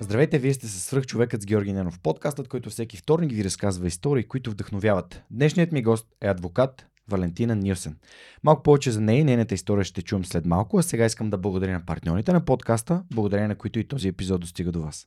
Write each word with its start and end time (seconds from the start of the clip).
Здравейте, 0.00 0.38
вие 0.38 0.54
сте 0.54 0.66
с 0.66 1.02
човекът 1.02 1.42
с 1.42 1.46
Георги 1.46 1.72
Ненов, 1.72 2.00
подкастът, 2.00 2.48
който 2.48 2.70
всеки 2.70 2.96
вторник 2.96 3.32
ви 3.32 3.44
разказва 3.44 3.86
истории, 3.86 4.24
които 4.24 4.50
вдъхновяват. 4.50 5.22
Днешният 5.30 5.72
ми 5.72 5.82
гост 5.82 6.06
е 6.22 6.28
адвокат 6.28 6.86
Валентина 7.08 7.54
Нилсен. 7.54 7.96
Малко 8.42 8.62
повече 8.62 8.90
за 8.90 9.00
нея 9.00 9.20
и 9.20 9.24
нейната 9.24 9.54
история 9.54 9.84
ще 9.84 10.02
чуем 10.02 10.24
след 10.24 10.46
малко, 10.46 10.78
а 10.78 10.82
сега 10.82 11.04
искам 11.04 11.30
да 11.30 11.38
благодаря 11.38 11.72
на 11.72 11.86
партньорите 11.86 12.32
на 12.32 12.44
подкаста, 12.44 13.02
благодарение 13.14 13.48
на 13.48 13.54
които 13.54 13.78
и 13.78 13.88
този 13.88 14.08
епизод 14.08 14.40
достига 14.40 14.72
до 14.72 14.82
вас. 14.82 15.06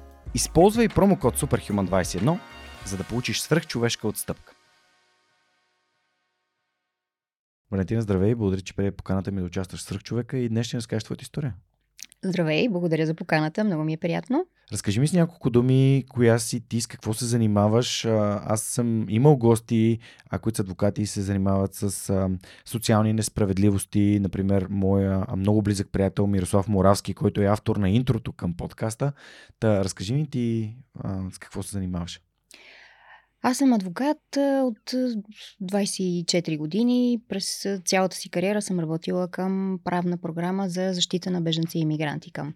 Използвай 0.35 0.89
промокод 0.89 1.37
SUPERHUMAN21, 1.37 2.39
за 2.85 2.97
да 2.97 3.03
получиш 3.03 3.41
свръхчовешка 3.41 4.07
отстъпка. 4.07 4.53
Валентина, 7.71 8.01
здравей, 8.01 8.35
благодаря, 8.35 8.61
че 8.61 8.73
прие 8.73 8.91
поканата 8.91 9.31
ми 9.31 9.39
да 9.39 9.45
участваш 9.45 9.81
в 9.81 9.83
свръхчовека 9.83 10.37
и 10.37 10.49
днес 10.49 10.67
ще 10.67 10.77
разкажеш 10.77 11.03
твоята 11.03 11.21
история. 11.21 11.55
Здравей, 12.23 12.69
благодаря 12.69 13.05
за 13.05 13.13
поканата, 13.13 13.63
много 13.63 13.83
ми 13.83 13.93
е 13.93 13.97
приятно. 13.97 14.45
Разкажи 14.71 14.99
ми 14.99 15.07
с 15.07 15.13
няколко 15.13 15.49
думи, 15.49 16.03
коя 16.09 16.39
си 16.39 16.67
ти, 16.67 16.81
с 16.81 16.87
какво 16.87 17.13
се 17.13 17.25
занимаваш. 17.25 18.05
Аз 18.05 18.61
съм 18.61 19.09
имал 19.09 19.37
гости, 19.37 19.99
а, 20.29 20.39
които 20.39 20.55
са 20.55 20.61
адвокати 20.61 21.01
и 21.01 21.05
се 21.05 21.21
занимават 21.21 21.73
с 21.73 22.09
а, 22.09 22.29
социални 22.65 23.13
несправедливости. 23.13 24.19
Например, 24.21 24.67
моя 24.69 25.25
много 25.37 25.61
близък 25.61 25.87
приятел 25.91 26.27
Мирослав 26.27 26.67
Моравски, 26.67 27.13
който 27.13 27.41
е 27.41 27.45
автор 27.45 27.75
на 27.75 27.89
интрото 27.89 28.33
към 28.33 28.53
подкаста. 28.53 29.11
Та, 29.59 29.83
разкажи 29.83 30.13
ми 30.13 30.29
ти 30.29 30.75
а, 30.99 31.31
с 31.31 31.37
какво 31.37 31.63
се 31.63 31.71
занимаваш. 31.71 32.21
Аз 33.43 33.57
съм 33.57 33.73
адвокат 33.73 34.37
от 34.37 34.91
24 35.63 36.57
години. 36.57 37.21
През 37.29 37.67
цялата 37.85 38.15
си 38.15 38.29
кариера 38.29 38.61
съм 38.61 38.79
работила 38.79 39.27
към 39.27 39.79
правна 39.83 40.17
програма 40.17 40.69
за 40.69 40.93
защита 40.93 41.31
на 41.31 41.41
беженци 41.41 41.77
и 41.77 41.81
иммигранти 41.81 42.31
към 42.31 42.53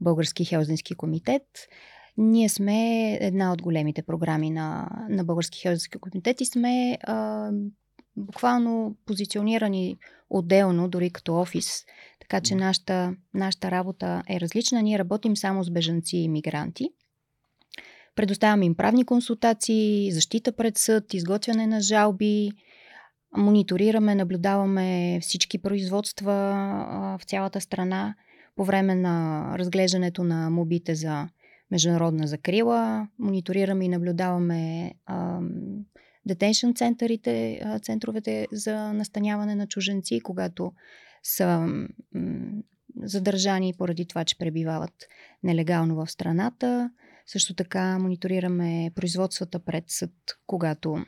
Български 0.00 0.44
Хелзински 0.44 0.94
комитет. 0.94 1.42
Ние 2.16 2.48
сме 2.48 3.12
една 3.20 3.52
от 3.52 3.62
големите 3.62 4.02
програми 4.02 4.50
на, 4.50 4.88
на 5.08 5.24
Български 5.24 5.60
Хелзински 5.60 5.98
комитет 5.98 6.40
и 6.40 6.44
сме 6.44 6.98
а, 7.02 7.50
буквално 8.16 8.96
позиционирани 9.06 9.98
отделно, 10.30 10.88
дори 10.88 11.10
като 11.10 11.34
офис. 11.34 11.84
Така 12.20 12.40
че 12.40 12.54
нашата, 12.54 13.16
нашата 13.34 13.70
работа 13.70 14.22
е 14.28 14.40
различна. 14.40 14.82
Ние 14.82 14.98
работим 14.98 15.36
само 15.36 15.64
с 15.64 15.70
бежанци 15.70 16.16
и 16.16 16.24
иммигранти. 16.24 16.90
Предоставяме 18.16 18.66
им 18.66 18.74
правни 18.74 19.04
консултации, 19.04 20.12
защита 20.12 20.52
пред 20.52 20.78
съд, 20.78 21.14
изготвяне 21.14 21.66
на 21.66 21.80
жалби, 21.80 22.50
мониторираме, 23.36 24.14
наблюдаваме 24.14 25.18
всички 25.22 25.58
производства 25.58 26.32
в 27.20 27.24
цялата 27.24 27.60
страна 27.60 28.14
по 28.56 28.64
време 28.64 28.94
на 28.94 29.46
разглеждането 29.58 30.24
на 30.24 30.50
мобите 30.50 30.94
за 30.94 31.28
международна 31.70 32.26
закрила. 32.26 33.08
Мониторираме 33.18 33.84
и 33.84 33.88
наблюдаваме 33.88 34.92
детеншн 36.26 36.70
центърите, 36.72 37.62
центровете 37.82 38.46
за 38.52 38.92
настаняване 38.92 39.54
на 39.54 39.66
чуженци, 39.66 40.20
когато 40.20 40.72
са 41.22 41.68
задържани 43.02 43.74
поради 43.78 44.06
това, 44.06 44.24
че 44.24 44.38
пребивават 44.38 44.92
нелегално 45.42 45.94
в 45.94 46.10
страната. 46.10 46.90
Също 47.26 47.54
така 47.54 47.98
мониторираме 47.98 48.90
производствата 48.94 49.58
пред 49.58 49.84
съд, 49.86 50.10
когато 50.46 51.04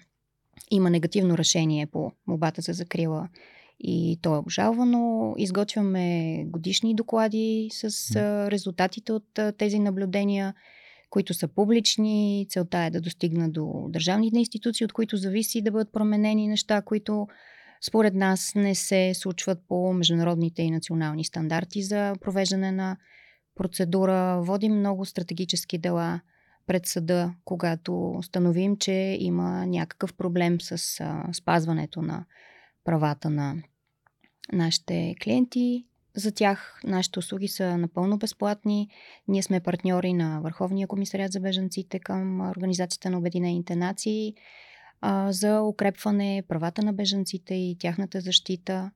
има 0.70 0.90
негативно 0.90 1.38
решение 1.38 1.86
по 1.86 2.12
мобата 2.26 2.62
за 2.62 2.72
закрила 2.72 3.28
и 3.80 4.18
то 4.22 4.34
е 4.34 4.38
обжалвано. 4.38 5.34
Изготвяме 5.38 6.44
годишни 6.46 6.94
доклади 6.94 7.68
с 7.72 8.16
резултатите 8.50 9.12
от 9.12 9.40
тези 9.58 9.78
наблюдения, 9.78 10.54
които 11.10 11.34
са 11.34 11.48
публични. 11.48 12.46
Целта 12.50 12.78
е 12.78 12.90
да 12.90 13.00
достигна 13.00 13.50
до 13.50 13.86
държавните 13.88 14.38
институции, 14.38 14.84
от 14.84 14.92
които 14.92 15.16
зависи 15.16 15.62
да 15.62 15.70
бъдат 15.70 15.92
променени 15.92 16.48
неща, 16.48 16.82
които 16.82 17.26
според 17.86 18.14
нас 18.14 18.52
не 18.54 18.74
се 18.74 19.12
случват 19.14 19.58
по 19.68 19.92
международните 19.92 20.62
и 20.62 20.70
национални 20.70 21.24
стандарти 21.24 21.82
за 21.82 22.14
провеждане 22.20 22.72
на 22.72 22.96
процедура. 23.54 24.40
Водим 24.42 24.78
много 24.78 25.04
стратегически 25.04 25.78
дела 25.78 26.20
пред 26.66 26.86
съда, 26.86 27.34
когато 27.44 28.10
установим, 28.10 28.76
че 28.76 29.16
има 29.20 29.66
някакъв 29.66 30.14
проблем 30.14 30.60
с 30.60 31.00
а, 31.00 31.24
спазването 31.32 32.02
на 32.02 32.24
правата 32.84 33.30
на 33.30 33.56
нашите 34.52 35.14
клиенти. 35.22 35.86
За 36.16 36.32
тях 36.32 36.80
нашите 36.84 37.18
услуги 37.18 37.48
са 37.48 37.78
напълно 37.78 38.18
безплатни. 38.18 38.88
Ние 39.28 39.42
сме 39.42 39.60
партньори 39.60 40.12
на 40.12 40.40
Върховния 40.40 40.88
комисариат 40.88 41.32
за 41.32 41.40
бежанците 41.40 41.98
към 41.98 42.40
Организацията 42.50 43.10
на 43.10 43.18
Обединените 43.18 43.76
нации 43.76 44.34
а, 45.00 45.32
за 45.32 45.62
укрепване 45.62 46.42
правата 46.48 46.82
на 46.82 46.92
бежанците 46.92 47.54
и 47.54 47.76
тяхната 47.78 48.20
защита. 48.20 48.90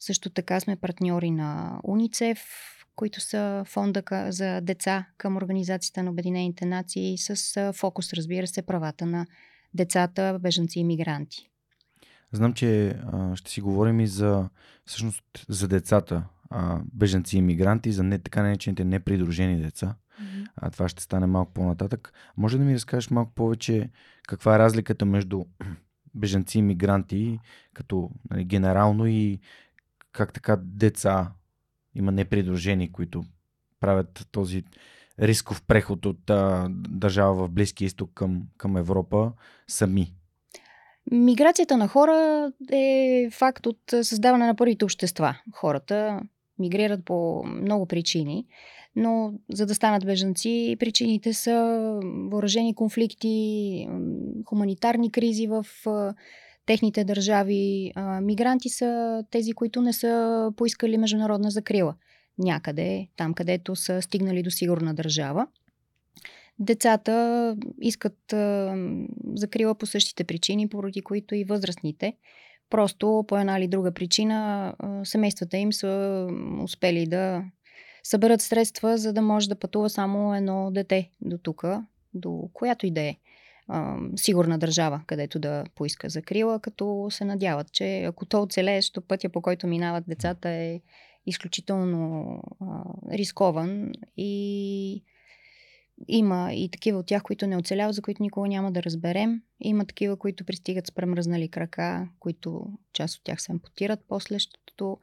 Също 0.00 0.30
така 0.30 0.60
сме 0.60 0.76
партньори 0.76 1.30
на 1.30 1.80
УНИЦЕФ, 1.84 2.38
които 3.00 3.20
са 3.20 3.64
фонда 3.66 4.02
за 4.28 4.60
деца 4.60 5.06
към 5.16 5.36
Организацията 5.36 6.02
на 6.02 6.10
Обединените 6.10 6.66
нации 6.66 7.18
с 7.18 7.72
фокус, 7.72 8.12
разбира 8.12 8.46
се, 8.46 8.62
правата 8.62 9.06
на 9.06 9.26
децата, 9.74 10.38
бежанци 10.40 10.80
и 10.80 10.84
мигранти. 10.84 11.48
Знам, 12.32 12.52
че 12.52 12.88
а, 12.88 13.36
ще 13.36 13.50
си 13.50 13.60
говорим 13.60 14.00
и 14.00 14.06
за, 14.06 14.48
всъщност, 14.84 15.24
за 15.48 15.68
децата, 15.68 16.24
а, 16.50 16.80
бежанци 16.92 17.38
и 17.38 17.42
мигранти, 17.42 17.92
за 17.92 18.02
не, 18.02 18.18
така 18.18 18.42
наречените 18.42 18.84
непридружени 18.84 19.62
деца. 19.62 19.94
Mm-hmm. 20.22 20.46
А, 20.56 20.70
това 20.70 20.88
ще 20.88 21.02
стане 21.02 21.26
малко 21.26 21.52
по-нататък. 21.52 22.12
Може 22.36 22.58
да 22.58 22.64
ми 22.64 22.74
разкажеш 22.74 23.10
малко 23.10 23.32
повече 23.34 23.90
каква 24.28 24.56
е 24.56 24.58
разликата 24.58 25.04
между 25.04 25.44
бежанци 26.14 26.58
и 26.58 26.62
мигранти, 26.62 27.38
като 27.74 28.10
нали, 28.30 28.44
генерално 28.44 29.06
и 29.06 29.40
как 30.12 30.32
така 30.32 30.56
деца 30.62 31.32
има 32.00 32.12
непридружени, 32.12 32.92
които 32.92 33.24
правят 33.80 34.28
този 34.32 34.64
рисков 35.20 35.62
преход 35.62 36.06
от 36.06 36.30
а, 36.30 36.66
държава 36.70 37.34
в 37.34 37.50
Близкия 37.50 37.86
изток 37.86 38.10
към, 38.14 38.42
към 38.56 38.76
Европа 38.76 39.32
сами. 39.68 40.12
Миграцията 41.10 41.76
на 41.76 41.88
хора 41.88 42.52
е 42.72 43.28
факт 43.32 43.66
от 43.66 43.78
създаване 44.02 44.46
на 44.46 44.56
първите 44.56 44.84
общества. 44.84 45.36
Хората 45.52 46.20
мигрират 46.58 47.04
по 47.04 47.44
много 47.44 47.86
причини, 47.86 48.46
но 48.96 49.32
за 49.52 49.66
да 49.66 49.74
станат 49.74 50.06
бежанци, 50.06 50.76
причините 50.78 51.32
са 51.32 51.80
въоръжени 52.04 52.74
конфликти, 52.74 53.88
хуманитарни 54.46 55.12
кризи 55.12 55.46
в 55.46 55.66
техните 56.70 57.04
държави. 57.04 57.92
Мигранти 58.22 58.68
са 58.68 59.22
тези, 59.30 59.52
които 59.52 59.82
не 59.82 59.92
са 59.92 60.52
поискали 60.56 60.98
международна 60.98 61.50
закрила 61.50 61.94
някъде, 62.38 63.08
там 63.16 63.34
където 63.34 63.76
са 63.76 64.02
стигнали 64.02 64.42
до 64.42 64.50
сигурна 64.50 64.94
държава. 64.94 65.46
Децата 66.58 67.56
искат 67.80 68.32
а, 68.32 68.76
закрила 69.34 69.74
по 69.74 69.86
същите 69.86 70.24
причини, 70.24 70.68
поради 70.68 71.02
които 71.02 71.34
и 71.34 71.44
възрастните. 71.44 72.16
Просто 72.70 73.24
по 73.28 73.38
една 73.38 73.58
или 73.58 73.68
друга 73.68 73.92
причина 73.92 74.74
а, 74.78 75.04
семействата 75.04 75.56
им 75.56 75.72
са 75.72 76.26
успели 76.62 77.06
да 77.06 77.44
съберат 78.02 78.40
средства, 78.40 78.98
за 78.98 79.12
да 79.12 79.22
може 79.22 79.48
да 79.48 79.58
пътува 79.58 79.90
само 79.90 80.34
едно 80.34 80.70
дете 80.70 81.10
до 81.20 81.38
тук, 81.38 81.64
до 82.14 82.48
която 82.52 82.86
и 82.86 82.90
да 82.90 83.00
е 83.00 83.16
сигурна 84.16 84.58
държава, 84.58 85.02
където 85.06 85.38
да 85.38 85.64
поиска 85.74 86.08
закрила, 86.08 86.60
като 86.60 87.08
се 87.10 87.24
надяват, 87.24 87.72
че 87.72 88.04
ако 88.04 88.26
то 88.26 88.42
оцелее, 88.42 88.78
защото 88.78 89.00
пътя 89.00 89.28
по 89.28 89.42
който 89.42 89.66
минават 89.66 90.04
децата 90.08 90.48
е 90.48 90.80
изключително 91.26 92.42
а, 92.60 92.84
рискован 93.12 93.92
и 94.16 95.02
има 96.08 96.52
и 96.52 96.70
такива 96.70 96.98
от 96.98 97.06
тях, 97.06 97.22
които 97.22 97.46
не 97.46 97.56
оцеляват, 97.56 97.94
за 97.94 98.02
които 98.02 98.22
никога 98.22 98.48
няма 98.48 98.72
да 98.72 98.82
разберем. 98.82 99.42
Има 99.60 99.84
такива, 99.84 100.16
които 100.16 100.44
пристигат 100.44 100.86
с 100.86 100.92
премръзнали 100.92 101.48
крака, 101.48 102.08
които 102.18 102.66
част 102.92 103.16
от 103.16 103.24
тях 103.24 103.42
се 103.42 103.52
ампутират 103.52 104.00
после, 104.08 104.34
защото 104.34 104.98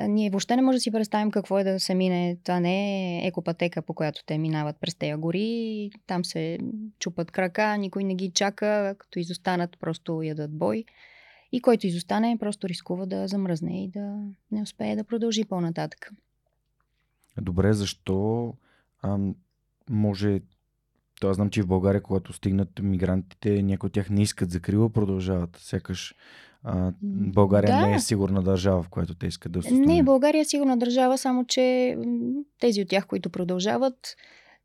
ние 0.00 0.30
въобще 0.30 0.56
не 0.56 0.62
може 0.62 0.76
да 0.76 0.80
си 0.80 0.90
представим 0.90 1.30
какво 1.30 1.58
е 1.58 1.64
да 1.64 1.80
се 1.80 1.94
мине. 1.94 2.36
Това 2.44 2.60
не 2.60 3.18
е 3.24 3.26
екопатека, 3.26 3.82
по 3.82 3.94
която 3.94 4.24
те 4.26 4.38
минават 4.38 4.76
през 4.80 4.94
тези 4.94 5.14
гори. 5.14 5.90
Там 6.06 6.24
се 6.24 6.58
чупат 6.98 7.30
крака, 7.30 7.76
никой 7.76 8.04
не 8.04 8.14
ги 8.14 8.30
чака. 8.30 8.94
Като 8.98 9.18
изостанат, 9.18 9.78
просто 9.80 10.22
ядат 10.22 10.52
бой. 10.52 10.84
И 11.52 11.60
който 11.60 11.86
изостане, 11.86 12.36
просто 12.40 12.68
рискува 12.68 13.06
да 13.06 13.28
замръзне 13.28 13.84
и 13.84 13.88
да 13.88 14.18
не 14.50 14.62
успее 14.62 14.96
да 14.96 15.04
продължи 15.04 15.44
по-нататък. 15.44 16.10
Добре, 17.40 17.72
защо 17.72 18.54
ам, 19.02 19.34
може 19.90 20.40
то 21.20 21.28
аз 21.28 21.36
знам, 21.36 21.50
че 21.50 21.62
в 21.62 21.66
България, 21.66 22.02
когато 22.02 22.32
стигнат 22.32 22.80
мигрантите, 22.82 23.62
някои 23.62 23.86
от 23.86 23.92
тях 23.92 24.10
не 24.10 24.22
искат 24.22 24.50
закрила, 24.50 24.90
продължават. 24.90 25.56
Сякаш 25.56 26.14
а, 26.64 26.92
България 27.02 27.76
да. 27.76 27.86
не 27.86 27.94
е 27.94 28.00
сигурна 28.00 28.42
държава, 28.42 28.82
в 28.82 28.88
която 28.88 29.14
те 29.14 29.26
искат 29.26 29.52
да 29.52 29.62
се 29.62 29.74
Не, 29.74 30.02
България 30.02 30.40
е 30.40 30.44
сигурна 30.44 30.76
държава, 30.76 31.18
само 31.18 31.44
че 31.44 31.96
тези 32.60 32.82
от 32.82 32.88
тях, 32.88 33.06
които 33.06 33.30
продължават, 33.30 34.16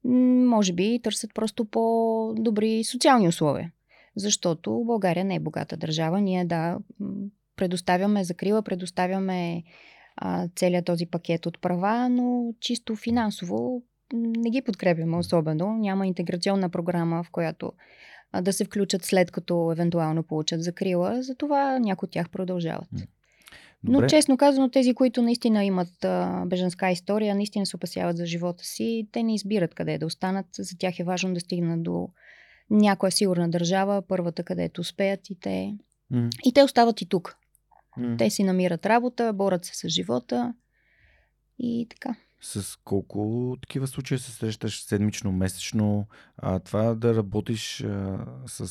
може 0.03 0.73
би 0.73 0.99
търсят 1.03 1.33
просто 1.33 1.65
по-добри 1.65 2.83
социални 2.83 3.27
условия. 3.27 3.71
Защото 4.15 4.83
България 4.85 5.25
не 5.25 5.35
е 5.35 5.39
богата 5.39 5.77
държава. 5.77 6.21
Ние 6.21 6.45
да 6.45 6.77
предоставяме 7.55 8.23
закрила, 8.23 8.61
предоставяме 8.61 9.63
а, 10.15 10.47
целият 10.55 10.85
този 10.85 11.05
пакет 11.05 11.45
от 11.45 11.61
права, 11.61 12.09
но 12.09 12.53
чисто 12.59 12.95
финансово 12.95 13.81
не 14.13 14.49
ги 14.49 14.61
подкрепяме 14.61 15.17
особено. 15.17 15.77
Няма 15.77 16.07
интеграционна 16.07 16.69
програма, 16.69 17.23
в 17.23 17.31
която 17.31 17.71
да 18.41 18.53
се 18.53 18.65
включат 18.65 19.05
след 19.05 19.31
като 19.31 19.71
евентуално 19.71 20.23
получат 20.23 20.63
закрила. 20.63 21.23
Затова 21.23 21.79
някои 21.79 22.07
от 22.07 22.11
тях 22.11 22.29
продължават. 22.29 22.89
Добре. 23.83 24.01
Но 24.01 24.07
честно 24.07 24.37
казано, 24.37 24.69
тези, 24.69 24.93
които 24.93 25.21
наистина 25.21 25.65
имат 25.65 26.05
а, 26.05 26.43
беженска 26.45 26.91
история, 26.91 27.35
наистина 27.35 27.65
се 27.65 27.75
опасяват 27.75 28.17
за 28.17 28.25
живота 28.25 28.63
си, 28.63 29.07
те 29.11 29.23
не 29.23 29.35
избират 29.35 29.75
къде 29.75 29.97
да 29.97 30.05
останат. 30.05 30.45
За 30.59 30.77
тях 30.77 30.99
е 30.99 31.03
важно 31.03 31.33
да 31.33 31.39
стигнат 31.39 31.83
до 31.83 32.09
някоя 32.69 33.11
сигурна 33.11 33.49
държава, 33.49 34.01
първата 34.07 34.43
където 34.43 34.81
успеят 34.81 35.29
и 35.29 35.39
те, 35.39 35.77
mm. 36.13 36.29
и 36.45 36.53
те 36.53 36.63
остават 36.63 37.01
и 37.01 37.09
тук. 37.09 37.37
Mm. 37.99 38.17
Те 38.17 38.29
си 38.29 38.43
намират 38.43 38.85
работа, 38.85 39.33
борят 39.33 39.65
се 39.65 39.75
с 39.75 39.89
живота 39.89 40.53
и 41.59 41.87
така. 41.89 42.15
С 42.41 42.77
колко 42.83 43.55
такива 43.61 43.87
случаи 43.87 44.17
се 44.17 44.31
срещаш 44.31 44.81
седмично, 44.81 45.31
месечно? 45.31 46.07
А, 46.37 46.59
това 46.59 46.95
да 46.95 47.15
работиш 47.15 47.83
а, 47.83 48.25
с, 48.47 48.67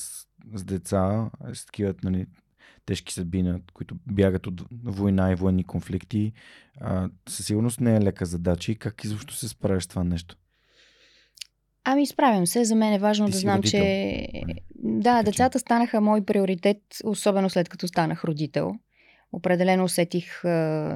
с 0.55 0.65
деца, 0.65 1.31
с 1.53 1.67
такива 1.67 1.95
нали, 2.05 2.27
тежки 2.87 3.13
съдбина, 3.13 3.61
които 3.75 3.97
бягат 4.07 4.47
от 4.47 4.63
война 4.85 5.33
и 5.33 5.35
военни 5.35 5.65
конфликти, 5.65 6.33
а, 6.81 7.11
със 7.29 7.47
сигурност 7.47 7.81
не 7.81 7.97
е 7.97 8.01
лека 8.01 8.27
задача 8.27 8.73
и 8.73 8.77
как 8.77 9.05
изобщо 9.05 9.35
се 9.35 9.49
справяш 9.49 9.85
с 9.85 9.87
това 9.87 10.05
нещо? 10.05 10.37
Ами, 11.85 12.07
справям 12.07 12.47
се. 12.47 12.65
За 12.65 12.75
мен 12.75 12.93
е 12.93 12.99
важно 12.99 13.27
Ти 13.27 13.33
да 13.33 13.39
знам, 13.39 13.57
родител. 13.57 13.81
че... 13.81 14.29
Да, 14.75 15.19
така, 15.19 15.23
децата 15.23 15.59
станаха 15.59 16.01
мой 16.01 16.25
приоритет, 16.25 16.83
особено 17.05 17.51
след 17.51 17.69
като 17.69 17.89
станах 17.89 18.25
родител 18.25 18.73
определено 19.37 19.85
усетих 19.85 20.45
а, 20.45 20.49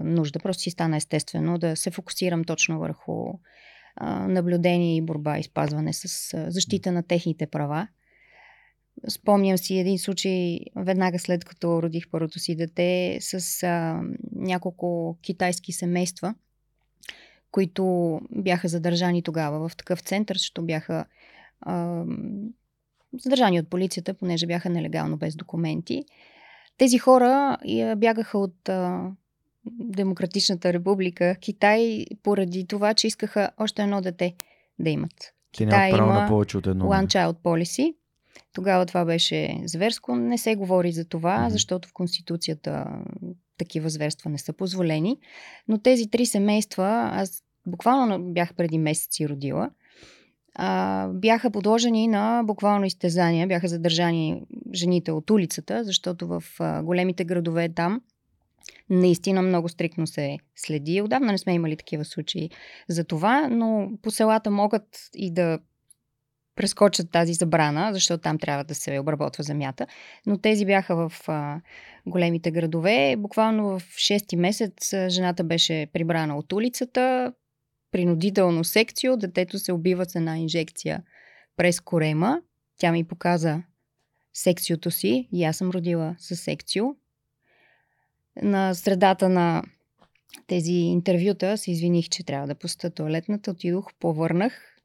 нужда. 0.05 0.39
Просто 0.39 0.63
си 0.63 0.71
стана 0.71 0.97
естествено 0.97 1.59
да 1.59 1.77
се 1.77 1.91
фокусирам 1.91 2.45
точно 2.45 2.79
върху 2.79 3.33
а, 3.97 4.29
наблюдение 4.29 4.97
и 4.97 5.03
борба 5.03 5.39
и 5.39 5.43
спазване 5.43 5.93
с 5.93 6.35
а, 6.35 6.51
защита 6.51 6.93
на 6.93 7.03
техните 7.03 7.47
права. 7.47 7.89
Спомням 9.09 9.59
си 9.59 9.79
един 9.79 9.99
случай 9.99 10.61
веднага 10.77 11.19
след 11.19 11.45
като 11.45 11.83
родих 11.83 12.11
първото 12.11 12.39
си 12.39 12.57
дете 12.57 13.19
с 13.21 13.63
а, 13.63 14.03
няколко 14.33 15.19
китайски 15.23 15.73
семейства, 15.73 16.35
които 17.51 18.21
бяха 18.31 18.69
задържани 18.69 19.23
тогава 19.23 19.69
в 19.69 19.77
такъв 19.77 20.01
център, 20.01 20.37
защото 20.37 20.63
бяха 20.63 21.05
а, 21.61 22.05
задържани 23.19 23.61
от 23.61 23.71
полицията, 23.71 24.15
понеже 24.15 24.47
бяха 24.47 24.71
нелегално 24.71 25.17
без 25.17 25.37
документи. 25.37 26.05
Тези 26.79 26.99
хора 26.99 27.59
бягаха 27.97 28.39
от 28.39 28.69
а, 28.69 29.11
Демократичната 29.81 30.73
република 30.73 31.37
Китай 31.41 32.05
поради 32.23 32.67
това, 32.67 32.95
че 32.95 33.07
искаха 33.07 33.51
още 33.59 33.83
едно 33.83 34.01
дете 34.01 34.35
да 34.79 34.91
имат. 34.91 35.15
Те 35.19 35.65
Китай 35.65 35.91
право 35.91 36.11
има 36.11 36.21
на 36.21 36.29
повече 36.29 36.59
от 36.59 36.67
едно. 36.67 36.85
One 36.85 37.07
Child 37.07 37.37
Policy. 37.37 37.95
Тогава 38.53 38.87
това 38.87 39.05
беше 39.05 39.61
зверско. 39.65 40.17
Не 40.17 40.39
се 40.39 40.57
говори 40.57 40.93
за 40.93 41.05
това, 41.05 41.39
mm-hmm. 41.39 41.49
защото 41.49 41.89
в 41.89 41.93
Конституцията 41.93 42.87
такива 43.59 43.89
зверства 43.89 44.31
не 44.31 44.39
са 44.39 44.53
позволени. 44.53 45.19
Но 45.69 45.79
тези 45.79 46.11
три 46.11 46.27
семейства, 46.27 47.11
аз 47.13 47.43
буквално 47.67 48.33
бях 48.33 48.55
преди 48.55 48.79
месеци 48.79 49.29
родила, 49.29 49.71
а, 50.55 51.09
бяха 51.09 51.51
подложени 51.51 52.09
на 52.09 52.43
буквално 52.45 52.85
изтезания, 52.85 53.47
бяха 53.47 53.69
задържани 53.69 54.43
жените 54.75 55.13
от 55.13 55.31
улицата, 55.31 55.85
защото 55.85 56.27
в 56.27 56.45
а, 56.61 56.83
големите 56.83 57.25
градове 57.25 57.69
там 57.69 58.01
наистина 58.91 59.43
много 59.43 59.69
стрикно 59.69 60.07
се 60.07 60.39
следи. 60.57 61.03
Отдавна 61.03 61.33
не 61.33 61.39
сме 61.39 61.55
имали 61.55 61.77
такива 61.77 62.05
случаи 62.05 62.51
за 62.89 63.05
това, 63.05 63.49
но 63.51 63.91
по 64.03 64.11
селата 64.11 64.51
могат 64.51 65.11
и 65.15 65.31
да 65.33 65.59
прескочат 66.55 67.11
тази 67.11 67.35
забрана, 67.35 67.91
защото 67.93 68.23
там 68.23 68.39
трябва 68.39 68.65
да 68.65 68.75
се 68.75 68.99
обработва 68.99 69.45
земята. 69.45 69.87
Но 70.27 70.39
тези 70.39 70.67
бяха 70.67 71.09
в 71.09 71.29
а, 71.29 71.61
големите 72.07 72.51
градове. 72.51 73.17
Буквално 73.19 73.79
в 73.79 73.83
6 73.83 74.37
месец 74.37 74.95
жената 75.09 75.45
беше 75.45 75.87
прибрана 75.93 76.37
от 76.37 76.53
улицата, 76.53 77.33
принудително 77.91 78.65
секцио, 78.65 79.17
детето 79.17 79.59
се 79.59 79.73
убива 79.73 80.05
с 80.05 80.15
една 80.15 80.39
инжекция 80.39 81.03
през 81.57 81.81
корема. 81.81 82.43
Тя 82.79 82.93
ми 82.93 83.05
показа 83.05 83.63
секциото 84.35 84.91
си 84.91 85.29
и 85.33 85.45
аз 85.45 85.57
съм 85.57 85.71
родила 85.71 86.17
с 86.19 86.37
секцио. 86.37 86.85
На 88.43 88.75
средата 88.75 89.29
на 89.29 89.63
тези 90.47 90.73
интервюта 90.73 91.59
се 91.59 91.71
извиних, 91.71 92.09
че 92.09 92.25
трябва 92.25 92.47
да 92.47 92.55
пуста 92.55 92.91
туалетната. 92.91 93.51
Отидох, 93.51 93.91
повърнах, 94.01 94.77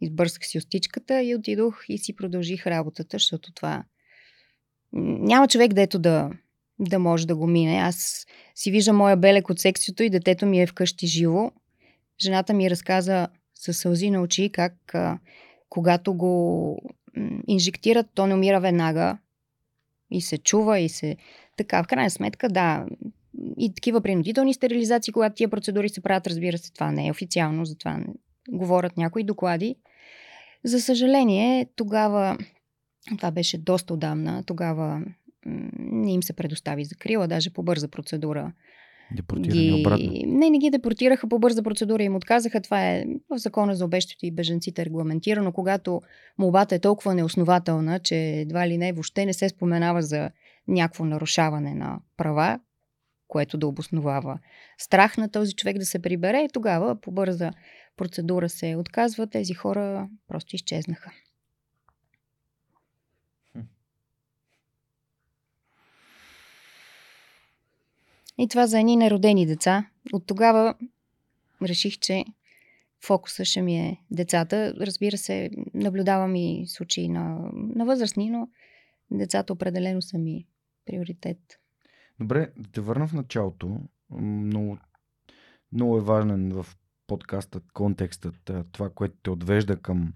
избърсках 0.00 0.46
си 0.46 0.58
остичката 0.58 1.22
и 1.22 1.34
отидох 1.34 1.84
и 1.88 1.98
си 1.98 2.16
продължих 2.16 2.66
работата, 2.66 3.14
защото 3.14 3.52
това 3.52 3.84
няма 4.92 5.48
човек, 5.48 5.72
дето 5.72 5.98
да, 5.98 6.30
да 6.78 6.98
може 6.98 7.26
да 7.26 7.36
го 7.36 7.46
мине. 7.46 7.76
Аз 7.76 8.26
си 8.54 8.70
виждам 8.70 8.96
моя 8.96 9.16
белек 9.16 9.50
от 9.50 9.58
секциото 9.58 10.02
и 10.02 10.10
детето 10.10 10.46
ми 10.46 10.62
е 10.62 10.66
вкъщи 10.66 11.06
живо 11.06 11.50
Жената 12.20 12.54
ми 12.54 12.70
разказа 12.70 13.28
със 13.54 13.78
сълзи 13.78 14.10
на 14.10 14.22
очи 14.22 14.50
как 14.52 14.94
а, 14.94 15.18
когато 15.68 16.14
го 16.14 16.78
инжектират, 17.46 18.06
то 18.14 18.26
не 18.26 18.34
умира 18.34 18.60
веднага. 18.60 19.18
И 20.10 20.20
се 20.20 20.38
чува 20.38 20.78
и 20.78 20.88
се... 20.88 21.16
Така, 21.56 21.82
в 21.82 21.86
крайна 21.86 22.10
сметка, 22.10 22.48
да, 22.48 22.86
и 23.58 23.74
такива 23.74 24.00
принудителни 24.00 24.54
стерилизации, 24.54 25.12
когато 25.12 25.34
тия 25.34 25.48
процедури 25.48 25.88
се 25.88 26.00
правят, 26.00 26.26
разбира 26.26 26.58
се, 26.58 26.72
това 26.72 26.92
не 26.92 27.06
е 27.06 27.10
официално, 27.10 27.64
затова 27.64 27.96
не 27.96 28.06
говорят 28.48 28.96
някои 28.96 29.24
доклади. 29.24 29.76
За 30.64 30.80
съжаление, 30.80 31.66
тогава, 31.76 32.38
това 33.16 33.30
беше 33.30 33.58
доста 33.58 33.94
отдавна, 33.94 34.44
тогава 34.46 35.02
не 35.76 36.12
им 36.12 36.22
се 36.22 36.32
предостави 36.32 36.84
закрила, 36.84 37.28
даже 37.28 37.50
по 37.50 37.62
бърза 37.62 37.88
процедура 37.88 38.52
Депортирани 39.12 39.62
ги... 39.62 39.80
обратно? 39.80 40.12
Не, 40.26 40.50
не 40.50 40.58
ги 40.58 40.70
депортираха 40.70 41.28
по 41.28 41.38
бърза 41.38 41.62
процедура 41.62 42.02
и 42.02 42.06
им 42.06 42.16
отказаха. 42.16 42.60
Това 42.60 42.90
е 42.90 43.04
в 43.30 43.38
закона 43.38 43.74
за 43.74 43.84
обещите 43.84 44.26
и 44.26 44.30
беженците 44.30 44.84
регламентирано, 44.84 45.52
когато 45.52 46.00
молбата 46.38 46.74
е 46.74 46.78
толкова 46.78 47.14
неоснователна, 47.14 47.98
че 47.98 48.16
едва 48.16 48.68
ли 48.68 48.78
не 48.78 48.92
въобще 48.92 49.26
не 49.26 49.32
се 49.32 49.48
споменава 49.48 50.02
за 50.02 50.30
някакво 50.68 51.04
нарушаване 51.04 51.74
на 51.74 51.98
права, 52.16 52.60
което 53.28 53.58
да 53.58 53.66
обосновава 53.66 54.38
страх 54.78 55.16
на 55.16 55.30
този 55.30 55.54
човек 55.54 55.78
да 55.78 55.86
се 55.86 55.98
прибере 55.98 56.42
и 56.44 56.52
тогава 56.52 57.00
по 57.00 57.10
бърза 57.10 57.50
процедура 57.96 58.48
се 58.48 58.76
отказва. 58.76 59.26
Тези 59.26 59.54
хора 59.54 60.08
просто 60.28 60.56
изчезнаха. 60.56 61.10
И 68.38 68.48
това 68.48 68.66
за 68.66 68.78
едни 68.78 68.96
неродени 68.96 69.46
деца. 69.46 69.86
От 70.12 70.26
тогава 70.26 70.74
реших, 71.62 71.98
че 71.98 72.24
фокуса 73.04 73.44
ще 73.44 73.62
ми 73.62 73.76
е 73.76 74.00
децата. 74.10 74.74
Разбира 74.80 75.18
се, 75.18 75.50
наблюдавам 75.74 76.36
и 76.36 76.64
случаи 76.68 77.08
на, 77.08 77.50
на 77.52 77.84
възрастни, 77.84 78.30
но 78.30 78.48
децата 79.10 79.52
определено 79.52 80.02
са 80.02 80.18
ми 80.18 80.46
приоритет. 80.86 81.38
Добре, 82.20 82.52
да 82.56 82.70
те 82.70 82.80
върна 82.80 83.06
в 83.06 83.12
началото. 83.12 83.80
Много, 84.10 84.78
много 85.72 85.98
е 85.98 86.00
важен 86.00 86.52
в 86.52 86.66
подкаста 87.06 87.60
контекстът, 87.72 88.50
това, 88.72 88.90
което 88.90 89.16
те 89.22 89.30
отвежда 89.30 89.76
към, 89.76 90.12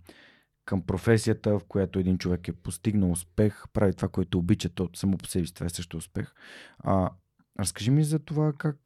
към 0.64 0.82
професията, 0.82 1.58
в 1.58 1.64
която 1.68 1.98
един 1.98 2.18
човек 2.18 2.48
е 2.48 2.52
постигнал 2.52 3.10
успех, 3.10 3.64
прави 3.72 3.94
това, 3.94 4.08
което 4.08 4.38
обича, 4.38 4.68
то 4.68 4.88
само 4.94 5.18
по 5.18 5.26
себе 5.26 5.46
си 5.46 5.54
това 5.54 5.66
е 5.66 5.70
също 5.70 5.96
успех. 5.96 6.34
А, 6.78 7.10
разкажи 7.60 7.90
ми 7.90 8.04
за 8.04 8.18
това 8.18 8.52
как, 8.58 8.76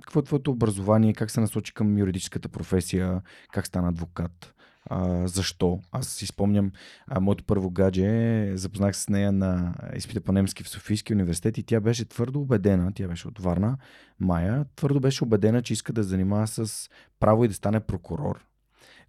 какво 0.00 0.20
е 0.20 0.24
твоето 0.24 0.50
образование, 0.50 1.14
как 1.14 1.30
се 1.30 1.40
насочи 1.40 1.74
към 1.74 1.98
юридическата 1.98 2.48
професия, 2.48 3.22
как 3.52 3.66
стана 3.66 3.88
адвокат. 3.88 4.54
А, 4.90 5.26
защо? 5.26 5.80
Аз 5.92 6.08
си 6.08 6.26
спомням, 6.26 6.72
а, 7.06 7.20
моето 7.20 7.44
първо 7.44 7.70
гадже, 7.70 8.52
запознах 8.56 8.96
се 8.96 9.02
с 9.02 9.08
нея 9.08 9.32
на 9.32 9.74
изпита 9.96 10.20
по 10.20 10.32
немски 10.32 10.62
в 10.62 10.68
Софийския 10.68 11.14
университет 11.14 11.58
и 11.58 11.62
тя 11.62 11.80
беше 11.80 12.04
твърдо 12.04 12.40
убедена, 12.40 12.92
тя 12.94 13.08
беше 13.08 13.28
от 13.28 13.38
Варна, 13.38 13.76
Майя, 14.20 14.64
твърдо 14.76 15.00
беше 15.00 15.24
убедена, 15.24 15.62
че 15.62 15.72
иска 15.72 15.92
да 15.92 16.02
занимава 16.02 16.46
с 16.46 16.90
право 17.20 17.44
и 17.44 17.48
да 17.48 17.54
стане 17.54 17.80
прокурор. 17.80 18.46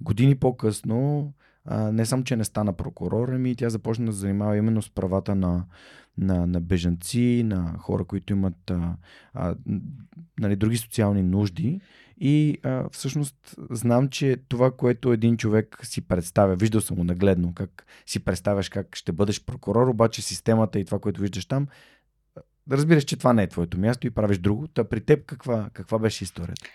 Години 0.02 0.36
по-късно, 0.36 1.34
не 1.72 2.06
само, 2.06 2.24
че 2.24 2.36
не 2.36 2.44
стана 2.44 2.74
прокурор, 2.74 3.30
ами 3.30 3.56
тя 3.56 3.70
започна 3.70 4.06
да 4.06 4.12
занимава 4.12 4.58
именно 4.58 4.82
с 4.82 4.90
правата 4.90 5.36
на, 5.36 5.66
на, 6.18 6.48
на 6.48 6.62
бежанци, 6.62 7.44
на 7.46 7.76
хора, 7.78 8.06
които 8.06 8.34
имат 8.34 8.72
а, 8.72 8.96
а, 9.34 9.56
нали, 10.40 10.56
други 10.56 10.78
социални 10.78 11.24
нужди. 11.24 11.82
И 12.18 12.58
а, 12.64 12.90
всъщност 12.90 13.56
знам, 13.70 14.10
че 14.10 14.38
това, 14.50 14.72
което 14.72 15.14
един 15.14 15.38
човек 15.38 15.80
си 15.84 16.02
представя, 16.02 16.56
виждал 16.56 16.82
съм 16.82 16.98
го 16.98 17.04
нагледно, 17.04 17.54
как 17.54 17.86
си 18.06 18.20
представяш 18.20 18.70
как 18.70 18.96
ще 18.96 19.12
бъдеш 19.12 19.46
прокурор, 19.46 19.88
обаче 19.88 20.22
системата 20.22 20.80
и 20.80 20.86
това, 20.86 21.00
което 21.00 21.22
виждаш 21.22 21.46
там, 21.46 21.68
разбираш, 22.72 23.04
че 23.04 23.18
това 23.18 23.34
не 23.34 23.44
е 23.44 23.48
твоето 23.48 23.80
място 23.80 24.08
и 24.08 24.12
правиш 24.12 24.38
друго. 24.38 24.68
Та 24.68 24.84
при 24.84 25.02
теб 25.02 25.26
каква, 25.26 25.70
каква 25.74 26.00
беше 26.00 26.24
историята? 26.24 26.70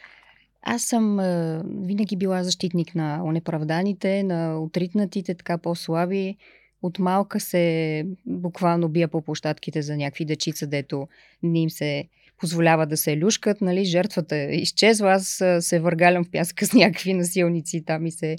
Аз 0.62 0.83
съм 0.83 1.19
а, 1.19 1.62
винаги 1.81 2.17
била 2.17 2.45
защитник 2.45 2.95
на 2.95 3.23
онеправданите, 3.25 4.23
на 4.23 4.61
отритнатите, 4.61 5.35
така 5.35 5.59
по-слаби. 5.59 6.37
От 6.83 6.99
малка 6.99 7.41
се 7.41 8.05
буквално 8.27 8.88
бия 8.88 9.09
по 9.09 9.23
площадките 9.23 9.83
за 9.83 9.97
някакви 9.97 10.25
дечица, 10.25 10.67
дето 10.67 11.09
не 11.43 11.61
им 11.61 11.71
се 11.71 12.05
позволява 12.41 12.87
да 12.87 12.97
се 12.97 13.17
люшкат, 13.17 13.61
нали, 13.61 13.85
жертвата 13.85 14.37
изчезва, 14.37 15.12
аз 15.12 15.43
се 15.61 15.81
въргалям 15.81 16.25
в 16.25 16.31
пяска 16.31 16.67
с 16.67 16.73
някакви 16.73 17.15
насилници 17.15 17.85
там 17.85 18.07
и 18.07 18.11
се 18.11 18.37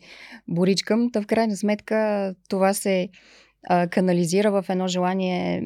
боричкам. 0.48 1.12
Та 1.12 1.22
в 1.22 1.28
крайна 1.28 1.58
сметка 1.58 2.36
това 2.50 2.74
се 2.74 3.10
а, 3.68 3.88
канализира 3.88 4.52
в 4.52 4.66
едно 4.70 4.88
желание, 4.88 5.64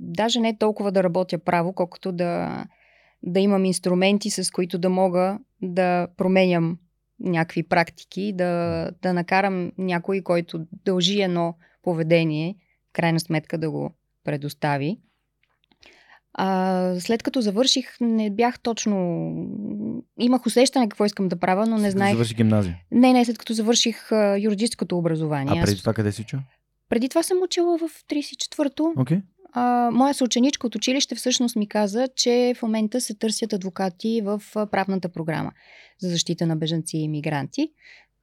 даже 0.00 0.40
не 0.40 0.58
толкова 0.58 0.92
да 0.92 1.04
работя 1.04 1.38
право, 1.38 1.72
колкото 1.72 2.12
да, 2.12 2.64
да 3.22 3.40
имам 3.40 3.64
инструменти, 3.64 4.30
с 4.30 4.50
които 4.50 4.78
да 4.78 4.90
мога 4.90 5.38
да 5.62 6.08
променям 6.16 6.78
някакви 7.20 7.62
практики, 7.62 8.32
да, 8.34 8.90
да 9.02 9.12
накарам 9.12 9.72
някой, 9.78 10.20
който 10.20 10.66
дължи 10.84 11.20
едно 11.20 11.54
поведение, 11.82 12.56
в 12.90 12.92
крайна 12.92 13.20
сметка 13.20 13.58
да 13.58 13.70
го 13.70 13.90
предостави. 14.24 14.98
А, 16.38 16.94
след 17.00 17.22
като 17.22 17.40
завърших, 17.40 17.96
не 18.00 18.30
бях 18.30 18.60
точно. 18.60 19.32
Имах 20.20 20.46
усещане 20.46 20.88
какво 20.88 21.04
искам 21.04 21.28
да 21.28 21.36
правя, 21.36 21.66
но 21.66 21.78
не 21.78 21.90
знаех. 21.90 22.12
Завърши 22.12 22.34
гимназия? 22.34 22.78
Не, 22.90 23.12
не, 23.12 23.24
след 23.24 23.38
като 23.38 23.52
завърших 23.52 24.12
а, 24.12 24.36
юридическото 24.40 24.98
образование. 24.98 25.60
А 25.60 25.64
преди 25.64 25.80
това 25.80 25.94
къде 25.94 26.12
си 26.12 26.22
учил? 26.22 26.38
Преди 26.88 27.08
това 27.08 27.22
съм 27.22 27.38
учила 27.42 27.78
в 27.78 27.82
34-то. 27.82 28.82
Okay. 28.82 29.22
А, 29.58 29.90
моя 29.92 30.14
съученичка 30.14 30.66
от 30.66 30.74
училище 30.74 31.14
всъщност 31.14 31.56
ми 31.56 31.68
каза, 31.68 32.08
че 32.16 32.54
в 32.56 32.62
момента 32.62 33.00
се 33.00 33.14
търсят 33.14 33.52
адвокати 33.52 34.20
в 34.24 34.42
правната 34.54 35.08
програма 35.08 35.52
за 36.00 36.08
защита 36.08 36.46
на 36.46 36.56
бежанци 36.56 36.96
и 36.96 37.02
иммигранти. 37.02 37.72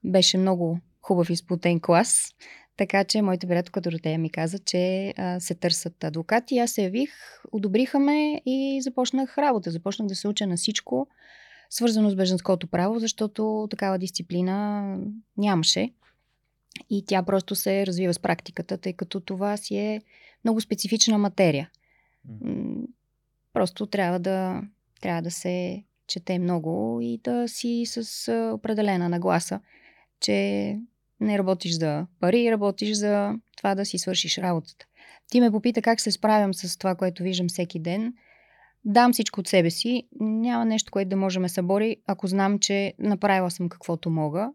Беше 0.03 0.37
много 0.37 0.79
хубав 1.01 1.29
изплутен 1.29 1.79
клас. 1.79 2.27
Така 2.77 3.03
че 3.03 3.21
моята 3.21 3.47
приятелка 3.47 3.81
Доротея 3.81 4.19
ми 4.19 4.29
каза, 4.29 4.59
че 4.59 5.13
а, 5.17 5.39
се 5.39 5.55
търсят 5.55 6.03
адвокати. 6.03 6.57
Аз 6.57 6.71
се 6.71 6.83
явих, 6.83 7.09
одобриха 7.51 7.99
ме 7.99 8.41
и 8.45 8.81
започнах 8.81 9.37
работа. 9.37 9.71
Започнах 9.71 10.07
да 10.07 10.15
се 10.15 10.27
уча 10.27 10.47
на 10.47 10.55
всичко, 10.55 11.07
свързано 11.69 12.09
с 12.09 12.15
беженското 12.15 12.67
право, 12.67 12.99
защото 12.99 13.67
такава 13.69 13.99
дисциплина 13.99 14.97
нямаше. 15.37 15.93
И 16.89 17.05
тя 17.05 17.23
просто 17.23 17.55
се 17.55 17.85
развива 17.85 18.13
с 18.13 18.19
практиката, 18.19 18.77
тъй 18.77 18.93
като 18.93 19.19
това 19.19 19.57
си 19.57 19.75
е 19.75 20.01
много 20.45 20.61
специфична 20.61 21.17
материя. 21.17 21.69
Просто 23.53 23.85
трябва 23.85 24.19
да, 24.19 24.61
трябва 25.01 25.21
да 25.21 25.31
се 25.31 25.83
чете 26.07 26.39
много 26.39 26.99
и 27.01 27.19
да 27.23 27.47
си 27.47 27.83
с 27.85 28.31
определена 28.53 29.09
нагласа, 29.09 29.59
че 30.19 30.79
не 31.19 31.37
работиш 31.37 31.71
за 31.71 32.07
пари, 32.19 32.51
работиш 32.51 32.97
за 32.97 33.33
това 33.57 33.75
да 33.75 33.85
си 33.85 33.97
свършиш 33.97 34.37
работата. 34.37 34.85
Ти 35.31 35.41
ме 35.41 35.51
попита 35.51 35.81
как 35.81 36.01
се 36.01 36.11
справям 36.11 36.53
с 36.53 36.77
това, 36.77 36.95
което 36.95 37.23
виждам 37.23 37.47
всеки 37.47 37.79
ден. 37.79 38.13
Дам 38.85 39.13
всичко 39.13 39.39
от 39.39 39.47
себе 39.47 39.69
си. 39.69 40.07
Няма 40.19 40.65
нещо, 40.65 40.91
което 40.91 41.09
да 41.09 41.15
може 41.15 41.39
ме 41.39 41.49
събори, 41.49 41.97
ако 42.07 42.27
знам, 42.27 42.59
че 42.59 42.93
направила 42.99 43.51
съм 43.51 43.69
каквото 43.69 44.09
мога. 44.09 44.49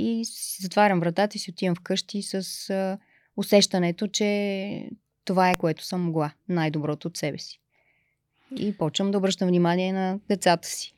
И 0.00 0.24
си 0.24 0.62
затварям 0.62 1.00
вратата 1.00 1.36
и 1.36 1.38
си 1.38 1.50
отивам 1.50 1.74
вкъщи 1.76 2.22
с 2.22 2.34
а, 2.70 2.98
усещането, 3.36 4.08
че 4.08 4.90
това 5.24 5.50
е 5.50 5.56
което 5.56 5.84
съм 5.84 6.02
могла. 6.02 6.32
Най-доброто 6.48 7.08
от 7.08 7.16
себе 7.16 7.38
си. 7.38 7.60
И 8.56 8.76
почвам 8.78 9.10
да 9.10 9.18
обръщам 9.18 9.48
внимание 9.48 9.92
на 9.92 10.20
децата 10.28 10.68
си. 10.68 10.94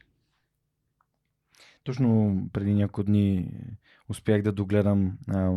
Точно 1.85 2.37
преди 2.52 2.75
няколко 2.75 3.02
дни 3.02 3.50
успях 4.09 4.42
да 4.42 4.52
догледам 4.52 5.19
а, 5.28 5.52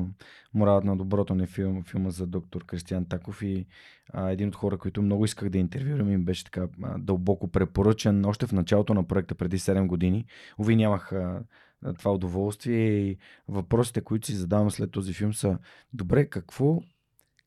Моралът 0.53 0.83
на 0.83 0.97
доброто 0.97 1.35
не 1.35 1.47
филм, 1.47 1.83
филма 1.83 2.09
за 2.09 2.27
доктор 2.27 2.65
Кристиан 2.65 3.05
Таков 3.05 3.41
и 3.41 3.65
а, 4.09 4.29
един 4.29 4.47
от 4.47 4.55
хора, 4.55 4.77
които 4.77 5.01
много 5.01 5.25
исках 5.25 5.49
да 5.49 5.57
интервюрам 5.57 6.11
и 6.11 6.17
беше 6.17 6.43
така 6.43 6.67
а, 6.83 6.97
дълбоко 6.97 7.47
препоръчен 7.47 8.25
още 8.25 8.47
в 8.47 8.51
началото 8.51 8.93
на 8.93 9.07
проекта 9.07 9.35
преди 9.35 9.59
7 9.59 9.87
години. 9.87 10.25
Ови 10.59 10.75
нямах 10.75 11.11
а, 11.11 11.43
това 11.97 12.11
удоволствие 12.11 13.09
и 13.09 13.17
въпросите, 13.47 14.01
които 14.01 14.27
си 14.27 14.35
задавам 14.35 14.71
след 14.71 14.91
този 14.91 15.13
филм 15.13 15.33
са 15.33 15.57
добре, 15.93 16.25
какво, 16.25 16.81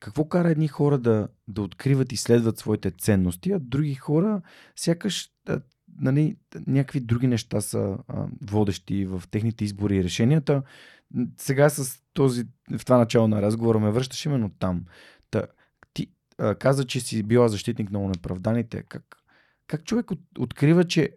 какво 0.00 0.28
кара 0.28 0.50
едни 0.50 0.69
хора 0.69 0.99
да, 0.99 1.28
да 1.49 1.62
откриват 1.62 2.12
и 2.12 2.16
следват 2.16 2.59
своите 2.59 2.90
ценности, 2.90 3.52
а 3.52 3.59
други 3.59 3.95
хора 3.95 4.43
сякаш 4.76 5.31
нали, 6.00 6.37
някакви 6.66 7.00
други 7.00 7.26
неща 7.26 7.61
са 7.61 7.99
а, 8.09 8.26
водещи 8.43 9.07
в 9.07 9.23
техните 9.31 9.64
избори 9.64 9.97
и 9.97 10.05
решенията. 10.05 10.62
Сега 11.37 11.69
с 11.69 12.02
този, 12.12 12.45
в 12.78 12.85
това 12.85 12.99
начало 12.99 13.28
на 13.28 13.43
разговора 13.43 13.78
ме 13.78 13.90
връщаш 13.90 14.25
именно 14.25 14.50
там. 14.59 14.85
Та, 15.31 15.43
ти 15.93 16.11
а, 16.38 16.55
каза, 16.55 16.87
че 16.87 17.00
си 17.00 17.23
била 17.23 17.49
защитник 17.49 17.90
на 17.90 18.09
неправданите. 18.09 18.83
Как, 18.83 19.16
как 19.66 19.85
човек 19.85 20.11
от, 20.11 20.21
открива, 20.38 20.85
че 20.85 21.11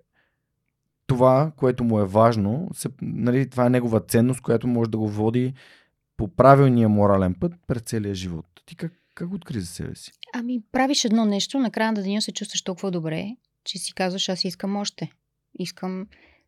това, 1.10 1.52
което 1.58 1.84
му 1.84 2.00
е 2.00 2.06
важно, 2.06 2.68
се, 2.74 2.90
нали, 3.02 3.50
това 3.50 3.66
е 3.66 3.70
негова 3.70 4.00
ценност, 4.00 4.42
която 4.42 4.68
може 4.68 4.90
да 4.90 4.98
го 4.98 5.10
води 5.10 5.54
по 6.18 6.28
правилния 6.28 6.90
морален 6.90 7.36
път 7.40 7.54
през 7.68 7.82
целия 7.82 8.16
живот. 8.16 8.46
Ти 8.66 8.76
как, 8.76 8.94
как 9.16 9.34
откри 9.34 9.60
за 9.60 9.68
себе 9.68 9.96
си? 9.96 10.12
Ами, 10.34 10.62
правиш 10.72 11.06
едно 11.06 11.26
нещо, 11.26 11.60
накрая 11.60 11.92
на 11.92 12.04
деня 12.04 12.22
се 12.22 12.32
чувстваш 12.32 12.62
толкова 12.62 12.92
добре, 12.92 13.36
че 13.64 13.78
си 13.78 13.94
казваш, 13.94 14.30
аз 14.30 14.46
искам 14.46 14.76
още. 14.76 15.12
Искам, 15.60 16.08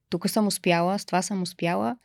тук 0.10 0.30
съм 0.30 0.48
успяла, 0.48 1.00
с 1.00 1.06
това 1.06 1.22
съм 1.22 1.42
успяла. 1.42 1.98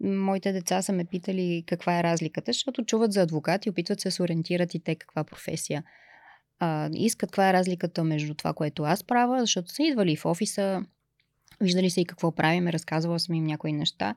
Моите 0.00 0.52
деца 0.52 0.82
са 0.82 0.92
ме 0.92 1.04
питали 1.04 1.64
каква 1.66 1.98
е 1.98 2.02
разликата, 2.02 2.52
защото 2.52 2.84
чуват 2.84 3.12
за 3.12 3.22
адвокат 3.22 3.66
и 3.66 3.70
опитват 3.70 4.00
се 4.00 4.08
да 4.08 4.12
се 4.12 4.22
ориентират 4.22 4.74
и 4.74 4.80
те 4.80 4.94
каква 4.94 5.24
професия 5.24 5.84
а, 6.58 6.90
искат. 6.92 7.30
Каква 7.30 7.50
е 7.50 7.52
разликата 7.52 8.04
между 8.04 8.34
това, 8.34 8.52
което 8.52 8.82
аз 8.82 9.04
правя, 9.04 9.40
защото 9.40 9.72
са 9.72 9.82
идвали 9.82 10.16
в 10.16 10.26
офиса, 10.26 10.82
виждали 11.60 11.90
са 11.90 12.00
и 12.00 12.04
какво 12.04 12.32
правим, 12.32 12.68
разказвала 12.68 13.20
съм 13.20 13.34
им 13.34 13.44
някои 13.44 13.72
неща. 13.72 14.14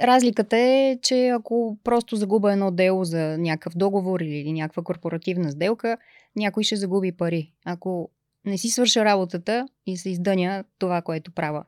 Разликата 0.00 0.56
е, 0.56 0.98
че 1.02 1.28
ако 1.28 1.78
просто 1.84 2.16
загуба 2.16 2.52
едно 2.52 2.70
дело 2.70 3.04
за 3.04 3.38
някакъв 3.38 3.76
договор 3.76 4.20
или 4.20 4.52
някаква 4.52 4.82
корпоративна 4.82 5.52
сделка, 5.52 5.98
някой 6.36 6.62
ще 6.62 6.76
загуби 6.76 7.12
пари. 7.12 7.52
Ако 7.64 8.10
не 8.44 8.58
си 8.58 8.68
свърша 8.68 9.04
работата 9.04 9.68
и 9.86 9.96
се 9.96 10.10
издъня 10.10 10.64
това, 10.78 11.02
което 11.02 11.32
правя 11.32 11.64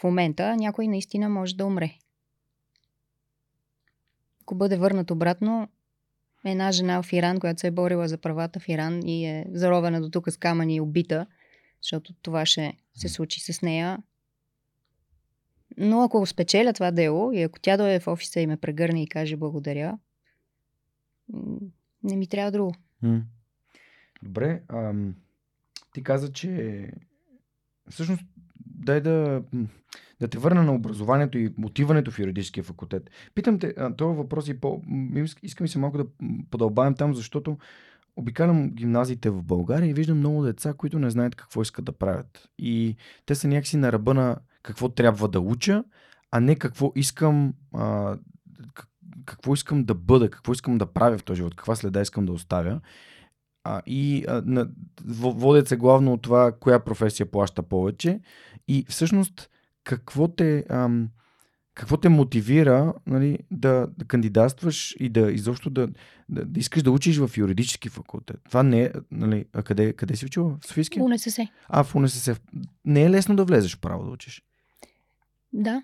в 0.00 0.04
момента, 0.04 0.56
някой 0.56 0.88
наистина 0.88 1.28
може 1.28 1.56
да 1.56 1.66
умре. 1.66 1.90
Ако 4.42 4.54
бъде 4.54 4.76
върнат 4.76 5.10
обратно, 5.10 5.68
една 6.44 6.72
жена 6.72 7.02
в 7.02 7.12
Иран, 7.12 7.40
която 7.40 7.60
се 7.60 7.66
е 7.66 7.70
борила 7.70 8.08
за 8.08 8.18
правата 8.18 8.60
в 8.60 8.68
Иран 8.68 9.08
и 9.08 9.26
е 9.26 9.46
заровена 9.52 10.00
до 10.00 10.10
тук 10.10 10.30
с 10.30 10.36
камъни 10.36 10.76
и 10.76 10.80
убита, 10.80 11.26
защото 11.82 12.14
това 12.22 12.46
ще 12.46 12.72
се 12.94 13.08
случи 13.08 13.52
с 13.52 13.62
нея. 13.62 13.98
Но 15.76 16.02
ако 16.02 16.26
спечеля 16.26 16.72
това 16.72 16.90
дело 16.90 17.32
и 17.32 17.42
ако 17.42 17.60
тя 17.60 17.76
дойде 17.76 18.00
в 18.00 18.06
офиса 18.08 18.40
и 18.40 18.46
ме 18.46 18.56
прегърне 18.56 19.02
и 19.02 19.08
каже 19.08 19.36
благодаря, 19.36 19.98
не 22.02 22.16
ми 22.16 22.26
трябва 22.26 22.50
друго. 22.50 22.74
Добре. 24.22 24.62
Ам, 24.68 25.14
ти 25.92 26.02
каза, 26.02 26.32
че 26.32 26.90
всъщност 27.90 28.22
дай 28.66 29.00
да, 29.00 29.42
да 30.20 30.28
те 30.28 30.38
върна 30.38 30.62
на 30.62 30.74
образованието 30.74 31.38
и 31.38 31.54
мотиването 31.58 32.10
в 32.10 32.18
юридическия 32.18 32.64
факултет. 32.64 33.10
Питам 33.34 33.58
те, 33.58 33.74
този 33.96 34.16
въпрос 34.16 34.48
и 34.48 34.60
по... 34.60 34.82
Искам 35.42 35.64
и 35.64 35.68
се 35.68 35.78
малко 35.78 35.98
да 35.98 36.06
подълбавим 36.50 36.94
там, 36.94 37.14
защото 37.14 37.58
обикалям 38.16 38.70
гимназиите 38.70 39.30
в 39.30 39.42
България 39.42 39.90
и 39.90 39.94
виждам 39.94 40.18
много 40.18 40.44
деца, 40.44 40.74
които 40.74 40.98
не 40.98 41.10
знаят 41.10 41.34
какво 41.34 41.62
искат 41.62 41.84
да 41.84 41.92
правят. 41.92 42.48
И 42.58 42.96
те 43.26 43.34
са 43.34 43.48
някакси 43.48 43.76
на 43.76 43.92
ръба 43.92 44.14
на 44.14 44.36
какво 44.62 44.88
трябва 44.88 45.28
да 45.28 45.40
уча, 45.40 45.84
а 46.30 46.40
не 46.40 46.56
какво 46.56 46.92
искам, 46.94 47.54
а, 47.74 48.16
какво 49.24 49.54
искам 49.54 49.84
да 49.84 49.94
бъда, 49.94 50.30
какво 50.30 50.52
искам 50.52 50.78
да 50.78 50.86
правя 50.86 51.18
в 51.18 51.24
този 51.24 51.36
живот, 51.36 51.54
каква 51.54 51.76
следа 51.76 52.00
искам 52.00 52.26
да 52.26 52.32
оставя. 52.32 52.80
А, 53.64 53.82
и 53.86 54.24
а, 54.28 54.42
на, 54.46 54.68
водят 55.04 55.68
се 55.68 55.76
главно 55.76 56.12
от 56.12 56.22
това, 56.22 56.52
коя 56.52 56.84
професия 56.84 57.30
плаща 57.30 57.62
повече. 57.62 58.20
И 58.68 58.84
всъщност, 58.88 59.50
какво 59.84 60.28
те, 60.28 60.64
ам, 60.68 61.08
какво 61.74 61.96
те 61.96 62.08
мотивира 62.08 62.94
нали, 63.06 63.38
да, 63.50 63.88
да 63.98 64.04
кандидатстваш 64.04 64.96
и 65.00 65.08
да 65.08 65.32
изобщо 65.32 65.70
да, 65.70 65.88
да, 66.28 66.44
да 66.44 66.60
искаш 66.60 66.82
да 66.82 66.90
учиш 66.90 67.18
в 67.18 67.30
юридически 67.36 67.88
факултет? 67.88 68.40
Това 68.44 68.62
не 68.62 68.82
е. 68.82 68.90
Нали, 69.10 69.44
а 69.52 69.62
къде, 69.62 69.92
къде 69.92 70.16
си 70.16 70.26
учила? 70.26 70.56
В 70.60 70.66
Софийския? 70.66 71.02
В 71.02 71.04
УНСС. 71.04 71.48
А, 71.68 71.84
в 71.84 71.94
УНСС. 71.94 72.36
Не 72.84 73.02
е 73.02 73.10
лесно 73.10 73.36
да 73.36 73.44
влезеш 73.44 73.78
право 73.78 74.04
да 74.04 74.10
учиш. 74.10 74.42
Да. 75.52 75.82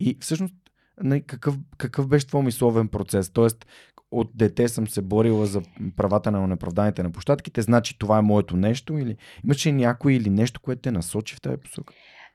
И 0.00 0.16
всъщност, 0.20 0.54
нали, 1.02 1.22
какъв, 1.22 1.54
какъв 1.76 2.08
беше 2.08 2.26
твой 2.26 2.42
мисловен 2.42 2.88
процес? 2.88 3.30
Тоест, 3.30 3.66
от 4.10 4.30
дете 4.34 4.68
съм 4.68 4.88
се 4.88 5.02
борила 5.02 5.46
за 5.46 5.62
правата 5.96 6.30
на 6.30 6.46
неправданите 6.46 7.02
на 7.02 7.10
площадките, 7.10 7.62
значи 7.62 7.98
това 7.98 8.18
е 8.18 8.22
моето 8.22 8.56
нещо 8.56 8.98
или 8.98 9.16
имаше 9.44 9.72
някой 9.72 10.14
или 10.14 10.30
нещо, 10.30 10.60
което 10.60 10.82
те 10.82 10.90
насочи 10.90 11.34
в 11.34 11.40
тази 11.40 11.56
посока? 11.56 11.94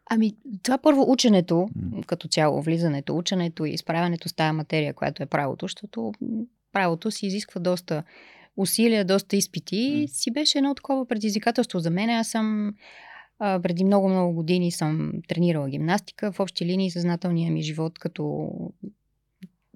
Ами, 0.09 0.35
това 0.63 0.77
първо 0.77 1.11
ученето, 1.11 1.69
като 2.07 2.27
цяло, 2.27 2.61
влизането, 2.61 3.17
ученето 3.17 3.65
и 3.65 3.71
изправянето 3.71 4.29
с 4.29 4.33
тази 4.33 4.55
материя, 4.55 4.93
която 4.93 5.23
е 5.23 5.25
правото, 5.25 5.65
защото 5.65 6.13
правото 6.71 7.11
си 7.11 7.25
изисква 7.25 7.61
доста 7.61 8.03
усилия, 8.57 9.05
доста 9.05 9.35
изпити. 9.35 9.75
Mm. 9.75 10.07
Си 10.07 10.31
беше 10.31 10.57
едно 10.57 10.75
такова 10.75 11.07
предизвикателство 11.07 11.79
за 11.79 11.89
мен. 11.89 12.09
Аз 12.09 12.27
съм 12.27 12.73
а, 13.39 13.59
преди 13.61 13.83
много-много 13.83 14.33
години 14.33 14.71
съм 14.71 15.11
тренирала 15.27 15.69
гимнастика. 15.69 16.31
В 16.31 16.39
общи 16.39 16.65
линии 16.65 16.91
съзнателния 16.91 17.51
ми 17.51 17.61
живот 17.61 17.99
като 17.99 18.49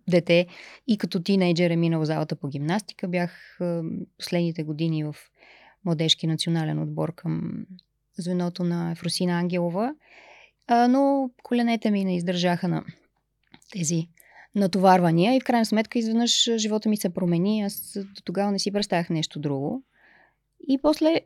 дете 0.10 0.48
и 0.88 0.98
като 0.98 1.24
тинейджер 1.24 1.70
е 1.70 1.76
минал 1.76 2.06
залата 2.06 2.36
по 2.36 2.48
гимнастика. 2.48 3.08
Бях 3.08 3.62
а, 3.62 3.84
последните 4.18 4.64
години 4.64 5.04
в 5.04 5.16
младежки 5.86 6.28
национален 6.28 6.80
отбор 6.80 7.16
към 7.16 7.66
звеното 8.22 8.64
на 8.64 8.92
Ефросина 8.92 9.40
Ангелова. 9.40 9.96
А, 10.68 10.88
но 10.88 11.30
коленете 11.44 11.92
ми 11.92 12.06
не 12.06 12.16
издържаха 12.16 12.68
на 12.68 12.84
тези 13.72 14.08
натоварвания 14.56 15.36
и 15.36 15.40
в 15.40 15.44
крайна 15.44 15.66
сметка 15.66 16.00
изведнъж 16.00 16.50
живота 16.58 16.90
ми 16.90 16.98
се 16.98 17.10
промени. 17.10 17.62
Аз 17.62 17.98
до 18.16 18.22
тогава 18.24 18.52
не 18.52 18.60
си 18.60 18.72
представях 18.72 19.10
нещо 19.10 19.40
друго. 19.40 19.84
И 20.68 20.82
после 20.82 21.22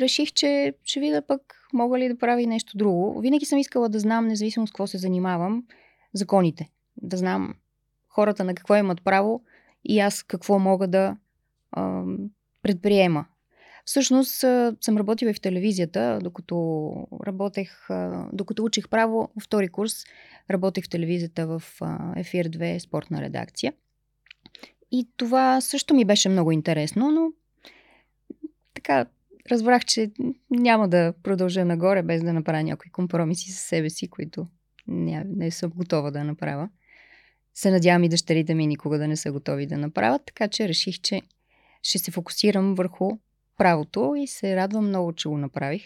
реших, 0.00 0.32
че 0.32 0.74
ще 0.84 1.00
видя 1.00 1.22
пък 1.22 1.40
мога 1.72 1.98
ли 1.98 2.08
да 2.08 2.18
прави 2.18 2.46
нещо 2.46 2.76
друго. 2.76 3.20
Винаги 3.20 3.44
съм 3.44 3.58
искала 3.58 3.88
да 3.88 4.00
знам, 4.00 4.26
независимо 4.26 4.66
с 4.66 4.70
какво 4.70 4.86
се 4.86 4.98
занимавам, 4.98 5.64
законите. 6.12 6.70
Да 6.96 7.16
знам 7.16 7.54
хората 8.08 8.44
на 8.44 8.54
какво 8.54 8.76
имат 8.76 9.04
право 9.04 9.42
и 9.84 10.00
аз 10.00 10.22
какво 10.22 10.58
мога 10.58 10.88
да 10.88 11.16
а, 11.72 12.02
предприема. 12.62 13.26
Всъщност 13.86 14.34
съм 14.80 14.96
работила 14.96 15.30
и 15.30 15.34
в 15.34 15.40
телевизията, 15.40 16.18
докато 16.22 16.92
работех, 17.26 17.88
докато 18.32 18.64
учих 18.64 18.88
право, 18.88 19.28
втори 19.42 19.68
курс, 19.68 20.04
работех 20.50 20.84
в 20.84 20.88
телевизията 20.88 21.46
в 21.46 21.62
Ефир 22.16 22.48
2, 22.48 22.78
спортна 22.78 23.22
редакция. 23.22 23.72
И 24.92 25.08
това 25.16 25.60
също 25.60 25.94
ми 25.94 26.04
беше 26.04 26.28
много 26.28 26.52
интересно, 26.52 27.10
но 27.10 27.32
така 28.74 29.06
разбрах, 29.50 29.84
че 29.84 30.10
няма 30.50 30.88
да 30.88 31.14
продължа 31.22 31.64
нагоре, 31.64 32.02
без 32.02 32.22
да 32.22 32.32
направя 32.32 32.62
някои 32.62 32.90
компромиси 32.90 33.52
с 33.52 33.60
себе 33.60 33.90
си, 33.90 34.08
които 34.08 34.46
не, 34.86 35.24
не 35.28 35.50
съм 35.50 35.70
готова 35.76 36.10
да 36.10 36.24
направя. 36.24 36.68
Се 37.54 37.70
надявам 37.70 38.04
и 38.04 38.08
дъщерите 38.08 38.54
ми 38.54 38.66
никога 38.66 38.98
да 38.98 39.08
не 39.08 39.16
са 39.16 39.32
готови 39.32 39.66
да 39.66 39.78
направят, 39.78 40.22
така 40.26 40.48
че 40.48 40.68
реших, 40.68 41.00
че 41.00 41.22
ще 41.82 41.98
се 41.98 42.10
фокусирам 42.10 42.74
върху 42.74 43.10
правото 43.56 44.14
и 44.18 44.26
се 44.26 44.56
радвам 44.56 44.88
много, 44.88 45.12
че 45.12 45.28
го 45.28 45.38
направих. 45.38 45.82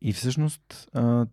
И 0.00 0.12
всъщност 0.12 0.88
а, 0.92 1.26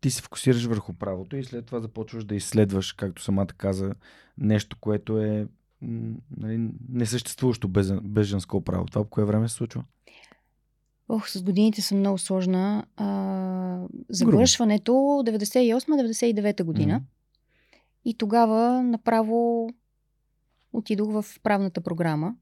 ти 0.00 0.10
се 0.10 0.22
фокусираш 0.22 0.64
върху 0.64 0.92
правото 0.92 1.36
и 1.36 1.44
след 1.44 1.66
това 1.66 1.80
започваш 1.80 2.24
да 2.24 2.34
изследваш, 2.34 2.92
както 2.92 3.22
самата 3.22 3.46
каза, 3.46 3.94
нещо, 4.38 4.76
което 4.80 5.18
е 5.18 5.46
нали, 6.36 6.70
несъществуващо 6.88 7.68
без, 7.68 7.92
без 8.02 8.26
женско 8.26 8.64
право. 8.64 8.86
Това 8.86 9.04
по 9.04 9.10
кое 9.10 9.24
време 9.24 9.48
се 9.48 9.54
случва? 9.54 9.84
Ох, 11.08 11.28
с 11.28 11.42
годините 11.42 11.82
съм 11.82 11.98
много 11.98 12.18
сложна. 12.18 12.84
А, 12.96 13.86
завършването 14.08 14.92
98-99 14.92 16.62
година. 16.62 17.00
Mm-hmm. 17.00 17.80
И 18.04 18.14
тогава 18.14 18.82
направо 18.82 19.70
отидох 20.72 21.10
в 21.12 21.40
правната 21.42 21.80
програма 21.80 22.34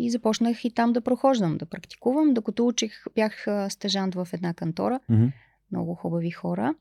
и 0.00 0.10
започнах 0.10 0.64
и 0.64 0.70
там 0.70 0.92
да 0.92 1.00
прохождам, 1.00 1.58
да 1.58 1.66
практикувам. 1.66 2.34
Докато 2.34 2.66
учих, 2.66 3.04
бях 3.14 3.46
стежант 3.68 4.14
в 4.14 4.28
една 4.32 4.54
кантора. 4.54 5.00
Mm-hmm. 5.10 5.32
Много 5.72 5.94
хубави 5.94 6.30
хора. 6.30 6.74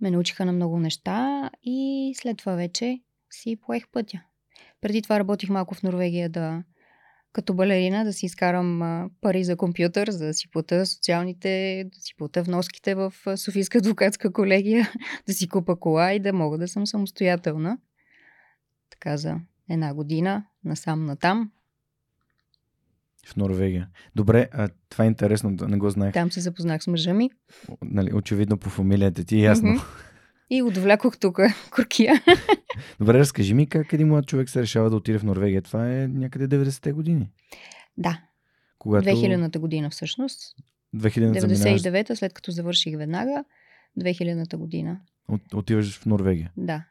Ме 0.00 0.10
научиха 0.10 0.44
на 0.44 0.52
много 0.52 0.78
неща 0.78 1.50
и 1.62 2.12
след 2.16 2.36
това 2.36 2.54
вече 2.54 3.00
си 3.30 3.56
поех 3.66 3.88
пътя. 3.92 4.22
Преди 4.80 5.02
това 5.02 5.18
работих 5.18 5.50
малко 5.50 5.74
в 5.74 5.82
Норвегия 5.82 6.28
да, 6.28 6.62
като 7.32 7.54
балерина, 7.54 8.04
да 8.04 8.12
си 8.12 8.26
изкарам 8.26 8.82
а, 8.82 9.10
пари 9.20 9.44
за 9.44 9.56
компютър, 9.56 10.10
за 10.10 10.26
да 10.26 10.34
си 10.34 10.50
плата 10.50 10.86
социалните, 10.86 11.84
да 11.94 12.00
си 12.00 12.16
плата 12.16 12.42
вноските 12.42 12.94
в 12.94 13.12
Софийска 13.36 13.78
адвокатска 13.78 14.32
колегия, 14.32 14.92
да 15.26 15.32
си 15.32 15.48
купа 15.48 15.80
кола 15.80 16.12
и 16.12 16.20
да 16.20 16.32
мога 16.32 16.58
да 16.58 16.68
съм 16.68 16.86
самостоятелна. 16.86 17.78
Така 18.90 19.16
за 19.16 19.36
една 19.70 19.94
година, 19.94 20.44
насам 20.64 21.04
натам. 21.04 21.50
В 23.26 23.36
Норвегия. 23.36 23.88
Добре, 24.14 24.48
а 24.52 24.68
това 24.88 25.04
е 25.04 25.06
интересно, 25.06 25.50
не 25.50 25.76
го 25.76 25.90
знаех. 25.90 26.12
Там 26.12 26.32
се 26.32 26.40
запознах 26.40 26.82
с 26.82 26.86
мъжа 26.86 27.14
ми. 27.14 27.30
Нали, 27.82 28.14
очевидно 28.14 28.58
по 28.58 28.70
фамилията 28.70 29.24
ти, 29.24 29.36
е 29.36 29.42
ясно. 29.42 29.68
Mm-hmm. 29.68 29.84
И 30.50 30.62
отвлякох 30.62 31.18
тук 31.18 31.40
куркия. 31.74 32.22
Добре, 32.98 33.18
разкажи 33.18 33.54
ми 33.54 33.66
как 33.66 33.92
един 33.92 34.08
млад 34.08 34.26
човек 34.26 34.50
се 34.50 34.62
решава 34.62 34.90
да 34.90 34.96
отиде 34.96 35.18
в 35.18 35.24
Норвегия. 35.24 35.62
Това 35.62 35.92
е 35.92 36.08
някъде 36.08 36.58
90-те 36.58 36.92
години. 36.92 37.30
Да. 37.96 38.20
Когато... 38.78 39.08
2000-та 39.08 39.58
година 39.58 39.90
всъщност. 39.90 40.56
2000 40.96 41.40
99-та, 41.40 42.16
след 42.16 42.34
като 42.34 42.50
завърших 42.50 42.96
веднага. 42.96 43.44
2000-та 44.00 44.56
година. 44.56 45.00
От, 45.28 45.54
отиваш 45.54 45.98
в 45.98 46.06
Норвегия? 46.06 46.52
Да. 46.56 46.84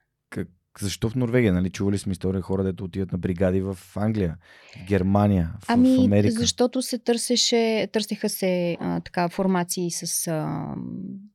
Защо 0.79 1.09
в 1.09 1.15
Норвегия? 1.15 1.53
Нали, 1.53 1.69
чували 1.69 1.97
сме 1.97 2.11
история 2.11 2.41
хора, 2.41 2.63
дето 2.63 2.83
отиват 2.83 3.11
на 3.11 3.17
бригади 3.17 3.61
в 3.61 3.77
Англия, 3.95 4.37
в 4.83 4.87
Германия, 4.87 5.51
в, 5.59 5.65
ами, 5.67 5.97
в 5.97 6.05
Америка. 6.05 6.39
защото 6.39 6.81
се 6.81 6.97
търсеше, 6.97 7.89
търсеха 7.93 8.29
се 8.29 8.77
а, 8.79 8.99
така 8.99 9.29
формации 9.29 9.91
с 9.91 10.27
а, 10.27 10.67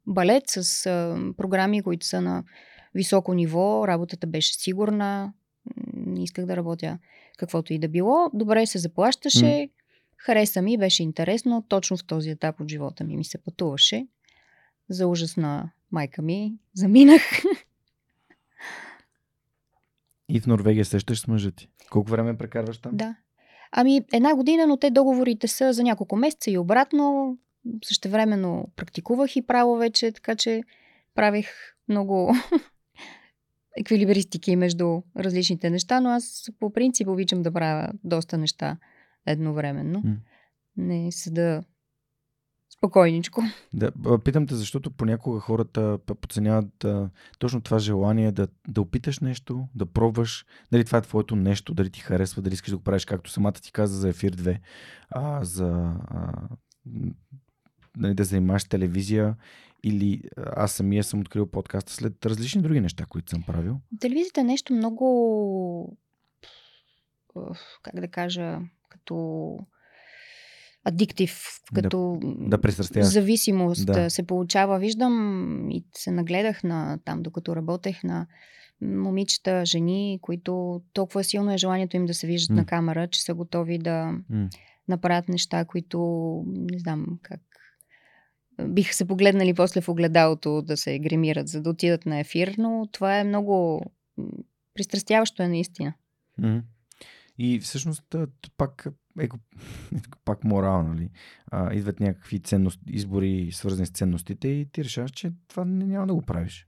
балет, 0.07 0.43
с 0.47 0.87
а, 0.87 1.17
програми, 1.37 1.83
които 1.83 2.07
са 2.07 2.21
на 2.21 2.45
високо 2.95 3.35
ниво. 3.35 3.89
Работата 3.89 4.27
беше 4.27 4.55
сигурна. 4.55 5.33
Не 5.95 6.23
исках 6.23 6.47
да 6.47 6.57
работя 6.57 6.99
каквото 7.39 7.73
и 7.73 7.79
да 7.79 7.89
било. 7.89 8.31
Добре 8.35 8.67
се 8.67 8.79
заплащаше. 8.79 9.45
Mm. 9.45 9.71
Хареса 10.17 10.63
ми, 10.63 10.79
беше 10.79 11.03
интересно. 11.03 11.65
Точно 11.69 11.97
в 11.97 12.05
този 12.05 12.31
етап 12.31 12.61
от 12.61 12.69
живота 12.69 13.05
ми 13.05 13.17
ми 13.17 13.25
се 13.25 13.39
пътуваше. 13.39 14.07
За 14.89 15.07
ужас 15.07 15.37
на 15.37 15.71
майка 15.91 16.23
ми 16.23 16.55
заминах. 16.75 17.23
И 20.33 20.41
в 20.41 20.47
Норвегия 20.47 20.85
сещаш 20.85 21.21
с 21.21 21.27
мъжа 21.27 21.51
ти. 21.51 21.69
Колко 21.91 22.11
време 22.11 22.39
прекарваш 22.39 22.79
там? 22.79 22.97
Да. 22.97 23.17
Ами 23.73 24.01
една 24.13 24.35
година, 24.35 24.67
но 24.67 24.77
те 24.77 24.91
договорите 24.91 25.49
са 25.49 25.73
за 25.73 25.83
няколко 25.83 26.17
месеца 26.17 26.51
и 26.51 26.59
обратно. 26.59 27.37
Същевременно 27.85 28.69
практикувах 28.77 29.37
и 29.37 29.47
право 29.47 29.77
вече, 29.77 30.13
така 30.13 30.35
че 30.35 30.63
правих 31.15 31.49
много 31.89 32.35
еквилибристики 33.77 34.57
между 34.57 35.03
различните 35.17 35.71
неща, 35.71 36.01
но 36.01 36.09
аз 36.09 36.51
по 36.61 36.73
принцип 36.73 37.09
обичам 37.09 37.43
да 37.43 37.53
правя 37.53 37.93
доста 38.05 38.39
неща 38.39 38.77
едновременно. 39.27 40.03
Mm. 40.03 40.17
Не 40.77 41.13
седа 41.13 41.63
спокойничко. 42.77 43.43
Да, 43.73 44.19
питам 44.25 44.47
те, 44.47 44.55
защото 44.55 44.91
понякога 44.91 45.41
хората 45.41 45.99
подценяват 46.07 46.85
а, 46.85 47.11
точно 47.39 47.61
това 47.61 47.79
желание 47.79 48.33
да, 48.33 48.49
да 48.69 48.81
опиташ 48.81 49.21
нещо, 49.21 49.69
да 49.75 49.87
пробваш, 49.87 50.47
дали 50.73 50.85
това 50.85 50.99
е 50.99 51.03
твоето 51.03 51.37
нещо, 51.37 51.75
дали 51.75 51.91
ти 51.91 52.01
харесва, 52.01 52.43
дали 52.43 52.55
искаш 52.55 52.71
да 52.71 52.77
го 52.77 52.83
правиш, 52.83 53.05
както 53.05 53.31
самата 53.31 53.53
ти 53.53 53.73
каза 53.73 54.01
за 54.01 54.09
Ефир 54.09 54.37
2, 54.37 54.59
а, 55.11 55.45
за 55.45 55.95
а, 56.09 56.49
нали, 57.97 58.15
да 58.15 58.25
занимаваш 58.25 58.65
телевизия 58.65 59.37
или 59.83 60.23
аз 60.37 60.73
самия 60.73 61.05
съм 61.05 61.21
открил 61.21 61.47
подкаста 61.47 61.93
след 61.93 62.27
различни 62.27 62.63
други 62.63 62.81
неща, 62.81 63.07
които 63.09 63.31
съм 63.31 63.43
правил. 63.43 63.81
Телевизията 64.01 64.41
е 64.41 64.45
нещо 64.45 64.73
много 64.73 65.97
как 67.83 68.01
да 68.01 68.09
кажа, 68.09 68.59
като 68.89 69.59
адиктив, 70.85 71.47
като 71.75 72.19
да, 72.23 72.59
да 72.59 73.05
зависимост 73.05 73.87
да. 73.87 74.11
се 74.11 74.23
получава. 74.23 74.79
Виждам 74.79 75.71
и 75.71 75.85
се 75.95 76.11
нагледах 76.11 76.65
на 76.65 76.99
там, 77.05 77.23
докато 77.23 77.57
работех 77.57 78.05
на 78.05 78.27
момичета, 78.81 79.67
жени, 79.67 80.19
които 80.23 80.83
толкова 80.93 81.25
силно 81.25 81.53
е 81.53 81.59
желанието 81.59 81.97
им 81.97 82.07
да 82.07 82.15
се 82.15 82.27
виждат 82.27 82.57
mm. 82.57 82.61
на 82.61 82.67
камера, 82.67 83.09
че 83.09 83.23
са 83.23 83.35
готови 83.35 83.79
да 83.79 84.19
mm. 84.33 84.49
направят 84.89 85.29
неща, 85.29 85.65
които 85.65 85.99
не 86.47 86.79
знам 86.79 87.07
как 87.23 87.41
биха 88.69 88.95
се 88.95 89.05
погледнали 89.05 89.55
после 89.55 89.81
в 89.81 89.89
огледалото 89.89 90.63
да 90.63 90.77
се 90.77 90.99
гримират, 90.99 91.49
за 91.49 91.63
да 91.63 91.71
отидат 91.71 92.07
на 92.07 92.19
ефир, 92.19 92.55
но 92.59 92.89
това 92.93 93.19
е 93.19 93.25
много 93.25 93.87
пристрастяващо 94.75 95.43
е 95.43 95.49
наистина. 95.49 95.95
Mm. 96.41 96.63
И 97.39 97.61
всъщност 97.61 98.17
пак, 98.57 98.87
е, 99.21 99.29
пак 100.25 100.45
морал, 100.45 100.83
нали? 100.83 101.11
А, 101.51 101.75
идват 101.75 102.01
някакви 102.01 102.41
ценност, 102.41 102.81
избори, 102.87 103.51
свързани 103.53 103.87
с 103.87 103.91
ценностите 103.91 104.49
и 104.49 104.69
ти 104.73 104.85
решаваш, 104.85 105.11
че 105.11 105.33
това 105.49 105.65
няма 105.65 106.07
да 106.07 106.15
го 106.15 106.23
правиш. 106.23 106.67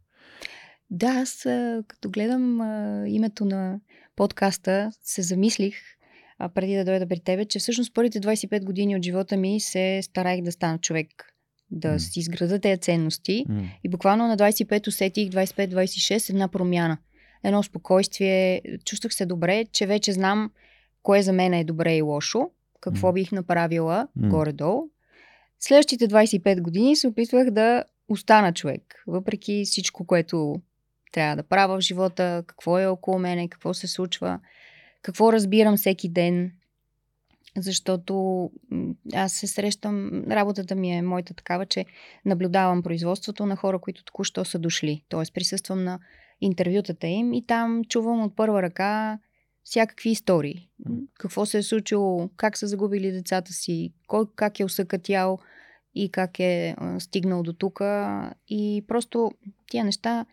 Да, 0.91 1.07
аз 1.07 1.41
като 1.89 2.11
гледам 2.11 2.61
а, 2.61 3.05
името 3.09 3.45
на 3.45 3.81
подкаста, 4.17 4.91
се 5.03 5.23
замислих 5.23 5.75
а, 6.39 6.49
преди 6.49 6.77
да 6.77 6.85
дойда 6.85 7.09
при 7.09 7.21
тебе, 7.21 7.45
че 7.45 7.59
всъщност 7.59 7.95
първите 7.95 8.21
25 8.21 8.65
години 8.65 8.97
от 8.97 9.03
живота 9.03 9.37
ми 9.37 9.61
се 9.61 10.01
старах 10.03 10.41
да 10.43 10.53
стана 10.53 10.79
човек, 10.79 11.09
да 11.71 11.89
mm. 11.89 11.99
си 11.99 12.21
изграда 12.21 12.61
тези 12.61 12.81
ценности. 12.81 13.47
Mm. 13.49 13.67
И 13.85 13.89
буквално 13.89 14.29
на 14.29 14.37
25 14.37 14.89
усетих 14.89 15.29
25-26 15.31 16.31
една 16.31 16.49
промяна. 16.49 16.99
Едно 17.45 17.63
спокойствие. 17.63 18.63
Чувствах 18.85 19.15
се 19.15 19.27
добре, 19.27 19.65
че 19.73 19.87
вече 19.87 20.13
знам 20.13 20.51
кое 21.05 21.23
за 21.23 21.33
мен 21.33 21.55
е 21.55 21.65
добре 21.65 21.97
и 21.97 22.03
лошо, 22.03 22.51
какво 22.81 23.13
бих 23.13 23.33
направила 23.33 24.09
mm. 24.19 24.29
горе-долу. 24.29 24.89
Следващите 25.61 26.09
25 26.09 26.61
години 26.61 26.97
се 26.97 27.09
опитвах 27.09 27.51
да 27.51 27.85
остана 28.09 28.53
човек, 28.53 29.03
въпреки 29.07 29.63
всичко, 29.65 30.07
което 30.07 30.61
трябва 31.13 31.37
да 31.37 31.43
правя 31.43 31.77
в 31.77 31.81
живота, 31.81 32.45
какво 32.47 32.79
е 32.79 32.87
около 32.87 33.19
мене, 33.19 33.49
какво 33.49 33.75
се 33.75 33.87
случва, 33.87 34.41
какво 35.03 35.33
разбирам 35.33 35.77
всеки 35.77 36.09
ден, 36.09 36.53
защото 37.57 38.51
аз 39.15 39.33
се 39.33 39.47
срещам, 39.47 40.25
работата 40.31 40.75
ми 40.75 40.97
е 40.97 41.03
моята 41.03 41.35
такава, 41.35 41.67
че 41.67 41.85
наблюдавам 42.25 42.83
производството 42.83 43.47
на 43.47 43.57
хора, 43.57 43.79
които 43.79 44.05
току-що 44.05 44.45
са 44.45 44.59
дошли. 44.59 45.05
Тоест 45.09 45.35
присъствам 45.35 45.85
на 45.85 45.99
интервютата 46.41 47.07
им 47.07 47.33
и 47.33 47.47
там 47.47 47.85
чувам 47.85 48.23
от 48.23 48.37
първа 48.37 48.63
ръка 48.63 49.19
всякакви 49.65 50.11
истории. 50.11 50.69
Какво 51.19 51.47
се 51.47 51.59
е 51.59 51.63
случило, 51.63 52.31
как 52.37 52.59
са 52.59 52.67
загубили 52.67 53.13
децата 53.13 53.53
си, 53.53 53.93
кой 54.07 54.25
как 54.37 54.61
е 54.61 54.65
усъкатял 54.65 55.39
и 55.95 56.09
как 56.09 56.41
е 56.41 56.77
стигнал 56.99 57.43
до 57.43 57.53
тук. 57.53 57.81
И 58.49 58.85
просто 58.89 59.33
тия 59.71 59.85
неща 59.85 60.27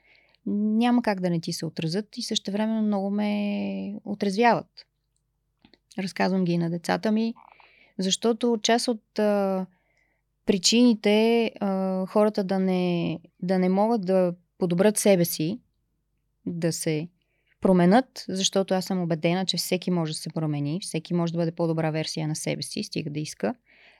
няма 0.45 1.01
как 1.01 1.19
да 1.19 1.29
не 1.29 1.39
ти 1.39 1.53
се 1.53 1.65
отразят 1.65 2.17
и 2.17 2.21
също 2.21 2.51
време 2.51 2.81
много 2.81 3.09
ме 3.09 3.95
отрезвяват. 4.05 4.85
Разказвам 5.99 6.45
ги 6.45 6.51
и 6.51 6.57
на 6.57 6.69
децата 6.69 7.11
ми, 7.11 7.33
защото 7.99 8.59
част 8.63 8.87
от 8.87 9.19
а, 9.19 9.65
причините 10.45 11.51
а, 11.59 12.05
хората 12.05 12.43
да 12.43 12.59
не, 12.59 13.19
да 13.41 13.59
не 13.59 13.69
могат 13.69 14.05
да 14.05 14.33
подобрят 14.57 14.97
себе 14.97 15.25
си, 15.25 15.59
да 16.45 16.73
се 16.73 17.07
променят, 17.61 18.25
защото 18.29 18.73
аз 18.73 18.85
съм 18.85 19.01
убедена, 19.01 19.45
че 19.45 19.57
всеки 19.57 19.91
може 19.91 20.13
да 20.13 20.17
се 20.17 20.29
промени, 20.29 20.79
всеки 20.81 21.13
може 21.13 21.33
да 21.33 21.37
бъде 21.37 21.51
по-добра 21.51 21.91
версия 21.91 22.27
на 22.27 22.35
себе 22.35 22.61
си, 22.61 22.83
стига 22.83 23.09
да 23.09 23.19
иска, 23.19 23.55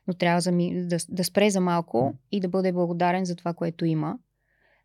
но 0.08 0.14
трябва 0.14 0.42
да, 0.42 0.52
да, 0.88 0.98
да 1.10 1.24
спре 1.24 1.50
за 1.50 1.62
малко 1.62 2.14
и 2.32 2.40
да 2.40 2.48
бъде 2.48 2.72
благодарен 2.72 3.26
за 3.26 3.36
това, 3.36 3.54
което 3.54 3.86
има, 3.86 4.18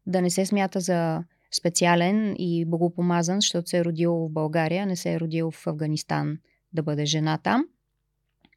да 0.07 0.23
не 0.23 0.31
се 0.31 0.47
смята 0.47 0.81
за 0.81 1.25
специален 1.59 2.35
и 2.39 2.65
богопомазан, 2.65 3.37
защото 3.37 3.69
се 3.69 3.79
е 3.79 3.85
родил 3.85 4.13
в 4.13 4.33
България, 4.33 4.87
не 4.87 4.97
се 4.97 5.13
е 5.13 5.21
родил 5.21 5.51
в 5.51 5.67
Афганистан 5.67 6.39
да 6.73 6.83
бъде 6.83 7.07
жена 7.07 7.39
там 7.39 7.65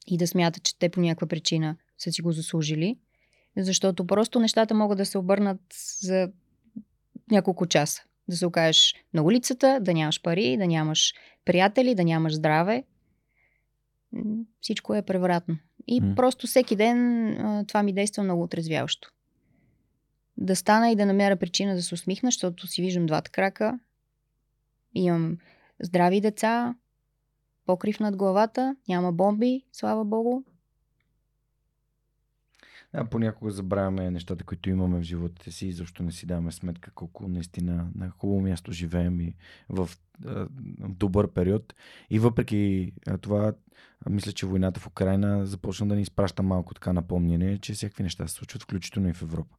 и 0.08 0.18
да 0.18 0.28
смята, 0.28 0.60
че 0.60 0.80
те 0.80 0.90
по 0.90 1.02
някаква 1.02 1.28
причина 1.28 1.76
са 1.98 2.12
си 2.12 2.22
го 2.22 2.32
заслужили, 2.32 2.98
защото 3.58 4.08
просто 4.08 4.40
нещата 4.40 4.74
могат 4.74 4.98
да 4.98 5.06
се 5.06 5.18
обърнат 5.18 5.62
за 6.02 6.32
няколко 7.32 7.66
часа. 7.66 8.04
Да 8.30 8.38
се 8.38 8.46
окажеш 8.46 8.96
на 9.14 9.24
улицата, 9.24 9.80
да 9.82 9.94
нямаш 9.94 10.22
пари, 10.22 10.58
да 10.58 10.68
нямаш 10.68 11.14
приятели, 11.46 11.96
да 11.96 12.04
нямаш 12.04 12.34
здраве. 12.36 12.84
Всичко 14.62 14.96
е 14.96 15.02
превратно. 15.02 15.58
И 15.88 16.02
mm. 16.02 16.16
просто 16.16 16.48
всеки 16.48 16.76
ден 16.76 17.66
това 17.68 17.84
ми 17.84 17.94
действа 17.94 18.24
много 18.24 18.44
отрезвяващо 18.44 19.10
да 20.40 20.56
стана 20.56 20.92
и 20.92 20.96
да 20.96 21.06
намеря 21.06 21.36
причина 21.36 21.76
да 21.76 21.82
се 21.82 21.94
усмихна, 21.94 22.28
защото 22.28 22.68
си 22.68 22.82
виждам 22.82 23.06
двата 23.06 23.32
крака. 23.32 23.80
Имам 24.96 25.38
здрави 25.80 26.22
деца, 26.22 26.76
покрив 27.66 28.00
над 28.00 28.16
главата, 28.16 28.76
няма 28.88 29.12
бомби, 29.12 29.66
слава 29.72 30.06
богу. 30.06 30.44
Да, 32.94 33.06
понякога 33.06 33.52
забравяме 33.52 34.12
нещата, 34.12 34.44
които 34.44 34.70
имаме 34.70 35.00
в 35.00 35.04
живота 35.04 35.52
си 35.52 35.68
и 35.68 35.74
защо 35.74 36.04
не 36.04 36.12
си 36.12 36.26
даваме 36.26 36.52
сметка 36.52 36.92
колко 36.92 37.28
наистина 37.28 37.88
на 37.96 38.10
хубаво 38.10 38.42
място 38.42 38.72
живеем 38.72 39.22
и 39.22 39.36
в, 39.70 39.90
в 40.22 40.48
добър 40.90 41.32
период. 41.32 41.74
И 42.10 42.20
въпреки 42.20 42.92
това, 43.22 43.54
мисля, 44.10 44.32
че 44.32 44.46
войната 44.46 44.80
в 44.80 44.88
Украина 44.88 45.46
започна 45.46 45.88
да 45.88 45.96
ни 45.96 46.02
изпраща 46.02 46.44
малко 46.44 46.74
така 46.74 46.94
напомнение, 46.94 47.58
че 47.58 47.74
всякакви 47.74 48.04
неща 48.04 48.28
се 48.28 48.34
случват, 48.34 48.64
включително 48.64 49.10
и 49.10 49.14
в 49.14 49.22
Европа. 49.22 49.56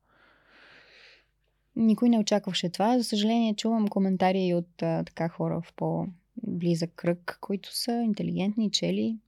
Никой 1.77 2.09
не 2.09 2.19
очакваше 2.19 2.69
това. 2.69 2.99
За 2.99 3.05
съжаление, 3.05 3.55
чувам 3.55 3.89
коментари 3.89 4.55
от 4.55 4.83
а, 4.83 5.05
така 5.05 5.29
хора 5.29 5.61
в 5.61 5.73
по-близък 5.77 6.91
кръг, 6.97 7.39
които 7.41 7.77
са 7.77 7.93
интелигентни, 7.93 8.71
чели, 8.71 9.19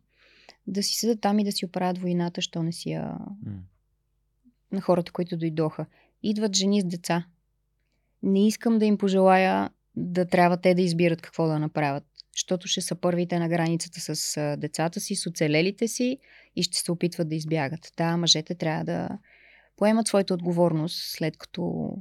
да 0.67 0.83
си 0.83 0.95
седат 0.95 1.21
там 1.21 1.39
и 1.39 1.45
да 1.45 1.53
си 1.53 1.67
оправят 1.67 1.99
войната, 1.99 2.41
що 2.41 2.63
не 2.63 2.73
си 2.73 2.91
я... 2.91 3.19
Mm. 3.47 3.59
На 4.73 4.81
хората, 4.81 5.13
които 5.13 5.37
дойдоха. 5.37 5.87
Идват 6.23 6.57
жени 6.57 6.81
с 6.81 6.85
деца. 6.85 7.27
Не 8.23 8.47
искам 8.47 8.79
да 8.79 8.85
им 8.85 8.99
пожелая 8.99 9.71
да 9.97 10.25
трябва 10.25 10.57
те 10.57 10.75
да 10.75 10.83
избират 10.83 11.23
какво 11.23 11.47
да 11.47 11.59
направят, 11.59 12.05
защото 12.33 12.69
ще 12.69 12.81
са 12.81 12.95
първите 12.95 13.39
на 13.39 13.49
границата 13.49 14.01
с 14.01 14.57
децата 14.59 15.01
си, 15.01 15.17
с 15.17 15.27
оцелелите 15.27 15.89
си 15.89 16.19
и 16.57 16.63
ще 16.63 16.79
се 16.79 16.93
опитват 16.93 17.29
да 17.29 17.35
избягат. 17.35 17.93
Да, 17.97 18.17
мъжете 18.17 18.55
трябва 18.55 18.85
да 18.85 19.09
поемат 19.77 20.07
своята 20.07 20.35
отговорност, 20.35 20.97
след 21.11 21.37
като 21.37 21.95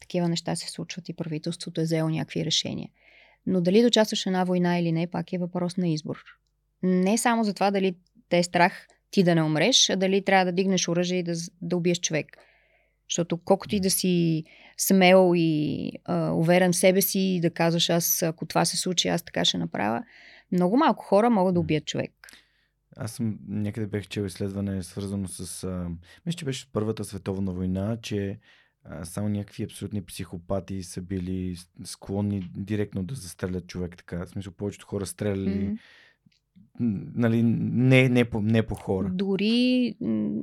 такива 0.00 0.28
неща 0.28 0.56
се 0.56 0.70
случват 0.70 1.08
и 1.08 1.14
правителството 1.14 1.80
е 1.80 1.84
взело 1.84 2.08
някакви 2.08 2.44
решения. 2.44 2.88
Но 3.46 3.60
дали 3.60 3.80
да 3.80 3.86
участваш 3.86 4.24
в 4.24 4.26
една 4.26 4.44
война 4.44 4.78
или 4.78 4.92
не, 4.92 5.06
пак 5.06 5.32
е 5.32 5.38
въпрос 5.38 5.76
на 5.76 5.88
избор. 5.88 6.24
Не 6.82 7.18
само 7.18 7.44
за 7.44 7.54
това 7.54 7.70
дали 7.70 7.96
те 8.28 8.38
е 8.38 8.42
страх 8.42 8.86
ти 9.12 9.22
да 9.22 9.34
не 9.34 9.42
умреш, 9.42 9.90
а 9.90 9.96
дали 9.96 10.24
трябва 10.24 10.44
да 10.44 10.52
дигнеш 10.52 10.88
оръжие 10.88 11.18
и 11.18 11.22
да, 11.22 11.34
да 11.62 11.76
убиеш 11.76 12.00
човек. 12.00 12.26
Защото 13.10 13.36
колкото 13.36 13.74
и 13.74 13.80
да 13.80 13.90
си 13.90 14.44
смел 14.76 15.32
и 15.36 15.92
а, 16.04 16.30
уверен 16.30 16.72
в 16.72 16.76
себе 16.76 17.00
си 17.00 17.18
и 17.18 17.40
да 17.40 17.50
казваш 17.50 17.90
аз, 17.90 18.22
ако 18.22 18.46
това 18.46 18.64
се 18.64 18.76
случи, 18.76 19.08
аз 19.08 19.22
така 19.22 19.44
ще 19.44 19.58
направя, 19.58 20.04
много 20.52 20.76
малко 20.76 21.04
хора 21.04 21.30
могат 21.30 21.54
да 21.54 21.60
убият 21.60 21.86
човек. 21.86 22.12
Аз 22.96 23.12
съм 23.12 23.38
някъде 23.48 23.86
бех 23.86 24.08
чел 24.08 24.22
изследване, 24.22 24.82
свързано 24.82 25.28
с... 25.28 25.64
А, 25.64 25.88
мисля, 26.26 26.38
че 26.38 26.44
беше 26.44 26.72
Първата 26.72 27.04
световна 27.04 27.52
война, 27.52 27.98
че 28.02 28.38
само 29.02 29.28
някакви 29.28 29.64
абсолютни 29.64 30.04
психопати 30.04 30.82
са 30.82 31.02
били 31.02 31.56
склонни 31.84 32.50
директно 32.56 33.02
да 33.02 33.14
застрелят 33.14 33.66
човек 33.66 33.96
така. 33.96 34.24
В 34.24 34.28
смисъл, 34.28 34.52
повечето 34.52 34.86
хора 34.86 35.06
стреляли 35.06 35.50
mm-hmm. 35.50 35.78
Нали, 37.14 37.42
не, 37.42 38.08
не, 38.08 38.24
по, 38.24 38.40
не 38.40 38.62
по 38.62 38.74
хора. 38.74 39.10
Дори 39.12 39.94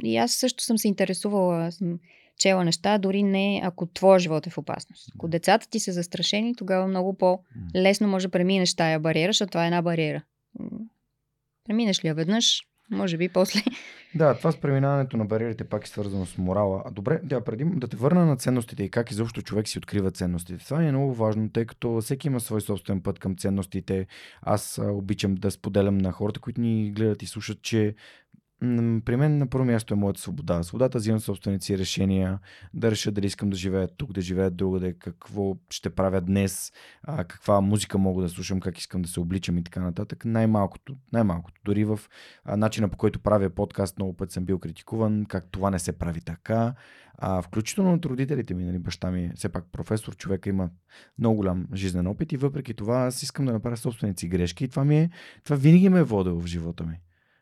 и 0.03 0.17
аз 0.17 0.31
също 0.31 0.63
съм 0.63 0.77
се 0.77 0.87
интересувала, 0.87 1.71
съм 1.71 1.99
чела 2.39 2.65
неща, 2.65 2.97
дори 2.97 3.23
не 3.23 3.61
ако 3.63 3.85
твоя 3.85 4.19
живот 4.19 4.47
е 4.47 4.49
в 4.49 4.57
опасност. 4.57 5.11
Ако 5.15 5.27
децата 5.27 5.69
ти 5.69 5.79
са 5.79 5.91
застрашени, 5.91 6.55
тогава 6.55 6.87
много 6.87 7.13
по-лесно 7.17 8.07
може 8.07 8.27
да 8.27 8.31
преминеш 8.31 8.75
тая 8.75 8.99
бариера, 8.99 9.29
защото 9.29 9.51
това 9.51 9.63
е 9.63 9.67
една 9.67 9.81
бариера. 9.81 10.21
Преминеш 11.65 12.03
ли 12.03 12.07
я 12.07 12.13
веднъж, 12.13 12.61
може 12.91 13.17
би 13.17 13.29
после. 13.29 13.61
Да, 14.15 14.37
това 14.37 14.51
с 14.51 14.57
преминаването 14.57 15.17
на 15.17 15.25
бариерите 15.25 15.63
пак 15.63 15.85
е 15.85 15.89
свързано 15.89 16.25
с 16.25 16.37
морала. 16.37 16.83
А 16.85 16.91
добре, 16.91 17.19
да, 17.23 17.43
преди 17.43 17.65
да 17.65 17.87
те 17.87 17.97
върна 17.97 18.25
на 18.25 18.37
ценностите 18.37 18.83
и 18.83 18.89
как 18.89 19.11
изобщо 19.11 19.41
човек 19.41 19.67
си 19.67 19.77
открива 19.77 20.11
ценностите. 20.11 20.65
Това 20.65 20.83
е 20.83 20.91
много 20.91 21.13
важно, 21.13 21.49
тъй 21.49 21.65
като 21.65 22.01
всеки 22.01 22.27
има 22.27 22.39
свой 22.39 22.61
собствен 22.61 23.01
път 23.01 23.19
към 23.19 23.35
ценностите. 23.35 24.07
Аз 24.41 24.79
обичам 24.83 25.35
да 25.35 25.51
споделям 25.51 25.97
на 25.97 26.11
хората, 26.11 26.39
които 26.39 26.61
ни 26.61 26.91
гледат 26.91 27.23
и 27.23 27.25
слушат, 27.25 27.61
че 27.61 27.95
при 29.05 29.15
мен 29.15 29.37
на 29.37 29.47
първо 29.47 29.65
място 29.65 29.93
е 29.93 29.97
моята 29.97 30.21
свобода. 30.21 30.63
Свободата 30.63 30.91
да 30.91 30.99
взимам 30.99 31.19
собствените 31.19 31.65
си 31.65 31.77
решения, 31.77 32.39
да 32.73 32.91
реша 32.91 33.11
дали 33.11 33.25
искам 33.25 33.49
да 33.49 33.57
живея 33.57 33.87
тук, 33.97 34.13
да 34.13 34.21
живея 34.21 34.51
другаде, 34.51 34.93
какво 34.93 35.57
ще 35.69 35.89
правя 35.89 36.21
днес, 36.21 36.71
каква 37.05 37.61
музика 37.61 37.97
мога 37.97 38.21
да 38.21 38.29
слушам, 38.29 38.59
как 38.59 38.77
искам 38.77 39.01
да 39.01 39.09
се 39.09 39.19
обличам 39.19 39.57
и 39.57 39.63
така 39.63 39.81
нататък. 39.81 40.25
Най-малкото, 40.25 40.95
най-малкото. 41.13 41.61
Дори 41.65 41.85
в 41.85 41.99
начина 42.57 42.89
по 42.89 42.97
който 42.97 43.19
правя 43.19 43.49
подкаст 43.49 43.97
много 43.97 44.13
път 44.13 44.31
съм 44.31 44.45
бил 44.45 44.59
критикуван, 44.59 45.25
как 45.25 45.45
това 45.51 45.69
не 45.69 45.79
се 45.79 45.91
прави 45.91 46.21
така. 46.21 46.73
А, 47.17 47.41
включително 47.41 47.93
от 47.93 48.05
родителите 48.05 48.53
ми, 48.53 48.63
нали, 48.63 48.79
баща 48.79 49.11
ми 49.11 49.23
е 49.23 49.31
все 49.35 49.49
пак 49.49 49.65
професор, 49.71 50.15
човека 50.15 50.49
има 50.49 50.69
много 51.19 51.35
голям 51.35 51.67
жизнен 51.73 52.07
опит 52.07 52.31
и 52.31 52.37
въпреки 52.37 52.73
това 52.73 52.97
аз 52.97 53.23
искам 53.23 53.45
да 53.45 53.53
направя 53.53 53.77
собствените 53.77 54.19
си 54.19 54.27
грешки 54.27 54.63
и 54.63 54.67
това, 54.67 54.85
ми 54.85 54.97
е, 54.97 55.09
това 55.43 55.55
винаги 55.55 55.89
ме 55.89 55.99
е 55.99 56.03
водило 56.03 56.39
в 56.39 56.45
живота 56.45 56.83
ми. 56.83 56.99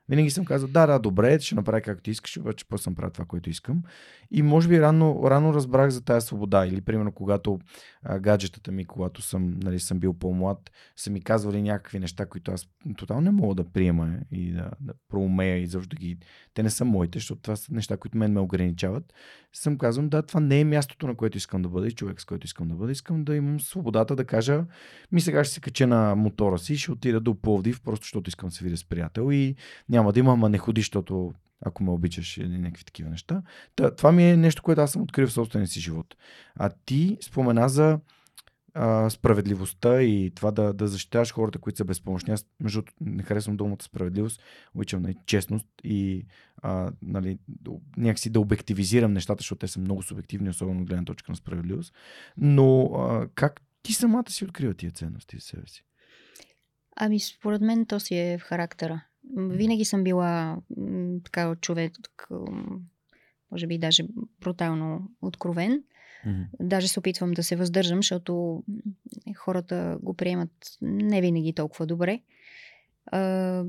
Винаги 0.09 0.29
съм 0.29 0.45
казал, 0.45 0.67
да, 0.67 0.85
да, 0.85 0.99
добре, 0.99 1.39
ще 1.39 1.55
направя 1.55 1.81
както 1.81 2.09
искаш, 2.09 2.37
обаче 2.37 2.65
после 2.69 2.83
съм 2.83 2.95
правя 2.95 3.11
това, 3.11 3.25
което 3.25 3.49
искам. 3.49 3.83
И 4.31 4.41
може 4.41 4.67
би 4.67 4.81
рано, 4.81 5.21
рано 5.25 5.53
разбрах 5.53 5.89
за 5.89 6.01
тази 6.01 6.27
свобода. 6.27 6.65
Или, 6.65 6.81
примерно, 6.81 7.11
когато 7.11 7.59
а, 8.03 8.19
гаджетата 8.19 8.71
ми, 8.71 8.85
когато 8.85 9.21
съм, 9.21 9.59
нали, 9.63 9.79
съм 9.79 9.99
бил 9.99 10.13
по-млад, 10.13 10.71
са 10.95 11.09
ми 11.09 11.21
казвали 11.21 11.61
някакви 11.61 11.99
неща, 11.99 12.25
които 12.25 12.51
аз 12.51 12.67
тотално 12.97 13.21
не 13.21 13.31
мога 13.31 13.55
да 13.55 13.63
приема 13.63 14.17
и 14.31 14.51
да, 14.51 14.71
да 14.81 14.93
проумея 15.09 15.57
и 15.57 15.67
защо 15.67 15.95
ги... 15.95 16.17
Те 16.53 16.63
не 16.63 16.69
са 16.69 16.85
моите, 16.85 17.19
защото 17.19 17.41
това 17.41 17.55
са 17.55 17.73
неща, 17.73 17.97
които 17.97 18.17
мен 18.17 18.33
ме 18.33 18.39
ограничават. 18.39 19.13
Съм 19.53 19.77
казвам, 19.77 20.09
да, 20.09 20.21
това 20.21 20.39
не 20.39 20.59
е 20.59 20.63
мястото, 20.63 21.07
на 21.07 21.15
което 21.15 21.37
искам 21.37 21.61
да 21.61 21.69
бъда 21.69 21.87
и 21.87 21.91
човек, 21.91 22.21
с 22.21 22.25
който 22.25 22.45
искам 22.45 22.67
да 22.67 22.75
бъда. 22.75 22.91
Искам 22.91 23.23
да 23.23 23.35
имам 23.35 23.59
свободата 23.59 24.15
да 24.15 24.25
кажа, 24.25 24.65
ми 25.11 25.21
сега 25.21 25.43
ще 25.43 25.53
се 25.53 25.59
кача 25.59 25.87
на 25.87 26.15
мотора 26.15 26.57
си, 26.57 26.77
ще 26.77 26.91
отида 26.91 27.19
до 27.19 27.35
Пловдив, 27.35 27.81
просто 27.81 28.03
защото 28.03 28.27
искам 28.27 28.49
да 28.49 28.55
се 28.55 28.63
видя 28.63 28.77
с 28.77 28.85
приятел 28.85 29.31
и 29.31 29.55
няма 29.97 30.13
да 30.13 30.19
има, 30.19 30.33
ама 30.33 30.49
не 30.49 30.57
ходи, 30.57 30.81
защото 30.81 31.33
ако 31.61 31.83
ме 31.83 31.91
обичаш 31.91 32.37
или 32.37 32.57
някакви 32.57 32.85
такива 32.85 33.09
неща. 33.09 33.41
Та, 33.75 33.95
това 33.95 34.11
ми 34.11 34.29
е 34.29 34.37
нещо, 34.37 34.63
което 34.63 34.81
аз 34.81 34.91
съм 34.91 35.01
открил 35.01 35.27
в 35.27 35.33
собствения 35.33 35.67
си 35.67 35.79
живот. 35.79 36.15
А 36.55 36.69
ти 36.85 37.17
спомена 37.21 37.69
за 37.69 37.99
а, 38.73 39.09
справедливостта 39.09 40.01
и 40.01 40.31
това 40.35 40.51
да, 40.51 40.73
да 40.73 40.87
защитаваш 40.87 41.33
хората, 41.33 41.59
които 41.59 41.77
са 41.77 41.85
безпомощни. 41.85 42.33
Аз, 42.33 42.45
между 42.59 42.83
не 43.01 43.23
харесвам 43.23 43.57
думата 43.57 43.77
справедливост, 43.81 44.41
обичам 44.75 45.01
нали, 45.01 45.15
честност 45.25 45.67
и 45.83 46.25
а, 46.61 46.91
нали, 47.01 47.37
някакси 47.97 48.29
да 48.29 48.39
обективизирам 48.39 49.13
нещата, 49.13 49.41
защото 49.41 49.59
те 49.59 49.67
са 49.67 49.79
много 49.79 50.03
субективни, 50.03 50.49
особено 50.49 50.81
от 50.81 50.87
гледна 50.87 51.05
точка 51.05 51.31
на 51.31 51.35
справедливост. 51.35 51.93
Но 52.37 52.85
а, 52.85 53.27
как 53.35 53.61
ти 53.83 53.93
самата 53.93 54.29
си 54.29 54.45
открива 54.45 54.73
тия 54.73 54.91
ценности 54.91 55.37
в 55.37 55.43
себе 55.43 55.67
си? 55.67 55.83
Ами, 56.95 57.19
според 57.19 57.61
мен 57.61 57.85
то 57.85 57.99
си 57.99 58.15
е 58.15 58.37
в 58.37 58.41
характера. 58.41 59.01
Винаги 59.35 59.85
съм 59.85 60.03
била 60.03 60.57
така 61.23 61.55
човек, 61.55 61.93
може 63.51 63.67
би 63.67 63.77
даже 63.77 64.03
брутално 64.41 65.11
откровен. 65.21 65.83
Mm-hmm. 66.27 66.45
Даже 66.59 66.87
се 66.87 66.99
опитвам 66.99 67.31
да 67.31 67.43
се 67.43 67.55
въздържам, 67.55 67.97
защото 67.97 68.63
хората 69.35 69.97
го 70.01 70.13
приемат 70.13 70.51
не 70.81 71.21
винаги 71.21 71.53
толкова 71.53 71.85
добре. 71.85 72.21
А, 73.11 73.63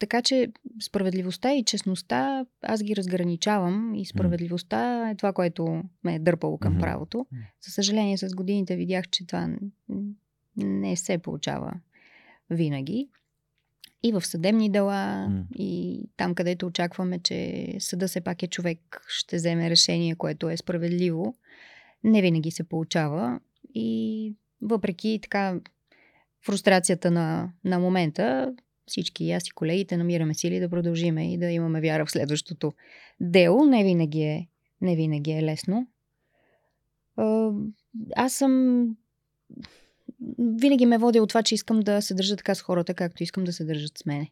така 0.00 0.22
че 0.22 0.52
справедливостта 0.80 1.54
и 1.54 1.64
честността, 1.64 2.46
аз 2.62 2.82
ги 2.82 2.96
разграничавам 2.96 3.94
и 3.94 4.06
справедливостта 4.06 5.10
е 5.10 5.14
това, 5.14 5.32
което 5.32 5.82
ме 6.04 6.14
е 6.14 6.18
дърпало 6.18 6.58
към 6.58 6.76
mm-hmm. 6.76 6.80
правото. 6.80 7.26
За 7.66 7.72
съжаление, 7.72 8.18
с 8.18 8.34
годините 8.34 8.76
видях, 8.76 9.08
че 9.08 9.26
това 9.26 9.56
не 10.56 10.96
се 10.96 11.18
получава 11.18 11.72
винаги 12.50 13.08
и 14.02 14.12
в 14.12 14.26
съдебни 14.26 14.70
дела, 14.70 15.26
mm. 15.30 15.44
и 15.54 16.02
там, 16.16 16.34
където 16.34 16.66
очакваме, 16.66 17.18
че 17.18 17.66
съда 17.78 18.08
все 18.08 18.20
пак 18.20 18.42
е 18.42 18.46
човек, 18.46 19.04
ще 19.08 19.36
вземе 19.36 19.70
решение, 19.70 20.14
което 20.14 20.50
е 20.50 20.56
справедливо, 20.56 21.34
не 22.04 22.22
винаги 22.22 22.50
се 22.50 22.64
получава. 22.64 23.40
И 23.74 24.34
въпреки 24.62 25.18
така 25.22 25.60
фрустрацията 26.46 27.10
на, 27.10 27.52
на 27.64 27.78
момента, 27.78 28.54
всички, 28.86 29.32
аз 29.32 29.48
и 29.48 29.50
колегите, 29.50 29.96
намираме 29.96 30.34
сили 30.34 30.60
да 30.60 30.68
продължиме 30.68 31.32
и 31.32 31.38
да 31.38 31.50
имаме 31.50 31.80
вяра 31.80 32.06
в 32.06 32.10
следващото 32.10 32.72
дело. 33.20 33.64
Не 33.64 33.84
винаги 33.84 34.22
е, 34.22 34.48
не 34.80 34.96
винаги 34.96 35.30
е 35.30 35.42
лесно. 35.42 35.86
Аз 38.16 38.32
съм 38.32 38.84
винаги 40.38 40.86
ме 40.86 40.98
води 40.98 41.20
от 41.20 41.28
това, 41.28 41.42
че 41.42 41.54
искам 41.54 41.80
да 41.80 42.02
се 42.02 42.14
държа 42.14 42.36
така 42.36 42.54
с 42.54 42.62
хората, 42.62 42.94
както 42.94 43.22
искам 43.22 43.44
да 43.44 43.52
се 43.52 43.64
държат 43.64 43.98
с 43.98 44.06
мене. 44.06 44.30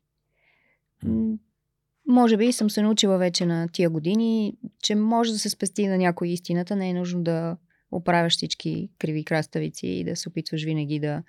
Може 2.09 2.37
би 2.37 2.53
съм 2.53 2.71
се 2.71 2.83
научила 2.83 3.19
вече 3.19 3.47
на 3.47 3.69
тия 3.69 3.91
години, 3.91 4.57
че 4.83 4.95
може 4.95 5.33
да 5.33 5.39
се 5.39 5.51
спести 5.51 5.87
на 5.87 5.99
някой 5.99 6.29
истината. 6.29 6.77
Не 6.77 6.91
е 6.91 6.95
нужно 6.95 7.23
да 7.23 7.57
оправяш 7.91 8.33
всички 8.33 8.91
криви 8.99 9.25
краставици 9.25 9.87
и 9.87 10.05
да 10.05 10.17
се 10.17 10.29
опитваш 10.29 10.65
винаги 10.65 11.01
да 11.01 11.23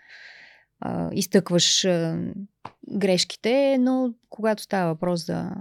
а, 0.79 1.09
изтъкваш 1.13 1.85
а, 1.85 2.19
грешките, 2.91 3.77
но 3.79 4.13
когато 4.29 4.63
става 4.63 4.93
въпрос 4.93 5.25
за 5.25 5.51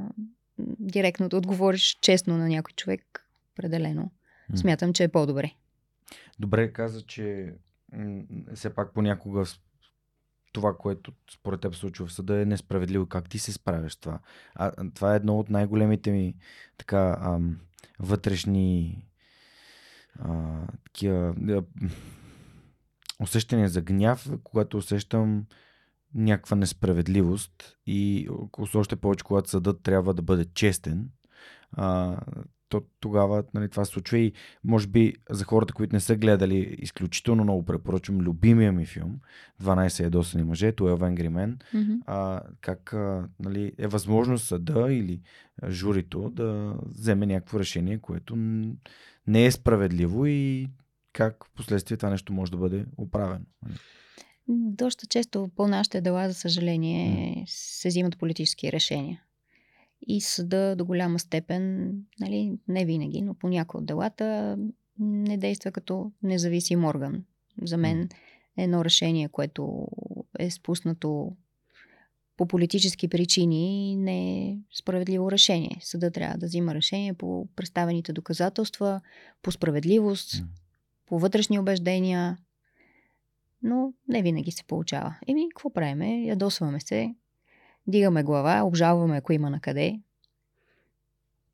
директно 0.80 1.28
да 1.28 1.36
отговориш 1.36 1.98
честно 2.00 2.38
на 2.38 2.48
някой 2.48 2.72
човек, 2.76 3.26
определено 3.52 4.10
смятам, 4.54 4.92
че 4.92 5.04
е 5.04 5.08
по-добре. 5.08 5.50
Добре 6.38 6.72
каза, 6.72 7.02
че 7.02 7.54
все 8.54 8.74
пак 8.74 8.94
понякога 8.94 9.44
това, 10.52 10.76
което 10.76 11.12
според 11.30 11.60
теб 11.60 11.74
случва 11.74 12.06
в 12.06 12.12
съда 12.12 12.40
е 12.40 12.44
несправедливо. 12.44 13.06
Как 13.06 13.28
ти 13.28 13.38
се 13.38 13.52
справяш 13.52 13.96
това? 13.96 14.18
А, 14.54 14.72
това 14.94 15.12
е 15.12 15.16
едно 15.16 15.38
от 15.38 15.50
най-големите 15.50 16.10
ми 16.10 16.34
така 16.78 17.18
ам, 17.20 17.60
вътрешни 17.98 19.02
а, 20.18 20.60
такива 20.84 21.34
а, 21.48 21.62
усещания 23.20 23.68
за 23.68 23.82
гняв, 23.82 24.30
когато 24.44 24.76
усещам 24.76 25.46
някаква 26.14 26.56
несправедливост 26.56 27.78
и 27.86 28.28
още 28.74 28.96
повече, 28.96 29.24
когато 29.24 29.50
съдът 29.50 29.82
трябва 29.82 30.14
да 30.14 30.22
бъде 30.22 30.44
честен, 30.54 31.10
а, 31.72 32.18
то 32.68 32.82
тогава 33.00 33.44
нали, 33.54 33.68
това 33.68 33.84
се 33.84 33.92
случва 33.92 34.18
и 34.18 34.32
може 34.64 34.86
би 34.86 35.14
за 35.30 35.44
хората, 35.44 35.74
които 35.74 35.96
не 35.96 36.00
са 36.00 36.16
гледали, 36.16 36.76
изключително 36.78 37.42
много 37.42 37.64
препоръчвам 37.64 38.20
любимия 38.20 38.72
ми 38.72 38.86
филм 38.86 39.20
12 39.62 40.02
ядосани 40.02 40.44
мъже, 40.44 40.72
Twelve 40.72 40.98
Angry 40.98 41.28
Men, 41.28 41.56
mm-hmm. 41.74 42.00
а, 42.06 42.42
как 42.60 42.92
а, 42.92 43.28
нали, 43.40 43.72
е 43.78 43.86
възможно 43.86 44.38
съда 44.38 44.92
или 44.92 45.20
журито 45.68 46.30
да 46.30 46.74
вземе 46.86 47.26
някакво 47.26 47.58
решение, 47.58 47.98
което 47.98 48.36
не 49.26 49.46
е 49.46 49.50
справедливо 49.50 50.26
и 50.26 50.68
как 51.12 51.44
в 51.44 51.50
последствие 51.56 51.96
това 51.96 52.10
нещо 52.10 52.32
може 52.32 52.50
да 52.50 52.58
бъде 52.58 52.86
оправено. 52.96 53.44
Нали. 53.62 53.78
Доста 54.48 55.06
често 55.06 55.50
по 55.56 55.68
нашите 55.68 56.00
дела, 56.00 56.28
за 56.28 56.34
съжаление, 56.34 57.34
mm. 57.36 57.44
се 57.46 57.88
взимат 57.88 58.18
политически 58.18 58.72
решения 58.72 59.22
и 60.06 60.20
съда 60.20 60.76
до 60.76 60.84
голяма 60.84 61.18
степен, 61.18 61.92
нали, 62.20 62.58
не 62.68 62.84
винаги, 62.84 63.22
но 63.22 63.34
по 63.34 63.48
някои 63.48 63.78
от 63.78 63.86
делата 63.86 64.58
не 64.98 65.36
действа 65.36 65.72
като 65.72 66.12
независим 66.22 66.84
орган. 66.84 67.24
За 67.62 67.76
мен 67.76 68.08
е 68.56 68.64
едно 68.64 68.84
решение, 68.84 69.28
което 69.28 69.88
е 70.38 70.50
спуснато 70.50 71.36
по 72.36 72.46
политически 72.46 73.08
причини 73.08 73.96
не 73.96 74.48
е 74.48 74.58
справедливо 74.74 75.30
решение. 75.30 75.78
Съда 75.80 76.10
трябва 76.10 76.38
да 76.38 76.46
взима 76.46 76.74
решение 76.74 77.14
по 77.14 77.48
представените 77.56 78.12
доказателства, 78.12 79.00
по 79.42 79.52
справедливост, 79.52 80.44
по 81.06 81.18
вътрешни 81.18 81.58
убеждения, 81.58 82.38
но 83.62 83.92
не 84.08 84.22
винаги 84.22 84.50
се 84.50 84.64
получава. 84.64 85.16
Еми, 85.26 85.48
какво 85.48 85.70
правиме? 85.70 86.22
Ядосваме 86.22 86.80
се, 86.80 87.14
Дигаме 87.86 88.22
глава, 88.22 88.62
обжалваме 88.64 89.16
ако 89.16 89.32
има 89.32 89.50
на 89.50 89.60
къде. 89.60 90.00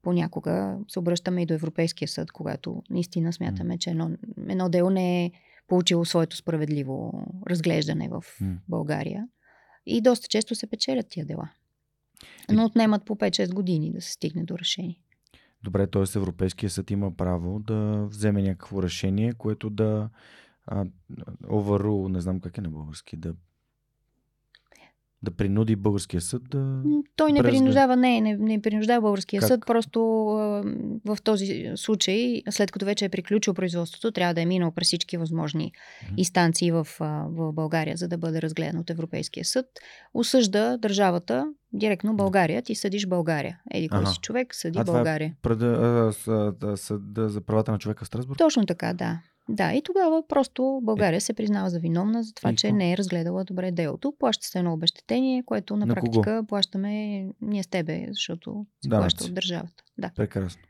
Понякога 0.03 0.79
се 0.88 0.99
обръщаме 0.99 1.42
и 1.42 1.47
до 1.47 1.55
Европейския 1.55 2.09
съд, 2.09 2.33
когато 2.33 2.83
наистина 2.90 3.33
смятаме, 3.33 3.79
че 3.79 3.90
едно, 3.90 4.11
едно 4.49 4.68
дело 4.68 4.90
не 4.90 5.25
е 5.25 5.33
получило 5.68 6.05
своето 6.05 6.37
справедливо 6.37 7.27
разглеждане 7.47 8.09
в 8.09 8.25
България. 8.68 9.29
И 9.87 10.01
доста 10.01 10.29
често 10.29 10.55
се 10.55 10.66
печелят 10.66 11.09
тия 11.09 11.27
дела. 11.27 11.51
Но 12.53 12.64
отнемат 12.64 13.05
по 13.05 13.16
5-6 13.16 13.55
години 13.55 13.92
да 13.92 14.01
се 14.01 14.12
стигне 14.12 14.45
до 14.45 14.59
решение. 14.59 15.01
Добре, 15.62 15.87
т.е. 15.87 16.18
Европейския 16.18 16.71
съд 16.71 16.90
има 16.90 17.16
право 17.16 17.59
да 17.59 18.07
вземе 18.11 18.42
някакво 18.42 18.83
решение, 18.83 19.33
което 19.33 19.71
да 19.71 20.11
overrule, 21.45 22.09
не 22.09 22.21
знам 22.21 22.40
как 22.40 22.59
е 22.59 22.61
на 22.61 22.71
български, 22.71 23.16
да 23.16 23.35
да 25.22 25.30
принуди 25.30 25.76
българския 25.76 26.20
съд 26.20 26.42
да. 26.50 26.82
Той 27.16 27.32
не 27.32 27.42
принуждава, 27.42 27.96
не, 27.96 28.20
не, 28.20 28.37
не 28.37 28.62
принуждава 28.62 29.00
българския 29.00 29.40
Как? 29.40 29.48
съд, 29.48 29.61
просто 29.66 30.00
в 31.04 31.18
този 31.24 31.72
случай, 31.76 32.42
след 32.50 32.70
като 32.72 32.85
вече 32.87 33.04
е 33.04 33.08
приключил 33.08 33.54
производството, 33.54 34.12
трябва 34.12 34.35
да 34.35 34.40
е 34.40 34.46
минал 34.46 34.70
през 34.70 34.87
всички 34.87 35.16
възможни 35.16 35.72
Мгм. 36.04 36.14
инстанции 36.16 36.70
в, 36.70 36.87
в 37.00 37.52
България, 37.52 37.96
за 37.96 38.08
да 38.08 38.18
бъде 38.18 38.42
разгледан 38.42 38.80
от 38.80 38.90
Европейския 38.90 39.44
съд. 39.44 39.66
Осъжда 40.14 40.76
държавата 40.76 41.46
директно 41.72 42.16
България. 42.16 42.62
Ти 42.62 42.74
съдиш 42.74 43.06
България. 43.06 43.61
Еди 43.70 43.88
кой 43.88 44.06
си 44.06 44.18
човек, 44.22 44.54
съди 44.54 44.78
А 44.78 44.85
това 44.85 44.98
е 44.98 45.02
България. 45.02 45.35
Пред, 45.42 45.62
а, 45.62 46.12
за 47.28 47.40
правата 47.40 47.72
на 47.72 47.78
човека 47.78 48.04
в 48.04 48.08
Страсбург? 48.08 48.38
Точно 48.38 48.66
така, 48.66 48.94
да. 48.94 49.20
Да, 49.53 49.73
и 49.73 49.83
тогава 49.83 50.23
просто 50.29 50.81
България 50.83 51.21
се 51.21 51.33
признава 51.33 51.71
за 51.71 51.79
виновна 51.79 52.23
за 52.23 52.35
това, 52.35 52.51
И 52.51 52.57
че 52.57 52.67
какво? 52.67 52.77
не 52.77 52.93
е 52.93 52.97
разгледала 52.97 53.45
добре 53.45 53.71
делото. 53.71 54.12
Плаща 54.19 54.47
се 54.47 54.59
едно 54.59 54.73
обещетение, 54.73 55.43
което 55.43 55.77
на, 55.77 55.87
На 55.87 55.95
кого? 55.95 56.03
практика 56.03 56.45
плащаме 56.49 56.93
ние 57.41 57.62
с 57.62 57.67
тебе, 57.67 58.07
защото 58.09 58.67
се 58.83 58.88
Данъци. 58.88 59.03
плаща 59.03 59.25
от 59.25 59.35
държавата. 59.35 59.85
Да. 59.99 60.11
Прекрасно. 60.17 60.62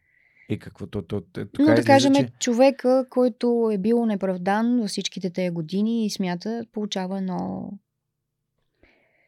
И 0.49 0.59
какво? 0.59 0.87
То, 0.87 1.03
то, 1.03 1.21
то, 1.23 1.41
Но 1.41 1.47
така 1.47 1.65
да 1.65 1.73
излиза, 1.73 1.87
кажем, 1.87 2.15
че... 2.15 2.29
човека, 2.41 3.07
който 3.11 3.71
е 3.73 3.79
бил 3.79 4.07
неправдан 4.07 4.81
във 4.81 4.89
всичките 4.89 5.31
тези 5.31 5.51
години 5.51 6.07
и 6.07 6.11
смята, 6.11 6.65
получава 6.73 7.19
едно 7.19 7.71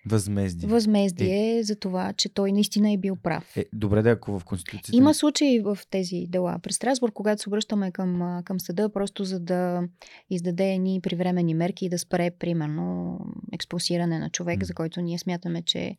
Възмездие. 0.06 0.68
възмездие 0.68 1.62
за 1.62 1.76
това, 1.76 2.12
че 2.12 2.28
той 2.28 2.52
наистина 2.52 2.92
е 2.92 2.96
бил 2.96 3.16
прав. 3.16 3.56
Е, 3.56 3.64
добре 3.72 4.02
да, 4.02 4.10
ако 4.10 4.38
в 4.38 4.44
Конституцията... 4.44 4.96
Има 4.96 5.14
случаи 5.14 5.60
в 5.60 5.78
тези 5.90 6.26
дела. 6.28 6.58
През 6.62 6.76
Страсбург, 6.76 7.12
когато 7.14 7.42
се 7.42 7.48
обръщаме 7.48 7.92
към, 7.92 8.42
към 8.44 8.60
съда, 8.60 8.92
просто 8.92 9.24
за 9.24 9.40
да 9.40 9.82
издаде 10.30 10.74
едни 10.74 11.00
привременни 11.00 11.54
мерки 11.54 11.86
и 11.86 11.88
да 11.88 11.98
спре, 11.98 12.30
примерно, 12.30 13.18
експулсиране 13.52 14.18
на 14.18 14.30
човек, 14.30 14.58
М. 14.58 14.64
за 14.64 14.74
който 14.74 15.00
ние 15.00 15.18
смятаме, 15.18 15.62
че 15.62 15.96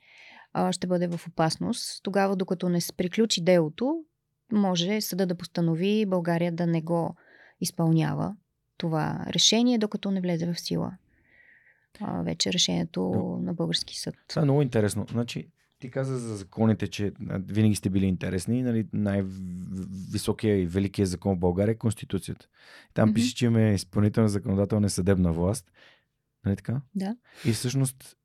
а, 0.53 0.71
ще 0.71 0.87
бъде 0.87 1.07
в 1.07 1.27
опасност. 1.27 2.03
Тогава, 2.03 2.35
докато 2.35 2.69
не 2.69 2.81
се 2.81 2.93
приключи 2.93 3.43
делото, 3.43 4.03
може 4.51 5.01
съда 5.01 5.25
да 5.25 5.35
постанови 5.35 6.05
България 6.05 6.51
да 6.51 6.67
не 6.67 6.81
го 6.81 7.15
изпълнява 7.61 8.35
това 8.77 9.25
решение, 9.29 9.77
докато 9.77 10.11
не 10.11 10.21
влезе 10.21 10.53
в 10.53 10.59
сила 10.59 10.97
а, 12.01 12.21
вече 12.21 12.53
решението 12.53 13.01
Но- 13.01 13.45
на 13.45 13.53
български 13.53 13.99
съд. 13.99 14.15
Това 14.27 14.41
е 14.41 14.45
много 14.45 14.61
интересно. 14.61 15.05
Значи, 15.11 15.47
ти 15.79 15.91
каза 15.91 16.17
за 16.17 16.35
законите, 16.35 16.87
че 16.87 17.11
винаги 17.29 17.75
сте 17.75 17.89
били 17.89 18.05
интересни. 18.05 18.63
Нали, 18.63 18.87
най-високия 18.93 20.61
и 20.61 20.65
великият 20.65 21.09
закон 21.09 21.35
в 21.35 21.39
България 21.39 21.71
е 21.71 21.77
Конституцията. 21.77 22.47
Там 22.93 23.13
пише, 23.13 23.35
че 23.35 23.45
имаме 23.45 23.73
изпълнителна, 23.73 24.29
законодателна, 24.29 24.89
съдебна 24.89 25.31
власт. 25.31 25.71
Нали 26.45 26.55
така? 26.55 26.81
Да. 26.95 27.15
И 27.45 27.51
всъщност 27.51 28.17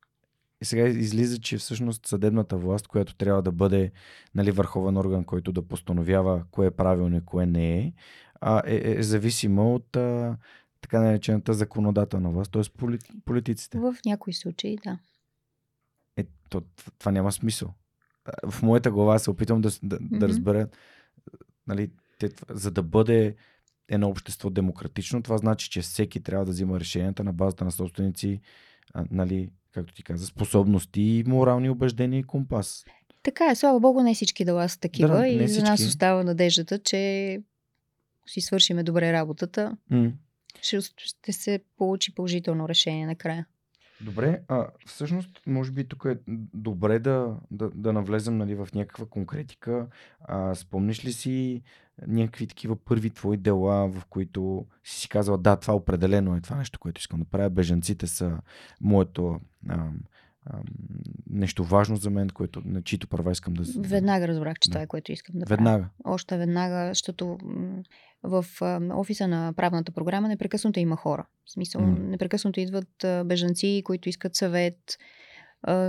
и 0.61 0.65
сега 0.65 0.89
излиза, 0.89 1.39
че 1.39 1.59
всъщност 1.59 2.07
съдебната 2.07 2.57
власт, 2.57 2.89
която 2.89 3.15
трябва 3.15 3.43
да 3.43 3.53
бъде 3.53 3.93
нали, 4.35 4.51
върховен 4.51 4.97
орган, 4.97 5.25
който 5.25 5.53
да 5.53 5.69
постановява 5.69 6.45
кое 6.51 6.67
е 6.67 6.71
правилно 6.71 7.17
и 7.17 7.25
кое 7.25 7.47
не 7.47 7.79
е, 7.79 7.93
а, 8.41 8.63
е, 8.67 8.99
е 8.99 9.03
зависима 9.03 9.75
от 9.75 9.97
а, 9.97 10.37
така 10.81 11.01
наречената 11.01 11.55
законодателна 11.55 12.31
власт, 12.31 12.53
т.е. 12.53 12.63
Поли, 12.79 12.99
политиците. 13.25 13.79
В 13.79 13.97
някои 14.07 14.33
случаи, 14.33 14.79
да. 14.85 14.99
Е, 16.17 16.25
то, 16.49 16.63
това 16.99 17.13
няма 17.13 17.33
смисъл. 17.33 17.75
В 18.47 18.63
моята 18.63 18.91
глава 18.91 19.19
се 19.19 19.31
опитвам 19.31 19.61
да, 19.61 19.71
да, 19.83 19.99
Мгм. 20.01 20.19
да 20.19 20.29
разбера, 20.29 20.69
нали, 21.67 21.91
те, 22.19 22.31
за 22.51 22.71
да 22.71 22.83
бъде 22.83 23.37
едно 23.89 24.09
общество 24.09 24.51
демократично, 24.51 25.23
това 25.23 25.39
значи, 25.39 25.71
че 25.71 25.81
всеки 25.81 26.23
трябва 26.23 26.45
да 26.45 26.53
взима 26.53 26.81
решенията 26.81 27.25
на 27.25 27.33
базата 27.33 27.65
на 27.65 27.73
собственици, 27.73 28.41
а, 28.95 29.05
нали, 29.11 29.51
както 29.73 29.95
ти 29.95 30.03
каза, 30.03 30.27
способности 30.27 31.03
и 31.03 31.25
морални 31.27 31.71
убеждения 31.71 32.19
и 32.21 32.25
компас. 32.25 32.85
Така 33.23 33.47
е, 33.47 33.55
слава 33.55 33.81
богу, 33.81 34.03
не 34.03 34.15
всички 34.15 34.45
дела 34.45 34.69
са 34.69 34.81
такива 34.81 35.17
Да, 35.17 35.29
и 35.29 35.37
не 35.37 35.49
за 35.49 35.63
нас 35.63 35.75
всички. 35.75 35.89
остава 35.89 36.25
надеждата, 36.25 36.79
че 36.79 37.43
си 38.27 38.41
свършиме 38.41 38.83
добре 38.83 39.13
работата, 39.13 39.77
М. 39.91 40.13
ще, 40.63 40.81
ще 40.99 41.33
се 41.33 41.61
получи 41.77 42.15
положително 42.15 42.69
решение 42.69 43.07
накрая. 43.07 43.47
Добре, 44.01 44.41
а 44.49 44.67
всъщност, 44.87 45.41
може 45.47 45.73
би 45.73 45.85
тук 45.85 46.05
е 46.05 46.19
добре 46.55 46.99
да, 46.99 47.37
да, 47.51 47.71
да 47.75 47.93
навлезем 47.93 48.37
нали, 48.37 48.55
в 48.55 48.69
някаква 48.75 49.07
конкретика. 49.07 49.87
А, 50.21 50.55
спомниш 50.55 51.05
ли 51.05 51.13
си 51.13 51.63
някакви 52.07 52.47
такива 52.47 52.77
първи 52.77 53.11
твои 53.11 53.37
дела, 53.37 53.89
в 53.89 54.03
които 54.11 54.67
си 54.85 55.01
си 55.01 55.09
казала, 55.09 55.39
да, 55.39 55.57
това 55.57 55.75
определено 55.75 56.37
е 56.37 56.41
това 56.41 56.57
нещо, 56.57 56.79
което 56.79 57.01
искам 57.01 57.21
да 57.21 57.25
правя. 57.25 57.51
Бежанците 57.51 58.07
са 58.07 58.39
моето 58.81 59.41
ам, 59.69 60.01
ам, 60.47 60.63
нещо 61.31 61.65
важно 61.65 61.97
за 61.97 62.11
мен, 62.11 62.29
което, 62.29 62.63
на 62.65 62.83
чието 62.83 63.09
права 63.09 63.33
искам 63.33 63.55
да... 63.55 63.63
Веднага 63.77 64.29
разбрах, 64.29 64.59
че 64.61 64.69
Да. 64.69 64.73
това 64.73 64.83
е 64.83 64.87
което 64.87 65.13
искам 65.13 65.35
да 65.39 65.47
правя. 65.47 65.57
Веднага. 65.57 65.89
Още 66.05 66.37
веднага, 66.37 66.89
защото 66.89 67.39
в 68.23 68.45
офиса 68.95 69.29
на 69.29 69.53
правната 69.57 69.93
програма 69.93 70.29
непрекъснато 70.29 70.81
има 70.81 70.97
хора. 70.97 71.27
В 71.45 71.53
смисъл, 71.53 71.81
М. 71.81 71.97
непрекъснато 71.99 72.61
идват 72.61 73.05
бежанци, 73.25 73.83
които 73.85 74.09
искат 74.09 74.35
съвет, 74.35 74.99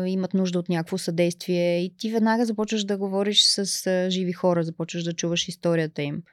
имат 0.06 0.34
нужда 0.34 0.60
от 0.60 0.70
някакво 0.70 0.98
съдействие 0.98 1.84
и 1.84 1.98
ти 1.98 2.12
веднага 2.12 2.46
започваш 2.46 2.84
да 2.84 2.98
говориш 2.98 3.44
с 3.44 4.10
живи 4.10 4.34
хора, 4.34 4.64
започваш 4.64 5.04
да 5.04 5.14
чуваш 5.14 5.48
историята 5.48 6.02
им. 6.02 6.24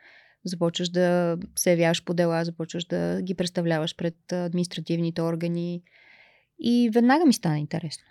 Започваш 0.44 0.88
да 0.88 1.36
се 1.56 1.70
явяваш 1.70 2.04
по 2.04 2.14
дела, 2.14 2.44
започваш 2.44 2.84
да 2.84 3.22
ги 3.22 3.34
представляваш 3.34 3.96
пред 3.96 4.32
административните 4.32 5.22
органи. 5.22 5.82
И 6.58 6.90
веднага 6.94 7.26
ми 7.26 7.32
стана 7.32 7.58
интересно. 7.58 8.04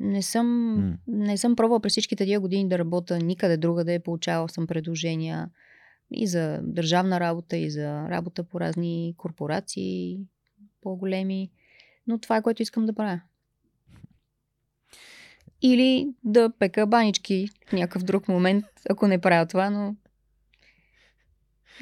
Не 0.00 0.22
съм, 0.22 0.74
М. 0.74 0.98
не 1.06 1.36
съм 1.36 1.56
пробвала 1.56 1.80
през 1.80 1.92
всичките 1.92 2.24
тия 2.24 2.40
години 2.40 2.68
да 2.68 2.78
работя 2.78 3.18
никъде 3.18 3.56
другаде. 3.56 3.98
Получавала 3.98 4.48
съм 4.48 4.66
предложения 4.66 5.50
и 6.10 6.26
за 6.26 6.60
държавна 6.62 7.20
работа, 7.20 7.56
и 7.56 7.70
за 7.70 8.08
работа 8.10 8.44
по 8.44 8.60
разни 8.60 9.14
корпорации, 9.16 10.20
по-големи. 10.80 11.50
Но 12.06 12.18
това 12.18 12.36
е 12.36 12.42
което 12.42 12.62
искам 12.62 12.86
да 12.86 12.92
правя. 12.92 13.20
Или 15.62 16.14
да 16.24 16.50
пека 16.58 16.86
банички 16.86 17.48
в 17.66 17.72
някакъв 17.72 18.02
друг 18.02 18.28
момент, 18.28 18.64
ако 18.90 19.06
не 19.06 19.20
правя 19.20 19.46
това, 19.46 19.70
но... 19.70 19.96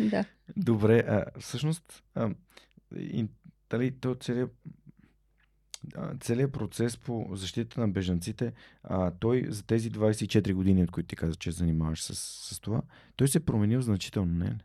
Да. 0.01 0.25
Добре, 0.57 0.99
а, 0.99 1.25
всъщност, 1.41 2.03
а, 2.15 2.31
и, 2.97 3.27
дали, 3.71 4.01
то 4.01 4.15
целият, 4.15 4.51
целият 6.21 6.53
процес 6.53 6.97
по 6.97 7.29
защита 7.33 7.81
на 7.81 7.89
бежанците, 7.89 8.53
а, 8.83 9.11
той 9.11 9.47
за 9.49 9.63
тези 9.67 9.91
24 9.91 10.55
години, 10.55 10.85
от 10.85 10.91
които 10.91 11.07
ти 11.07 11.17
каза, 11.17 11.35
че 11.35 11.51
занимаваш 11.51 12.03
с, 12.03 12.15
с 12.55 12.61
това, 12.61 12.83
той 13.17 13.29
се 13.29 13.39
е 13.39 13.41
променил 13.41 13.81
значително, 13.81 14.35
не 14.35 14.47
е 14.47 14.51
ли? 14.51 14.65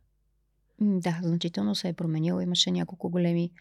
Да, 0.82 1.19
значително 1.23 1.75
се 1.75 1.88
е 1.88 1.93
променил. 1.93 2.41
Имаше 2.41 2.71
няколко 2.71 3.10
големи 3.10 3.51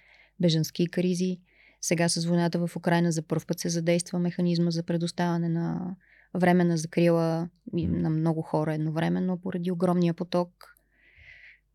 бежански 0.41 0.87
кризи. 0.87 1.41
Сега 1.81 2.09
с 2.09 2.27
войната 2.27 2.67
в 2.67 2.77
Украина 2.77 3.13
за 3.13 3.23
първ 3.23 3.47
път 3.47 3.61
се 3.61 3.69
задейства 3.69 4.19
механизма 4.19 4.71
за 4.71 4.83
предоставяне 4.83 5.49
на 5.49 5.97
временна 6.35 6.77
закрила 6.77 7.49
и 7.77 7.89
М. 7.89 7.99
на 7.99 8.11
много 8.11 8.43
хора 8.43 8.75
едновременно 8.75 9.41
поради 9.41 9.71
огромния 9.71 10.15
поток. 10.15 10.76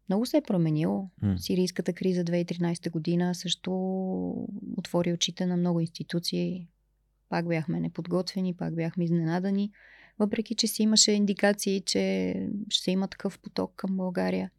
Много 0.09 0.25
се 0.25 0.37
е 0.37 0.41
променил. 0.41 1.09
М. 1.21 1.37
Сирийската 1.37 1.93
криза 1.93 2.23
2013 2.23 2.91
година 2.91 3.35
също 3.35 3.71
отвори 4.77 5.13
очите 5.13 5.45
на 5.45 5.57
много 5.57 5.79
институции. 5.79 6.67
Пак 7.29 7.47
бяхме 7.47 7.79
неподготвени, 7.79 8.53
пак 8.53 8.75
бяхме 8.75 9.03
изненадани, 9.03 9.71
въпреки 10.19 10.55
че 10.55 10.67
си 10.67 10.83
имаше 10.83 11.11
индикации, 11.11 11.81
че 11.81 12.35
ще 12.69 12.91
има 12.91 13.07
такъв 13.07 13.39
поток 13.39 13.73
към 13.75 13.97
България. 13.97 14.51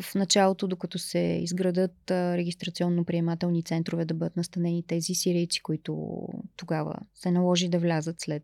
В 0.00 0.14
началото, 0.14 0.68
докато 0.68 0.98
се 0.98 1.18
изградат 1.18 2.10
регистрационно-приемателни 2.10 3.64
центрове 3.64 4.04
да 4.04 4.14
бъдат 4.14 4.36
настанени 4.36 4.82
тези 4.82 5.14
сирийци, 5.14 5.62
които 5.62 6.22
тогава 6.56 6.94
се 7.14 7.30
наложи 7.30 7.68
да 7.68 7.78
влязат 7.78 8.20
след 8.20 8.42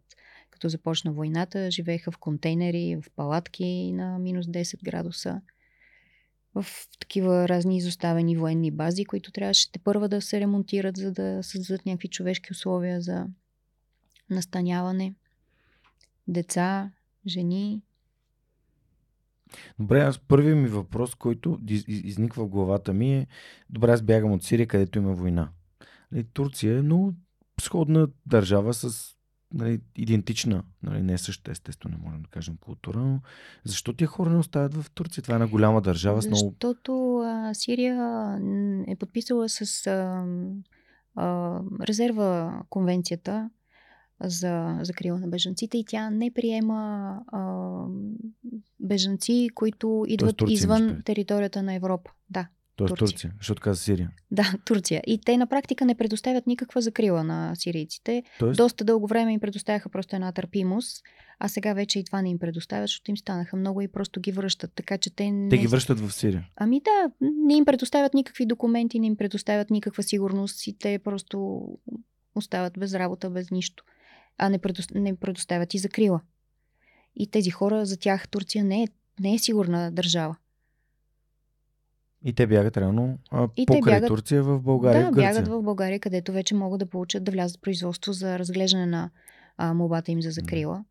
като 0.50 0.68
започна 0.68 1.12
войната, 1.12 1.70
живееха 1.70 2.10
в 2.10 2.18
контейнери, 2.18 2.96
в 3.02 3.10
палатки 3.16 3.92
на 3.92 4.18
минус 4.18 4.46
10 4.46 4.82
градуса 4.84 5.40
в 6.54 6.66
такива 7.00 7.48
разни 7.48 7.76
изоставени 7.76 8.36
военни 8.36 8.70
бази, 8.70 9.04
които 9.04 9.32
трябваше 9.32 9.72
те 9.72 9.78
първа 9.78 10.08
да 10.08 10.22
се 10.22 10.40
ремонтират, 10.40 10.96
за 10.96 11.12
да 11.12 11.38
създадат 11.42 11.86
някакви 11.86 12.08
човешки 12.08 12.52
условия 12.52 13.00
за 13.00 13.26
настаняване. 14.30 15.14
Деца, 16.28 16.92
жени. 17.26 17.82
Добре, 19.78 20.00
аз 20.00 20.18
първият 20.18 20.58
ми 20.58 20.68
въпрос, 20.68 21.14
който 21.14 21.58
из, 21.68 21.84
из, 21.88 22.00
изниква 22.04 22.44
в 22.44 22.48
главата 22.48 22.92
ми 22.92 23.14
е, 23.14 23.26
добре, 23.70 23.92
аз 23.92 24.02
бягам 24.02 24.32
от 24.32 24.44
Сирия, 24.44 24.66
където 24.66 24.98
има 24.98 25.12
война. 25.12 25.50
Нали, 26.12 26.24
Турция 26.24 26.78
е 26.78 26.82
много 26.82 27.14
сходна 27.60 28.08
държава 28.26 28.74
с 28.74 29.14
нали, 29.54 29.80
идентична, 29.96 30.62
нали, 30.82 31.02
не 31.02 31.18
същата, 31.18 31.50
естествено, 31.50 31.96
не 31.98 32.04
можем 32.04 32.22
да 32.22 32.28
кажем 32.28 32.56
култура, 32.60 32.98
но 32.98 33.20
защо 33.64 33.92
тия 33.92 34.08
хора 34.08 34.30
не 34.30 34.38
остават 34.38 34.74
в 34.74 34.90
Турция? 34.90 35.22
Това 35.22 35.34
е 35.34 35.36
една 35.36 35.46
голяма 35.46 35.80
държава 35.80 36.22
с 36.22 36.26
много... 36.26 36.50
Защото 36.50 37.16
а, 37.16 37.54
Сирия 37.54 37.96
е 38.88 38.96
подписала 38.96 39.48
с 39.48 39.86
а, 39.86 40.24
а, 41.14 41.60
резерва 41.88 42.62
конвенцията 42.68 43.50
за 44.24 44.78
закрила 44.82 45.18
на 45.18 45.28
бежанците 45.28 45.78
и 45.78 45.84
тя 45.84 46.10
не 46.10 46.30
приема 46.30 47.12
а, 47.26 47.84
бежанци, 48.80 49.48
които 49.54 50.04
идват 50.08 50.36
Турция, 50.36 50.54
извън 50.54 51.02
територията 51.04 51.62
на 51.62 51.74
Европа. 51.74 52.10
Да. 52.30 52.48
Тоест 52.86 52.98
Турция. 52.98 53.14
Турция, 53.14 53.32
защото 53.38 53.62
каза 53.62 53.82
Сирия. 53.82 54.10
Да, 54.30 54.54
Турция. 54.64 55.02
И 55.06 55.20
те 55.20 55.36
на 55.36 55.46
практика 55.46 55.84
не 55.84 55.94
предоставят 55.94 56.46
никаква 56.46 56.80
закрила 56.80 57.24
на 57.24 57.54
сирийците. 57.54 58.22
Тоест... 58.38 58.56
Доста 58.56 58.84
дълго 58.84 59.06
време 59.06 59.32
им 59.32 59.40
предоставяха 59.40 59.88
просто 59.88 60.16
една 60.16 60.32
търпимост, 60.32 61.02
а 61.38 61.48
сега 61.48 61.72
вече 61.72 61.98
и 61.98 62.04
това 62.04 62.22
не 62.22 62.30
им 62.30 62.38
предоставят, 62.38 62.88
защото 62.88 63.10
им 63.10 63.16
станаха 63.16 63.56
много 63.56 63.80
и 63.80 63.88
просто 63.88 64.20
ги 64.20 64.32
връщат. 64.32 64.72
Така 64.74 64.98
че 64.98 65.10
те. 65.10 65.30
Не... 65.30 65.48
Те 65.48 65.58
ги 65.58 65.66
връщат 65.66 66.00
в 66.00 66.12
Сирия. 66.12 66.48
Ами 66.56 66.80
да, 66.80 67.10
не 67.20 67.54
им 67.56 67.64
предоставят 67.64 68.14
никакви 68.14 68.46
документи, 68.46 69.00
не 69.00 69.06
им 69.06 69.16
предоставят 69.16 69.70
никаква 69.70 70.02
сигурност 70.02 70.66
и 70.66 70.78
те 70.78 70.98
просто 70.98 71.66
остават 72.34 72.78
без 72.78 72.94
работа, 72.94 73.30
без 73.30 73.50
нищо. 73.50 73.84
А 74.38 74.48
не, 74.48 74.58
предоставят, 74.58 75.02
не 75.02 75.16
предоставят 75.16 75.74
и 75.74 75.78
закрила. 75.78 76.20
И 77.16 77.30
тези 77.30 77.50
хора, 77.50 77.86
за 77.86 77.96
тях 77.96 78.28
Турция 78.28 78.64
не 78.64 78.82
е, 78.82 78.86
не 79.20 79.34
е 79.34 79.38
сигурна 79.38 79.92
държава. 79.92 80.36
И 82.24 82.32
те 82.32 82.46
бягат 82.46 82.76
реално 82.76 83.18
а, 83.30 83.48
и 83.56 83.66
покрай 83.66 83.94
бягат, 83.94 84.08
Турция 84.08 84.42
в 84.42 84.60
България. 84.60 85.04
Да, 85.04 85.12
в 85.12 85.14
бягат 85.14 85.48
в 85.48 85.62
България, 85.62 86.00
където 86.00 86.32
вече 86.32 86.54
могат 86.54 86.78
да 86.78 86.86
получат 86.86 87.24
да 87.24 87.32
влязат 87.32 87.58
в 87.58 87.60
производство 87.60 88.12
за 88.12 88.38
разглеждане 88.38 88.86
на 88.86 89.10
а, 89.56 89.74
молбата 89.74 90.12
им 90.12 90.22
за 90.22 90.30
закрила 90.30 90.84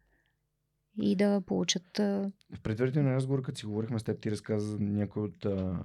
и 1.01 1.15
да 1.15 1.41
получат. 1.41 1.99
А... 1.99 2.31
В 2.55 2.61
предварителния 2.63 3.15
разговор, 3.15 3.41
като 3.41 3.59
си 3.59 3.65
говорихме 3.65 3.99
с 3.99 4.03
теб, 4.03 4.21
ти 4.21 4.31
разказа 4.31 4.67
за 4.67 4.79
някои 4.79 5.23
от 5.23 5.45
а, 5.45 5.83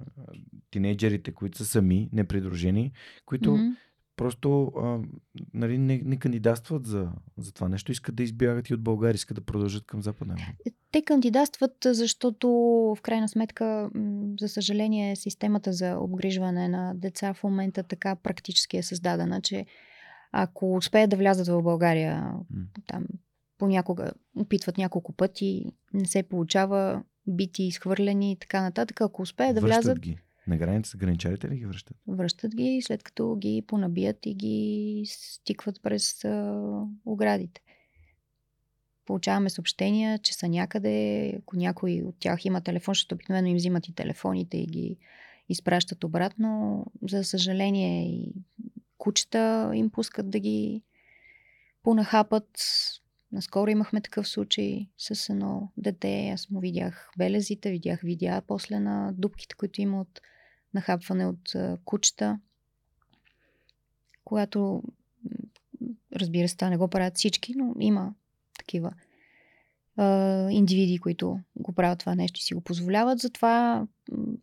тинейджерите, 0.71 1.31
които 1.31 1.57
са 1.57 1.65
сами, 1.65 2.09
непридружени, 2.13 2.91
които 3.25 3.49
mm-hmm 3.49 3.75
просто 4.15 4.71
а, 4.77 4.99
нали, 5.53 5.77
не, 5.77 6.01
не 6.05 6.17
кандидатстват 6.17 6.85
за, 6.85 7.11
за 7.37 7.53
това 7.53 7.69
нещо, 7.69 7.91
искат 7.91 8.15
да 8.15 8.23
избягат 8.23 8.69
и 8.69 8.73
от 8.73 8.81
България, 8.81 9.15
искат 9.15 9.35
да 9.35 9.41
продължат 9.41 9.85
към 9.85 10.01
Западна 10.01 10.35
Те 10.91 11.01
кандидатстват, 11.01 11.71
защото 11.85 12.49
в 12.97 13.01
крайна 13.01 13.29
сметка, 13.29 13.89
за 14.39 14.49
съжаление, 14.49 15.15
системата 15.15 15.73
за 15.73 15.97
обгрижване 15.99 16.67
на 16.67 16.93
деца 16.95 17.33
в 17.33 17.43
момента 17.43 17.83
така 17.83 18.15
практически 18.15 18.77
е 18.77 18.83
създадена, 18.83 19.41
че 19.41 19.65
ако 20.31 20.75
успеят 20.75 21.09
да 21.09 21.17
влязат 21.17 21.47
в 21.47 21.61
България, 21.61 22.33
там 22.87 23.05
понякога 23.57 24.11
опитват 24.35 24.77
няколко 24.77 25.13
пъти, 25.13 25.65
не 25.93 26.05
се 26.05 26.23
получава, 26.23 27.03
бити, 27.27 27.63
изхвърлени 27.63 28.31
и 28.31 28.35
така 28.35 28.61
нататък. 28.61 29.01
Ако 29.01 29.21
успеят 29.21 29.55
да 29.55 29.61
влязат. 29.61 29.99
Ги. 29.99 30.17
На 30.47 30.57
граница 30.57 30.97
граничарите 30.97 31.49
ли 31.49 31.57
ги 31.57 31.65
връщат? 31.65 31.97
Връщат 32.07 32.55
ги, 32.55 32.81
след 32.83 33.03
като 33.03 33.35
ги 33.35 33.63
понабият 33.67 34.25
и 34.25 34.33
ги 34.33 35.03
стикват 35.07 35.81
през 35.81 36.25
а, 36.25 36.61
оградите. 37.05 37.61
Получаваме 39.05 39.49
съобщения, 39.49 40.19
че 40.19 40.33
са 40.33 40.47
някъде, 40.47 41.27
ако 41.39 41.55
някой 41.55 42.01
от 42.05 42.15
тях 42.19 42.45
има 42.45 42.61
телефон, 42.61 42.91
защото 42.91 43.15
обикновено 43.15 43.47
им 43.47 43.55
взимат 43.55 43.87
и 43.87 43.95
телефоните 43.95 44.57
и 44.57 44.65
ги 44.65 44.97
изпращат 45.49 46.03
обратно. 46.03 46.85
За 47.09 47.23
съжаление 47.23 48.09
и 48.09 48.33
кучета 48.97 49.71
им 49.73 49.89
пускат 49.89 50.29
да 50.29 50.39
ги 50.39 50.83
понахапат. 51.83 52.59
Наскоро 53.31 53.71
имахме 53.71 54.01
такъв 54.01 54.27
случай 54.27 54.89
с 54.97 55.29
едно 55.29 55.71
дете. 55.77 56.29
Аз 56.29 56.49
му 56.49 56.59
видях 56.59 57.11
белезите, 57.17 57.71
видях 57.71 58.01
видеа 58.01 58.41
после 58.47 58.79
на 58.79 59.11
дубките, 59.13 59.55
които 59.55 59.81
има 59.81 60.01
от 60.01 60.21
нахапване 60.75 61.27
от 61.27 61.53
кучета, 61.85 62.39
която, 64.23 64.83
разбира 66.15 66.47
се, 66.47 66.57
това 66.57 66.69
не 66.69 66.77
го 66.77 66.87
правят 66.87 67.15
всички, 67.15 67.53
но 67.57 67.75
има 67.79 68.13
такива 68.59 68.93
а, 69.97 70.49
индивиди, 70.51 70.97
които 70.97 71.39
го 71.55 71.73
правят 71.73 71.99
това 71.99 72.15
нещо 72.15 72.39
и 72.39 72.43
си 72.43 72.53
го 72.53 72.61
позволяват. 72.61 73.19
Затова 73.19 73.87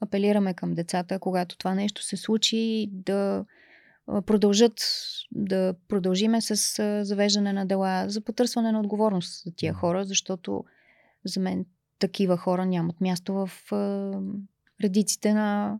апелираме 0.00 0.54
към 0.54 0.74
децата, 0.74 1.18
когато 1.18 1.58
това 1.58 1.74
нещо 1.74 2.02
се 2.02 2.16
случи, 2.16 2.88
да 2.92 3.44
продължат 4.06 4.80
да 5.30 5.74
продължиме 5.88 6.40
с 6.40 6.56
завеждане 7.04 7.52
на 7.52 7.66
дела 7.66 8.04
за 8.08 8.20
потърсване 8.20 8.72
на 8.72 8.80
отговорност 8.80 9.44
за 9.44 9.52
тия 9.56 9.74
хора, 9.74 10.04
защото 10.04 10.64
за 11.24 11.40
мен 11.40 11.66
такива 11.98 12.36
хора 12.36 12.66
нямат 12.66 13.00
място 13.00 13.34
в 13.34 13.50
редиците 14.82 15.34
на 15.34 15.78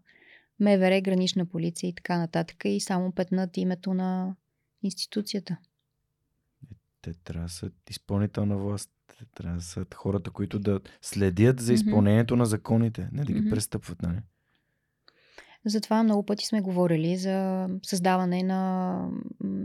МВР, 0.62 1.00
гранична 1.00 1.46
полиция 1.46 1.88
и 1.88 1.94
така 1.94 2.18
нататък 2.18 2.56
и 2.64 2.80
само 2.80 3.12
петнат 3.12 3.56
името 3.56 3.94
на 3.94 4.36
институцията. 4.82 5.56
Те 7.02 7.14
трябва 7.14 7.46
да 7.46 7.52
са 7.52 7.70
изпълнителна 7.90 8.56
власт. 8.56 8.90
Те 9.18 9.24
трябва 9.34 9.56
да 9.56 9.62
са 9.62 9.86
хората, 9.94 10.30
които 10.30 10.58
да 10.58 10.80
следят 11.02 11.60
за 11.60 11.72
изпълнението 11.72 12.34
mm-hmm. 12.34 12.38
на 12.38 12.46
законите, 12.46 13.08
не 13.12 13.24
да 13.24 13.32
ги 13.32 13.40
mm-hmm. 13.40 13.50
престъпват. 13.50 14.02
Нали? 14.02 14.18
Затова 15.64 16.02
много 16.02 16.26
пъти 16.26 16.46
сме 16.46 16.60
говорили 16.60 17.16
за 17.16 17.68
създаване 17.82 18.42
на 18.42 19.10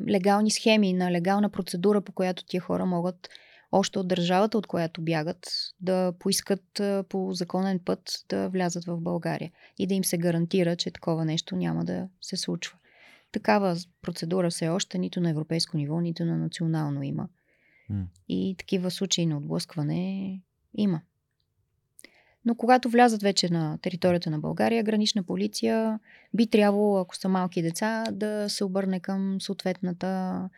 легални 0.08 0.52
схеми, 0.52 0.94
на 0.94 1.12
легална 1.12 1.50
процедура, 1.50 2.02
по 2.02 2.12
която 2.12 2.46
тия 2.46 2.62
хора 2.62 2.86
могат 2.86 3.30
още 3.72 4.00
от 4.00 4.08
държавата, 4.08 4.58
от 4.58 4.68
която 4.68 5.02
бягат, 5.02 5.48
да 5.82 6.14
поискат 6.20 6.82
по 7.10 7.34
законен 7.34 7.80
път 7.80 8.26
да 8.30 8.50
влязат 8.50 8.86
в 8.86 8.98
България 9.02 9.52
и 9.78 9.88
да 9.88 9.94
им 9.94 10.04
се 10.04 10.18
гарантира, 10.18 10.76
че 10.76 10.92
такова 10.92 11.26
нещо 11.26 11.56
няма 11.56 11.86
да 11.86 12.08
се 12.22 12.38
случва. 12.38 12.78
Такава 13.32 13.78
процедура 14.02 14.50
все 14.50 14.70
още 14.70 14.98
нито 14.98 15.22
на 15.22 15.30
европейско 15.30 15.78
ниво, 15.78 16.02
нито 16.02 16.26
на 16.26 16.38
национално 16.38 17.04
има. 17.04 17.28
Mm. 17.92 18.04
И 18.30 18.56
такива 18.58 18.92
случаи 18.92 19.26
на 19.26 19.38
отблъскване 19.38 20.42
има. 20.74 21.02
Но 22.46 22.56
когато 22.56 22.90
влязат 22.90 23.22
вече 23.22 23.50
на 23.50 23.78
територията 23.82 24.30
на 24.30 24.40
България, 24.40 24.84
гранична 24.84 25.24
полиция 25.24 26.00
би 26.34 26.48
трябвало, 26.48 26.98
ако 26.98 27.16
са 27.16 27.30
малки 27.30 27.62
деца, 27.62 28.04
да 28.12 28.50
се 28.50 28.64
обърне 28.64 29.00
към 29.00 29.42
съответната 29.42 30.50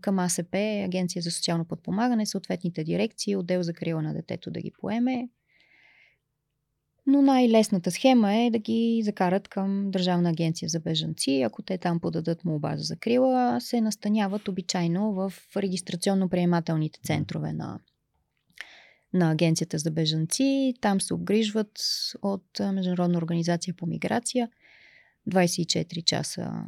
към 0.00 0.18
АСП, 0.18 0.56
Агенция 0.84 1.22
за 1.22 1.30
социално 1.30 1.64
подпомагане, 1.64 2.26
съответните 2.26 2.84
дирекции, 2.84 3.36
отдел 3.36 3.62
за 3.62 3.72
крила 3.72 4.02
на 4.02 4.14
детето 4.14 4.50
да 4.50 4.60
ги 4.60 4.72
поеме. 4.80 5.28
Но 7.06 7.22
най-лесната 7.22 7.90
схема 7.90 8.34
е 8.34 8.50
да 8.50 8.58
ги 8.58 9.02
закарат 9.04 9.48
към 9.48 9.90
Държавна 9.90 10.30
агенция 10.30 10.68
за 10.68 10.80
бежанци. 10.80 11.42
Ако 11.46 11.62
те 11.62 11.78
там 11.78 12.00
подадат 12.00 12.44
молба 12.44 12.76
за 12.76 12.82
закрила, 12.82 13.60
се 13.60 13.80
настаняват 13.80 14.48
обичайно 14.48 15.12
в 15.12 15.32
регистрационно-приемателните 15.56 17.00
центрове 17.02 17.52
на, 17.52 17.80
на 19.12 19.30
Агенцията 19.30 19.78
за 19.78 19.90
бежанци. 19.90 20.74
Там 20.80 21.00
се 21.00 21.14
обгрижват 21.14 21.80
от 22.22 22.60
Международна 22.60 23.18
организация 23.18 23.74
по 23.74 23.86
миграция. 23.86 24.48
24 25.30 26.04
часа 26.04 26.64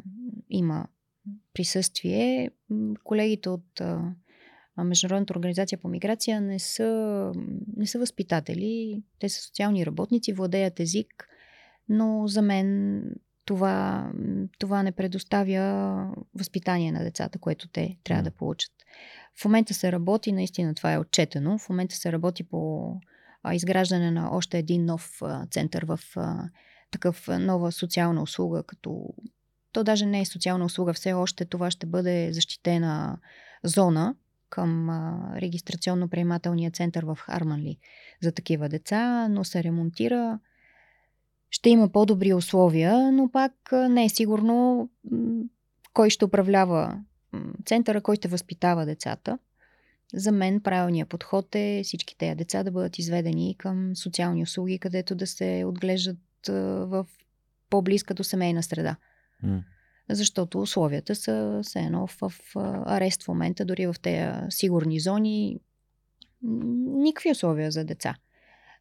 има 0.51 0.87
присъствие. 1.55 2.51
Колегите 3.05 3.49
от 3.49 3.81
а, 3.81 4.15
Международната 4.85 5.33
организация 5.39 5.79
по 5.79 5.89
миграция 5.89 6.41
не 6.41 6.59
са, 6.59 7.33
не 7.77 7.87
са 7.87 7.99
възпитатели, 7.99 9.03
те 9.19 9.29
са 9.29 9.43
социални 9.43 9.87
работници, 9.87 10.33
владеят 10.33 10.81
език, 10.81 11.29
но 11.89 12.27
за 12.27 12.43
мен 12.43 13.03
това, 13.45 14.11
това 14.59 14.83
не 14.83 14.93
предоставя 14.93 16.15
възпитание 16.35 16.93
на 16.93 17.05
децата, 17.05 17.39
което 17.39 17.69
те 17.69 17.99
трябва 18.05 18.23
да 18.23 18.31
получат. 18.31 18.73
В 19.41 19.45
момента 19.45 19.75
се 19.75 19.93
работи, 19.93 20.33
наистина 20.33 20.75
това 20.75 20.93
е 20.93 20.99
отчетено, 20.99 21.59
в 21.59 21.69
момента 21.69 21.95
се 21.95 22.13
работи 22.13 22.43
по 22.45 22.95
изграждане 23.53 24.11
на 24.11 24.37
още 24.37 24.59
един 24.59 24.85
нов 24.85 25.23
център 25.51 25.85
в 25.85 26.01
такъв 26.91 27.29
нова 27.29 27.73
социална 27.73 28.23
услуга, 28.23 28.63
като 28.63 29.15
то 29.73 29.85
даже 29.85 30.07
не 30.07 30.21
е 30.21 30.25
социална 30.25 30.65
услуга, 30.65 30.93
все 30.93 31.13
още 31.13 31.45
това 31.45 31.71
ще 31.71 31.87
бъде 31.87 32.33
защитена 32.33 33.19
зона 33.65 34.15
към 34.49 34.91
регистрационно-приемателния 35.37 36.73
център 36.73 37.05
в 37.05 37.19
Харманли 37.21 37.79
за 38.23 38.33
такива 38.33 38.69
деца, 38.69 39.29
но 39.29 39.45
се 39.45 39.65
ремонтира. 39.65 40.39
Ще 41.51 41.71
има 41.71 41.89
по-добри 41.89 42.35
условия, 42.35 43.13
но 43.13 43.31
пак 43.31 43.53
не 43.73 44.05
е 44.05 44.09
сигурно 44.09 44.89
кой 45.95 46.11
ще 46.11 46.25
управлява 46.25 47.01
центъра, 47.67 48.01
кой 48.01 48.17
ще 48.17 48.29
възпитава 48.29 48.87
децата. 48.87 49.39
За 50.15 50.33
мен 50.33 50.61
правилният 50.61 51.09
подход 51.09 51.55
е 51.55 51.81
всички 51.85 52.19
тези 52.19 52.35
деца 52.35 52.63
да 52.63 52.71
бъдат 52.71 52.99
изведени 52.99 53.55
към 53.59 53.97
социални 53.97 54.43
услуги, 54.43 54.79
където 54.79 55.15
да 55.15 55.27
се 55.27 55.65
отглеждат 55.67 56.19
в 56.49 57.07
по-близка 57.71 58.15
до 58.15 58.25
семейна 58.25 58.63
среда. 58.63 58.97
Защото 60.11 60.61
условията 60.61 61.15
са 61.15 61.61
все 61.63 61.81
едно 61.81 62.07
в, 62.07 62.17
в 62.21 62.33
арест 62.87 63.23
в 63.23 63.29
момента, 63.29 63.65
дори 63.65 63.87
в 63.87 63.95
тези 64.03 64.33
сигурни 64.51 65.01
зони. 65.01 65.61
Никакви 66.85 67.31
условия 67.31 67.71
за 67.71 67.85
деца. 67.85 68.17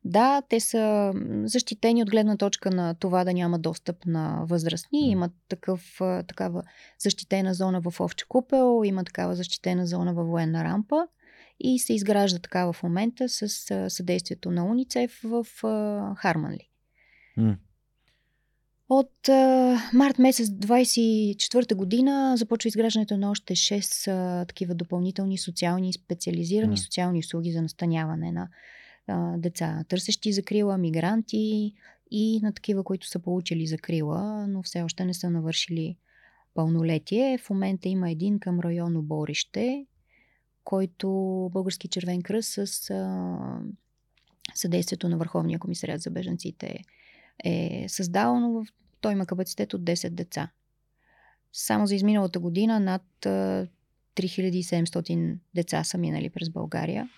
Да, 0.04 0.42
те 0.50 0.60
са 0.60 1.14
защитени 1.44 2.02
от 2.02 2.10
гледна 2.10 2.38
точка 2.38 2.72
на 2.72 2.96
това 2.96 3.24
да 3.24 3.34
няма 3.34 3.60
достъп 3.60 4.06
на 4.06 4.44
възрастни. 4.46 5.10
Имат 5.10 5.32
такъв, 5.50 5.98
такава 6.00 6.64
защитена 7.00 7.54
зона 7.54 7.82
в 7.82 8.00
Овче 8.00 8.26
купел, 8.28 8.82
има 8.86 9.04
такава 9.04 9.36
защитена 9.36 9.88
зона 9.88 10.14
във 10.14 10.28
военна 10.28 10.64
рампа 10.64 11.08
и 11.60 11.80
се 11.80 11.94
изгражда 11.94 12.40
така 12.40 12.72
в 12.72 12.84
момента 12.84 13.30
с 13.30 13.50
съдействието 13.90 14.52
на 14.52 14.66
УНИЦЕФ 14.66 15.22
в 15.24 15.46
Харманли. 16.18 16.70
Mm. 17.38 17.58
От 18.94 19.30
а, 19.30 19.78
март 19.94 20.20
месец 20.20 20.48
24 20.48 21.76
година 21.76 22.34
започва 22.38 22.68
изграждането 22.68 23.18
на 23.18 23.32
още 23.32 23.56
6 23.56 24.12
а, 24.12 24.46
такива 24.46 24.76
допълнителни 24.76 25.38
социални, 25.38 25.94
специализирани 25.94 26.78
mm. 26.78 26.80
социални 26.84 27.20
услуги 27.20 27.52
за 27.52 27.62
настаняване 27.62 28.32
на 28.32 28.50
а, 29.08 29.38
деца, 29.38 29.84
търсещи 29.88 30.34
закрила, 30.34 30.78
мигранти 30.78 31.74
и 32.12 32.40
на 32.44 32.54
такива, 32.54 32.84
които 32.84 33.08
са 33.08 33.20
получили 33.20 33.68
закрила, 33.68 34.48
но 34.48 34.64
все 34.64 34.82
още 34.82 35.06
не 35.06 35.14
са 35.14 35.30
навършили 35.30 35.98
пълнолетие. 36.54 37.38
В 37.38 37.50
момента 37.50 37.90
има 37.90 38.12
един 38.12 38.40
към 38.40 38.60
районно 38.60 39.02
Борище, 39.02 39.86
който 40.64 41.10
Български 41.54 41.88
червен 41.88 42.22
кръст 42.22 42.50
с 42.52 42.90
а, 42.90 43.38
съдействието 44.56 45.10
на 45.10 45.18
Върховния 45.18 45.60
комисариат 45.60 46.02
за 46.02 46.10
беженците 46.10 46.80
е 47.44 47.86
създал, 47.90 48.40
но 48.40 48.52
в 48.52 48.66
той 49.02 49.12
има 49.12 49.26
капацитет 49.26 49.74
от 49.74 49.82
10 49.82 50.10
деца. 50.10 50.52
Само 51.54 51.88
за 51.88 51.96
изминалата 51.96 52.40
година 52.40 52.80
над 52.80 53.04
3700 54.16 55.38
деца 55.56 55.84
са 55.84 55.98
минали 55.98 56.30
през 56.30 56.50
България. 56.50 57.10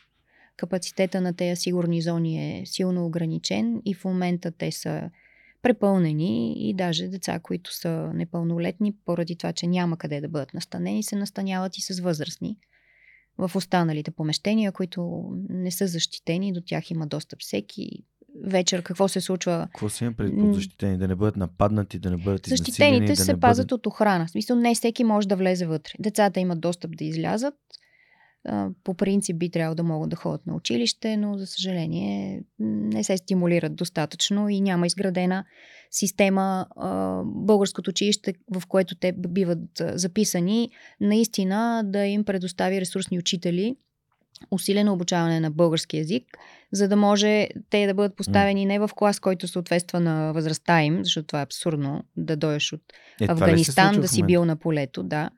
Капацитета 0.57 1.21
на 1.21 1.33
тези 1.33 1.61
сигурни 1.61 2.01
зони 2.01 2.59
е 2.59 2.65
силно 2.65 3.05
ограничен 3.05 3.81
и 3.85 3.93
в 3.93 4.05
момента 4.05 4.51
те 4.51 4.71
са 4.71 5.09
препълнени 5.61 6.53
и 6.69 6.73
даже 6.73 7.07
деца, 7.07 7.39
които 7.39 7.73
са 7.73 8.11
непълнолетни, 8.13 8.95
поради 9.05 9.35
това, 9.35 9.53
че 9.53 9.67
няма 9.67 9.97
къде 9.97 10.21
да 10.21 10.29
бъдат 10.29 10.53
настанени, 10.53 11.03
се 11.03 11.15
настаняват 11.15 11.77
и 11.77 11.81
с 11.81 11.99
възрастни 11.99 12.57
в 13.37 13.51
останалите 13.55 14.11
помещения, 14.11 14.71
които 14.71 15.31
не 15.49 15.71
са 15.71 15.87
защитени, 15.87 16.53
до 16.53 16.61
тях 16.61 16.91
има 16.91 17.07
достъп 17.07 17.39
всеки 17.41 18.03
вечер 18.45 18.83
какво 18.83 19.07
се 19.07 19.21
случва. 19.21 19.67
Какво 19.73 19.89
си 19.89 20.03
има 20.03 20.13
преди 20.13 20.37
под 20.37 20.55
защитени? 20.55 20.97
Да 20.97 21.07
не 21.07 21.15
бъдат 21.15 21.37
нападнати, 21.37 21.99
да 21.99 22.11
не 22.11 22.17
бъдат 22.17 22.47
Защитените 22.47 23.05
да 23.05 23.15
се 23.15 23.39
пазят 23.39 23.67
бъдат... 23.67 23.71
от 23.71 23.87
охрана. 23.87 24.25
В 24.25 24.29
смисъл, 24.29 24.55
не 24.55 24.75
всеки 24.75 25.03
може 25.03 25.27
да 25.27 25.35
влезе 25.35 25.65
вътре. 25.65 25.91
Децата 25.99 26.39
имат 26.39 26.61
достъп 26.61 26.97
да 26.97 27.05
излязат. 27.05 27.53
По 28.83 28.93
принцип 28.93 29.37
би 29.37 29.49
трябвало 29.49 29.75
да 29.75 29.83
могат 29.83 30.09
да 30.09 30.15
ходят 30.15 30.47
на 30.47 30.55
училище, 30.55 31.17
но 31.17 31.37
за 31.37 31.47
съжаление 31.47 32.43
не 32.59 33.03
се 33.03 33.17
стимулират 33.17 33.75
достатъчно 33.75 34.49
и 34.49 34.61
няма 34.61 34.87
изградена 34.87 35.45
система. 35.91 36.67
Българското 37.25 37.89
училище, 37.89 38.33
в 38.55 38.63
което 38.67 38.95
те 38.95 39.11
биват 39.11 39.59
записани, 39.79 40.69
наистина 41.01 41.83
да 41.85 42.05
им 42.05 42.23
предостави 42.23 42.81
ресурсни 42.81 43.19
учители, 43.19 43.75
усилено 44.51 44.93
обучаване 44.93 45.39
на 45.39 45.51
български 45.51 45.97
язик, 45.97 46.37
за 46.71 46.87
да 46.87 46.95
може 46.95 47.47
те 47.69 47.87
да 47.87 47.93
бъдат 47.93 48.15
поставени 48.15 48.65
не 48.65 48.79
в 48.79 48.89
клас, 48.95 49.19
който 49.19 49.47
съответства 49.47 49.99
на 49.99 50.31
възрастта 50.33 50.83
им, 50.83 50.99
защото 51.03 51.27
това 51.27 51.39
е 51.39 51.43
абсурдно 51.43 52.03
да 52.17 52.35
дойдеш 52.35 52.73
от 52.73 52.81
е, 53.21 53.25
Афганистан, 53.29 54.01
да 54.01 54.07
си 54.07 54.23
бил 54.23 54.45
на 54.45 54.55
полето, 54.55 55.03
да. 55.03 55.29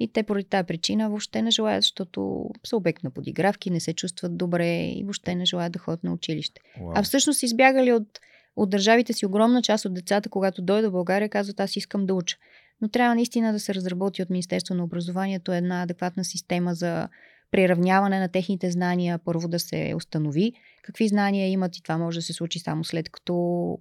И 0.00 0.12
те 0.12 0.22
поради 0.22 0.48
тази 0.48 0.66
причина 0.66 1.08
въобще 1.08 1.42
не 1.42 1.50
желаят, 1.50 1.82
защото 1.82 2.50
са 2.64 2.76
обект 2.76 3.02
на 3.04 3.10
подигравки, 3.10 3.70
не 3.70 3.80
се 3.80 3.92
чувстват 3.92 4.36
добре 4.36 4.86
и 4.86 5.02
въобще 5.04 5.34
не 5.34 5.44
желаят 5.44 5.72
да 5.72 5.78
ходят 5.78 6.04
на 6.04 6.12
училище. 6.12 6.60
Wow. 6.80 6.92
А 6.94 7.02
всъщност 7.02 7.42
избягали 7.42 7.92
от, 7.92 8.20
от 8.56 8.70
държавите 8.70 9.12
си 9.12 9.26
огромна 9.26 9.62
част 9.62 9.84
от 9.84 9.94
децата, 9.94 10.28
когато 10.28 10.62
дойдат 10.62 10.90
в 10.90 10.92
България, 10.92 11.28
казват 11.28 11.60
аз 11.60 11.76
искам 11.76 12.06
да 12.06 12.14
уча. 12.14 12.36
Но 12.80 12.88
трябва 12.88 13.14
наистина 13.14 13.52
да 13.52 13.60
се 13.60 13.74
разработи 13.74 14.22
от 14.22 14.30
Министерство 14.30 14.74
на 14.74 14.84
образованието 14.84 15.52
една 15.52 15.82
адекватна 15.82 16.24
система 16.24 16.74
за 16.74 17.08
приравняване 17.50 18.20
на 18.20 18.28
техните 18.28 18.70
знания, 18.70 19.18
първо 19.18 19.48
да 19.48 19.58
се 19.58 19.94
установи 19.96 20.52
какви 20.86 21.08
знания 21.08 21.50
имат 21.50 21.76
и 21.76 21.82
това 21.82 21.98
може 21.98 22.18
да 22.18 22.22
се 22.22 22.32
случи 22.32 22.58
само 22.58 22.84
след 22.84 23.08
като 23.08 23.78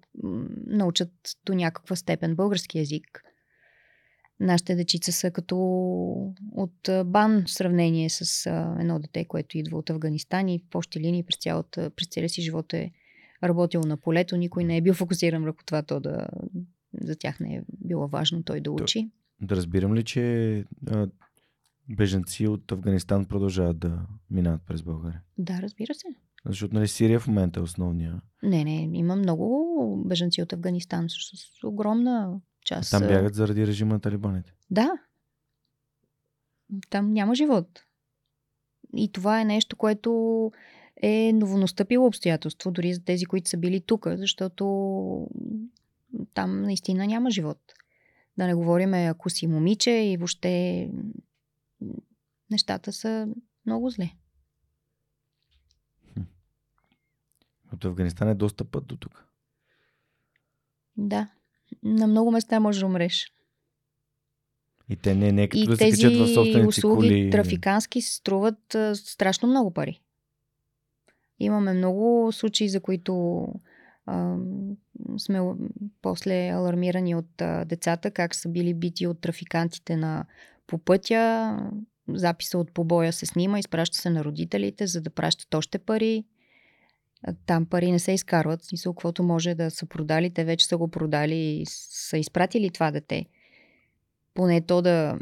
научат 0.68 1.12
до 1.46 1.54
някаква 1.54 1.96
степен 1.96 2.36
български 2.36 2.78
язик. 2.78 3.24
Нашите 4.40 4.76
дечица 4.76 5.12
са 5.12 5.32
като 5.32 5.58
от 6.52 6.90
бан 7.06 7.44
в 7.48 7.52
сравнение 7.52 8.10
с 8.10 8.50
едно 8.80 9.00
дете, 9.00 9.26
което 9.26 9.58
идва 9.58 9.78
от 9.78 9.90
Афганистан 9.90 10.50
и 10.50 10.60
в 10.60 10.76
общи 10.76 11.00
линии 11.00 11.24
през, 11.24 11.38
цялата, 11.38 11.90
през 11.90 12.08
целия 12.08 12.30
си 12.30 12.42
живот 12.42 12.74
е 12.74 12.92
работил 13.44 13.82
на 13.82 13.98
полето. 13.98 14.38
Никой 14.38 14.64
не 14.64 14.78
е 14.78 14.82
бил 14.82 14.94
фокусиран 14.94 15.44
върху 15.44 15.64
това, 15.66 15.82
то 15.82 16.00
да, 16.00 16.28
за 17.02 17.16
тях 17.16 17.40
не 17.40 17.56
е 17.56 17.62
било 17.68 18.08
важно 18.08 18.44
той 18.44 18.60
да 18.62 18.72
учи. 18.72 19.10
Да, 19.42 19.48
да 19.48 19.56
разбирам 19.56 19.96
ли, 19.96 20.04
че 20.04 20.64
а, 20.88 21.08
беженци 21.90 22.48
от 22.48 22.72
Афганистан 22.72 23.26
продължават 23.26 23.80
да 23.80 24.00
минават 24.30 24.62
през 24.68 24.82
България? 24.82 25.22
Да, 25.38 25.62
разбира 25.62 25.94
се. 25.94 26.08
Защото 26.46 26.74
нали 26.76 26.88
Сирия 26.88 27.20
в 27.20 27.28
момента 27.28 27.60
е 27.60 27.64
основния. 27.64 28.22
Не, 28.44 28.64
не, 28.64 28.90
има 28.94 29.16
много 29.16 30.04
беженци 30.08 30.42
от 30.42 30.54
Афганистан 30.54 31.06
с 31.10 31.64
огромна 31.64 32.40
част. 32.66 32.94
А 32.94 33.00
там 33.00 33.08
бягат 33.08 33.36
заради 33.36 33.68
режима 33.68 33.94
на 33.94 34.00
талибаните. 34.00 34.54
Да. 34.72 34.92
Там 36.90 37.14
няма 37.14 37.36
живот. 37.36 37.84
И 38.96 39.12
това 39.12 39.42
е 39.42 39.46
нещо, 39.46 39.76
което 39.76 40.52
е 41.02 41.34
новонастъпило 41.34 42.08
обстоятелство, 42.08 42.72
дори 42.72 42.94
за 42.94 43.04
тези, 43.04 43.26
които 43.26 43.50
са 43.50 43.58
били 43.58 43.82
тук, 43.82 44.08
защото 44.10 45.28
там 46.34 46.62
наистина 46.62 47.08
няма 47.08 47.32
живот. 47.32 47.60
Да 48.38 48.48
не 48.48 48.54
говорим, 48.54 48.94
ако 48.94 49.30
си 49.30 49.48
момиче 49.48 49.92
и 49.92 50.18
въобще 50.18 50.90
нещата 52.52 52.94
са 52.94 53.28
много 53.66 53.90
зле. 53.90 54.12
От 57.74 57.86
Афганистан 57.86 58.30
е 58.30 58.36
доста 58.36 58.66
път 58.66 58.88
до 58.88 58.98
тук. 58.98 59.26
Да. 60.98 61.30
На 61.84 62.08
много 62.08 62.32
места 62.32 62.60
можеш 62.60 62.80
да 62.80 62.86
умреш. 62.86 63.32
И 64.90 64.96
те 64.96 65.16
не, 65.16 65.32
не 65.32 65.48
като 65.48 65.64
и 65.64 65.68
да 65.68 65.78
тези 65.78 66.02
се 66.02 66.10
в 66.10 66.34
собствените 66.34 66.68
услуги 66.68 67.08
коли. 67.08 67.30
трафикански 67.30 68.02
струват 68.02 68.76
а, 68.76 68.96
страшно 68.96 69.50
много 69.50 69.72
пари. 69.72 70.02
Имаме 71.40 71.74
много 71.74 72.32
случаи, 72.32 72.70
за 72.70 72.82
които 72.82 73.46
сме 75.18 75.42
после 76.02 76.50
алармирани 76.50 77.16
от 77.16 77.42
децата, 77.66 78.12
как 78.12 78.36
са 78.36 78.50
били 78.50 78.74
бити 78.74 79.08
от 79.08 79.22
трафикантите 79.22 79.98
на 79.98 80.26
по 80.68 80.78
пътя. 80.78 81.58
Записа 82.10 82.58
от 82.58 82.72
побоя 82.72 83.14
се 83.14 83.26
снима, 83.26 83.60
изпраща 83.60 83.98
се 83.98 84.10
на 84.10 84.24
родителите, 84.24 84.88
за 84.88 85.02
да 85.02 85.10
пращат 85.10 85.54
още 85.54 85.80
пари. 85.80 86.26
Там 87.46 87.66
пари 87.66 87.92
не 87.92 88.00
се 88.00 88.12
изкарват. 88.12 88.64
Смисъл, 88.64 88.94
каквото 88.94 89.24
може 89.24 89.56
да 89.56 89.72
са 89.72 89.86
продали, 89.86 90.30
те 90.30 90.46
вече 90.46 90.66
са 90.66 90.78
го 90.78 90.88
продали 90.88 91.36
и 91.36 91.64
са 91.70 92.18
изпратили 92.18 92.70
това 92.70 92.92
дете. 92.92 93.26
Поне 94.34 94.62
то 94.62 94.82
да, 94.82 95.20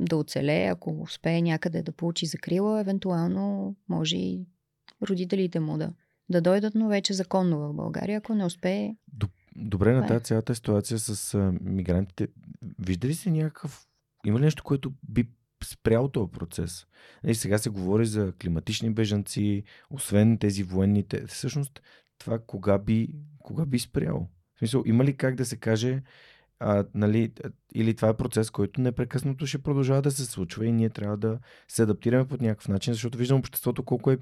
да 0.00 0.16
оцелее, 0.16 0.66
ако 0.66 1.00
успее 1.00 1.42
някъде 1.42 1.82
да 1.82 1.92
получи 1.92 2.26
закрила, 2.26 2.80
евентуално 2.80 3.74
може 3.88 4.16
и 4.16 4.46
родителите 5.08 5.60
му 5.60 5.78
да, 5.78 5.92
да 6.28 6.40
дойдат, 6.40 6.74
но 6.74 6.88
вече 6.88 7.14
законно 7.14 7.58
в 7.58 7.74
България, 7.74 8.18
ако 8.18 8.34
не 8.34 8.44
успее. 8.44 8.96
Добре, 9.56 9.92
на 9.92 10.04
е. 10.04 10.08
тази 10.08 10.24
цялата 10.24 10.54
ситуация 10.54 10.98
с 10.98 11.34
а, 11.34 11.52
мигрантите, 11.60 12.28
вижда 12.78 13.08
ли 13.08 13.14
се 13.14 13.30
някакъв 13.30 13.86
има 14.26 14.38
ли 14.38 14.44
нещо, 14.44 14.64
което 14.64 14.92
би 15.08 15.28
спрял 15.64 16.08
този 16.08 16.30
процес? 16.30 16.82
И 16.82 17.26
нали, 17.26 17.34
сега 17.34 17.58
се 17.58 17.70
говори 17.70 18.06
за 18.06 18.32
климатични 18.42 18.90
бежанци, 18.90 19.64
освен 19.90 20.38
тези 20.38 20.62
военните. 20.62 21.26
Всъщност, 21.26 21.82
това 22.18 22.38
кога 22.38 22.78
би, 22.78 23.08
кога 23.38 23.66
би 23.66 23.78
спрял? 23.78 24.28
В 24.54 24.58
смисъл, 24.58 24.82
има 24.86 25.04
ли 25.04 25.16
как 25.16 25.34
да 25.34 25.44
се 25.44 25.56
каже, 25.56 26.02
а, 26.58 26.84
нали, 26.94 27.32
или 27.74 27.94
това 27.96 28.08
е 28.08 28.16
процес, 28.16 28.50
който 28.50 28.80
непрекъснато 28.80 29.46
ще 29.46 29.62
продължава 29.62 30.02
да 30.02 30.10
се 30.10 30.24
случва 30.24 30.66
и 30.66 30.72
ние 30.72 30.90
трябва 30.90 31.16
да 31.16 31.38
се 31.68 31.82
адаптираме 31.82 32.28
по 32.28 32.36
някакъв 32.40 32.68
начин, 32.68 32.92
защото 32.92 33.18
виждам 33.18 33.38
обществото 33.38 33.82
колко 33.82 34.10
е 34.10 34.18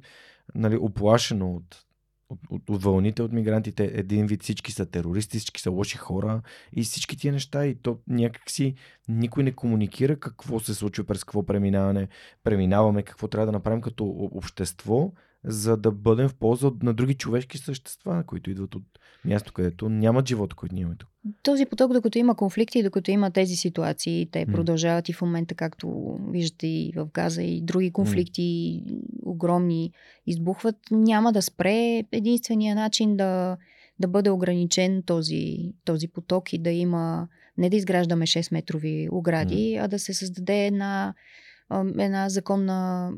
нали, 0.55 0.77
оплашено 0.77 1.55
от 1.55 1.85
от, 2.31 2.71
от, 2.71 2.83
вълните 2.83 3.23
от 3.23 3.33
мигрантите. 3.33 3.91
Един 3.95 4.27
вид 4.27 4.43
всички 4.43 4.73
са 4.73 4.87
терористи, 4.87 5.39
всички 5.39 5.61
са 5.61 5.71
лоши 5.71 5.97
хора 5.97 6.43
и 6.73 6.83
всички 6.83 7.17
тия 7.17 7.33
неща. 7.33 7.67
И 7.67 7.75
то 7.75 7.99
някакси 8.09 8.75
никой 9.09 9.43
не 9.43 9.53
комуникира 9.53 10.21
какво 10.21 10.61
се 10.61 10.75
случва, 10.75 11.05
през 11.05 11.25
какво 11.25 11.47
преминаване, 11.47 12.09
преминаваме, 12.45 13.03
какво 13.03 13.29
трябва 13.29 13.47
да 13.47 13.53
направим 13.53 13.81
като 13.81 14.05
общество, 14.33 15.13
за 15.45 15.77
да 15.77 15.91
бъдем 15.91 16.29
в 16.29 16.35
полза 16.35 16.71
на 16.83 16.95
други 16.95 17.15
човешки 17.15 17.59
същества, 17.59 18.25
които 18.27 18.51
идват 18.51 18.75
от 18.75 18.83
място, 19.25 19.53
където 19.53 19.89
нямат 19.89 20.29
живота, 20.29 20.57
който 20.57 20.75
ние 20.75 20.83
имаме 20.83 20.97
тук. 20.97 21.09
Този 21.43 21.67
поток, 21.67 21.93
докато 21.93 22.19
има 22.19 22.35
конфликти, 22.35 22.83
докато 22.83 23.11
има 23.11 23.31
тези 23.31 23.57
ситуации, 23.57 24.29
те 24.33 24.47
продължават 24.47 25.09
и 25.09 25.13
в 25.13 25.23
момента, 25.23 25.55
както 25.55 26.19
виждате 26.31 26.67
и 26.67 26.93
в 26.97 27.07
Газа, 27.07 27.43
и 27.43 27.61
други 27.63 27.91
конфликти, 27.91 28.83
огромни, 29.23 29.93
избухват, 30.27 30.77
няма 30.91 31.33
да 31.33 31.43
спре. 31.43 32.05
Единствения 32.13 32.75
начин 32.75 33.17
да, 33.17 33.57
да 33.99 34.09
бъде 34.09 34.31
ограничен 34.31 35.03
този, 35.07 35.73
този 35.85 36.09
поток 36.09 36.53
и 36.53 36.59
да 36.59 36.71
има, 36.71 37.29
не 37.59 37.71
да 37.71 37.77
изграждаме 37.77 38.27
6-метрови 38.27 39.09
огради, 39.13 39.79
а 39.81 39.89
да 39.89 39.99
се 39.99 40.15
създаде 40.15 40.67
една 40.67 41.15
една 41.99 42.29
законна 42.29 43.11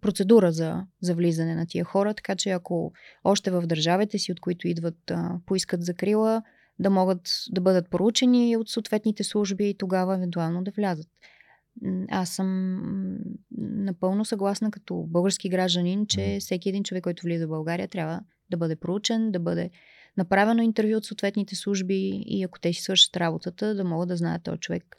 процедура 0.00 0.52
за, 0.52 0.86
за 1.02 1.14
влизане 1.14 1.54
на 1.54 1.66
тия 1.66 1.84
хора, 1.84 2.14
така 2.14 2.36
че 2.36 2.50
ако 2.50 2.92
още 3.24 3.50
в 3.50 3.66
държавите 3.66 4.18
си, 4.18 4.32
от 4.32 4.40
които 4.40 4.68
идват, 4.68 5.12
поискат 5.46 5.84
закрила, 5.84 6.42
да 6.78 6.90
могат 6.90 7.20
да 7.50 7.60
бъдат 7.60 7.90
проучени 7.90 8.56
от 8.56 8.68
съответните 8.68 9.24
служби 9.24 9.68
и 9.68 9.76
тогава 9.78 10.14
евентуално 10.14 10.64
да 10.64 10.70
влязат. 10.70 11.08
Аз 12.10 12.30
съм 12.30 12.80
напълно 13.58 14.24
съгласна 14.24 14.70
като 14.70 15.04
български 15.08 15.48
гражданин, 15.48 16.06
че 16.06 16.36
всеки 16.40 16.68
един 16.68 16.84
човек, 16.84 17.04
който 17.04 17.22
влиза 17.22 17.46
в 17.46 17.50
България, 17.50 17.88
трябва 17.88 18.20
да 18.50 18.56
бъде 18.56 18.76
проучен, 18.76 19.32
да 19.32 19.40
бъде 19.40 19.70
направено 20.16 20.62
интервю 20.62 20.96
от 20.96 21.04
съответните 21.04 21.56
служби 21.56 22.22
и 22.26 22.42
ако 22.42 22.60
те 22.60 22.72
си 22.72 22.82
свършат 22.82 23.16
работата, 23.16 23.74
да 23.74 23.84
могат 23.84 24.08
да 24.08 24.16
знаят 24.16 24.42
този 24.42 24.58
човек 24.58 24.96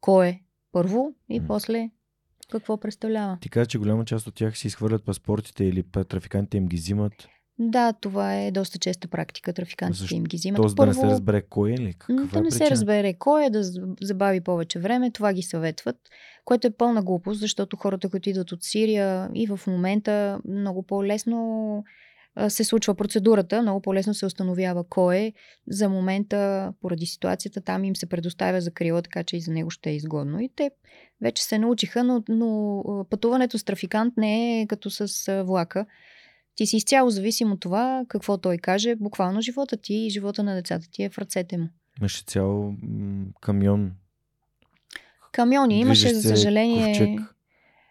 кой 0.00 0.26
е 0.26 0.40
първо 0.72 1.14
и 1.30 1.46
после 1.46 1.90
какво 2.52 2.76
представлява. 2.76 3.38
Ти 3.40 3.48
каза, 3.48 3.66
че 3.66 3.78
голяма 3.78 4.04
част 4.04 4.26
от 4.26 4.34
тях 4.34 4.58
си 4.58 4.66
изхвърлят 4.66 5.04
паспортите 5.04 5.64
или 5.64 5.84
трафикантите 6.08 6.56
им 6.56 6.66
ги 6.66 6.76
взимат. 6.76 7.28
Да, 7.58 7.92
това 7.92 8.34
е 8.34 8.50
доста 8.50 8.78
честа 8.78 9.08
практика. 9.08 9.52
Трафикантите 9.52 9.98
Защо? 10.00 10.16
им 10.16 10.24
ги 10.24 10.36
взимат. 10.36 10.56
Тоест 10.56 10.76
Първо, 10.76 10.92
да 10.92 10.98
не 11.00 11.08
се 11.08 11.14
разбере 11.14 11.42
кой 11.42 11.72
е 11.72 11.78
ли? 11.78 11.94
Каква 11.98 12.14
да 12.14 12.22
е 12.38 12.42
не 12.42 12.48
причина? 12.48 12.50
се 12.50 12.70
разбере 12.70 13.14
кой 13.14 13.44
е, 13.44 13.50
да 13.50 13.62
забави 14.02 14.40
повече 14.40 14.78
време. 14.78 15.10
Това 15.10 15.32
ги 15.32 15.42
съветват, 15.42 15.96
което 16.44 16.66
е 16.66 16.70
пълна 16.70 17.02
глупост, 17.02 17.40
защото 17.40 17.76
хората, 17.76 18.08
които 18.08 18.30
идват 18.30 18.52
от 18.52 18.62
Сирия 18.62 19.30
и 19.34 19.46
в 19.46 19.60
момента 19.66 20.40
много 20.48 20.82
по-лесно 20.82 21.84
се 22.48 22.64
случва 22.64 22.94
процедурата, 22.94 23.62
много 23.62 23.80
по-лесно 23.80 24.14
се 24.14 24.26
установява 24.26 24.84
кой 24.84 25.16
е. 25.16 25.32
За 25.68 25.88
момента, 25.88 26.72
поради 26.80 27.06
ситуацията, 27.06 27.60
там 27.60 27.84
им 27.84 27.96
се 27.96 28.06
предоставя 28.06 28.60
закрила, 28.60 29.02
така 29.02 29.24
че 29.24 29.36
и 29.36 29.40
за 29.40 29.52
него 29.52 29.70
ще 29.70 29.90
е 29.90 29.96
изгодно. 29.96 30.40
И 30.40 30.50
те 30.56 30.70
вече 31.20 31.44
се 31.44 31.58
научиха, 31.58 32.04
но, 32.04 32.22
но 32.28 33.06
пътуването 33.10 33.58
с 33.58 33.64
трафикант 33.64 34.16
не 34.16 34.60
е 34.60 34.66
като 34.66 34.90
с 34.90 35.42
влака. 35.42 35.86
Ти 36.56 36.66
си 36.66 36.76
изцяло 36.76 37.10
зависим 37.10 37.52
от 37.52 37.60
това 37.60 38.04
какво 38.08 38.38
той 38.38 38.58
каже. 38.58 38.94
Буквално 38.94 39.40
живота 39.40 39.76
ти 39.76 39.94
и 39.94 40.10
живота 40.10 40.42
на 40.42 40.54
децата 40.54 40.86
ти 40.90 41.02
е 41.02 41.10
в 41.10 41.18
ръцете 41.18 41.58
му. 41.58 41.68
Имаше 42.00 42.24
цял 42.26 42.74
камион. 43.40 43.92
Камиони 45.32 45.80
имаше, 45.80 46.14
за 46.14 46.22
съжаление. 46.28 46.86
Ковчег, 46.86 47.20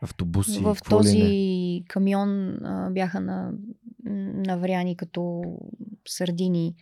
автобуси. 0.02 0.60
В 0.60 0.78
този 0.90 1.84
камион 1.88 2.50
а, 2.66 2.90
бяха 2.92 3.20
на, 3.20 3.52
навряни 4.06 4.98
като 4.98 5.44
сърдини 6.08 6.76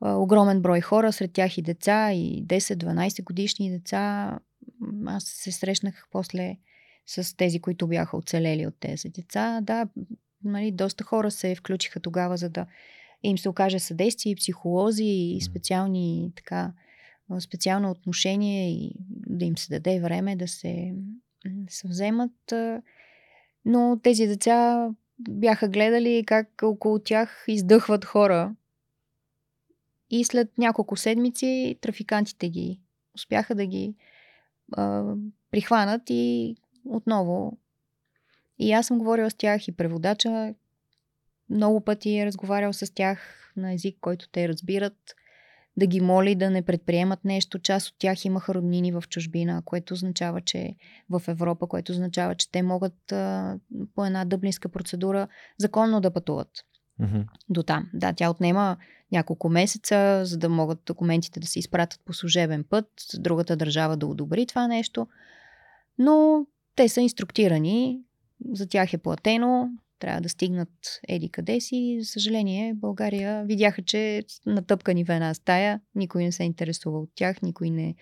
огромен 0.00 0.62
брой 0.62 0.80
хора, 0.80 1.12
сред 1.12 1.32
тях 1.32 1.58
и 1.58 1.62
деца, 1.62 2.12
и 2.12 2.44
10-12 2.46 3.24
годишни 3.24 3.70
деца. 3.70 4.38
Аз 5.06 5.24
се 5.24 5.52
срещнах 5.52 6.06
после 6.10 6.56
с 7.06 7.36
тези, 7.36 7.60
които 7.60 7.86
бяха 7.86 8.16
оцелели 8.16 8.66
от 8.66 8.74
тези 8.80 9.08
деца. 9.08 9.60
Да, 9.62 9.88
нали, 10.44 10.72
доста 10.72 11.04
хора 11.04 11.30
се 11.30 11.54
включиха 11.54 12.00
тогава, 12.00 12.36
за 12.36 12.48
да 12.48 12.66
им 13.22 13.38
се 13.38 13.48
окаже 13.48 13.78
съдействие, 13.78 14.32
и 14.32 14.36
психолози, 14.36 15.04
и 15.04 15.40
специални 15.40 16.32
така, 16.36 16.72
специално 17.40 17.90
отношение 17.90 18.70
и 18.70 18.92
да 19.10 19.44
им 19.44 19.58
се 19.58 19.68
даде 19.68 20.00
време 20.00 20.36
да 20.36 20.48
се, 20.48 20.94
се 21.68 21.88
вземат. 21.88 22.52
Но 23.64 24.00
тези 24.02 24.26
деца 24.26 24.88
бяха 25.18 25.68
гледали 25.68 26.24
как 26.26 26.48
около 26.62 26.98
тях 26.98 27.44
издъхват 27.48 28.04
хора. 28.04 28.54
И 30.10 30.24
след 30.24 30.58
няколко 30.58 30.96
седмици 30.96 31.78
трафикантите 31.80 32.48
ги 32.48 32.80
успяха 33.14 33.54
да 33.54 33.66
ги 33.66 33.94
а, 34.72 35.14
прихванат 35.50 36.02
и 36.10 36.56
отново. 36.84 37.58
И 38.58 38.72
аз 38.72 38.86
съм 38.86 38.98
говорила 38.98 39.30
с 39.30 39.34
тях 39.34 39.68
и 39.68 39.76
преводача 39.76 40.54
много 41.50 41.80
пъти 41.80 42.18
е 42.18 42.26
разговарял 42.26 42.72
с 42.72 42.94
тях 42.94 43.52
на 43.56 43.72
език, 43.72 43.96
който 44.00 44.28
те 44.28 44.48
разбират, 44.48 45.14
да 45.76 45.86
ги 45.86 46.00
моли 46.00 46.34
да 46.34 46.50
не 46.50 46.62
предприемат 46.62 47.24
нещо. 47.24 47.58
Част 47.58 47.88
от 47.88 47.94
тях 47.98 48.24
имаха 48.24 48.54
роднини 48.54 48.92
в 48.92 49.04
чужбина, 49.08 49.62
което 49.64 49.94
означава, 49.94 50.40
че 50.40 50.74
в 51.10 51.22
Европа, 51.28 51.66
което 51.66 51.92
означава, 51.92 52.34
че 52.34 52.50
те 52.50 52.62
могат 52.62 53.12
а, 53.12 53.58
по 53.94 54.04
една 54.04 54.24
дъблинска 54.24 54.68
процедура 54.68 55.28
законно 55.58 56.00
да 56.00 56.10
пътуват. 56.10 56.50
Mm-hmm. 57.00 57.26
До 57.48 57.62
там. 57.62 57.90
Да, 57.94 58.12
тя 58.12 58.30
отнема 58.30 58.76
няколко 59.12 59.48
месеца, 59.48 60.20
за 60.24 60.38
да 60.38 60.48
могат 60.48 60.78
документите 60.86 61.40
да 61.40 61.46
се 61.46 61.58
изпратят 61.58 62.00
по 62.04 62.12
служебен 62.12 62.64
път, 62.64 62.88
другата 63.18 63.56
държава 63.56 63.96
да 63.96 64.06
одобри 64.06 64.46
това 64.46 64.68
нещо. 64.68 65.06
Но 65.98 66.46
те 66.76 66.88
са 66.88 67.00
инструктирани, 67.00 68.00
за 68.52 68.68
тях 68.68 68.92
е 68.92 68.98
платено, 68.98 69.68
трябва 69.98 70.20
да 70.20 70.28
стигнат 70.28 70.68
еди 71.08 71.28
къде 71.28 71.60
си. 71.60 71.98
За 72.00 72.06
съжаление, 72.06 72.74
България 72.74 73.44
видяха, 73.44 73.82
че 73.82 74.22
натъпкани 74.46 75.04
в 75.04 75.08
една 75.08 75.34
стая, 75.34 75.80
никой 75.94 76.24
не 76.24 76.32
се 76.32 76.44
интересува 76.44 76.98
от 76.98 77.10
тях, 77.14 77.42
никой 77.42 77.70
не 77.70 77.94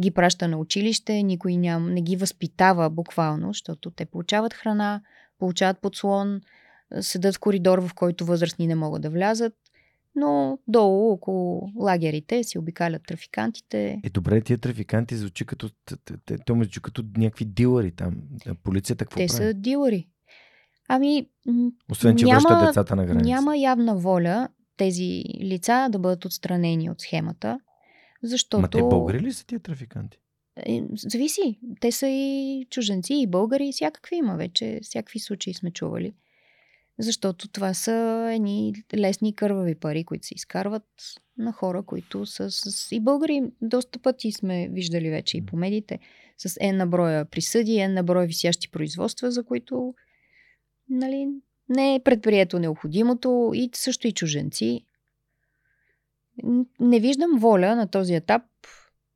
ги 0.00 0.10
праща 0.10 0.48
на 0.48 0.58
училище, 0.58 1.22
никой 1.22 1.56
ням, 1.56 1.94
не 1.94 2.02
ги 2.02 2.16
възпитава 2.16 2.90
буквално, 2.90 3.46
защото 3.48 3.90
те 3.90 4.04
получават 4.04 4.54
храна, 4.54 5.02
получават 5.38 5.80
подслон, 5.80 6.40
седат 7.00 7.34
в 7.34 7.40
коридор, 7.40 7.78
в 7.78 7.94
който 7.94 8.24
възрастни 8.24 8.66
не 8.66 8.74
могат 8.74 9.02
да 9.02 9.10
влязат. 9.10 9.54
Но 10.18 10.58
долу, 10.68 11.12
около 11.12 11.72
лагерите, 11.80 12.44
си 12.44 12.58
обикалят 12.58 13.02
трафикантите. 13.06 14.00
Е, 14.04 14.10
добре, 14.10 14.40
тия 14.40 14.58
трафиканти 14.58 15.16
звучи 15.16 15.44
като, 15.44 15.70
те, 16.26 16.38
като 16.82 17.04
някакви 17.16 17.44
дилъри 17.44 17.92
там. 17.92 18.16
Полицията 18.62 19.04
какво 19.04 19.16
Те 19.16 19.26
прави? 19.26 19.36
са 19.36 19.54
дилъри. 19.54 20.08
Ами, 20.88 21.28
Освен, 21.90 22.16
че 22.16 22.24
няма, 22.24 22.40
връщат 22.40 22.68
децата 22.68 22.96
на 22.96 23.06
граница. 23.06 23.28
Няма 23.28 23.58
явна 23.58 23.96
воля 23.96 24.48
тези 24.76 25.24
лица 25.40 25.88
да 25.90 25.98
бъдат 25.98 26.24
отстранени 26.24 26.90
от 26.90 27.00
схемата, 27.00 27.60
защото... 28.22 28.60
Ма 28.60 28.68
те 28.68 28.80
българи 28.80 29.20
ли 29.20 29.32
са 29.32 29.46
тия 29.46 29.60
трафиканти? 29.60 30.18
Е, 30.56 30.82
зависи. 30.96 31.58
Те 31.80 31.92
са 31.92 32.08
и 32.08 32.66
чуженци, 32.70 33.14
и 33.14 33.26
българи, 33.26 33.68
и 33.68 33.72
всякакви 33.72 34.16
има 34.16 34.36
вече. 34.36 34.80
Всякакви 34.82 35.18
случаи 35.18 35.54
сме 35.54 35.70
чували. 35.70 36.14
Защото 36.98 37.48
това 37.48 37.74
са 37.74 38.28
едни 38.34 38.74
лесни 38.94 39.34
кървави 39.34 39.74
пари, 39.74 40.04
които 40.04 40.26
се 40.26 40.34
изкарват 40.34 40.84
на 41.38 41.52
хора, 41.52 41.82
които 41.82 42.26
са 42.26 42.50
с... 42.50 42.92
И 42.92 43.00
българи 43.00 43.42
доста 43.62 43.98
пъти 43.98 44.32
сме 44.32 44.68
виждали 44.68 45.10
вече 45.10 45.36
и 45.36 45.46
по 45.46 45.56
медиите, 45.56 45.98
с 46.38 46.56
една 46.60 46.86
броя 46.86 47.24
присъди, 47.24 47.78
една 47.78 48.02
броя 48.02 48.26
висящи 48.26 48.70
производства, 48.70 49.30
за 49.30 49.44
които 49.44 49.94
нали, 50.88 51.28
не 51.68 51.94
е 51.94 52.02
предприето 52.02 52.58
необходимото 52.58 53.50
и 53.54 53.70
също 53.74 54.06
и 54.06 54.12
чуженци. 54.12 54.86
Не 56.80 57.00
виждам 57.00 57.38
воля 57.38 57.76
на 57.76 57.90
този 57.90 58.14
етап 58.14 58.42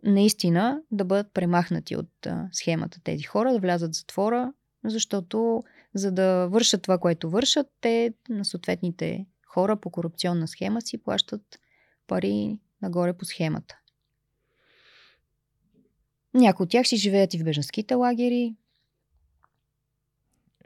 наистина 0.04 0.82
да 0.90 1.04
бъдат 1.04 1.32
премахнати 1.32 1.96
от 1.96 2.26
схемата 2.52 3.00
тези 3.04 3.22
хора, 3.22 3.52
да 3.52 3.58
влязат 3.58 3.92
в 3.92 3.98
затвора, 3.98 4.52
защото 4.84 5.62
за 5.94 6.12
да 6.12 6.48
вършат 6.50 6.82
това, 6.82 6.98
което 6.98 7.30
вършат, 7.30 7.66
те 7.80 8.14
на 8.28 8.44
съответните 8.44 9.26
хора 9.46 9.76
по 9.76 9.90
корупционна 9.90 10.48
схема 10.48 10.82
си 10.82 10.98
плащат 10.98 11.60
пари 12.06 12.58
нагоре 12.82 13.12
по 13.12 13.24
схемата. 13.24 13.78
Някои 16.34 16.64
от 16.64 16.70
тях 16.70 16.86
си 16.86 16.96
живеят 16.96 17.34
и 17.34 17.38
в 17.38 17.44
бежанските 17.44 17.94
лагери, 17.94 18.54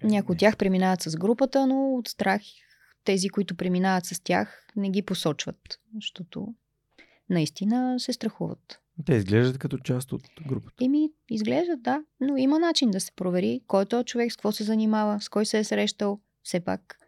някои 0.03 0.32
от 0.32 0.38
тях 0.38 0.57
преминават 0.57 1.03
с 1.03 1.16
групата, 1.16 1.66
но 1.66 1.95
от 1.95 2.09
страх 2.09 2.42
тези, 3.05 3.28
които 3.28 3.55
преминават 3.55 4.07
с 4.07 4.20
тях, 4.20 4.66
не 4.76 4.90
ги 4.90 5.03
посочват, 5.03 5.80
защото 5.95 6.55
наистина 7.30 8.01
се 8.01 8.12
страхуват. 8.12 8.80
Те 9.07 9.14
изглеждат 9.14 9.59
като 9.59 9.78
част 9.78 10.12
от 10.12 10.22
групата. 10.47 10.84
Еми, 10.84 11.11
изглеждат, 11.30 11.82
да. 11.82 12.03
Но 12.20 12.36
има 12.36 12.59
начин 12.59 12.90
да 12.90 13.01
се 13.01 13.12
провери 13.12 13.61
кой 13.66 13.82
е 13.82 14.05
човек, 14.05 14.32
с 14.32 14.36
какво 14.36 14.53
се 14.53 14.64
занимава, 14.64 15.20
с 15.20 15.28
кой 15.28 15.47
се 15.47 15.59
е 15.59 15.64
срещал. 15.64 16.20
Все 16.42 16.61
пак 16.61 16.99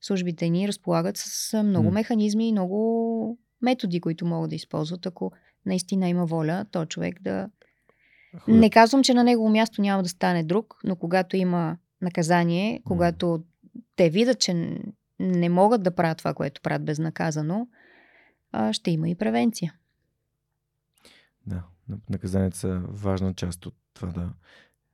службите 0.00 0.48
ни 0.48 0.68
разполагат 0.68 1.16
с 1.16 1.62
много 1.62 1.84
м 1.84 1.90
механизми 1.90 2.48
и 2.48 2.52
много 2.52 3.38
методи, 3.62 4.00
които 4.00 4.26
могат 4.26 4.50
да 4.50 4.56
използват, 4.56 5.06
ако 5.06 5.32
наистина 5.66 6.08
има 6.08 6.26
воля, 6.26 6.66
то 6.70 6.86
човек 6.86 7.22
да. 7.22 7.50
Не 8.48 8.70
казвам, 8.70 9.02
че 9.02 9.14
на 9.14 9.24
негово 9.24 9.48
място 9.48 9.82
няма 9.82 10.02
да 10.02 10.08
стане 10.08 10.44
друг, 10.44 10.80
но 10.84 10.96
когато 10.96 11.36
има 11.36 11.76
наказание, 12.02 12.82
когато 12.84 13.44
те 13.96 14.10
видят, 14.10 14.40
че 14.40 14.80
не 15.20 15.48
могат 15.48 15.82
да 15.82 15.94
правят 15.94 16.18
това, 16.18 16.34
което 16.34 16.60
правят 16.60 16.84
безнаказано, 16.84 17.68
ще 18.72 18.90
има 18.90 19.08
и 19.08 19.14
превенция. 19.14 19.74
Да, 21.46 21.62
наказанията 22.10 22.56
са 22.56 22.82
важна 22.88 23.34
част 23.34 23.66
от 23.66 23.74
това 23.94 24.08
да 24.08 24.32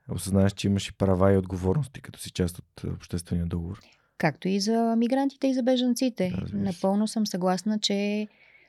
осъзнаеш, 0.09 0.53
че 0.53 0.67
имаш 0.67 0.89
и 0.89 0.93
права 0.93 1.33
и 1.33 1.37
отговорности, 1.37 2.01
като 2.01 2.19
си 2.19 2.31
част 2.31 2.59
от 2.59 2.85
обществения 2.85 3.47
договор. 3.47 3.81
Както 4.19 4.49
и 4.49 4.61
за 4.61 4.95
мигрантите 4.97 5.47
и 5.47 5.55
за 5.55 5.63
бежанците. 5.63 6.31
Да, 6.31 6.57
Напълно 6.59 7.09
съм 7.09 7.27
съгласна, 7.27 7.79
че 7.79 8.29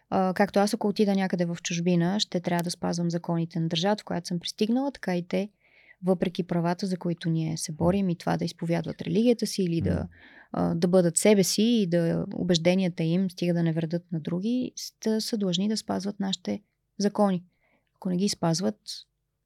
а, 0.10 0.34
както 0.34 0.60
аз 0.60 0.74
ако 0.74 0.88
отида 0.88 1.16
някъде 1.16 1.46
в 1.46 1.58
чужбина, 1.64 2.20
ще 2.20 2.40
трябва 2.40 2.64
да 2.64 2.72
спазвам 2.72 3.10
законите 3.10 3.60
на 3.60 3.68
държавата, 3.68 4.02
в 4.02 4.06
която 4.06 4.28
съм 4.28 4.40
пристигнала, 4.40 4.92
така 4.92 5.16
и 5.16 5.28
те, 5.28 5.50
въпреки 6.04 6.44
правата, 6.44 6.88
за 6.88 6.98
които 6.98 7.30
ние 7.30 7.58
се 7.58 7.72
борим 7.72 8.10
и 8.10 8.18
това 8.18 8.38
да 8.38 8.46
изповядват 8.46 9.02
религията 9.02 9.48
си 9.48 9.64
или 9.64 9.82
да, 9.82 10.08
да 10.76 10.88
бъдат 10.88 11.18
себе 11.18 11.44
си 11.44 11.62
и 11.62 11.88
да 11.88 12.26
убежденията 12.34 13.04
им, 13.04 13.30
стига 13.30 13.54
да 13.54 13.64
не 13.64 13.74
вредят 13.74 14.12
на 14.12 14.20
други, 14.20 14.72
са, 14.76 15.22
са 15.22 15.38
длъжни 15.38 15.68
да 15.68 15.78
спазват 15.78 16.20
нашите 16.20 16.62
закони. 17.00 17.44
Ако 17.96 18.10
не 18.10 18.18
ги 18.18 18.30
спазват, 18.30 18.80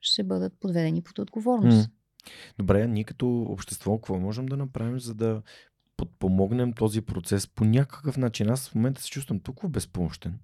ще 0.01 0.23
бъдат 0.23 0.53
подведени 0.59 1.01
под 1.01 1.19
отговорност. 1.19 1.89
Добре, 2.57 2.87
ние 2.87 3.03
като 3.03 3.41
общество 3.41 3.97
какво 3.97 4.19
можем 4.19 4.45
да 4.45 4.57
направим, 4.57 4.99
за 4.99 5.13
да 5.13 5.41
подпомогнем 5.97 6.73
този 6.73 7.01
процес 7.01 7.47
по 7.47 7.65
някакъв 7.65 8.17
начин. 8.17 8.49
Аз 8.49 8.69
в 8.69 8.75
момента 8.75 9.01
се 9.01 9.09
чувствам 9.09 9.39
толкова 9.39 9.69
безпомощен. 9.69 10.39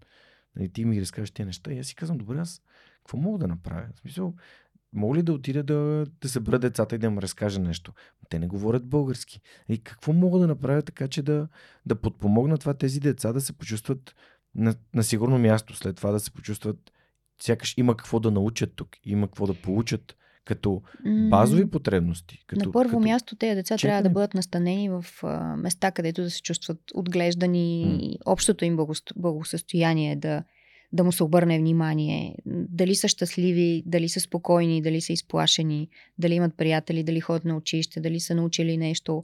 Нали, 0.55 0.69
ти 0.69 0.85
ми 0.85 1.01
разкажеш 1.01 1.31
тези 1.31 1.45
неща 1.45 1.73
и 1.73 1.79
аз 1.79 1.87
си 1.87 1.95
казвам, 1.95 2.17
добре, 2.17 2.37
аз 2.39 2.61
какво 2.97 3.17
мога 3.17 3.39
да 3.39 3.47
направя? 3.47 3.87
В 3.95 3.99
смисъл, 3.99 4.33
мога 4.93 5.17
ли 5.17 5.23
да 5.23 5.33
отида 5.33 5.63
да, 5.63 6.05
да 6.21 6.29
събера 6.29 6.59
децата 6.59 6.95
и 6.95 6.97
да 6.97 7.07
им 7.07 7.19
разкажа 7.19 7.59
нещо? 7.59 7.93
Те 8.29 8.39
не 8.39 8.47
говорят 8.47 8.85
български. 8.85 9.41
И 9.69 9.83
какво 9.83 10.13
мога 10.13 10.39
да 10.39 10.47
направя 10.47 10.81
така, 10.81 11.07
че 11.07 11.21
да, 11.21 11.47
да 11.85 11.95
подпомогна 11.95 12.57
това 12.57 12.73
тези 12.73 12.99
деца 12.99 13.33
да 13.33 13.41
се 13.41 13.53
почувстват 13.53 14.15
на, 14.55 14.75
на 14.93 15.03
сигурно 15.03 15.39
място, 15.39 15.75
след 15.75 15.95
това 15.95 16.11
да 16.11 16.19
се 16.19 16.31
почувстват 16.31 16.91
сякаш 17.41 17.73
има 17.77 17.97
какво 17.97 18.19
да 18.19 18.31
научат 18.31 18.73
тук, 18.75 18.89
има 19.05 19.27
какво 19.27 19.47
да 19.47 19.53
получат 19.53 20.15
като 20.45 20.81
базови 21.29 21.69
потребности. 21.69 22.43
Като, 22.47 22.65
на 22.65 22.71
първо 22.71 22.97
като... 22.97 22.99
място 22.99 23.35
тези 23.35 23.55
деца 23.55 23.77
Четане. 23.77 23.91
трябва 23.91 24.09
да 24.09 24.13
бъдат 24.13 24.33
настанени 24.33 24.89
в 24.89 25.05
а, 25.23 25.57
места, 25.57 25.91
където 25.91 26.21
да 26.21 26.29
се 26.29 26.41
чувстват 26.41 26.79
отглеждани, 26.93 27.85
mm. 27.85 28.17
общото 28.25 28.65
им 28.65 28.77
благосъстояние 29.15 30.15
да, 30.15 30.43
да 30.93 31.03
му 31.03 31.11
се 31.11 31.23
обърне 31.23 31.59
внимание. 31.59 32.35
Дали 32.45 32.95
са 32.95 33.07
щастливи, 33.07 33.83
дали 33.85 34.09
са 34.09 34.19
спокойни, 34.19 34.81
дали 34.81 35.01
са 35.01 35.13
изплашени, 35.13 35.89
дали 36.17 36.33
имат 36.33 36.57
приятели, 36.57 37.03
дали 37.03 37.19
ходят 37.19 37.45
на 37.45 37.55
училище, 37.55 37.99
дали 37.99 38.19
са 38.19 38.35
научили 38.35 38.77
нещо, 38.77 39.23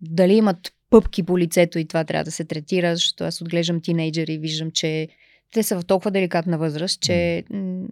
дали 0.00 0.34
имат 0.34 0.72
пъпки 0.90 1.22
по 1.22 1.38
лицето 1.38 1.78
и 1.78 1.84
това 1.84 2.04
трябва 2.04 2.24
да 2.24 2.30
се 2.30 2.44
третира, 2.44 2.94
защото 2.94 3.24
аз 3.24 3.40
отглеждам 3.40 3.80
тинейджери 3.80 4.32
и 4.32 4.38
виждам, 4.38 4.70
че 4.70 5.08
те 5.52 5.62
са 5.62 5.80
в 5.80 5.84
толкова 5.84 6.10
деликатна 6.10 6.58
възраст, 6.58 7.00
че 7.00 7.44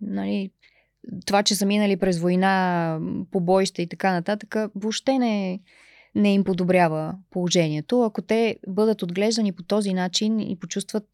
нали, 0.02 0.50
това, 1.26 1.42
че 1.42 1.54
са 1.54 1.66
минали 1.66 1.96
през 1.96 2.18
война, 2.18 2.98
побоища 3.30 3.82
и 3.82 3.86
така 3.86 4.12
нататък, 4.12 4.56
въобще 4.74 5.18
не, 5.18 5.60
не 6.14 6.34
им 6.34 6.44
подобрява 6.44 7.14
положението. 7.30 8.02
Ако 8.02 8.22
те 8.22 8.56
бъдат 8.68 9.02
отглеждани 9.02 9.52
по 9.52 9.62
този 9.62 9.94
начин 9.94 10.40
и 10.40 10.58
почувстват, 10.58 11.04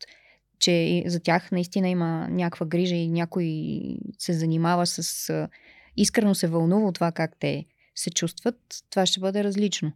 че 0.60 1.04
за 1.06 1.20
тях 1.20 1.52
наистина 1.52 1.88
има 1.88 2.28
някаква 2.30 2.66
грижа 2.66 2.94
и 2.94 3.08
някой 3.08 3.46
се 4.18 4.32
занимава 4.32 4.86
с... 4.86 5.48
Искрено 5.96 6.34
се 6.34 6.46
вълнува 6.46 6.86
от 6.86 6.94
това 6.94 7.12
как 7.12 7.36
те 7.38 7.64
се 7.94 8.10
чувстват, 8.10 8.56
това 8.90 9.06
ще 9.06 9.20
бъде 9.20 9.44
различно. 9.44 9.92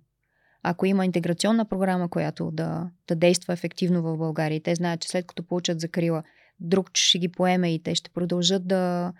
Ако 0.62 0.86
има 0.86 1.04
интеграционна 1.04 1.64
програма, 1.64 2.08
която 2.08 2.50
да, 2.50 2.90
да 3.08 3.14
действа 3.14 3.52
ефективно 3.52 4.02
в 4.02 4.16
България 4.16 4.56
и 4.56 4.62
те 4.62 4.74
знаят, 4.74 5.00
че 5.00 5.08
след 5.08 5.26
като 5.26 5.42
получат 5.42 5.80
закрила, 5.80 6.22
друг 6.60 6.90
ще 6.94 7.18
ги 7.18 7.28
поеме 7.28 7.74
и 7.74 7.82
те 7.82 7.94
ще 7.94 8.10
продължат 8.10 8.68
да, 8.68 9.12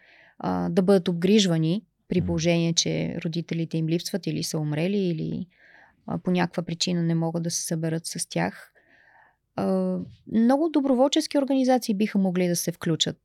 да 0.71 0.83
бъдат 0.83 1.09
обгрижвани 1.09 1.83
при 2.09 2.21
положение, 2.21 2.73
че 2.73 3.17
родителите 3.25 3.79
им 3.79 3.89
липсват 3.89 4.27
или 4.27 4.43
са 4.43 4.59
умрели 4.59 4.99
или 4.99 5.47
по 6.23 6.31
някаква 6.31 6.63
причина 6.63 7.03
не 7.03 7.15
могат 7.15 7.43
да 7.43 7.51
се 7.51 7.63
съберат 7.63 8.07
с 8.07 8.29
тях. 8.29 8.73
Много 10.33 10.69
доброволчески 10.69 11.39
организации 11.39 11.95
биха 11.95 12.19
могли 12.19 12.49
да 12.49 12.57
се 12.57 12.73
включат. 12.73 13.19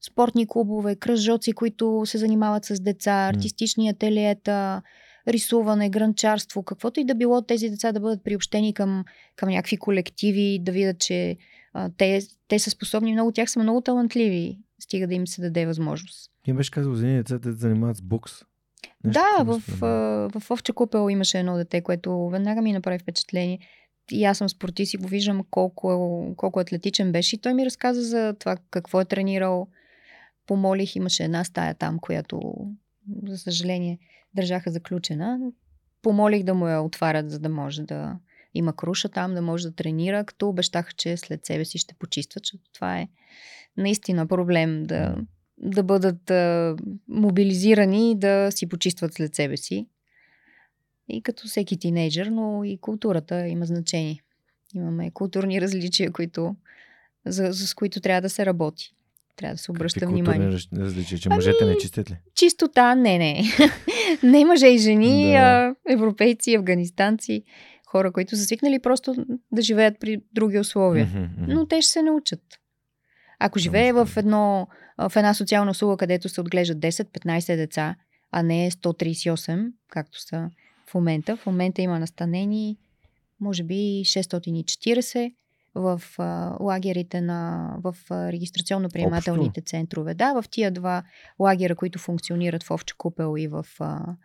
Спортни 0.00 0.46
клубове, 0.48 0.96
кръжоци, 0.96 1.52
които 1.52 2.02
се 2.06 2.18
занимават 2.18 2.64
с 2.64 2.80
деца, 2.80 3.30
артистични 3.34 3.88
ателиета, 3.88 4.82
рисуване, 5.28 5.90
гранчарство, 5.90 6.62
каквото 6.62 7.00
и 7.00 7.04
да 7.04 7.14
било 7.14 7.42
тези 7.42 7.70
деца 7.70 7.92
да 7.92 8.00
бъдат 8.00 8.24
приобщени 8.24 8.74
към, 8.74 9.04
към 9.36 9.48
някакви 9.48 9.76
колективи, 9.76 10.58
да 10.62 10.72
видят, 10.72 10.98
че 10.98 11.36
а, 11.72 11.90
те, 11.96 12.20
те 12.48 12.58
са 12.58 12.70
способни, 12.70 13.12
много 13.12 13.32
тях 13.32 13.50
са 13.50 13.60
много 13.60 13.80
талантливи 13.80 14.58
стига 14.80 15.06
да 15.06 15.14
им 15.14 15.26
се 15.26 15.42
даде 15.42 15.66
възможност. 15.66 16.30
Ти 16.44 16.52
беше 16.52 16.70
казал 16.70 16.94
за 16.94 17.06
децата 17.06 17.48
да 17.48 17.56
занимават 17.56 17.96
с 17.96 18.02
бокс. 18.02 18.32
Нещо 19.04 19.20
да, 19.38 19.44
в, 19.44 19.62
в, 19.68 20.40
в 20.40 20.50
Овче 20.50 20.72
купел 20.72 21.10
имаше 21.10 21.38
едно 21.38 21.56
дете, 21.56 21.80
което 21.80 22.28
веднага 22.28 22.62
ми 22.62 22.72
направи 22.72 22.98
впечатление. 22.98 23.58
И 24.12 24.24
аз 24.24 24.38
съм 24.38 24.48
спортист 24.48 24.94
и 24.94 24.96
го 24.96 25.08
виждам 25.08 25.44
колко, 25.50 26.34
колко 26.36 26.60
атлетичен 26.60 27.12
беше. 27.12 27.36
И 27.36 27.38
той 27.38 27.54
ми 27.54 27.66
разказа 27.66 28.02
за 28.02 28.34
това 28.38 28.56
какво 28.70 29.00
е 29.00 29.04
тренирал. 29.04 29.68
Помолих, 30.46 30.96
имаше 30.96 31.24
една 31.24 31.44
стая 31.44 31.74
там, 31.74 31.98
която, 31.98 32.40
за 33.26 33.38
съжаление, 33.38 33.98
държаха 34.34 34.70
заключена. 34.70 35.38
Помолих 36.02 36.42
да 36.42 36.54
му 36.54 36.68
я 36.68 36.82
отварят, 36.82 37.30
за 37.30 37.38
да 37.38 37.48
може 37.48 37.82
да 37.82 38.18
има 38.54 38.76
круша 38.76 39.08
там, 39.08 39.34
да 39.34 39.42
може 39.42 39.68
да 39.68 39.74
тренира, 39.74 40.24
като 40.24 40.48
обещаха, 40.48 40.92
че 40.92 41.16
след 41.16 41.46
себе 41.46 41.64
си 41.64 41.78
ще 41.78 41.94
почистват, 41.94 42.44
защото 42.44 42.64
това 42.74 42.98
е 43.00 43.08
наистина 43.76 44.26
проблем 44.26 44.82
да, 44.82 45.16
да 45.58 45.82
бъдат 45.82 46.30
а, 46.30 46.76
мобилизирани 47.08 48.10
и 48.10 48.18
да 48.18 48.48
си 48.50 48.68
почистват 48.68 49.14
след 49.14 49.34
себе 49.34 49.56
си. 49.56 49.86
И 51.08 51.22
като 51.22 51.48
всеки 51.48 51.78
тинейджър, 51.78 52.26
но 52.26 52.64
и 52.64 52.78
културата 52.80 53.48
има 53.48 53.66
значение. 53.66 54.22
Имаме 54.74 55.10
културни 55.10 55.60
различия, 55.60 56.12
които, 56.12 56.56
за, 57.26 57.52
за, 57.52 57.66
с 57.66 57.74
които 57.74 58.00
трябва 58.00 58.20
да 58.20 58.30
се 58.30 58.46
работи. 58.46 58.94
Трябва 59.36 59.54
да 59.54 59.58
се 59.58 59.70
обръща 59.70 60.00
Какви 60.00 60.12
внимание. 60.14 60.58
различия, 60.76 61.18
че 61.18 61.28
мъжете 61.28 61.58
ами, 61.60 61.70
не 61.70 61.78
чистят 61.78 62.10
ли? 62.10 62.16
Чистота, 62.34 62.94
не, 62.94 63.18
не. 63.18 63.42
не 64.22 64.44
мъже 64.44 64.66
и 64.66 64.78
жени, 64.78 65.32
да. 65.32 65.38
а 65.38 65.74
европейци, 65.92 66.54
афганистанци, 66.54 67.42
хора, 67.86 68.12
които 68.12 68.36
са 68.36 68.44
свикнали 68.44 68.78
просто 68.78 69.26
да 69.52 69.62
живеят 69.62 70.00
при 70.00 70.22
други 70.32 70.58
условия. 70.58 71.06
Mm-hmm, 71.06 71.28
mm-hmm. 71.28 71.54
Но 71.54 71.66
те 71.66 71.82
ще 71.82 71.92
се 71.92 72.02
научат. 72.02 72.40
Ако 73.38 73.58
живее 73.58 73.92
в, 73.92 74.08
едно, 74.16 74.68
в 74.98 75.16
една 75.16 75.34
социална 75.34 75.70
услуга, 75.70 75.96
където 75.96 76.28
се 76.28 76.40
отглеждат 76.40 76.78
10-15 76.78 77.56
деца, 77.56 77.96
а 78.32 78.42
не 78.42 78.70
138, 78.70 79.72
както 79.88 80.20
са 80.20 80.50
в 80.88 80.94
момента. 80.94 81.36
В 81.36 81.46
момента 81.46 81.82
има 81.82 81.98
настанени, 81.98 82.76
може 83.40 83.62
би 83.62 84.02
640 84.04 85.34
в 85.74 86.02
а, 86.18 86.56
лагерите 86.60 87.20
на, 87.20 87.72
в 87.84 87.96
регистрационно-приемателните 88.10 89.66
центрове. 89.66 90.14
Да, 90.14 90.42
в 90.42 90.48
тия 90.50 90.70
два 90.70 91.02
лагера, 91.40 91.76
които 91.76 91.98
функционират 91.98 92.62
в 92.62 92.70
Овче 92.70 92.94
купел 92.98 93.34
и 93.38 93.48
в 93.48 93.66
а, 93.80 94.16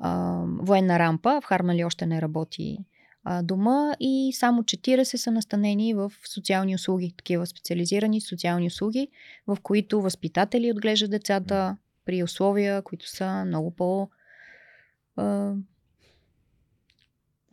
а, 0.00 0.42
военна 0.58 0.98
рампа, 0.98 1.40
в 1.40 1.44
Хармали 1.44 1.84
още 1.84 2.06
не 2.06 2.22
работи 2.22 2.78
а, 3.24 3.42
дома 3.42 3.94
и 4.00 4.32
само 4.34 4.62
40 4.62 5.16
са 5.16 5.30
настанени 5.30 5.94
в 5.94 6.12
социални 6.24 6.74
услуги, 6.74 7.14
такива 7.16 7.46
специализирани 7.46 8.20
социални 8.20 8.66
услуги, 8.66 9.08
в 9.46 9.58
които 9.62 10.02
възпитатели 10.02 10.72
отглеждат 10.72 11.10
децата 11.10 11.76
при 12.04 12.22
условия, 12.22 12.82
които 12.82 13.08
са 13.08 13.44
много 13.44 13.70
по- 13.70 14.08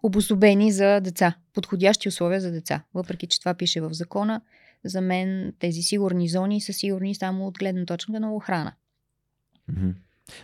обособени 0.04 0.72
за 0.72 0.99
деца, 1.02 1.36
подходящи 1.54 2.08
условия 2.08 2.41
за 2.41 2.52
деца. 2.52 2.84
Въпреки, 2.93 3.28
че 3.28 3.39
това 3.39 3.54
пише 3.54 3.82
в 3.82 3.93
закона, 3.93 4.41
за 4.86 5.02
мен 5.02 5.54
тези 5.60 5.82
сигурни 5.82 6.30
зони 6.30 6.62
са 6.62 6.74
сигурни 6.74 7.16
само 7.16 7.47
от 7.47 7.58
гледна 7.58 7.86
точка 7.86 8.20
на 8.20 8.36
охрана. 8.36 8.74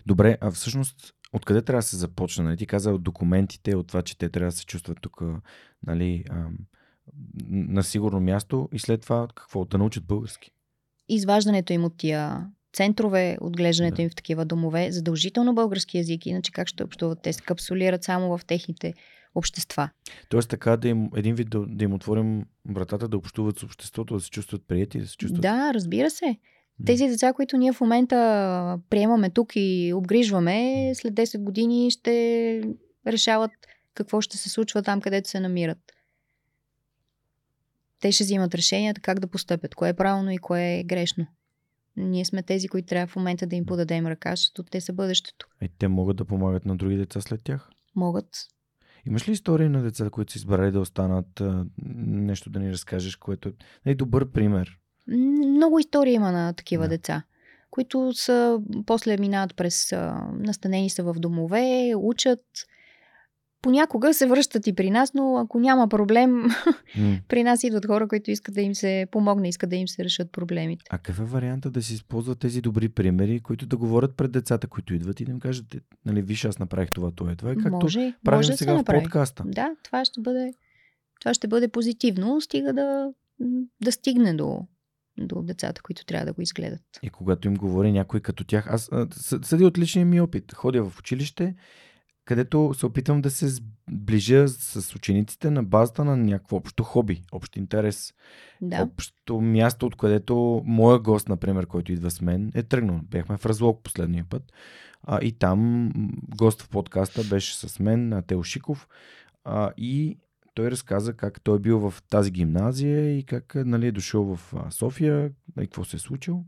Добре, 0.05 0.37
а 0.41 0.51
всъщност 0.51 1.13
Откъде 1.33 1.61
трябва 1.61 1.79
да 1.79 1.87
се 1.87 1.97
започне? 1.97 2.43
Нали? 2.43 2.57
Ти 2.57 2.65
каза 2.65 2.91
от 2.91 3.03
документите, 3.03 3.75
от 3.75 3.87
това, 3.87 4.01
че 4.01 4.17
те 4.17 4.29
трябва 4.29 4.51
да 4.51 4.57
се 4.57 4.65
чувстват 4.65 4.97
тук 5.01 5.21
нали, 5.87 6.23
ам, 6.29 6.57
на 7.49 7.83
сигурно 7.83 8.19
място 8.19 8.69
и 8.73 8.79
след 8.79 9.01
това 9.01 9.27
какво? 9.35 9.65
Да 9.65 9.77
научат 9.77 10.05
български. 10.05 10.51
Изваждането 11.09 11.73
им 11.73 11.83
от 11.83 11.97
тия 11.97 12.47
центрове, 12.73 13.37
отглеждането 13.41 13.95
да. 13.95 14.01
им 14.01 14.09
в 14.09 14.15
такива 14.15 14.45
домове, 14.45 14.91
задължително 14.91 15.55
български 15.55 15.97
язик, 15.97 16.25
иначе 16.25 16.51
как 16.51 16.67
ще 16.67 16.83
общуват? 16.83 17.21
Те 17.21 17.33
се 17.33 17.41
капсулират 17.41 18.03
само 18.03 18.37
в 18.37 18.45
техните 18.45 18.93
общества. 19.35 19.89
Тоест 20.29 20.49
така 20.49 20.77
да 20.77 20.87
им, 20.87 21.09
един 21.15 21.35
вид 21.35 21.49
да, 21.49 21.65
да 21.67 21.83
им 21.83 21.93
отворим 21.93 22.45
вратата 22.69 23.07
да 23.07 23.17
общуват 23.17 23.59
с 23.59 23.63
обществото, 23.63 24.13
да 24.13 24.19
се 24.19 24.29
чувстват 24.29 24.67
прияти, 24.67 24.99
да 24.99 25.07
се 25.07 25.17
чувстват... 25.17 25.41
Да, 25.41 25.73
разбира 25.73 26.09
се. 26.09 26.37
Тези 26.85 27.07
деца, 27.07 27.33
които 27.33 27.57
ние 27.57 27.73
в 27.73 27.81
момента 27.81 28.79
приемаме 28.89 29.29
тук 29.29 29.51
и 29.55 29.93
обгрижваме, 29.95 30.91
след 30.95 31.13
10 31.13 31.43
години 31.43 31.91
ще 31.91 32.63
решават 33.07 33.51
какво 33.93 34.21
ще 34.21 34.37
се 34.37 34.49
случва 34.49 34.83
там, 34.83 35.01
където 35.01 35.29
се 35.29 35.39
намират. 35.39 35.77
Те 37.99 38.11
ще 38.11 38.23
взимат 38.23 38.55
решенията 38.55 39.01
как 39.01 39.19
да 39.19 39.27
постъпят, 39.27 39.75
кое 39.75 39.89
е 39.89 39.93
правилно 39.93 40.31
и 40.31 40.37
кое 40.37 40.79
е 40.79 40.83
грешно. 40.83 41.27
Ние 41.97 42.25
сме 42.25 42.43
тези, 42.43 42.67
които 42.67 42.87
трябва 42.87 43.07
в 43.07 43.15
момента 43.15 43.47
да 43.47 43.55
им 43.55 43.65
подадем 43.65 44.07
ръка, 44.07 44.35
защото 44.35 44.63
те 44.63 44.81
са 44.81 44.93
бъдещето. 44.93 45.47
Е, 45.61 45.69
те 45.77 45.87
могат 45.87 46.17
да 46.17 46.25
помагат 46.25 46.65
на 46.65 46.77
други 46.77 46.95
деца 46.95 47.21
след 47.21 47.43
тях? 47.43 47.69
Могат. 47.95 48.47
Имаш 49.07 49.27
ли 49.27 49.31
истории 49.31 49.69
на 49.69 49.81
деца, 49.81 50.09
които 50.09 50.31
са 50.31 50.37
избрали 50.37 50.71
да 50.71 50.79
останат? 50.79 51.41
Нещо 52.07 52.49
да 52.49 52.59
ни 52.59 52.71
разкажеш, 52.71 53.15
което 53.15 53.51
е 53.85 53.95
добър 53.95 54.31
пример? 54.31 54.77
Много 55.07 55.79
истории 55.79 56.13
има 56.13 56.31
на 56.31 56.53
такива 56.53 56.83
да. 56.83 56.89
деца, 56.89 57.23
които 57.69 58.13
са, 58.13 58.59
после 58.85 59.17
минават 59.17 59.55
през, 59.55 59.91
настанени 60.33 60.89
са 60.89 61.03
в 61.03 61.13
домове, 61.13 61.93
учат, 61.95 62.43
понякога 63.61 64.13
се 64.13 64.27
връщат 64.27 64.67
и 64.67 64.73
при 64.73 64.89
нас, 64.89 65.13
но 65.13 65.37
ако 65.37 65.59
няма 65.59 65.87
проблем, 65.87 66.29
mm. 66.31 67.21
при 67.27 67.43
нас 67.43 67.63
идват 67.63 67.85
хора, 67.85 68.07
които 68.07 68.31
искат 68.31 68.55
да 68.55 68.61
им 68.61 68.75
се 68.75 69.07
помогне, 69.11 69.49
искат 69.49 69.69
да 69.69 69.75
им 69.75 69.87
се 69.87 70.03
решат 70.03 70.31
проблемите. 70.31 70.85
А 70.89 70.97
какъв 70.97 71.19
е 71.19 71.23
варианта 71.23 71.71
да 71.71 71.81
се 71.81 71.93
използват 71.93 72.39
тези 72.39 72.61
добри 72.61 72.89
примери, 72.89 73.39
които 73.39 73.65
да 73.65 73.77
говорят 73.77 74.17
пред 74.17 74.31
децата, 74.31 74.67
които 74.67 74.93
идват 74.93 75.19
и 75.19 75.25
да 75.25 75.31
им 75.31 75.39
кажат, 75.39 75.75
е, 75.75 75.79
нали, 76.05 76.21
виж, 76.21 76.45
аз 76.45 76.59
направих 76.59 76.91
това, 76.91 77.11
това 77.11 77.31
е 77.31 77.35
това. 77.35 77.51
Е 77.51 77.55
както 77.55 77.71
може, 77.71 78.13
правим 78.23 78.37
може 78.37 78.57
сега 78.57 78.73
в 78.73 78.83
подкаста. 78.83 79.43
Да, 79.47 79.75
това 79.83 80.05
ще 80.05 80.21
бъде, 80.21 80.53
това 81.21 81.33
ще 81.33 81.47
бъде 81.47 81.67
позитивно, 81.67 82.41
стига 82.41 82.73
да, 82.73 83.09
да 83.83 83.91
стигне 83.91 84.33
до, 84.33 84.67
до 85.17 85.41
децата, 85.41 85.81
които 85.81 86.05
трябва 86.05 86.25
да 86.25 86.33
го 86.33 86.41
изгледат. 86.41 86.81
И 87.03 87.09
когато 87.09 87.47
им 87.47 87.55
говори 87.55 87.91
някой 87.91 88.19
като 88.19 88.43
тях, 88.43 88.67
аз 88.69 88.89
съди 89.41 89.65
от 89.65 89.77
личния 89.77 90.05
ми 90.05 90.21
опит. 90.21 90.53
Ходя 90.53 90.89
в 90.89 90.99
училище 90.99 91.55
където 92.27 92.73
се 92.73 92.85
опитвам 92.85 93.21
да 93.21 93.29
се 93.29 93.47
сближа 93.47 94.47
с 94.47 94.95
учениците 94.95 95.51
на 95.51 95.63
базата 95.63 96.05
на 96.05 96.17
някакво 96.17 96.57
общо 96.57 96.83
хоби, 96.83 97.21
общ 97.31 97.55
интерес. 97.55 98.13
Да. 98.61 98.81
Общо 98.81 99.41
място, 99.41 99.85
от 99.85 99.95
където 99.95 100.61
моя 100.65 100.99
гост, 100.99 101.29
например, 101.29 101.65
който 101.65 101.91
идва 101.91 102.11
с 102.11 102.21
мен, 102.21 102.51
е 102.55 102.63
тръгнал. 102.63 102.99
Бяхме 103.03 103.37
в 103.37 103.45
Разлог 103.45 103.83
последния 103.83 104.25
път. 104.29 104.43
А, 105.03 105.19
и 105.21 105.31
там 105.31 105.91
гост 106.37 106.61
в 106.61 106.69
подкаста 106.69 107.23
беше 107.23 107.55
с 107.55 107.79
мен, 107.79 108.23
Тео 108.27 108.43
Шиков. 108.43 108.87
А, 109.43 109.71
и 109.77 110.17
той 110.53 110.71
разказа 110.71 111.13
как 111.13 111.41
той 111.41 111.55
е 111.55 111.59
бил 111.59 111.89
в 111.89 112.03
тази 112.09 112.31
гимназия 112.31 113.17
и 113.17 113.23
как 113.23 113.55
нали, 113.55 113.87
е 113.87 113.91
дошъл 113.91 114.35
в 114.35 114.53
София 114.71 115.31
и 115.61 115.61
какво 115.61 115.83
се 115.83 115.95
е 115.97 115.99
случило. 115.99 116.43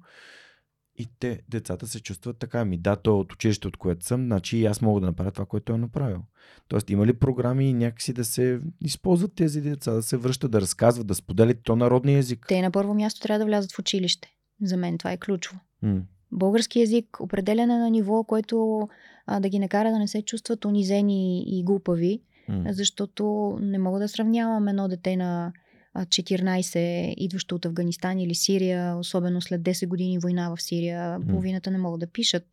И 1.00 1.08
те, 1.20 1.42
децата 1.50 1.88
се 1.88 2.00
чувстват 2.00 2.38
така. 2.38 2.66
Ми 2.66 2.78
да, 2.78 2.96
то 2.96 3.10
е 3.10 3.14
от 3.14 3.34
училище, 3.34 3.68
от 3.68 3.78
което 3.78 4.06
съм, 4.06 4.26
значи 4.26 4.58
и 4.58 4.66
аз 4.66 4.82
мога 4.82 5.02
да 5.02 5.08
направя 5.08 5.32
това, 5.32 5.46
което 5.46 5.74
е 5.74 5.78
направил. 5.78 6.22
Тоест, 6.68 6.90
има 6.90 7.06
ли 7.06 7.14
програми 7.14 7.74
някакси 7.74 8.14
да 8.14 8.26
се 8.26 8.60
използват 8.82 9.36
тези 9.36 9.62
деца, 9.62 9.92
да 9.92 10.04
се 10.04 10.18
връщат, 10.18 10.52
да 10.52 10.62
разказват, 10.62 11.08
да 11.08 11.16
споделят 11.16 11.58
то 11.64 11.76
народния 11.76 12.18
език? 12.18 12.46
Те 12.48 12.62
на 12.62 12.72
първо 12.72 12.94
място 12.94 13.22
трябва 13.22 13.40
да 13.40 13.46
влязат 13.46 13.72
в 13.72 13.80
училище. 13.80 14.34
За 14.62 14.78
мен 14.78 14.98
това 14.98 15.12
е 15.12 15.18
ключово. 15.18 15.60
Mm. 15.84 16.02
Български 16.32 16.82
език, 16.82 17.18
определяне 17.20 17.78
на 17.78 17.90
ниво, 17.90 18.24
което 18.24 18.88
а, 19.26 19.40
да 19.40 19.50
ги 19.50 19.60
накара 19.60 19.92
да 19.92 20.00
не 20.00 20.08
се 20.08 20.22
чувстват 20.22 20.66
унизени 20.66 21.44
и 21.60 21.64
глупави, 21.64 22.22
mm. 22.50 22.72
защото 22.72 23.58
не 23.62 23.80
мога 23.80 24.00
да 24.00 24.08
сравнявам 24.08 24.68
едно 24.68 24.88
дете 24.88 25.18
на 25.18 25.54
14 25.98 27.14
идващо 27.18 27.56
от 27.56 27.66
Афганистан 27.66 28.20
или 28.20 28.36
Сирия, 28.36 28.98
особено 28.98 29.42
след 29.42 29.62
10 29.62 29.88
години 29.88 30.20
война 30.20 30.56
в 30.56 30.62
Сирия, 30.62 31.18
половината 31.30 31.72
не 31.72 31.78
могат 31.78 32.00
да 32.00 32.12
пишат. 32.12 32.44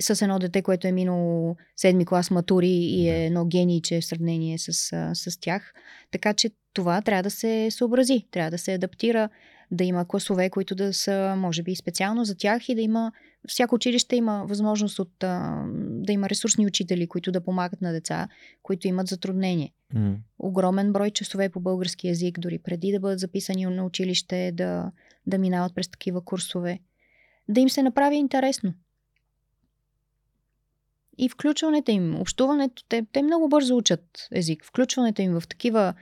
С 0.00 0.22
едно 0.22 0.38
дете, 0.38 0.62
което 0.62 0.86
е 0.86 0.92
минало 0.92 1.56
седми 1.76 2.06
клас 2.06 2.30
матури 2.30 2.68
и 2.68 3.08
е 3.08 3.26
едно 3.26 3.44
генийче 3.44 4.00
в 4.00 4.04
сравнение 4.04 4.58
с, 4.58 4.72
с 5.14 5.40
тях. 5.40 5.72
Така 6.10 6.34
че 6.34 6.50
това 6.72 7.02
трябва 7.02 7.22
да 7.22 7.30
се 7.30 7.68
съобрази, 7.70 8.26
трябва 8.30 8.50
да 8.50 8.58
се 8.58 8.74
адаптира, 8.74 9.28
да 9.70 9.84
има 9.84 10.08
класове, 10.08 10.50
които 10.50 10.74
да 10.74 10.92
са, 10.92 11.34
може 11.38 11.62
би, 11.62 11.76
специално 11.76 12.24
за 12.24 12.36
тях 12.36 12.68
и 12.68 12.74
да 12.74 12.80
има 12.80 13.12
всяко 13.48 13.74
училище 13.74 14.16
има 14.16 14.44
възможност 14.48 14.98
от, 14.98 15.12
да 15.78 16.12
има 16.12 16.28
ресурсни 16.28 16.66
учители, 16.66 17.06
които 17.06 17.32
да 17.32 17.40
помагат 17.40 17.80
на 17.80 17.92
деца, 17.92 18.28
които 18.62 18.88
имат 18.88 19.08
затруднение. 19.08 19.72
Mm. 19.94 20.16
Огромен 20.38 20.92
брой 20.92 21.10
часове 21.10 21.48
по 21.48 21.60
български 21.60 22.08
язик, 22.08 22.40
дори 22.40 22.58
преди 22.58 22.92
да 22.92 23.00
бъдат 23.00 23.18
записани 23.18 23.64
на 23.66 23.84
училище, 23.84 24.52
да, 24.54 24.92
да 25.26 25.38
минават 25.38 25.74
през 25.74 25.88
такива 25.88 26.24
курсове. 26.24 26.78
Да 27.48 27.60
им 27.60 27.68
се 27.68 27.82
направи 27.82 28.16
интересно. 28.16 28.74
И 31.18 31.28
включването 31.28 31.90
им, 31.90 32.20
общуването, 32.20 32.84
те, 32.88 33.06
те 33.12 33.22
много 33.22 33.48
бързо 33.48 33.76
учат 33.76 34.28
език. 34.32 34.64
Включването 34.64 35.22
им 35.22 35.40
в 35.40 35.48
такива 35.48 35.94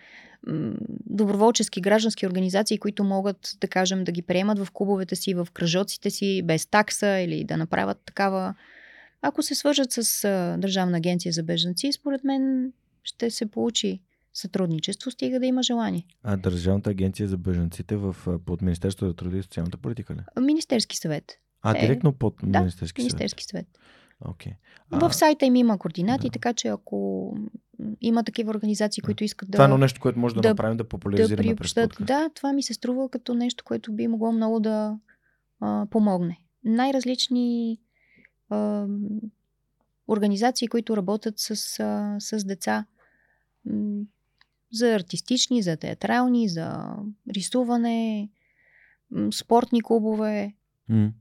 доброволчески 1.06 1.80
граждански 1.80 2.26
организации, 2.26 2.78
които 2.78 3.04
могат, 3.04 3.56
да 3.60 3.68
кажем, 3.68 4.04
да 4.04 4.12
ги 4.12 4.22
приемат 4.22 4.58
в 4.58 4.68
клубовете 4.72 5.16
си, 5.16 5.34
в 5.34 5.48
кръжоците 5.52 6.10
си, 6.10 6.42
без 6.44 6.66
такса 6.66 7.08
или 7.08 7.44
да 7.44 7.56
направят 7.56 7.98
такава. 8.06 8.54
Ако 9.22 9.42
се 9.42 9.54
свържат 9.54 9.92
с 9.92 10.28
Държавна 10.58 10.96
агенция 10.96 11.32
за 11.32 11.42
бежанци, 11.42 11.92
според 11.92 12.24
мен 12.24 12.72
ще 13.02 13.30
се 13.30 13.46
получи 13.46 14.00
сътрудничество, 14.34 15.10
стига 15.10 15.40
да 15.40 15.46
има 15.46 15.62
желание. 15.62 16.06
А 16.22 16.36
Държавната 16.36 16.90
агенция 16.90 17.28
за 17.28 17.36
бежанците 17.36 17.96
в, 17.96 18.16
под 18.46 18.62
Министерството 18.62 19.06
на 19.06 19.14
труда 19.14 19.38
и 19.38 19.42
социалната 19.42 19.78
политика 19.78 20.14
ли? 20.14 20.18
Министерски 20.40 20.96
съвет. 20.96 21.38
А, 21.62 21.78
е, 21.78 21.80
директно 21.80 22.12
под 22.12 22.34
да, 22.42 22.58
Министерски 22.58 23.02
съвет? 23.02 23.12
Министерски 23.12 23.44
съвет. 23.44 23.66
Okay. 24.24 24.54
А... 24.90 25.08
В 25.08 25.14
сайта 25.14 25.46
им 25.46 25.56
има 25.56 25.78
координати, 25.78 26.28
да. 26.28 26.32
така 26.32 26.52
че 26.52 26.68
ако 26.68 27.34
има 28.00 28.24
такива 28.24 28.50
организации, 28.50 29.02
които 29.02 29.24
искат 29.24 29.50
да. 29.50 29.52
Това 29.52 29.64
е 29.64 29.66
едно 29.66 29.78
нещо, 29.78 30.00
което 30.00 30.18
може 30.18 30.34
да, 30.34 30.40
да 30.40 30.48
направим, 30.48 30.76
да 30.76 30.88
популяризираме 30.88 31.54
да 31.54 31.56
подкаст. 31.56 32.06
Да, 32.06 32.30
това 32.34 32.52
ми 32.52 32.62
се 32.62 32.74
струва 32.74 33.08
като 33.08 33.34
нещо, 33.34 33.64
което 33.64 33.92
би 33.92 34.08
могло 34.08 34.32
много 34.32 34.60
да 34.60 34.98
а, 35.60 35.86
помогне. 35.90 36.38
Най-различни 36.64 37.78
а, 38.50 38.86
организации, 40.08 40.68
които 40.68 40.96
работят 40.96 41.34
с, 41.36 41.80
а, 41.80 42.16
с 42.20 42.44
деца. 42.44 42.86
За 44.72 44.94
артистични, 44.94 45.62
за 45.62 45.76
театрални, 45.76 46.48
за 46.48 46.96
рисуване, 47.34 48.28
спортни 49.32 49.82
клубове. 49.82 50.54
Mm. 50.90 51.12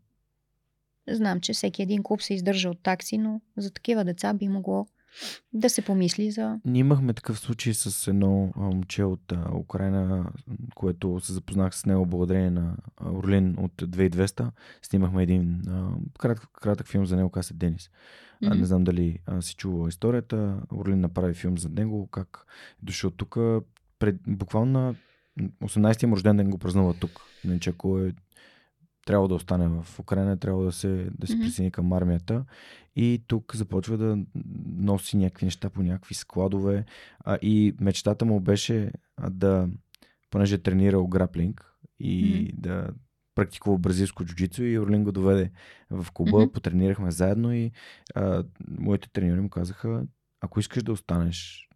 Знам, 1.10 1.42
че 1.42 1.54
всеки 1.54 1.82
един 1.82 2.04
клуб 2.04 2.22
се 2.22 2.34
издържа 2.34 2.70
от 2.70 2.84
такси, 2.84 3.18
но 3.18 3.42
за 3.58 3.74
такива 3.74 4.06
деца 4.06 4.34
би 4.34 4.48
могло 4.48 4.88
да 5.54 5.70
се 5.70 5.82
помисли 5.82 6.32
за... 6.32 6.60
Ние 6.66 6.80
имахме 6.80 7.14
такъв 7.14 7.40
случай 7.40 7.74
с 7.74 8.08
едно 8.08 8.52
момче 8.56 9.04
от 9.04 9.32
а, 9.32 9.56
Украина, 9.56 10.32
което 10.76 11.20
се 11.20 11.34
запознах 11.34 11.76
с 11.76 11.86
него 11.86 12.06
благодарение 12.06 12.50
на 12.50 12.76
Орлин 13.06 13.56
от 13.60 13.72
2200. 13.72 14.52
Снимахме 14.82 15.24
един 15.24 15.62
а, 15.68 15.90
кратък, 16.20 16.50
кратък 16.62 16.88
филм 16.88 17.06
за 17.06 17.16
него, 17.16 17.30
каза 17.30 17.54
Денис. 17.54 17.90
Mm-hmm. 18.44 18.60
Не 18.60 18.66
знам 18.66 18.84
дали 18.84 19.20
а, 19.26 19.42
си 19.42 19.56
чувал 19.56 19.88
историята. 19.88 20.62
Орлин 20.74 21.00
направи 21.00 21.34
филм 21.34 21.58
за 21.58 21.70
него, 21.70 22.08
как 22.08 22.46
е 22.82 22.86
дошъл 22.86 23.12
тук. 23.12 23.38
Пред, 24.00 24.16
буквално 24.28 24.72
на 24.72 24.96
18-я 25.64 26.10
му 26.10 26.16
рожден 26.16 26.38
ден 26.38 26.50
го 26.50 26.58
празнува 26.58 26.94
тук. 26.94 27.22
Не, 27.46 27.60
че 27.60 27.70
ако 27.70 28.00
е 28.00 28.14
трябва 29.06 29.28
да 29.28 29.36
остане 29.36 29.68
в 29.68 30.00
Украина, 30.00 30.38
трябва 30.38 30.64
да 30.64 30.72
се, 30.72 31.10
да 31.20 31.28
се 31.28 31.40
присъедини 31.40 31.72
към 31.72 31.94
армията. 31.94 32.46
И 32.96 33.24
тук 33.28 33.56
започва 33.56 33.98
да 33.98 34.18
носи 34.78 35.18
някакви 35.18 35.46
неща 35.46 35.70
по 35.70 35.84
някакви 35.84 36.16
складове. 36.16 36.86
А, 37.20 37.38
и 37.42 37.76
мечтата 37.80 38.26
му 38.26 38.40
беше 38.40 38.92
да, 39.30 39.70
понеже 40.30 40.56
е 40.56 40.62
тренирал 40.62 41.08
граплинг 41.08 41.76
и 42.00 42.26
mm-hmm. 42.26 42.56
да 42.56 42.90
практикува 43.36 43.78
бразилско 43.78 44.26
джуджицу 44.26 44.64
и 44.64 44.80
Орлин 44.80 45.04
го 45.04 45.12
доведе 45.12 45.52
в 45.90 46.08
клуба, 46.14 46.32
mm-hmm. 46.32 46.52
потренирахме 46.52 47.12
заедно 47.12 47.54
и 47.54 47.72
а, 48.16 48.44
моите 48.80 49.10
треньори 49.10 49.42
му 49.42 49.50
казаха, 49.50 50.04
ако 50.42 50.60
искаш 50.60 50.84
да 50.84 50.92
останеш 50.92 51.70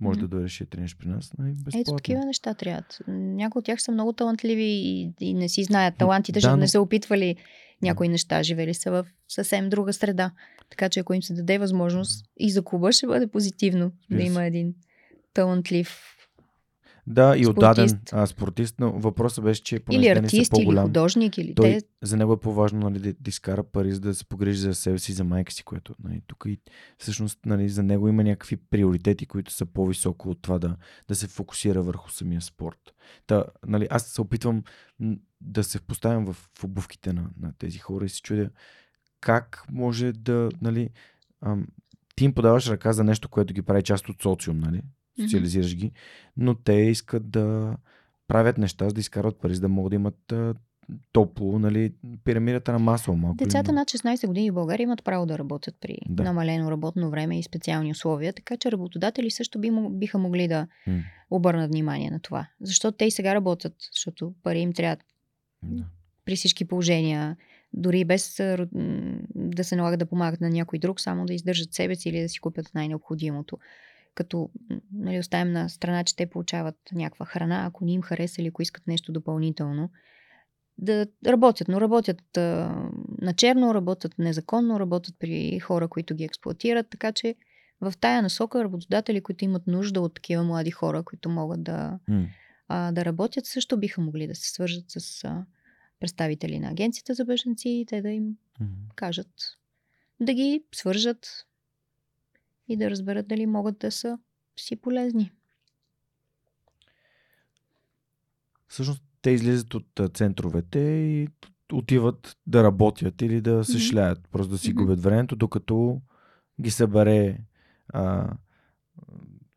може 0.00 0.18
mm. 0.18 0.22
да 0.22 0.28
дойдеш 0.28 0.60
и 0.60 0.66
трениш 0.66 0.96
при 0.96 1.08
нас. 1.08 1.32
Нали, 1.38 1.54
Ето 1.74 1.96
такива 1.96 2.24
неща 2.24 2.54
трябват. 2.54 2.98
Някои 3.08 3.58
от 3.58 3.64
тях 3.64 3.82
са 3.82 3.92
много 3.92 4.12
талантливи 4.12 4.64
и, 4.64 5.12
и 5.20 5.34
не 5.34 5.48
си 5.48 5.64
знаят 5.64 5.96
талантите, 5.98 6.32
да, 6.32 6.40
защото 6.40 6.56
но... 6.56 6.60
не 6.60 6.68
са 6.68 6.80
опитвали 6.80 7.36
някои 7.82 8.08
неща, 8.08 8.42
живели 8.42 8.74
са 8.74 8.90
в 8.90 9.06
съвсем 9.28 9.68
друга 9.68 9.92
среда. 9.92 10.30
Така 10.70 10.88
че 10.88 11.00
ако 11.00 11.14
им 11.14 11.22
се 11.22 11.34
даде 11.34 11.58
възможност 11.58 12.26
и 12.36 12.50
за 12.50 12.62
клуба 12.62 12.92
ще 12.92 13.06
бъде 13.06 13.26
позитивно 13.26 13.86
yes. 13.86 14.16
да 14.16 14.22
има 14.22 14.44
един 14.44 14.74
талантлив 15.34 16.17
да, 17.08 17.36
и 17.36 17.46
отдаден 17.46 18.00
а, 18.12 18.26
спортист, 18.26 18.74
но 18.80 18.92
въпросът 18.92 19.44
беше, 19.44 19.62
че 19.62 19.80
понеже 19.80 20.00
или 20.00 20.18
артист, 20.18 20.54
са 20.54 20.62
или 20.62 20.76
художник, 20.76 21.38
или 21.38 21.54
той, 21.54 21.70
те... 21.70 21.82
За 22.02 22.16
него 22.16 22.32
е 22.32 22.40
по-важно 22.40 22.80
нали, 22.80 22.98
да, 22.98 23.12
да 23.12 23.28
изкара 23.28 23.64
пари, 23.64 23.92
за 23.92 24.00
да 24.00 24.14
се 24.14 24.24
погрижи 24.24 24.60
за 24.60 24.74
себе 24.74 24.98
си, 24.98 25.12
за 25.12 25.24
майка 25.24 25.52
си, 25.52 25.62
което 25.62 25.94
нали, 26.04 26.22
тук 26.26 26.44
и 26.46 26.58
всъщност 26.98 27.38
нали, 27.46 27.68
за 27.68 27.82
него 27.82 28.08
има 28.08 28.24
някакви 28.24 28.56
приоритети, 28.56 29.26
които 29.26 29.52
са 29.52 29.66
по-високо 29.66 30.30
от 30.30 30.42
това 30.42 30.58
да, 30.58 30.76
да 31.08 31.14
се 31.14 31.26
фокусира 31.26 31.82
върху 31.82 32.10
самия 32.10 32.40
спорт. 32.40 32.94
Та, 33.26 33.44
нали, 33.66 33.86
аз 33.90 34.02
се 34.02 34.20
опитвам 34.20 34.62
да 35.40 35.64
се 35.64 35.80
поставям 35.80 36.26
в, 36.26 36.48
в 36.58 36.64
обувките 36.64 37.12
на, 37.12 37.30
на 37.40 37.52
тези 37.58 37.78
хора 37.78 38.04
и 38.04 38.08
се 38.08 38.22
чудя 38.22 38.50
как 39.20 39.64
може 39.70 40.12
да, 40.12 40.48
нали, 40.62 40.90
ам, 41.40 41.66
ти 42.16 42.24
им 42.24 42.34
подаваш 42.34 42.68
ръка 42.68 42.92
за 42.92 43.04
нещо, 43.04 43.28
което 43.28 43.54
ги 43.54 43.62
прави 43.62 43.82
част 43.82 44.08
от 44.08 44.22
социум, 44.22 44.58
нали? 44.58 44.82
Социализираш 45.20 45.76
ги, 45.76 45.92
но 46.36 46.54
те 46.54 46.72
искат 46.72 47.30
да 47.30 47.76
правят 48.28 48.58
неща, 48.58 48.88
за 48.88 48.94
да 48.94 49.00
изкарват 49.00 49.38
пари, 49.38 49.54
за 49.54 49.60
да 49.60 49.68
могат 49.68 49.90
да 49.90 49.96
имат 49.96 50.34
топло, 51.12 51.58
нали, 51.58 51.92
пирамидата 52.24 52.72
на 52.72 52.78
масло 52.78 53.16
малко. 53.16 53.36
Децата 53.36 53.72
над 53.72 53.88
16 53.88 54.26
години 54.26 54.50
в 54.50 54.54
България 54.54 54.84
имат 54.84 55.04
право 55.04 55.26
да 55.26 55.38
работят 55.38 55.76
при 55.80 55.98
да. 56.08 56.22
намалено 56.22 56.70
работно 56.70 57.10
време 57.10 57.38
и 57.38 57.42
специални 57.42 57.90
условия, 57.90 58.32
така 58.32 58.56
че 58.56 58.72
работодатели 58.72 59.30
също 59.30 59.58
би, 59.58 59.70
биха 59.90 60.18
могли 60.18 60.48
да 60.48 60.66
м. 60.86 60.98
обърнат 61.30 61.70
внимание 61.70 62.10
на 62.10 62.20
това. 62.20 62.48
Защото 62.60 62.96
те 62.96 63.04
и 63.04 63.10
сега 63.10 63.34
работят, 63.34 63.74
защото 63.92 64.34
пари 64.42 64.58
им 64.58 64.72
трябва 64.72 64.96
да. 65.62 65.84
при 66.24 66.36
всички 66.36 66.64
положения, 66.64 67.36
дори 67.72 68.04
без 68.04 68.36
да 69.34 69.64
се 69.64 69.76
налага 69.76 69.96
да 69.96 70.06
помагат 70.06 70.40
на 70.40 70.50
някой 70.50 70.78
друг, 70.78 71.00
само 71.00 71.26
да 71.26 71.34
издържат 71.34 71.74
себе 71.74 71.94
си 71.94 72.08
или 72.08 72.20
да 72.20 72.28
си 72.28 72.40
купят 72.40 72.70
най-необходимото. 72.74 73.58
Като 74.18 74.50
нали, 74.92 75.18
оставим 75.18 75.52
на 75.52 75.68
страна, 75.68 76.04
че 76.04 76.16
те 76.16 76.26
получават 76.26 76.76
някаква 76.92 77.26
храна, 77.26 77.66
ако 77.66 77.84
ни 77.84 77.92
им 77.92 78.02
хареса 78.02 78.40
или 78.40 78.48
ако 78.48 78.62
искат 78.62 78.86
нещо 78.86 79.12
допълнително 79.12 79.90
да 80.78 81.06
работят, 81.26 81.68
но 81.68 81.80
работят 81.80 82.36
а, 82.36 82.40
на 83.20 83.32
черно, 83.36 83.74
работят 83.74 84.18
незаконно, 84.18 84.80
работят 84.80 85.14
при 85.18 85.58
хора, 85.58 85.88
които 85.88 86.14
ги 86.14 86.24
експлуатират, 86.24 86.90
така 86.90 87.12
че 87.12 87.34
в 87.80 87.94
тая 88.00 88.22
насока 88.22 88.64
работодатели, 88.64 89.20
които 89.20 89.44
имат 89.44 89.66
нужда 89.66 90.00
от 90.00 90.14
такива 90.14 90.44
млади 90.44 90.70
хора, 90.70 91.02
които 91.02 91.28
могат 91.28 91.62
да, 91.62 91.98
mm. 92.10 92.28
а, 92.68 92.92
да 92.92 93.04
работят, 93.04 93.46
също 93.46 93.76
биха 93.76 94.00
могли 94.00 94.26
да 94.26 94.34
се 94.34 94.50
свържат 94.50 94.84
с 94.88 95.24
а, 95.24 95.44
представители 96.00 96.58
на 96.58 96.70
агенцията 96.70 97.14
за 97.14 97.24
беженци 97.24 97.68
и 97.68 97.86
те 97.86 98.02
да 98.02 98.10
им 98.10 98.24
mm. 98.62 98.66
кажат, 98.94 99.30
да 100.20 100.34
ги 100.34 100.64
свържат 100.74 101.46
и 102.68 102.76
да 102.76 102.90
разберат 102.90 103.28
дали 103.28 103.46
могат 103.46 103.78
да 103.78 103.90
са 103.90 104.18
си 104.56 104.76
полезни. 104.76 105.32
Всъщност 108.68 109.02
те 109.22 109.30
излизат 109.30 109.74
от 109.74 110.00
центровете 110.14 110.78
и 110.78 111.28
отиват 111.72 112.36
да 112.46 112.64
работят 112.64 113.22
или 113.22 113.40
да 113.40 113.64
се 113.64 113.72
mm-hmm. 113.72 113.90
шляят, 113.90 114.28
просто 114.30 114.50
да 114.50 114.58
си 114.58 114.70
mm-hmm. 114.70 114.74
губят 114.74 115.02
времето, 115.02 115.36
докато 115.36 116.00
ги 116.60 116.70
събере 116.70 117.38
а, 117.88 118.32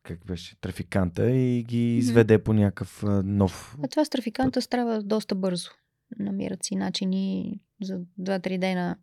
как 0.03 0.25
беше, 0.25 0.55
трафиканта 0.61 1.31
и 1.31 1.63
ги 1.63 1.97
изведе 1.97 2.39
mm-hmm. 2.39 2.43
по 2.43 2.53
някакъв 2.53 3.03
а, 3.03 3.23
нов. 3.23 3.77
А 3.83 3.87
това 3.87 4.05
с 4.05 4.09
трафиканта 4.09 4.61
става 4.61 5.03
доста 5.03 5.35
бързо. 5.35 5.69
Намират 6.19 6.63
си 6.63 6.75
начини 6.75 7.59
за 7.81 7.99
2-3 8.19 8.59
дена 8.59 8.97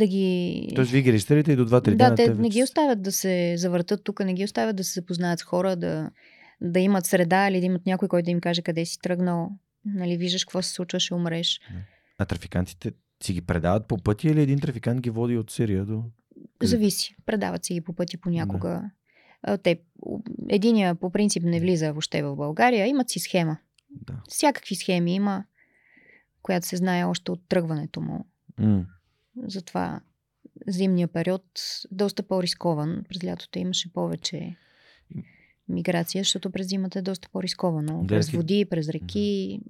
да 0.00 0.06
ги... 0.06 0.72
Тоест 0.74 0.90
вие 0.90 1.02
ги 1.02 1.12
регистрирате 1.12 1.52
и 1.52 1.56
до 1.56 1.68
2-3 1.68 1.70
да, 1.70 1.80
дена. 1.80 1.96
Да, 1.96 2.14
те 2.14 2.34
не 2.34 2.48
ги 2.48 2.62
оставят 2.62 3.02
да 3.02 3.12
се 3.12 3.54
завъртат 3.56 4.04
тук, 4.04 4.24
не 4.24 4.34
ги 4.34 4.44
оставят 4.44 4.76
да 4.76 4.84
се 4.84 5.00
запознаят 5.00 5.38
с 5.38 5.42
хора, 5.42 5.76
да 5.76 6.10
да 6.60 6.80
имат 6.80 7.06
среда 7.06 7.48
или 7.48 7.60
да 7.60 7.66
имат 7.66 7.86
някой, 7.86 8.08
който 8.08 8.24
да 8.24 8.30
им 8.30 8.40
каже 8.40 8.62
къде 8.62 8.84
си 8.84 8.98
тръгнал. 8.98 9.50
Нали, 9.84 10.16
виждаш 10.16 10.44
какво 10.44 10.62
се 10.62 10.72
случва, 10.72 11.00
ще 11.00 11.14
умреш. 11.14 11.60
А 12.18 12.24
трафикантите 12.24 12.92
си 13.22 13.32
ги 13.32 13.40
предават 13.40 13.88
по 13.88 13.96
пъти 13.96 14.28
или 14.28 14.42
един 14.42 14.60
трафикант 14.60 15.00
ги 15.00 15.10
води 15.10 15.36
от 15.36 15.50
Сирия 15.50 15.84
до... 15.84 16.02
Зависи. 16.62 17.16
Предават 17.26 17.64
си 17.64 17.74
ги 17.74 17.80
по 17.80 17.92
пъти 17.92 18.16
понякога. 18.16 18.82
Да. 19.46 19.58
Те, 19.58 19.80
единия 20.48 20.94
по 20.94 21.10
принцип 21.10 21.42
не 21.42 21.60
влиза 21.60 21.92
въобще 21.92 22.22
в 22.22 22.36
България. 22.36 22.86
Имат 22.86 23.10
си 23.10 23.18
схема. 23.18 23.56
Да. 23.90 24.22
Всякакви 24.28 24.74
схеми 24.74 25.14
има, 25.14 25.44
която 26.42 26.66
се 26.66 26.76
знае 26.76 27.04
още 27.04 27.30
от 27.30 27.40
тръгването 27.48 28.00
му. 28.00 28.26
Mm. 28.60 28.84
Затова 29.42 30.00
зимния 30.66 31.08
период 31.08 31.44
доста 31.90 32.22
по-рискован. 32.22 33.04
През 33.08 33.24
лятото 33.24 33.58
имаше 33.58 33.92
повече 33.92 34.56
миграция, 35.68 36.20
защото 36.20 36.50
през 36.50 36.68
зимата 36.68 36.98
е 36.98 37.02
доста 37.02 37.28
по-рисковано. 37.32 38.06
През 38.06 38.30
води, 38.30 38.64
през 38.70 38.88
реки, 38.88 39.60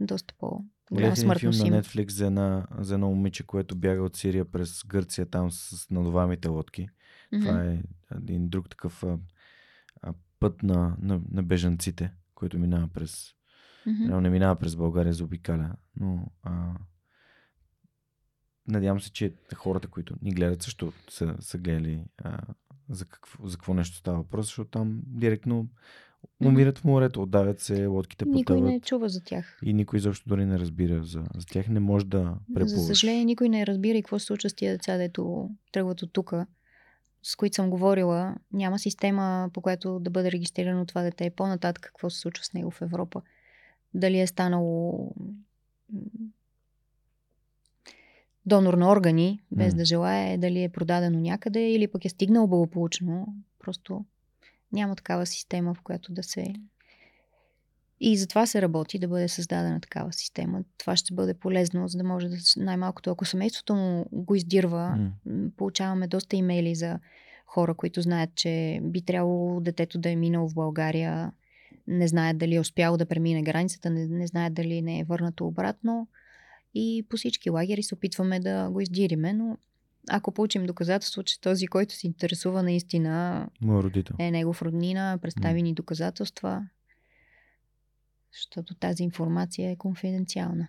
доста 0.00 0.34
по- 0.38 0.64
голяма 0.92 1.16
смъртност 1.16 1.62
филм 1.62 1.70
на 1.70 1.82
Netflix 1.82 2.10
за, 2.10 2.26
една, 2.26 2.66
за 2.78 2.94
едно 2.94 3.08
момиче, 3.08 3.46
което 3.46 3.76
бяга 3.76 4.02
от 4.02 4.16
Сирия 4.16 4.44
през 4.44 4.84
Гърция 4.86 5.26
там 5.26 5.50
с 5.50 5.90
надуваемите 5.90 6.48
лодки. 6.48 6.88
Mm-hmm. 7.32 7.40
Това 7.40 7.64
е 7.64 7.82
един 8.16 8.48
друг 8.48 8.70
такъв 8.70 9.02
а, 9.02 9.18
а, 10.02 10.14
път 10.40 10.62
на, 10.62 10.96
на, 11.00 11.20
на 11.30 11.42
бежанците, 11.42 12.12
който 12.34 12.58
минава 12.58 12.88
през 12.88 13.34
mm-hmm. 13.86 14.20
не 14.20 14.30
минава 14.30 14.56
през 14.56 14.76
България, 14.76 15.12
заобикаля. 15.12 15.72
Но 15.96 16.26
а, 16.42 16.74
надявам 18.68 19.00
се, 19.00 19.12
че 19.12 19.32
хората, 19.54 19.88
които 19.88 20.14
ни 20.22 20.30
гледат, 20.30 20.62
също 20.62 20.92
са, 21.10 21.34
са 21.40 21.58
гледали 21.58 22.04
а, 22.18 22.40
за 22.90 23.04
какво, 23.04 23.46
за 23.46 23.56
какво 23.56 23.74
нещо 23.74 23.96
става 23.96 24.16
въпрос, 24.18 24.46
защото 24.46 24.70
там 24.70 25.02
директно 25.06 25.68
умират 26.44 26.78
в 26.78 26.84
морето, 26.84 27.22
отдавят 27.22 27.60
се, 27.60 27.86
лодките 27.86 28.24
потъват. 28.24 28.60
Никой 28.60 28.60
не 28.60 28.80
чува 28.80 29.08
за 29.08 29.24
тях. 29.24 29.58
И 29.62 29.74
никой 29.74 29.98
защо 29.98 30.28
дори 30.28 30.46
не 30.46 30.58
разбира 30.58 31.04
за, 31.04 31.24
за 31.36 31.46
тях. 31.46 31.68
Не 31.68 31.80
може 31.80 32.06
да 32.06 32.34
преплуваш. 32.54 32.80
За 32.80 32.86
съжаление, 32.86 33.24
никой 33.24 33.48
не 33.48 33.66
разбира 33.66 33.98
и 33.98 34.02
какво 34.02 34.18
се 34.18 34.26
случва 34.26 34.50
с 34.50 34.54
тия 34.54 34.72
деца, 34.72 34.96
дето 34.96 35.50
тръгват 35.72 36.02
от 36.02 36.12
тук, 36.12 36.32
с 37.22 37.36
които 37.36 37.54
съм 37.54 37.70
говорила. 37.70 38.36
Няма 38.52 38.78
система, 38.78 39.50
по 39.52 39.60
която 39.60 40.00
да 40.00 40.10
бъде 40.10 40.32
регистрирано 40.32 40.86
това 40.86 41.02
дете. 41.02 41.30
По-нататък 41.30 41.82
какво 41.82 42.10
се 42.10 42.20
случва 42.20 42.44
с 42.44 42.52
него 42.52 42.70
в 42.70 42.82
Европа. 42.82 43.22
Дали 43.94 44.20
е 44.20 44.26
станало 44.26 45.10
донор 48.48 48.74
на 48.74 48.90
органи, 48.90 49.40
без 49.52 49.74
mm. 49.74 49.76
да 49.76 49.84
желая 49.84 50.38
дали 50.38 50.62
е 50.62 50.68
продадено 50.68 51.20
някъде 51.20 51.70
или 51.70 51.88
пък 51.88 52.04
е 52.04 52.08
стигнал 52.08 52.46
благополучно. 52.46 53.34
Просто 53.58 54.04
няма 54.72 54.96
такава 54.96 55.26
система, 55.26 55.74
в 55.74 55.82
която 55.82 56.12
да 56.12 56.22
се. 56.22 56.54
И 58.00 58.16
затова 58.16 58.46
се 58.46 58.62
работи 58.62 58.98
да 58.98 59.08
бъде 59.08 59.28
създадена 59.28 59.80
такава 59.80 60.12
система. 60.12 60.60
Това 60.78 60.96
ще 60.96 61.14
бъде 61.14 61.34
полезно, 61.34 61.88
за 61.88 61.98
да 61.98 62.04
може 62.04 62.28
да 62.28 62.36
най-малкото, 62.56 63.10
ако 63.10 63.24
семейството 63.24 63.74
му 63.74 64.06
го 64.12 64.34
издирва, 64.34 65.10
mm. 65.28 65.50
получаваме 65.56 66.08
доста 66.08 66.36
имейли 66.36 66.74
за 66.74 66.98
хора, 67.46 67.74
които 67.74 68.02
знаят, 68.02 68.34
че 68.34 68.80
би 68.82 69.02
трябвало 69.02 69.60
детето 69.60 69.98
да 69.98 70.10
е 70.10 70.16
минало 70.16 70.48
в 70.48 70.54
България, 70.54 71.32
не 71.86 72.08
знаят 72.08 72.38
дали 72.38 72.54
е 72.54 72.60
успяло 72.60 72.96
да 72.96 73.06
премине 73.06 73.42
границата, 73.42 73.90
не, 73.90 74.06
не 74.06 74.26
знаят 74.26 74.54
дали 74.54 74.82
не 74.82 74.98
е 74.98 75.04
върнато 75.04 75.46
обратно 75.46 76.08
и 76.74 77.06
по 77.08 77.16
всички 77.16 77.50
лагери 77.50 77.82
се 77.82 77.94
опитваме 77.94 78.40
да 78.40 78.70
го 78.70 78.80
издириме, 78.80 79.32
но 79.32 79.58
ако 80.10 80.32
получим 80.32 80.66
доказателство, 80.66 81.22
че 81.22 81.40
този, 81.40 81.66
който 81.66 81.94
се 81.94 82.06
интересува 82.06 82.62
наистина 82.62 83.48
родител. 83.62 84.16
е 84.18 84.30
негов 84.30 84.62
роднина, 84.62 85.18
представи 85.22 85.62
ни 85.62 85.74
доказателства, 85.74 86.68
защото 88.32 88.74
тази 88.74 89.02
информация 89.02 89.70
е 89.70 89.76
конфиденциална. 89.76 90.68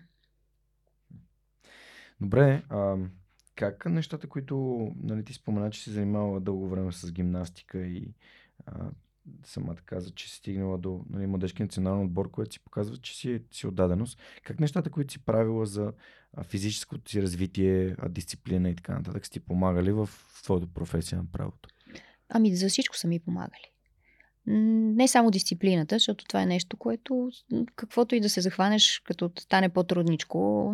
Добре, 2.22 2.64
а, 2.70 2.96
как 3.56 3.86
нещата, 3.86 4.28
които 4.28 4.88
нали, 5.04 5.24
ти 5.24 5.34
спомена, 5.34 5.72
че 5.72 5.82
си 5.82 5.90
занимавала 5.92 6.40
дълго 6.40 6.70
време 6.70 6.92
с 6.92 7.12
гимнастика 7.12 7.88
и 7.88 8.14
а, 8.66 8.92
самата 9.44 9.76
каза, 9.86 10.12
че 10.12 10.30
си 10.30 10.36
стигнала 10.36 10.78
до 10.78 11.02
нали, 11.10 11.28
младежки 11.28 11.64
национален 11.64 12.06
отбор, 12.06 12.32
което 12.32 12.54
си 12.54 12.60
показва, 12.60 12.98
че 12.98 13.18
си, 13.18 13.42
си 13.52 13.68
отдаденост. 13.68 14.20
Как 14.44 14.60
нещата, 14.60 14.90
които 14.90 15.14
си 15.14 15.20
правила 15.20 15.66
за 15.66 15.94
физическото 16.44 17.12
си 17.12 17.22
развитие, 17.22 17.96
дисциплина 18.10 18.70
и 18.70 18.76
така 18.76 18.94
нататък, 18.94 19.26
си 19.26 19.32
ти 19.32 19.40
помагали 19.40 19.92
в 19.92 20.10
твоята 20.44 20.68
професия 20.68 21.18
на 21.18 21.26
правото? 21.32 21.70
Ами 22.30 22.56
за 22.56 22.70
всичко 22.70 22.98
са 22.98 23.08
ми 23.08 23.20
помагали. 23.20 23.72
Не 24.46 25.08
само 25.08 25.32
дисциплината, 25.32 25.96
защото 25.96 26.26
това 26.26 26.42
е 26.42 26.46
нещо, 26.46 26.78
което 26.78 27.30
каквото 27.76 28.16
и 28.16 28.20
да 28.20 28.30
се 28.30 28.42
захванеш, 28.42 29.02
като 29.06 29.32
стане 29.40 29.70
по-трудничко, 29.70 30.74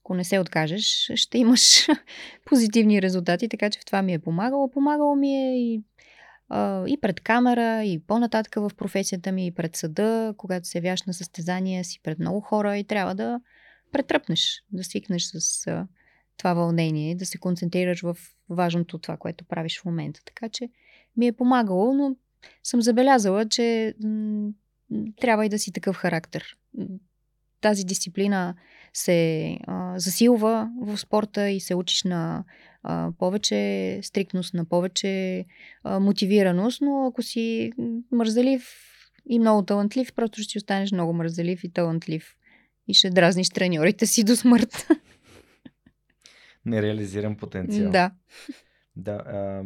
ако 0.00 0.14
не 0.14 0.24
се 0.24 0.38
откажеш, 0.38 1.10
ще 1.14 1.38
имаш 1.38 1.86
позитивни 2.44 3.02
резултати, 3.02 3.48
така 3.48 3.70
че 3.70 3.80
в 3.80 3.84
това 3.84 4.02
ми 4.02 4.12
е 4.12 4.18
помагало. 4.18 4.70
Помагало 4.70 5.16
ми 5.16 5.28
е 5.28 5.58
и 5.58 5.82
и 6.86 6.98
пред 7.00 7.20
камера, 7.20 7.84
и 7.84 7.98
по-нататък 7.98 8.54
в 8.54 8.70
професията 8.76 9.32
ми, 9.32 9.46
и 9.46 9.50
пред 9.50 9.76
съда, 9.76 10.34
когато 10.36 10.68
се 10.68 10.78
явяваш 10.78 11.02
на 11.02 11.14
състезания 11.14 11.84
си 11.84 12.00
пред 12.02 12.18
много 12.18 12.40
хора 12.40 12.78
и 12.78 12.84
трябва 12.84 13.14
да 13.14 13.40
претръпнеш, 13.92 14.64
да 14.72 14.84
свикнеш 14.84 15.22
с 15.22 15.66
а, 15.66 15.86
това 16.36 16.54
вълнение, 16.54 17.14
да 17.14 17.26
се 17.26 17.38
концентрираш 17.38 18.00
в 18.00 18.16
важното 18.48 18.98
това, 18.98 19.16
което 19.16 19.44
правиш 19.44 19.80
в 19.80 19.84
момента. 19.84 20.20
Така 20.24 20.48
че 20.48 20.68
ми 21.16 21.26
е 21.26 21.32
помагало, 21.32 21.94
но 21.94 22.16
съм 22.62 22.82
забелязала, 22.82 23.48
че 23.48 23.94
м- 24.04 24.50
трябва 25.20 25.46
и 25.46 25.48
да 25.48 25.58
си 25.58 25.72
такъв 25.72 25.96
характер 25.96 26.56
тази 27.62 27.84
дисциплина 27.84 28.54
се 28.92 29.58
а, 29.66 29.98
засилва 29.98 30.70
в 30.80 30.98
спорта 30.98 31.50
и 31.50 31.60
се 31.60 31.74
учиш 31.74 32.04
на 32.04 32.44
а, 32.82 33.12
повече 33.18 34.00
стриктност, 34.02 34.54
на 34.54 34.64
повече 34.64 35.44
а, 35.84 36.00
мотивираност, 36.00 36.80
но 36.80 37.06
ако 37.06 37.22
си 37.22 37.72
мързелив 38.12 38.68
и 39.26 39.38
много 39.38 39.62
талантлив, 39.64 40.12
просто 40.14 40.42
ще 40.42 40.58
останеш 40.58 40.92
много 40.92 41.12
мързелив 41.12 41.64
и 41.64 41.72
талантлив 41.72 42.36
и 42.88 42.94
ще 42.94 43.10
дразниш 43.10 43.48
треньорите 43.48 44.06
си 44.06 44.24
до 44.24 44.36
смърт. 44.36 44.88
Нереализиран 46.64 47.36
потенциал. 47.36 47.90
Да. 47.90 48.10
Да. 48.96 49.22
А... 49.26 49.64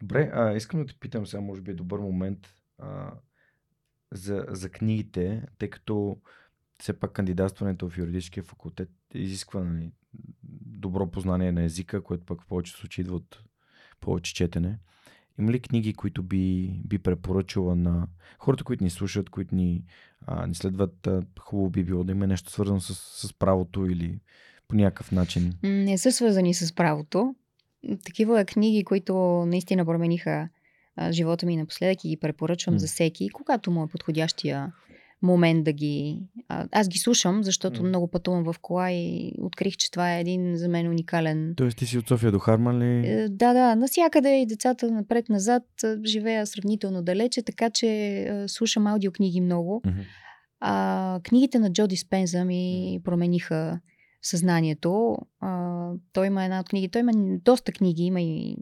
Добре, 0.00 0.30
а, 0.34 0.52
искам 0.52 0.80
да 0.80 0.86
те 0.86 0.94
питам 1.00 1.26
сега, 1.26 1.40
може 1.40 1.62
би 1.62 1.70
е 1.70 1.74
добър 1.74 1.98
момент. 1.98 2.54
А, 2.78 3.12
за, 4.14 4.46
за 4.48 4.68
книгите, 4.68 5.42
тъй 5.58 5.70
като 5.70 6.16
все 6.78 6.92
пак 6.92 7.12
кандидатстването 7.12 7.88
в 7.88 7.98
юридическия 7.98 8.42
факултет 8.42 8.90
изисква 9.14 9.64
нали, 9.64 9.92
добро 10.66 11.10
познание 11.10 11.52
на 11.52 11.62
езика, 11.62 12.02
което 12.02 12.24
пък 12.24 12.42
в 12.42 12.46
повечето 12.46 12.78
случаи 12.78 13.02
идва 13.02 13.16
от 13.16 13.42
повече 14.00 14.34
четене. 14.34 14.78
Има 15.38 15.52
ли 15.52 15.60
книги, 15.60 15.94
които 15.94 16.22
би, 16.22 16.80
би 16.84 16.98
препоръчала 16.98 17.76
на 17.76 18.08
хората, 18.38 18.64
които 18.64 18.84
ни 18.84 18.90
слушат, 18.90 19.30
които 19.30 19.54
ни, 19.54 19.84
а, 20.26 20.46
ни 20.46 20.54
следват? 20.54 21.06
А, 21.06 21.22
хубаво 21.40 21.70
би 21.70 21.84
било 21.84 22.04
да 22.04 22.12
има 22.12 22.26
нещо 22.26 22.50
свързано 22.50 22.80
с, 22.80 22.94
с 23.28 23.32
правото 23.32 23.86
или 23.86 24.20
по 24.68 24.76
някакъв 24.76 25.12
начин? 25.12 25.52
Не 25.62 25.98
са 25.98 26.12
свързани 26.12 26.54
с 26.54 26.74
правото. 26.74 27.34
Такива 28.04 28.44
книги, 28.44 28.84
които 28.84 29.14
наистина 29.46 29.84
промениха 29.84 30.48
а, 30.96 31.12
живота 31.12 31.46
ми 31.46 31.56
напоследък 31.56 32.04
и 32.04 32.08
ги 32.08 32.16
препоръчвам 32.16 32.74
mm. 32.74 32.78
за 32.78 32.86
всеки, 32.86 33.28
когато 33.28 33.70
му 33.70 33.84
е 33.84 33.88
подходящия 33.88 34.72
момент 35.22 35.64
да 35.64 35.72
ги... 35.72 36.22
А, 36.48 36.66
аз 36.72 36.88
ги 36.88 36.98
слушам, 36.98 37.44
защото 37.44 37.80
mm. 37.80 37.88
много 37.88 38.08
пътувам 38.08 38.44
в 38.44 38.54
кола 38.62 38.92
и 38.92 39.32
открих, 39.42 39.76
че 39.76 39.90
това 39.90 40.16
е 40.16 40.20
един 40.20 40.56
за 40.56 40.68
мен 40.68 40.88
уникален... 40.88 41.54
Тоест 41.56 41.78
ти 41.78 41.86
си 41.86 41.98
от 41.98 42.08
София 42.08 42.32
до 42.32 42.38
Харман 42.38 42.78
ли? 42.78 43.08
Е, 43.08 43.28
да, 43.28 43.52
да. 43.52 43.76
Насякъде 43.76 44.40
и 44.40 44.46
децата 44.46 44.90
напред-назад 44.90 45.62
живея 46.04 46.46
сравнително 46.46 47.02
далече, 47.02 47.42
така 47.42 47.70
че 47.70 48.44
слушам 48.46 48.86
аудиокниги 48.86 49.40
много. 49.40 49.82
Mm-hmm. 49.86 50.04
А, 50.60 51.20
книгите 51.24 51.58
на 51.58 51.72
Джо 51.72 51.86
Диспенза 51.86 52.44
ми 52.44 53.00
промениха 53.04 53.80
съзнанието. 54.22 55.16
А, 55.40 55.90
той 56.12 56.26
има 56.26 56.44
една 56.44 56.60
от 56.60 56.68
книги. 56.68 56.88
Той 56.88 57.00
има 57.00 57.12
доста 57.44 57.72
книги, 57.72 58.02
има 58.02 58.20
и 58.20 58.56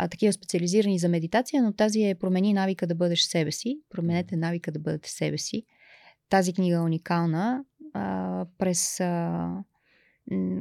а, 0.00 0.08
такива 0.08 0.32
специализирани 0.32 0.98
за 0.98 1.08
медитация, 1.08 1.62
но 1.62 1.72
тази 1.72 2.02
е 2.02 2.14
Промени 2.14 2.52
навика 2.52 2.86
да 2.86 2.94
бъдеш 2.94 3.22
себе 3.22 3.52
си. 3.52 3.80
Променете 3.90 4.36
навика 4.36 4.72
да 4.72 4.78
бъдете 4.78 5.10
себе 5.10 5.38
си. 5.38 5.62
Тази 6.28 6.52
книга 6.52 6.76
е 6.76 6.80
уникална. 6.80 7.64
А, 7.94 8.46
през 8.58 9.00
а, 9.00 9.50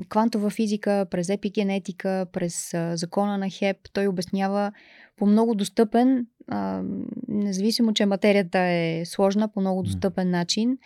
квантова 0.10 0.50
физика, 0.50 1.06
през 1.12 1.30
епигенетика, 1.30 2.26
през 2.32 2.74
а, 2.74 2.98
закона 2.98 3.38
на 3.38 3.50
Хеп, 3.50 3.78
той 3.94 4.08
обяснява 4.08 4.72
по 5.18 5.26
много 5.26 5.56
достъпен, 5.56 6.28
а, 6.48 6.84
независимо, 7.28 7.94
че 7.94 8.06
материята 8.06 8.60
е 8.60 9.04
сложна, 9.06 9.52
по 9.52 9.60
много 9.60 9.84
достъпен 9.84 10.30
начин 10.30 10.78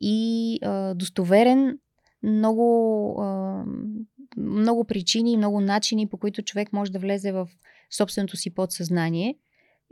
и 0.00 0.58
а, 0.62 0.94
достоверен, 0.94 1.78
много, 2.22 3.16
а, 3.20 3.64
много 4.36 4.84
причини, 4.84 5.36
много 5.36 5.60
начини, 5.60 6.08
по 6.08 6.16
които 6.16 6.42
човек 6.42 6.72
може 6.72 6.92
да 6.92 6.98
влезе 6.98 7.32
в 7.32 7.48
собственото 7.90 8.36
си 8.36 8.54
подсъзнание 8.54 9.34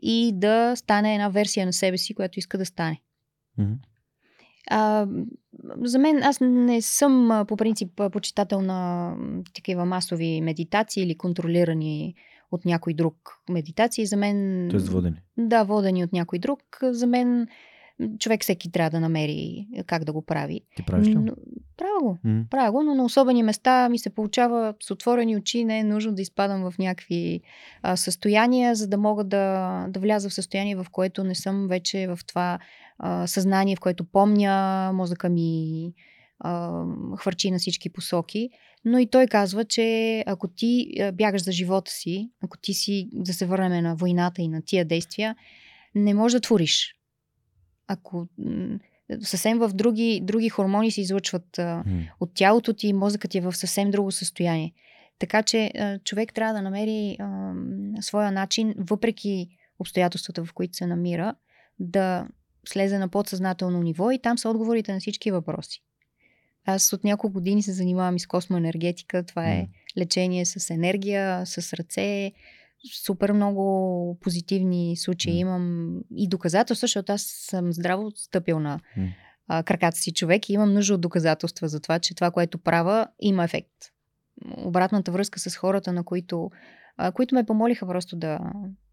и 0.02 0.32
да 0.34 0.76
стане 0.76 1.14
една 1.14 1.28
версия 1.28 1.66
на 1.66 1.72
себе 1.72 1.98
си, 1.98 2.14
която 2.14 2.38
иска 2.38 2.58
да 2.58 2.66
стане. 2.66 3.00
Mm-hmm. 3.58 3.76
А, 4.70 5.06
за 5.82 5.98
мен, 5.98 6.22
аз 6.22 6.38
не 6.40 6.82
съм 6.82 7.44
по 7.48 7.56
принцип 7.56 8.00
почитател 8.12 8.62
на 8.62 9.12
такива 9.54 9.84
масови 9.84 10.40
медитации 10.40 11.02
или 11.02 11.18
контролирани 11.18 12.14
от 12.50 12.64
някой 12.64 12.94
друг 12.94 13.16
медитации. 13.50 14.06
За 14.06 14.16
мен. 14.16 14.68
Тоест 14.70 14.88
водени. 14.88 15.16
Да, 15.38 15.64
водени 15.64 16.04
от 16.04 16.12
някой 16.12 16.38
друг. 16.38 16.60
За 16.82 17.06
мен 17.06 17.46
човек 18.18 18.42
всеки 18.42 18.72
трябва 18.72 18.90
да 18.90 19.00
намери 19.00 19.66
как 19.86 20.04
да 20.04 20.12
го 20.12 20.22
прави. 20.22 20.60
Ти 20.76 20.82
правиш 20.82 21.08
ли? 21.08 21.14
Правя 21.76 22.00
го. 22.02 22.18
Mm. 22.26 22.48
Правя 22.48 22.72
го, 22.72 22.82
но 22.82 22.94
на 22.94 23.04
особени 23.04 23.42
места 23.42 23.88
ми 23.88 23.98
се 23.98 24.10
получава 24.10 24.74
с 24.82 24.90
отворени 24.90 25.36
очи. 25.36 25.64
Не 25.64 25.78
е 25.78 25.84
нужно 25.84 26.14
да 26.14 26.22
изпадам 26.22 26.70
в 26.70 26.78
някакви 26.78 27.40
а, 27.82 27.96
състояния, 27.96 28.74
за 28.74 28.88
да 28.88 28.98
мога 28.98 29.24
да, 29.24 29.86
да 29.88 30.00
вляза 30.00 30.28
в 30.28 30.34
състояние, 30.34 30.76
в 30.76 30.86
което 30.92 31.24
не 31.24 31.34
съм 31.34 31.68
вече 31.68 32.06
в 32.06 32.18
това 32.26 32.58
а, 32.98 33.26
съзнание, 33.26 33.76
в 33.76 33.80
което 33.80 34.04
помня, 34.04 34.90
мозъка 34.94 35.28
ми 35.28 35.92
а, 36.38 36.82
хвърчи 37.16 37.50
на 37.50 37.58
всички 37.58 37.90
посоки. 37.90 38.50
Но 38.84 38.98
и 38.98 39.06
той 39.06 39.26
казва, 39.26 39.64
че 39.64 40.24
ако 40.26 40.48
ти 40.48 40.94
бягаш 41.14 41.42
за 41.42 41.52
живота 41.52 41.90
си, 41.90 42.30
ако 42.44 42.58
ти 42.58 42.74
си, 42.74 43.08
да 43.12 43.32
се 43.32 43.46
върнем 43.46 43.82
на 43.82 43.96
войната 43.96 44.42
и 44.42 44.48
на 44.48 44.62
тия 44.62 44.84
действия, 44.84 45.36
не 45.94 46.14
можеш 46.14 46.34
да 46.34 46.40
твориш 46.40 46.95
ако 47.88 48.28
съвсем 49.22 49.58
в 49.58 49.70
други, 49.74 50.20
други 50.22 50.48
хормони 50.48 50.90
се 50.90 51.00
излъчват 51.00 51.58
а, 51.58 51.84
mm. 51.86 52.10
от 52.20 52.30
тялото 52.34 52.72
ти 52.72 52.88
и 52.88 52.92
мозъкът 52.92 53.30
ти 53.30 53.38
е 53.38 53.40
в 53.40 53.52
съвсем 53.52 53.90
друго 53.90 54.12
състояние. 54.12 54.72
Така 55.18 55.42
че 55.42 55.70
а, 55.78 55.98
човек 55.98 56.34
трябва 56.34 56.54
да 56.54 56.62
намери 56.62 57.16
а, 57.20 57.52
своя 58.00 58.32
начин, 58.32 58.74
въпреки 58.78 59.48
обстоятелствата, 59.78 60.44
в 60.44 60.52
които 60.52 60.76
се 60.76 60.86
намира, 60.86 61.34
да 61.78 62.28
слезе 62.68 62.98
на 62.98 63.08
подсъзнателно 63.08 63.82
ниво 63.82 64.10
и 64.10 64.18
там 64.18 64.38
са 64.38 64.50
отговорите 64.50 64.92
на 64.92 65.00
всички 65.00 65.30
въпроси. 65.30 65.82
Аз 66.64 66.92
от 66.92 67.04
няколко 67.04 67.32
години 67.32 67.62
се 67.62 67.72
занимавам 67.72 68.16
и 68.16 68.20
с 68.20 68.26
космоенергетика. 68.26 69.22
Това 69.22 69.50
е 69.50 69.68
лечение 69.98 70.44
с 70.44 70.70
енергия, 70.70 71.46
с 71.46 71.72
ръце, 71.72 72.32
супер 73.04 73.32
много 73.32 74.18
позитивни 74.20 74.96
случаи 74.96 75.32
mm. 75.32 75.36
имам 75.36 75.94
и 76.16 76.28
доказателства, 76.28 76.86
защото 76.86 77.12
аз 77.12 77.22
съм 77.22 77.72
здраво 77.72 78.10
стъпил 78.10 78.60
на 78.60 78.80
mm. 78.98 79.14
а, 79.48 79.62
краката 79.62 79.96
си 79.96 80.12
човек 80.12 80.48
и 80.48 80.52
имам 80.52 80.74
нужда 80.74 80.94
от 80.94 81.00
доказателства 81.00 81.68
за 81.68 81.80
това, 81.80 81.98
че 81.98 82.14
това, 82.14 82.30
което 82.30 82.58
правя, 82.58 83.06
има 83.20 83.44
ефект. 83.44 83.76
Обратната 84.56 85.12
връзка 85.12 85.40
с 85.40 85.56
хората, 85.56 85.92
на 85.92 86.04
които, 86.04 86.50
а, 86.96 87.12
които 87.12 87.34
ме 87.34 87.46
помолиха 87.46 87.86
просто 87.86 88.16
да, 88.16 88.38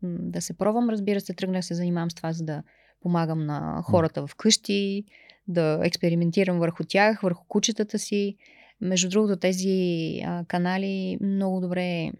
да 0.04 0.42
се 0.42 0.58
пробвам. 0.58 0.90
Разбира 0.90 1.22
се, 1.22 1.34
тръгнах 1.34 1.60
да 1.60 1.64
се 1.68 1.74
занимавам 1.74 2.12
с 2.12 2.16
това, 2.16 2.34
за 2.34 2.44
да 2.44 2.64
помагам 3.02 3.46
на 3.46 3.82
хората 3.86 4.28
в 4.28 4.36
къщи, 4.36 5.06
да 5.48 5.80
експериментирам 5.84 6.60
върху 6.60 6.84
тях, 6.84 7.22
върху 7.22 7.46
кучетата 7.48 8.00
си. 8.00 8.36
Между 8.82 9.10
другото, 9.10 9.36
тези 9.36 10.20
а, 10.26 10.46
канали 10.48 11.18
много 11.22 11.62
добре 11.62 12.12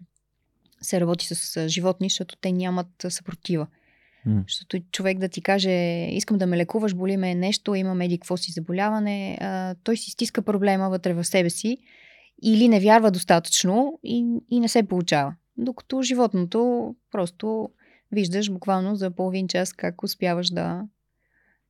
се 0.84 1.00
работи 1.00 1.26
с 1.26 1.68
животни, 1.68 2.08
защото 2.08 2.36
те 2.36 2.52
нямат 2.52 3.06
съпротива. 3.08 3.66
Mm. 4.26 4.42
Защото 4.42 4.80
човек 4.92 5.18
да 5.18 5.28
ти 5.28 5.42
каже, 5.42 5.70
искам 6.10 6.38
да 6.38 6.46
ме 6.46 6.56
лекуваш, 6.56 6.94
боли 6.94 7.16
ме 7.16 7.34
нещо, 7.34 7.74
имам 7.74 8.00
еди 8.00 8.18
какво 8.18 8.36
си 8.36 8.52
заболяване, 8.52 9.38
а, 9.40 9.74
той 9.84 9.96
си 9.96 10.10
стиска 10.10 10.42
проблема 10.42 10.90
вътре 10.90 11.14
в 11.14 11.24
себе 11.24 11.50
си 11.50 11.78
или 12.42 12.68
не 12.68 12.80
вярва 12.80 13.10
достатъчно 13.10 13.98
и, 14.02 14.38
и 14.50 14.60
не 14.60 14.68
се 14.68 14.82
получава. 14.82 15.34
Докато 15.56 16.02
животното 16.02 16.94
просто 17.12 17.70
виждаш 18.12 18.50
буквално 18.50 18.96
за 18.96 19.10
половин 19.10 19.48
час 19.48 19.72
как 19.72 20.02
успяваш 20.02 20.50
да, 20.50 20.82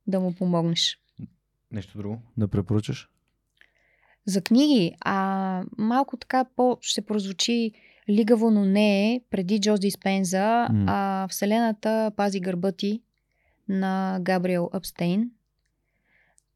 да 0.07 0.19
му 0.19 0.33
помогнеш. 0.35 0.99
Нещо 1.71 1.97
друго 1.97 2.21
да 2.37 2.47
препоръчаш? 2.47 3.09
За 4.25 4.41
книги, 4.41 4.95
а 5.01 5.63
малко 5.77 6.17
така 6.17 6.45
по 6.55 6.77
ще 6.81 7.05
прозвучи 7.05 7.71
Лигаво, 8.09 8.51
но 8.51 8.65
не 8.65 9.13
е. 9.13 9.21
Преди 9.29 9.59
Джоз 9.59 9.79
Диспенза, 9.79 10.67
mm. 10.71 10.83
а 10.87 11.27
Вселената 11.27 12.11
пази 12.15 12.39
гърба 12.39 12.71
ти 12.71 13.01
на 13.69 14.19
Габриел 14.21 14.69
Апстейн. 14.73 15.29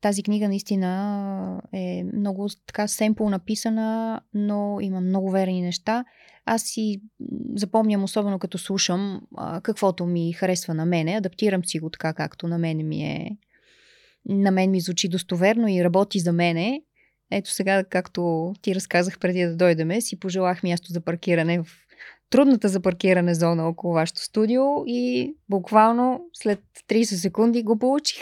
Тази 0.02 0.24
книга 0.24 0.48
наистина 0.48 1.62
е 1.74 2.04
много 2.14 2.50
така 2.66 2.88
семпл 2.88 3.26
написана, 3.26 4.22
но 4.34 4.78
има 4.82 5.02
много 5.02 5.32
верни 5.32 5.62
неща. 5.62 6.06
Аз 6.46 6.62
си 6.62 7.02
запомням, 7.56 8.04
особено 8.04 8.40
като 8.40 8.58
слушам, 8.58 9.22
каквото 9.64 10.06
ми 10.06 10.34
харесва 10.34 10.74
на 10.74 10.86
мене. 10.86 11.14
Адаптирам 11.14 11.66
си 11.66 11.80
го 11.80 11.90
така, 11.90 12.14
както 12.14 12.48
на 12.48 12.58
мен 12.58 12.88
ми 12.88 13.04
е 13.04 13.38
на 14.26 14.52
мен 14.52 14.72
ми 14.72 14.82
звучи 14.82 15.10
достоверно 15.10 15.68
и 15.68 15.84
работи 15.84 16.20
за 16.20 16.32
мене. 16.32 16.82
Ето 17.32 17.52
сега, 17.52 17.84
както 17.84 18.54
ти 18.62 18.76
разказах 18.76 19.20
преди 19.20 19.46
да 19.46 19.56
дойдеме, 19.56 20.02
си 20.02 20.20
пожелах 20.20 20.64
място 20.64 20.94
за 20.94 21.02
паркиране 21.02 21.64
в 21.64 21.68
трудната 22.30 22.70
за 22.70 22.80
паркиране 22.80 23.36
зона 23.36 23.68
около 23.68 23.94
вашето 23.94 24.24
студио 24.24 24.64
и 24.88 25.34
буквално 25.50 26.22
след 26.34 26.60
30 26.90 27.04
секунди 27.04 27.64
го 27.64 27.80
получих. 27.80 28.22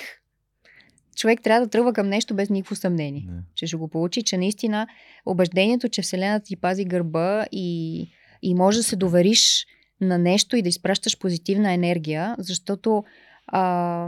Човек 1.15 1.41
трябва 1.41 1.65
да 1.65 1.69
тръгва 1.69 1.93
към 1.93 2.07
нещо 2.07 2.35
без 2.35 2.49
никакво 2.49 2.75
съмнение, 2.75 3.25
Не. 3.29 3.41
че 3.55 3.67
ще 3.67 3.77
го 3.77 3.87
получи, 3.87 4.23
че 4.23 4.37
наистина 4.37 4.87
убеждението, 5.25 5.89
че 5.89 6.01
Вселената 6.01 6.45
ти 6.45 6.55
пази 6.55 6.85
гърба 6.85 7.45
и, 7.51 8.09
и 8.41 8.53
може 8.53 8.77
да 8.77 8.83
се 8.83 8.95
довериш 8.95 9.65
на 10.01 10.17
нещо 10.17 10.55
и 10.55 10.61
да 10.61 10.69
изпращаш 10.69 11.19
позитивна 11.19 11.73
енергия, 11.73 12.35
защото 12.39 13.03
а, 13.47 14.07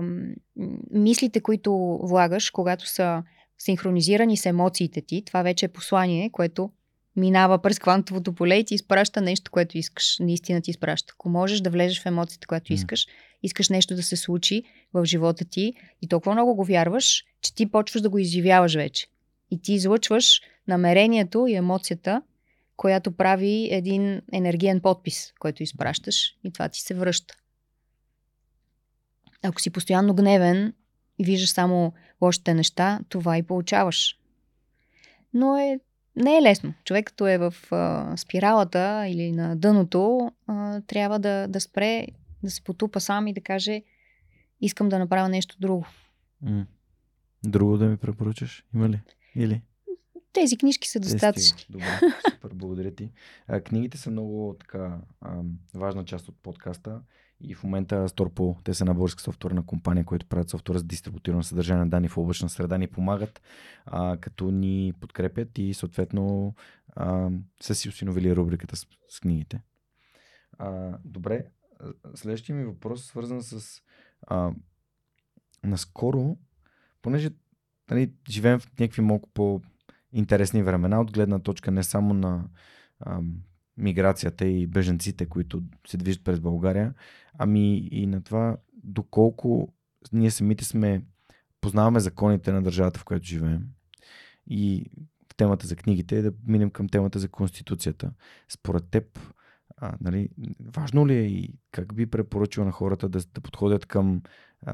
мислите, 0.92 1.42
които 1.42 2.00
влагаш, 2.04 2.50
когато 2.50 2.90
са 2.90 3.24
синхронизирани 3.60 4.38
с 4.38 4.46
емоциите 4.46 5.02
ти, 5.02 5.24
това 5.26 5.42
вече 5.42 5.66
е 5.66 5.70
послание, 5.70 6.30
което 6.30 6.72
минава 7.16 7.62
през 7.62 7.80
квантовото 7.80 8.34
поле 8.34 8.56
и 8.56 8.64
ти 8.64 8.76
изпраща 8.76 9.22
нещо, 9.22 9.52
което 9.52 9.78
искаш. 9.78 10.16
Наистина 10.20 10.62
ти 10.62 10.72
изпраща. 10.72 11.14
Ако 11.18 11.30
можеш 11.30 11.62
да 11.62 11.70
влезеш 11.70 12.02
в 12.02 12.06
емоцията, 12.06 12.48
която 12.48 12.74
искаш, 12.74 13.08
искаш 13.44 13.70
нещо 13.70 13.96
да 13.96 14.04
се 14.04 14.16
случи 14.16 14.64
в 14.94 15.06
живота 15.06 15.46
ти 15.46 15.74
и 16.02 16.08
толкова 16.08 16.34
много 16.34 16.56
го 16.56 16.64
вярваш, 16.64 17.26
че 17.42 17.56
ти 17.56 17.72
почваш 17.72 18.02
да 18.02 18.10
го 18.10 18.18
изживяваш 18.18 18.76
вече. 18.76 19.08
И 19.52 19.62
ти 19.62 19.74
излъчваш 19.74 20.42
намерението 20.68 21.48
и 21.48 21.56
емоцията, 21.56 22.22
която 22.78 23.12
прави 23.12 23.68
един 23.72 24.22
енергиен 24.34 24.82
подпис, 24.82 25.34
който 25.40 25.64
изпращаш 25.64 26.36
и 26.44 26.52
това 26.52 26.70
ти 26.70 26.82
се 26.82 26.94
връща. 26.94 27.36
Ако 29.44 29.62
си 29.62 29.70
постоянно 29.70 30.16
гневен 30.16 30.74
и 31.20 31.24
виждаш 31.24 31.50
само 31.50 31.94
лошите 32.22 32.54
неща, 32.54 33.00
това 33.10 33.38
и 33.38 33.44
получаваш. 33.44 34.18
Но 35.34 35.58
е, 35.58 35.80
не 36.16 36.38
е 36.38 36.42
лесно. 36.42 36.74
Човек, 36.84 37.06
като 37.06 37.28
е 37.28 37.38
в 37.38 37.54
а, 37.72 38.18
спиралата 38.18 39.08
или 39.08 39.32
на 39.32 39.56
дъното, 39.56 40.32
а, 40.48 40.82
трябва 40.82 41.20
да, 41.20 41.48
да 41.48 41.62
спре, 41.62 42.08
да 42.44 42.52
се 42.52 42.64
потупа 42.64 43.00
сам 43.00 43.28
и 43.28 43.34
да 43.34 43.42
каже 43.42 43.82
искам 44.62 44.90
да 44.90 45.00
направя 45.00 45.30
нещо 45.30 45.58
друго. 45.60 45.86
М. 46.42 46.66
Друго 47.44 47.78
да 47.78 47.86
ми 47.86 47.98
препоръчаш? 47.98 48.66
Има 48.74 48.90
ли? 48.90 49.00
Или? 49.36 49.62
Тези 50.34 50.58
книжки 50.58 50.88
са 50.88 51.00
достатъчни. 51.00 51.66
Добре, 51.70 52.00
супер, 52.32 52.50
благодаря 52.54 52.96
ти. 52.96 53.12
А, 53.48 53.62
книгите 53.62 53.98
са 53.98 54.12
много 54.12 54.56
така 54.60 55.02
а, 55.22 55.42
важна 55.74 56.06
част 56.06 56.30
от 56.30 56.36
подкаста 56.42 57.02
и 57.42 57.56
в 57.56 57.64
момента 57.64 58.10
Сторпо, 58.10 58.58
те 58.64 58.74
са 58.74 58.86
на 58.86 58.94
българска 58.94 59.22
софтуерна 59.22 59.66
компания, 59.66 60.06
която 60.06 60.26
правят 60.26 60.50
софтуер 60.50 60.78
за 60.78 60.84
дистрибутирано 60.84 61.44
съдържание 61.44 61.84
на 61.84 61.90
данни 61.90 62.08
в 62.08 62.18
облачна 62.18 62.50
среда, 62.50 62.78
ни 62.78 62.88
помагат, 62.88 63.42
а, 63.86 64.18
като 64.18 64.52
ни 64.52 64.94
подкрепят 65.00 65.58
и 65.58 65.74
съответно 65.74 66.56
а, 66.96 67.30
са 67.62 67.76
си 67.76 67.90
осиновили 67.90 68.36
рубриката 68.36 68.76
с, 68.76 68.88
с 69.10 69.20
книгите. 69.20 69.62
А, 70.58 70.98
добре, 71.06 71.46
следващия 72.16 72.56
ми 72.56 72.66
въпрос 72.66 73.06
свързан 73.06 73.44
с 73.44 73.82
а, 74.22 74.52
наскоро, 75.64 76.38
понеже 77.02 77.30
нали, 77.92 78.14
живеем 78.30 78.60
в 78.60 78.80
някакви 78.80 79.02
малко 79.02 79.30
по 79.30 79.62
интересни 80.14 80.64
времена 80.64 81.02
от 81.02 81.12
гледна 81.12 81.40
точка 81.40 81.72
не 81.72 81.84
само 81.84 82.14
на 82.14 82.50
миграцията 83.80 84.46
и 84.46 84.68
беженците, 84.68 85.26
които 85.26 85.64
се 85.88 85.98
движат 85.98 86.24
през 86.24 86.40
България, 86.40 86.94
ами 87.38 87.78
и 87.78 88.08
на 88.08 88.24
това 88.24 88.58
доколко 88.84 89.74
ние 90.14 90.32
самите 90.32 90.66
сме 90.66 91.04
познаваме 91.62 92.00
законите 92.00 92.52
на 92.52 92.62
държавата, 92.62 93.00
в 93.00 93.06
която 93.06 93.26
живеем. 93.26 93.68
И 94.48 94.86
в 95.32 95.36
темата 95.36 95.68
за 95.68 95.76
книгите 95.76 96.22
да 96.22 96.32
минем 96.48 96.70
към 96.70 96.90
темата 96.90 97.20
за 97.20 97.30
Конституцията. 97.30 98.12
Според 98.50 98.90
теб, 98.90 99.20
а, 99.78 99.98
нали, 100.02 100.30
важно 100.76 101.08
ли 101.08 101.14
е 101.14 101.24
и 101.24 101.54
как 101.72 101.96
би 101.96 102.06
препоръчал 102.06 102.66
на 102.66 102.72
хората 102.72 103.10
да, 103.10 103.20
да 103.34 103.42
подходят 103.42 103.86
към 103.86 104.22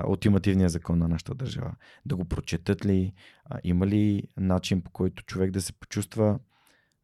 ултимативния 0.08 0.70
закон 0.70 1.00
на 1.00 1.08
нашата 1.08 1.36
държава? 1.36 1.76
Да 2.06 2.16
го 2.16 2.26
прочетат 2.26 2.86
ли? 2.86 3.14
А, 3.46 3.60
има 3.64 3.88
ли 3.88 4.24
начин 4.38 4.82
по 4.82 4.92
който 4.92 5.24
човек 5.24 5.52
да 5.52 5.62
се 5.62 5.74
почувства 5.74 6.40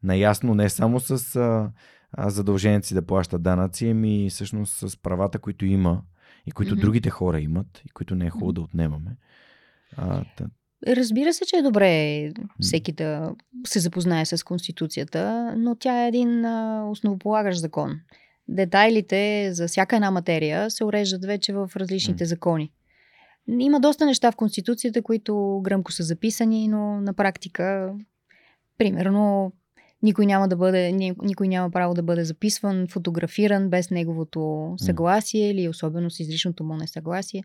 наясно 0.02 0.54
не 0.54 0.68
само 0.68 1.00
с 1.00 1.36
а, 1.36 1.70
а, 2.12 2.30
задължението 2.30 2.86
си 2.86 2.94
да 2.94 3.06
плаща 3.06 3.38
данъци, 3.38 3.88
ами 3.88 4.30
всъщност 4.30 4.74
с 4.74 4.96
правата, 4.96 5.38
които 5.38 5.66
има 5.66 6.02
и 6.46 6.52
които 6.52 6.76
mm-hmm. 6.76 6.80
другите 6.80 7.10
хора 7.10 7.40
имат 7.40 7.82
и 7.86 7.90
които 7.90 8.14
не 8.14 8.26
е 8.26 8.30
хубаво 8.30 8.50
mm-hmm. 8.50 8.54
да 8.54 8.60
отнемаме. 8.60 9.16
А, 9.96 10.24
да. 10.38 10.46
Разбира 10.86 11.32
се, 11.32 11.44
че 11.46 11.56
е 11.56 11.62
добре 11.62 12.30
всеки 12.60 12.92
да 12.92 13.34
се 13.66 13.80
запознае 13.80 14.26
с 14.26 14.44
Конституцията, 14.44 15.54
но 15.58 15.76
тя 15.76 16.04
е 16.04 16.08
един 16.08 16.44
а, 16.44 16.88
основополагащ 16.90 17.60
закон. 17.60 18.00
Детайлите 18.48 19.50
за 19.52 19.68
всяка 19.68 19.96
една 19.96 20.10
материя 20.10 20.70
се 20.70 20.84
уреждат 20.84 21.24
вече 21.24 21.52
в 21.52 21.70
различните 21.76 22.24
закони. 22.24 22.72
Има 23.48 23.80
доста 23.80 24.06
неща 24.06 24.32
в 24.32 24.36
Конституцията, 24.36 25.02
които 25.02 25.60
гръмко 25.62 25.92
са 25.92 26.02
записани, 26.02 26.68
но 26.68 27.00
на 27.00 27.14
практика, 27.14 27.94
примерно, 28.78 29.52
никой 30.02 30.26
няма 30.26 30.48
да 30.48 30.56
бъде, 30.56 30.92
никой 31.22 31.48
няма 31.48 31.70
право 31.70 31.94
да 31.94 32.02
бъде 32.02 32.24
записван, 32.24 32.86
фотографиран 32.88 33.68
без 33.68 33.90
неговото 33.90 34.74
съгласие 34.78 35.50
или 35.50 35.68
особено 35.68 36.10
с 36.10 36.20
изричното 36.20 36.64
му 36.64 36.76
несъгласие. 36.76 37.44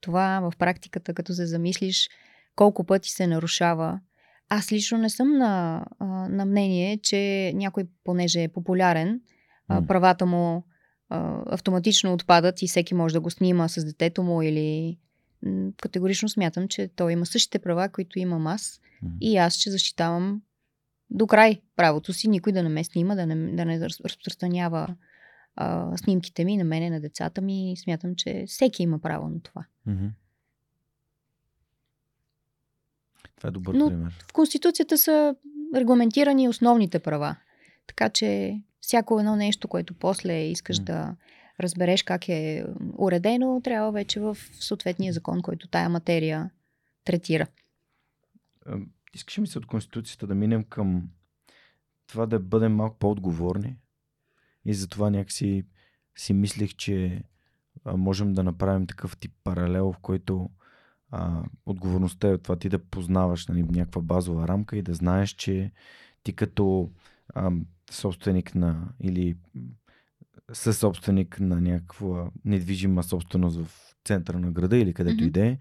Това 0.00 0.40
в 0.40 0.56
практиката, 0.58 1.14
като 1.14 1.34
се 1.34 1.46
замислиш, 1.46 2.10
колко 2.56 2.84
пъти 2.84 3.10
се 3.10 3.26
нарушава. 3.26 4.00
Аз 4.48 4.72
лично 4.72 4.98
не 4.98 5.10
съм 5.10 5.38
на, 5.38 5.84
на 6.28 6.44
мнение, 6.44 6.98
че 7.02 7.52
някой, 7.54 7.84
понеже 8.04 8.42
е 8.42 8.48
популярен, 8.48 9.20
правата 9.68 10.26
му 10.26 10.64
автоматично 11.46 12.12
отпадат 12.12 12.62
и 12.62 12.68
всеки 12.68 12.94
може 12.94 13.14
да 13.14 13.20
го 13.20 13.30
снима 13.30 13.68
с 13.68 13.84
детето 13.84 14.22
му 14.22 14.42
или 14.42 14.98
категорично 15.82 16.28
смятам, 16.28 16.68
че 16.68 16.90
той 16.96 17.12
има 17.12 17.26
същите 17.26 17.58
права, 17.58 17.88
които 17.88 18.18
имам 18.18 18.46
аз 18.46 18.80
и 19.20 19.36
аз 19.36 19.54
ще 19.54 19.70
защитавам 19.70 20.42
до 21.14 21.26
край 21.26 21.60
правото 21.76 22.12
си, 22.12 22.28
никой 22.28 22.52
да 22.52 22.62
не 22.62 22.68
ме 22.68 22.84
снима, 22.84 23.14
да 23.14 23.26
не, 23.26 23.56
да 23.56 23.64
не 23.64 23.80
разпространява 23.80 24.96
а, 25.56 25.96
снимките 25.96 26.44
ми 26.44 26.56
на 26.56 26.64
мене, 26.64 26.90
на 26.90 27.00
децата 27.00 27.40
ми. 27.40 27.74
Смятам, 27.76 28.14
че 28.16 28.44
всеки 28.46 28.82
има 28.82 28.98
право 28.98 29.28
на 29.28 29.40
това. 29.40 29.64
Mm-hmm. 29.88 30.10
Това 33.36 33.48
е 33.48 33.50
добър 33.50 33.74
Но 33.74 33.88
пример. 33.88 34.24
В 34.28 34.32
Конституцията 34.32 34.98
са 34.98 35.36
регламентирани 35.74 36.48
основните 36.48 36.98
права. 36.98 37.36
Така 37.86 38.08
че 38.08 38.60
всяко 38.80 39.18
едно 39.18 39.36
нещо, 39.36 39.68
което 39.68 39.94
после 39.94 40.44
искаш 40.44 40.80
mm. 40.80 40.84
да 40.84 41.16
разбереш 41.60 42.02
как 42.02 42.28
е 42.28 42.64
уредено, 42.98 43.60
трябва 43.64 43.92
вече 43.92 44.20
в 44.20 44.36
съответния 44.60 45.12
закон, 45.12 45.42
който 45.42 45.68
тая 45.68 45.88
материя 45.88 46.50
третира. 47.04 47.46
Искаше 49.14 49.40
ми 49.40 49.46
се 49.46 49.58
от 49.58 49.66
Конституцията 49.66 50.26
да 50.26 50.34
минем 50.34 50.64
към 50.64 51.08
това 52.06 52.26
да 52.26 52.40
бъдем 52.40 52.74
малко 52.74 52.98
по-отговорни. 52.98 53.76
И 54.64 54.74
затова 54.74 55.10
някакси 55.10 55.64
си 56.16 56.32
мислех, 56.32 56.74
че 56.74 57.22
можем 57.86 58.32
да 58.32 58.42
направим 58.42 58.86
такъв 58.86 59.16
тип 59.16 59.32
паралел, 59.44 59.92
в 59.92 59.98
който 59.98 60.50
а, 61.10 61.42
отговорността 61.66 62.28
е 62.28 62.32
от 62.32 62.42
това 62.42 62.56
ти 62.56 62.68
да 62.68 62.78
познаваш 62.78 63.46
нали, 63.46 63.62
някаква 63.62 64.02
базова 64.02 64.48
рамка 64.48 64.76
и 64.76 64.82
да 64.82 64.94
знаеш, 64.94 65.30
че 65.30 65.72
ти 66.22 66.32
като 66.32 66.90
а, 67.34 67.50
собственик 67.90 68.54
на 68.54 68.88
или 69.00 69.36
със 70.52 70.78
собственик 70.78 71.40
на 71.40 71.60
някаква 71.60 72.30
недвижима 72.44 73.02
собственост 73.02 73.60
в 73.60 73.94
центъра 74.04 74.38
на 74.38 74.52
града 74.52 74.76
или 74.76 74.94
където 74.94 75.24
mm-hmm. 75.24 75.28
и 75.28 75.30
да 75.30 75.46
е, 75.46 75.58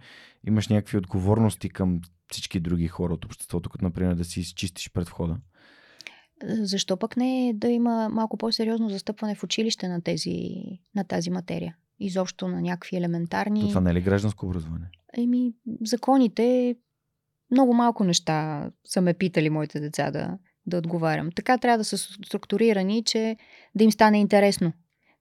имаш 0.48 0.68
някакви 0.68 0.98
отговорности 0.98 1.70
към 1.70 2.02
всички 2.32 2.60
други 2.60 2.88
хора 2.88 3.14
от 3.14 3.26
обществото, 3.26 3.70
като 3.70 3.86
например 3.86 4.16
да 4.16 4.24
си 4.24 4.40
изчистиш 4.40 4.92
пред 4.92 5.08
входа. 5.08 5.38
Защо 6.46 6.98
пък 6.98 7.18
не 7.18 7.52
да 7.56 7.68
има 7.68 8.10
малко 8.10 8.38
по-сериозно 8.38 8.90
застъпване 8.90 9.36
в 9.36 9.44
училище 9.44 9.88
на, 9.88 10.02
тези, 10.02 10.50
на 10.96 11.04
тази 11.04 11.30
материя? 11.30 11.76
Изобщо 12.00 12.48
на 12.48 12.62
някакви 12.62 12.98
елементарни... 12.98 13.62
То 13.62 13.68
това 13.68 13.82
не 13.82 13.90
е 13.90 13.94
ли 13.94 14.02
гражданско 14.02 14.46
образование? 14.46 14.90
Еми, 15.18 15.54
законите, 15.82 16.76
много 17.52 17.74
малко 17.74 18.04
неща 18.04 18.70
са 18.86 19.02
ме 19.02 19.14
питали 19.14 19.50
моите 19.50 19.80
деца 19.80 20.12
да, 20.12 20.38
да 20.66 20.78
отговарям. 20.78 21.30
Така 21.36 21.58
трябва 21.58 21.78
да 21.78 21.84
са 21.84 21.98
структурирани, 21.98 23.04
че 23.04 23.38
да 23.76 23.84
им 23.84 23.92
стане 23.92 24.20
интересно. 24.20 24.74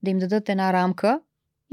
Да 0.03 0.11
им 0.11 0.19
дадат 0.19 0.49
една 0.49 0.73
рамка 0.73 1.19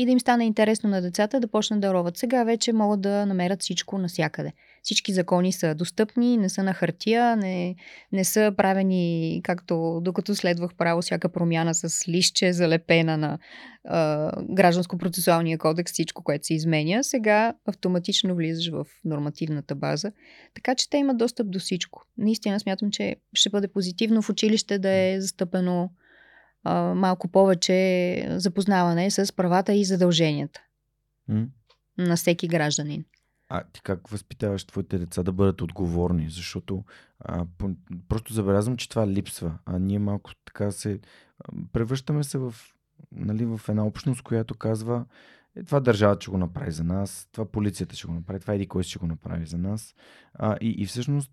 и 0.01 0.06
да 0.06 0.12
им 0.12 0.20
стане 0.20 0.44
интересно 0.44 0.90
на 0.90 1.02
децата 1.02 1.40
да 1.40 1.48
почнат 1.48 1.81
да 1.81 1.94
роват. 1.94 2.16
Сега 2.16 2.44
вече 2.44 2.72
могат 2.72 3.01
да 3.01 3.27
намерят 3.27 3.62
всичко 3.62 3.98
навсякъде. 3.98 4.52
Всички 4.82 5.12
закони 5.12 5.52
са 5.52 5.74
достъпни, 5.74 6.36
не 6.36 6.48
са 6.48 6.62
на 6.62 6.74
хартия, 6.74 7.36
не, 7.36 7.74
не 8.12 8.24
са 8.24 8.52
правени 8.56 9.40
както 9.44 10.01
докато 10.02 10.35
следвах 10.35 10.74
право 10.74 11.02
всяка 11.02 11.28
промяна 11.28 11.74
с 11.74 12.09
лище 12.09 12.52
залепена 12.52 13.16
на 13.16 13.39
а, 13.85 14.32
гражданско-процесуалния 14.43 15.59
кодекс, 15.59 15.93
всичко, 15.93 16.22
което 16.22 16.47
се 16.47 16.55
изменя. 16.55 17.05
Сега 17.05 17.55
автоматично 17.66 18.35
влизаш 18.35 18.70
в 18.70 18.86
нормативната 19.05 19.74
база. 19.74 20.12
Така 20.55 20.74
че 20.74 20.90
те 20.90 20.97
имат 20.97 21.18
достъп 21.18 21.51
до 21.51 21.59
всичко. 21.59 22.02
Наистина 22.18 22.60
смятам, 22.60 22.90
че 22.90 23.16
ще 23.35 23.51
бъде 23.51 23.68
позитивно 23.68 24.22
в 24.22 24.31
училище 24.31 24.78
да 24.78 24.90
е 24.90 25.20
застъпено 25.20 25.90
а, 26.64 26.94
малко 26.94 27.28
повече 27.28 28.26
запознаване 28.30 29.10
с 29.10 29.36
правата 29.36 29.72
и 29.72 29.84
задълженията 29.84 30.60
mm. 31.30 31.48
на 31.98 32.16
всеки 32.16 32.48
гражданин. 32.48 33.04
А 33.48 33.62
ти 33.72 33.80
как 33.82 34.08
възпитаваш 34.08 34.64
твоите 34.64 34.98
деца 34.98 35.22
да 35.22 35.32
бъдат 35.32 35.60
отговорни? 35.60 36.30
Защото 36.30 36.84
а, 37.20 37.44
по, 37.58 37.70
просто 38.08 38.32
забелязвам, 38.32 38.76
че 38.76 38.88
това 38.88 39.08
липсва. 39.08 39.58
А 39.66 39.78
ние 39.78 39.98
малко 39.98 40.30
така 40.44 40.70
се 40.70 41.00
превръщаме 41.72 42.24
се 42.24 42.38
в, 42.38 42.54
нали, 43.12 43.44
в 43.44 43.60
една 43.68 43.86
общност, 43.86 44.22
която 44.22 44.54
казва 44.54 45.04
е, 45.56 45.64
това 45.64 45.80
държавата 45.80 46.22
ще 46.22 46.30
го 46.30 46.38
направи 46.38 46.70
за 46.70 46.84
нас, 46.84 47.28
това 47.32 47.44
полицията 47.44 47.96
ще 47.96 48.06
го 48.06 48.14
направи, 48.14 48.40
това 48.40 48.54
еди 48.54 48.66
кой 48.66 48.82
ще 48.82 48.98
го 48.98 49.06
направи 49.06 49.46
за 49.46 49.58
нас. 49.58 49.94
А, 50.34 50.56
и, 50.60 50.68
и 50.78 50.86
всъщност 50.86 51.32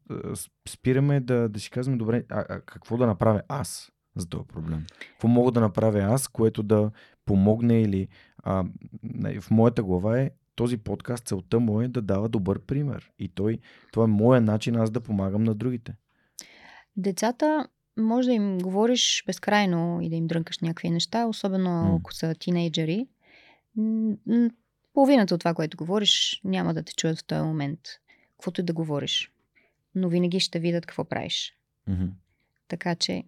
спираме 0.69 1.19
да, 1.19 1.49
да 1.49 1.59
си 1.59 1.69
казваме, 1.69 1.97
добре, 1.97 2.23
а, 2.29 2.45
а 2.49 2.61
какво 2.61 2.97
да 2.97 3.07
направя 3.07 3.41
аз? 3.47 3.91
За 4.17 4.29
този 4.29 4.47
проблем? 4.47 4.85
Какво 4.99 5.27
мога 5.27 5.51
да 5.51 5.59
направя 5.59 5.99
аз, 5.99 6.27
което 6.27 6.63
да 6.63 6.91
помогне 7.25 7.81
или 7.81 8.07
а, 8.43 8.65
в 9.41 9.51
моята 9.51 9.83
глава 9.83 10.19
е 10.19 10.31
този 10.55 10.77
подкаст, 10.77 11.27
целта 11.27 11.59
му 11.59 11.81
е 11.81 11.87
да 11.87 12.01
дава 12.01 12.29
добър 12.29 12.59
пример. 12.59 13.11
И 13.19 13.29
той, 13.29 13.59
това 13.91 14.03
е 14.03 14.07
моят 14.07 14.43
начин 14.43 14.75
аз 14.75 14.91
да 14.91 15.01
помагам 15.01 15.43
на 15.43 15.55
другите. 15.55 15.95
Децата 16.97 17.67
може 17.97 18.27
да 18.27 18.33
им 18.33 18.57
говориш 18.57 19.23
безкрайно 19.27 20.01
и 20.01 20.09
да 20.09 20.15
им 20.15 20.27
дрънкаш 20.27 20.59
някакви 20.59 20.89
неща, 20.89 21.25
особено 21.25 21.83
М. 21.83 21.97
ако 21.99 22.13
са 22.13 22.35
тинейджери. 22.39 23.07
Половината 24.93 25.35
от 25.35 25.41
това, 25.41 25.53
което 25.53 25.77
говориш, 25.77 26.41
няма 26.43 26.73
да 26.73 26.83
те 26.83 26.93
чуят 26.95 27.19
в 27.19 27.23
този 27.23 27.41
момент. 27.41 27.79
Каквото 28.31 28.61
и 28.61 28.63
да 28.63 28.73
говориш. 28.73 29.31
Но 29.95 30.09
винаги 30.09 30.39
ще 30.39 30.59
видят 30.59 30.85
какво 30.85 31.03
правиш. 31.03 31.53
Мгм. 31.87 32.05
Така 32.67 32.95
че 32.95 33.23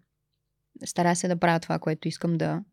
стара 0.85 1.15
се 1.15 1.27
да 1.27 1.39
правя 1.39 1.60
това, 1.60 1.80
което 1.80 2.07
искам 2.07 2.38
да, 2.38 2.64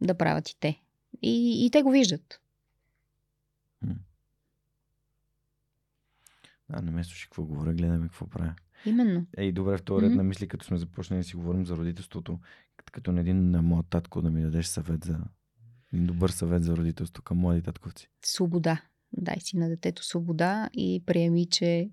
да 0.00 0.14
правят 0.14 0.48
и 0.48 0.56
те. 0.60 0.82
И, 1.22 1.66
и 1.66 1.70
те 1.70 1.82
го 1.82 1.90
виждат. 1.90 2.40
А, 6.72 6.82
не 6.82 6.90
ме 6.90 7.04
слушай 7.04 7.26
какво 7.26 7.44
говоря, 7.44 7.74
гледаме 7.74 8.06
какво 8.06 8.26
правя. 8.26 8.54
Именно. 8.86 9.26
Ей, 9.36 9.52
добре, 9.52 9.76
в 9.78 9.82
този 9.82 10.06
ред 10.06 10.14
на 10.14 10.22
мисли, 10.22 10.48
като 10.48 10.64
сме 10.64 10.78
започнали 10.78 11.20
да 11.20 11.24
си 11.24 11.36
говорим 11.36 11.66
за 11.66 11.76
родителството, 11.76 12.38
като- 12.76 12.92
като 12.92 13.12
на 13.12 13.20
един 13.20 13.50
на 13.50 13.62
моят 13.62 13.86
татко 13.90 14.22
да 14.22 14.30
ми 14.30 14.42
дадеш 14.42 14.66
съвет 14.66 15.04
за 15.04 15.18
един 15.92 16.06
добър 16.06 16.30
съвет 16.30 16.64
за 16.64 16.76
родителство 16.76 17.22
към 17.22 17.38
млади 17.38 17.62
татковци. 17.62 18.10
Свобода. 18.24 18.82
Дай 19.12 19.40
си 19.40 19.56
на 19.56 19.68
детето 19.68 20.04
свобода 20.04 20.70
и 20.72 21.02
приеми, 21.06 21.46
че 21.46 21.90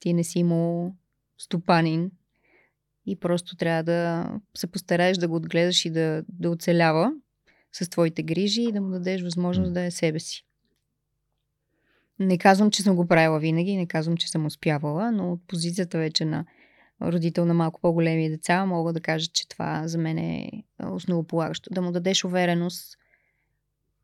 ти 0.00 0.12
не 0.12 0.24
си 0.24 0.38
имал 0.38 0.94
стопанин 1.38 2.10
и 3.10 3.16
просто 3.16 3.56
трябва 3.56 3.82
да 3.82 4.30
се 4.56 4.66
постараеш 4.66 5.16
да 5.16 5.28
го 5.28 5.36
отгледаш 5.36 5.84
и 5.84 5.90
да, 5.90 6.24
да 6.28 6.50
оцелява 6.50 7.12
с 7.72 7.90
твоите 7.90 8.22
грижи 8.22 8.62
и 8.62 8.72
да 8.72 8.80
му 8.80 8.90
дадеш 8.90 9.22
възможност 9.22 9.74
да 9.74 9.80
е 9.80 9.90
себе 9.90 10.18
си. 10.18 10.44
Не 12.18 12.38
казвам, 12.38 12.70
че 12.70 12.82
съм 12.82 12.96
го 12.96 13.06
правила 13.06 13.38
винаги, 13.40 13.76
не 13.76 13.86
казвам, 13.86 14.16
че 14.16 14.30
съм 14.30 14.46
успявала, 14.46 15.12
но 15.12 15.32
от 15.32 15.40
позицията 15.46 15.98
вече 15.98 16.24
на 16.24 16.44
родител 17.02 17.44
на 17.44 17.54
малко 17.54 17.80
по-големи 17.80 18.30
деца, 18.30 18.66
мога 18.66 18.92
да 18.92 19.00
кажа, 19.00 19.26
че 19.26 19.48
това 19.48 19.88
за 19.88 19.98
мен 19.98 20.18
е 20.18 20.50
основополагащо. 20.84 21.70
Да 21.72 21.82
му 21.82 21.92
дадеш 21.92 22.24
увереност, 22.24 22.98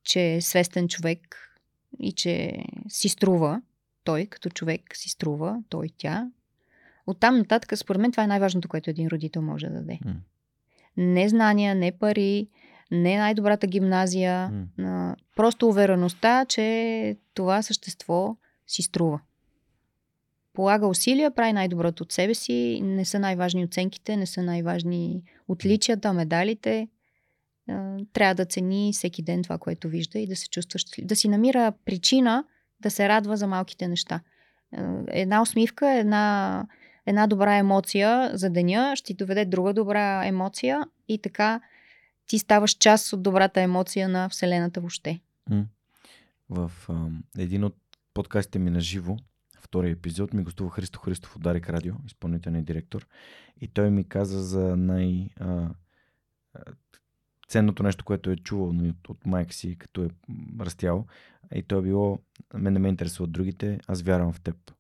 че 0.03 0.35
е 0.35 0.41
свестен 0.41 0.89
човек 0.89 1.39
и 2.01 2.13
че 2.13 2.65
си 2.89 3.09
струва, 3.09 3.63
той 4.05 4.27
като 4.27 4.51
човек 4.51 4.83
си 4.95 5.09
струва, 5.09 5.63
той 5.69 5.89
тя. 5.99 6.31
Оттам 7.07 7.39
нататък, 7.39 7.79
според 7.79 8.03
мен, 8.03 8.11
това 8.11 8.25
е 8.25 8.27
най-важното, 8.27 8.69
което 8.69 8.91
един 8.91 9.09
родител 9.09 9.43
може 9.43 9.67
да 9.67 9.73
даде. 9.73 9.99
М. 10.05 10.15
Не 10.97 11.29
знания, 11.29 11.75
не 11.75 11.93
пари, 11.93 12.49
не 12.91 13.19
най-добрата 13.19 13.67
гимназия, 13.67 14.49
М. 14.49 14.67
а, 14.79 15.17
просто 15.37 15.69
увереността, 15.69 16.45
че 16.45 17.17
това 17.35 17.63
същество 17.63 18.37
си 18.67 18.83
струва. 18.83 19.21
Полага 20.53 20.87
усилия, 20.87 21.31
прави 21.31 21.53
най-доброто 21.53 22.03
от 22.03 22.13
себе 22.13 22.35
си, 22.35 22.81
не 22.83 23.05
са 23.05 23.19
най-важни 23.19 23.65
оценките, 23.65 24.17
не 24.17 24.27
са 24.27 24.43
най-важни 24.43 25.23
отличията, 25.49 26.13
медалите. 26.13 26.89
А, 27.69 27.97
Трябва 28.13 28.35
да 28.35 28.45
цени 28.45 28.91
всеки 28.93 29.23
ден 29.23 29.43
това, 29.43 29.59
което 29.59 29.89
вижда 29.89 30.19
и 30.19 30.27
да 30.27 30.37
се 30.37 30.49
чувства 30.49 30.79
щастлив. 30.79 31.07
Да 31.07 31.17
си 31.17 31.29
намира 31.29 31.73
причина 31.85 32.45
да 32.81 32.91
се 32.91 33.09
радва 33.09 33.37
за 33.37 33.47
малките 33.47 33.89
неща. 33.89 34.21
А, 34.73 34.99
Една 35.09 35.43
усмивка, 35.43 35.91
една, 35.91 36.67
една 37.07 37.27
добра 37.27 37.57
емоция 37.57 38.31
за 38.35 38.51
деня 38.51 38.97
ще 38.97 39.07
ти 39.07 39.15
доведе 39.15 39.45
друга 39.45 39.75
добра 39.75 40.27
емоция 40.27 40.85
и 41.09 41.19
така 41.19 41.61
ти 42.27 42.39
ставаш 42.39 42.71
част 42.71 43.13
от 43.13 43.23
добрата 43.23 43.61
емоция 43.61 44.09
на 44.09 44.29
Вселената 44.29 44.81
въобще. 44.81 45.21
В 46.51 46.73
един 47.39 47.65
от 47.65 47.77
подкастите 48.15 48.59
ми 48.59 48.71
на 48.71 48.81
живо, 48.81 49.17
втория 49.61 49.93
епизод, 49.93 50.35
ми 50.35 50.43
гостува 50.43 50.71
Христо 50.71 50.99
Христов 50.99 51.37
от 51.37 51.43
Дарик 51.43 51.71
Радио, 51.71 51.95
изпълнителен 52.07 52.65
директор. 52.65 53.07
И 53.61 53.69
той 53.69 53.91
ми 53.91 54.09
каза 54.09 54.43
за 54.43 54.77
най- 54.77 55.31
а, 55.41 55.69
а, 56.55 56.61
ценното 57.49 57.83
нещо, 57.83 58.05
което 58.05 58.31
е 58.31 58.37
чувал 58.37 58.73
нали, 58.73 58.91
от, 58.91 59.09
от 59.09 59.27
майка 59.27 59.55
си, 59.55 59.77
като 59.79 60.05
е 60.05 60.09
растял. 60.61 61.07
И 61.55 61.63
то 61.63 61.79
е 61.79 61.83
било, 61.83 62.19
мен 62.55 62.73
не 62.73 62.79
ме 62.79 62.89
интересуват 62.89 63.33
другите, 63.33 63.81
аз 63.87 64.03
вярвам 64.03 64.33
в 64.33 64.41
теб. 64.41 64.73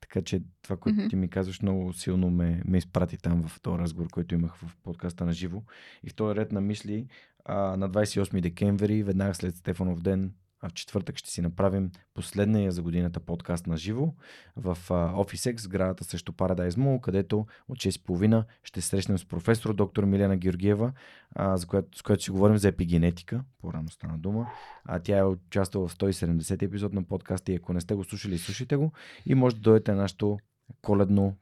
Така 0.00 0.22
че 0.22 0.42
това, 0.62 0.76
което 0.76 1.08
ти 1.08 1.16
ми 1.16 1.28
казваш, 1.28 1.62
много 1.62 1.92
силно 1.92 2.30
ме, 2.30 2.62
ме 2.64 2.78
изпрати 2.78 3.16
там 3.16 3.48
в 3.48 3.60
този 3.60 3.78
разговор, 3.78 4.08
който 4.10 4.34
имах 4.34 4.56
в 4.56 4.76
подкаста 4.82 5.24
на 5.24 5.32
живо. 5.32 5.62
И 6.04 6.10
в 6.10 6.14
този 6.14 6.36
ред 6.36 6.52
на 6.52 6.60
мисли, 6.60 7.06
а, 7.44 7.76
на 7.76 7.90
28 7.90 8.40
декември, 8.40 9.02
веднага 9.02 9.34
след 9.34 9.56
Стефанов 9.56 10.00
ден, 10.00 10.34
в 10.68 10.72
четвъртък 10.72 11.16
ще 11.16 11.30
си 11.30 11.40
направим 11.40 11.90
последния 12.14 12.72
за 12.72 12.82
годината 12.82 13.20
подкаст 13.20 13.66
на 13.66 13.76
живо 13.76 14.12
в 14.56 14.78
а, 14.90 14.94
Office 14.94 15.54
X, 15.54 15.60
сградата 15.60 16.04
срещу 16.04 16.32
Paradise 16.32 16.70
Mall, 16.70 17.00
където 17.00 17.46
от 17.68 17.78
6.30 17.78 18.44
ще 18.62 18.80
срещнем 18.80 19.18
с 19.18 19.24
професор 19.24 19.74
доктор 19.74 20.04
Милена 20.04 20.36
Георгиева, 20.36 20.92
а, 21.34 21.56
за 21.56 21.66
която, 21.66 21.98
с 21.98 22.02
която 22.02 22.22
си 22.22 22.30
говорим 22.30 22.58
за 22.58 22.68
епигенетика, 22.68 23.44
по-рано 23.60 23.88
стана 23.88 24.18
дума. 24.18 24.46
А, 24.84 24.98
тя 24.98 25.18
е 25.18 25.24
участвала 25.24 25.88
в 25.88 25.94
170 25.94 26.62
епизод 26.62 26.92
на 26.92 27.02
подкаста 27.02 27.52
и 27.52 27.56
ако 27.56 27.72
не 27.72 27.80
сте 27.80 27.94
го 27.94 28.04
слушали, 28.04 28.38
слушайте 28.38 28.76
го 28.76 28.92
и 29.26 29.34
може 29.34 29.56
да 29.56 29.60
дойдете 29.60 29.92
на 29.92 29.96
нашото 29.96 30.38
коледно 30.82 31.36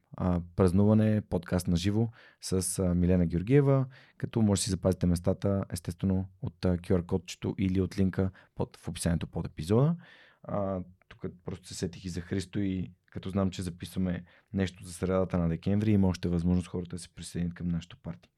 празнуване, 0.57 1.21
подкаст 1.21 1.69
на 1.69 1.77
живо 1.77 2.09
с 2.41 2.83
Милена 2.95 3.27
Георгиева, 3.27 3.87
като 4.17 4.43
може 4.43 4.59
да 4.59 4.63
си 4.63 4.71
запазите 4.71 5.07
местата, 5.07 5.65
естествено, 5.71 6.29
от 6.43 6.65
а, 6.65 6.77
QR 6.77 7.07
кодчето 7.07 7.55
или 7.59 7.81
от 7.81 7.99
линка 7.99 8.31
под, 8.55 8.77
в 8.77 8.89
описанието 8.89 9.27
под 9.27 9.47
епизода. 9.47 9.97
А, 10.43 10.81
тук 11.09 11.25
просто 11.45 11.69
се 11.69 11.75
сетих 11.75 12.05
и 12.05 12.09
за 12.09 12.21
Христо 12.21 12.59
и 12.59 12.93
като 13.11 13.31
знам, 13.31 13.51
че 13.51 13.63
записваме 13.63 14.25
нещо 14.53 14.85
за 14.85 14.93
средата 14.93 15.39
на 15.39 15.49
декември, 15.49 15.93
има 15.93 16.09
още 16.09 16.29
възможност 16.29 16.69
хората 16.69 16.97
да 16.97 17.03
се 17.03 17.15
присъединят 17.15 17.55
към 17.55 17.69
нашото 17.69 17.97
парти. 18.03 18.31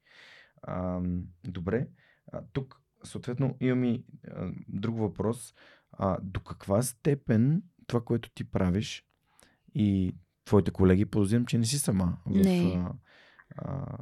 А, 0.61 1.01
добре, 1.43 1.87
а, 2.31 2.41
тук 2.53 2.81
съответно 3.03 3.57
имам 3.59 3.83
и 3.83 4.05
а, 4.27 4.51
друг 4.67 4.99
въпрос. 4.99 5.53
А, 5.91 6.17
до 6.21 6.39
каква 6.39 6.81
степен 6.81 7.63
това, 7.87 8.01
което 8.01 8.29
ти 8.29 8.43
правиш 8.43 9.05
и 9.75 10.15
твоите 10.51 10.71
колеги, 10.71 11.05
подозирам, 11.05 11.45
че 11.45 11.57
не 11.57 11.65
си 11.65 11.79
сама 11.79 12.17
в, 12.25 12.29
Не. 12.29 12.73
а, 12.77 12.93
а, 13.57 13.95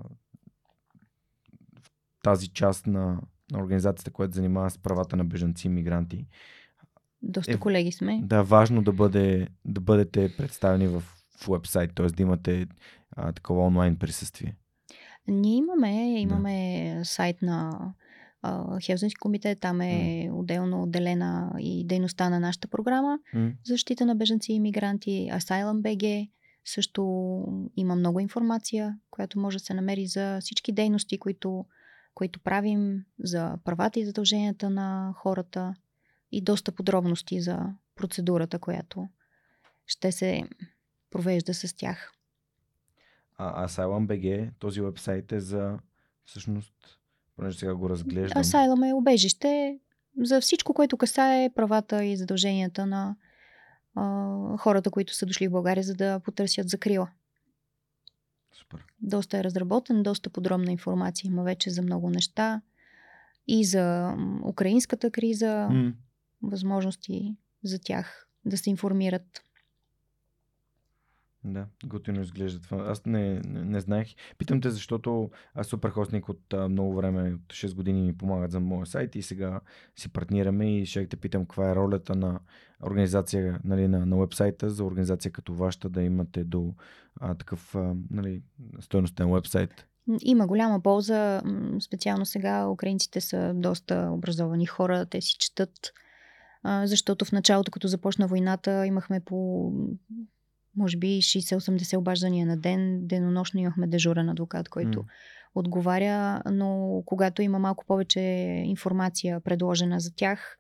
в 1.80 1.92
тази 2.24 2.48
част 2.48 2.88
на, 2.88 3.22
на 3.52 3.60
организацията, 3.60 4.12
която 4.12 4.34
занимава 4.36 4.70
с 4.70 4.78
правата 4.78 5.16
на 5.16 5.26
бежанци 5.26 5.68
и 5.68 5.70
мигранти. 5.70 6.28
Доста 7.22 7.52
Е, 7.52 7.58
колеги 7.58 7.92
сме. 7.92 8.20
Да, 8.24 8.44
важно 8.44 8.82
да, 8.84 8.94
бъде, 8.94 9.48
да 9.66 9.82
бъдете 9.82 10.36
представени 10.38 10.88
в, 10.88 11.04
вебсайт, 11.50 11.92
т.е. 11.96 12.06
да 12.06 12.24
имате 12.24 12.68
а, 13.12 13.32
такова 13.32 13.66
онлайн 13.66 13.96
присъствие. 13.96 14.56
Ние 15.28 15.56
имаме, 15.56 16.20
имаме 16.22 17.02
сайт 17.04 17.42
на 17.42 17.80
а, 18.42 18.80
Хелзински 18.80 19.20
комитет, 19.20 19.60
там 19.60 19.82
е 19.82 20.30
отделно 20.34 20.84
отделена 20.84 21.52
и 21.60 21.86
дейността 21.88 22.30
на 22.30 22.40
нашата 22.40 22.68
програма 22.68 23.20
за 23.66 23.74
защита 23.74 24.06
на 24.06 24.16
бежанци 24.16 24.52
и 24.52 24.56
иммигранти, 24.56 25.30
Asylum 25.34 25.82
BG. 25.82 26.30
Също 26.70 27.02
има 27.76 27.96
много 27.96 28.20
информация, 28.20 29.00
която 29.12 29.40
може 29.40 29.58
да 29.58 29.64
се 29.64 29.74
намери 29.74 30.08
за 30.08 30.40
всички 30.42 30.72
дейности, 30.72 31.18
които, 31.18 31.66
които 32.14 32.40
правим, 32.40 33.06
за 33.20 33.58
правата 33.64 34.00
и 34.00 34.06
задълженията 34.06 34.70
на 34.70 35.14
хората 35.18 35.76
и 36.32 36.42
доста 36.42 36.72
подробности 36.72 37.42
за 37.42 37.60
процедурата, 37.96 38.60
която 38.60 39.08
ще 39.86 40.12
се 40.12 40.44
провежда 41.12 41.54
с 41.54 41.76
тях. 41.76 42.14
А 43.38 43.68
Asylum 43.68 44.08
BG, 44.08 44.52
този 44.60 44.82
вебсайт 44.82 45.32
е 45.32 45.40
за 45.40 45.80
всъщност, 46.26 46.74
понеже 47.36 47.60
сега 47.60 47.76
го 47.76 47.90
разглеждам. 47.90 48.42
Асайлъм 48.42 48.84
е 48.84 48.94
убежище 48.94 49.80
за 50.22 50.42
всичко, 50.42 50.74
което 50.74 50.98
касае 50.98 51.50
правата 51.56 52.04
и 52.04 52.18
задълженията 52.18 52.86
на 52.86 53.16
а, 54.00 54.58
хората, 54.58 54.92
които 54.92 55.16
са 55.16 55.26
дошли 55.26 55.48
в 55.48 55.52
България, 55.52 55.84
за 55.84 55.94
да 55.94 56.20
потърсят 56.20 56.70
закрила. 56.70 57.10
Супер. 58.54 58.86
Доста 59.02 59.38
е 59.38 59.44
разработен, 59.44 60.04
доста 60.04 60.30
подробна 60.30 60.72
информация 60.72 61.28
има 61.28 61.44
вече 61.44 61.70
за 61.70 61.82
много 61.82 62.10
неща. 62.10 62.62
И 63.48 63.66
за 63.66 64.16
украинската 64.46 65.12
криза, 65.12 65.68
М. 65.72 65.94
възможности 66.42 67.36
за 67.64 67.80
тях 67.80 68.28
да 68.46 68.58
се 68.58 68.70
информират. 68.70 69.44
Да, 71.44 71.66
готино 71.86 72.22
изглежда 72.22 72.62
това. 72.62 72.78
Аз 72.78 73.06
не, 73.06 73.42
не, 73.46 73.66
не 73.66 73.80
знаех. 73.80 74.08
Питам 74.38 74.62
те, 74.62 74.70
защото 74.70 75.30
аз 75.54 75.68
супер 75.68 75.90
хостник 75.90 76.30
от 76.30 76.54
а, 76.54 76.70
много 76.70 76.96
време, 76.96 77.34
от 77.34 77.54
6 77.54 77.76
години 77.76 78.02
ми 78.02 78.18
помагат 78.18 78.52
за 78.52 78.60
моя 78.60 78.86
сайт 78.86 79.16
и 79.16 79.22
сега 79.22 79.62
си 79.96 80.10
партнираме 80.10 80.78
и 80.78 80.86
ще 80.86 81.08
те 81.08 81.18
питам 81.18 81.42
каква 81.42 81.72
е 81.72 81.76
ролята 81.76 82.16
на 82.16 82.40
организация, 82.86 83.60
нали, 83.64 83.88
на, 83.88 84.06
на 84.06 84.18
вебсайта, 84.18 84.70
за 84.70 84.84
организация 84.84 85.32
като 85.32 85.54
вашата 85.54 85.90
да 85.90 86.02
имате 86.02 86.44
до 86.44 86.74
а, 87.20 87.36
такъв 87.36 87.76
а, 87.76 87.96
нали, 88.12 88.42
стоеностен 88.80 89.34
вебсайт. 89.34 89.86
Има 90.22 90.48
голяма 90.48 90.82
полза. 90.82 91.42
Специално 91.82 92.26
сега 92.26 92.68
украинците 92.68 93.22
са 93.22 93.54
доста 93.56 94.10
образовани 94.12 94.66
хора, 94.66 95.06
те 95.06 95.22
си 95.22 95.36
четат. 95.40 95.94
Защото 96.84 97.26
в 97.26 97.32
началото, 97.32 97.72
като 97.72 97.88
започна 97.88 98.28
войната, 98.28 98.86
имахме 98.86 99.20
по 99.20 99.72
може 100.76 100.98
би 100.98 101.08
60-80 101.08 101.98
обаждания 101.98 102.46
на 102.46 102.58
ден. 102.58 103.08
Денонощно 103.08 103.60
имахме 103.60 103.88
дежурен 103.88 104.30
адвокат, 104.30 104.70
който 104.70 105.00
М. 105.00 105.06
отговаря, 105.56 106.42
но 106.52 107.02
когато 107.06 107.42
има 107.42 107.60
малко 107.60 107.86
повече 107.86 108.20
информация 108.66 109.40
предложена 109.40 110.00
за 110.00 110.16
тях, 110.16 110.58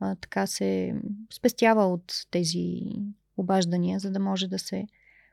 а, 0.00 0.14
така 0.14 0.46
се 0.46 0.94
спестява 1.34 1.86
от 1.86 2.12
тези 2.30 2.80
обаждания, 3.36 3.98
за 3.98 4.10
да 4.10 4.18
може 4.18 4.48
да 4.48 4.58
се 4.58 4.86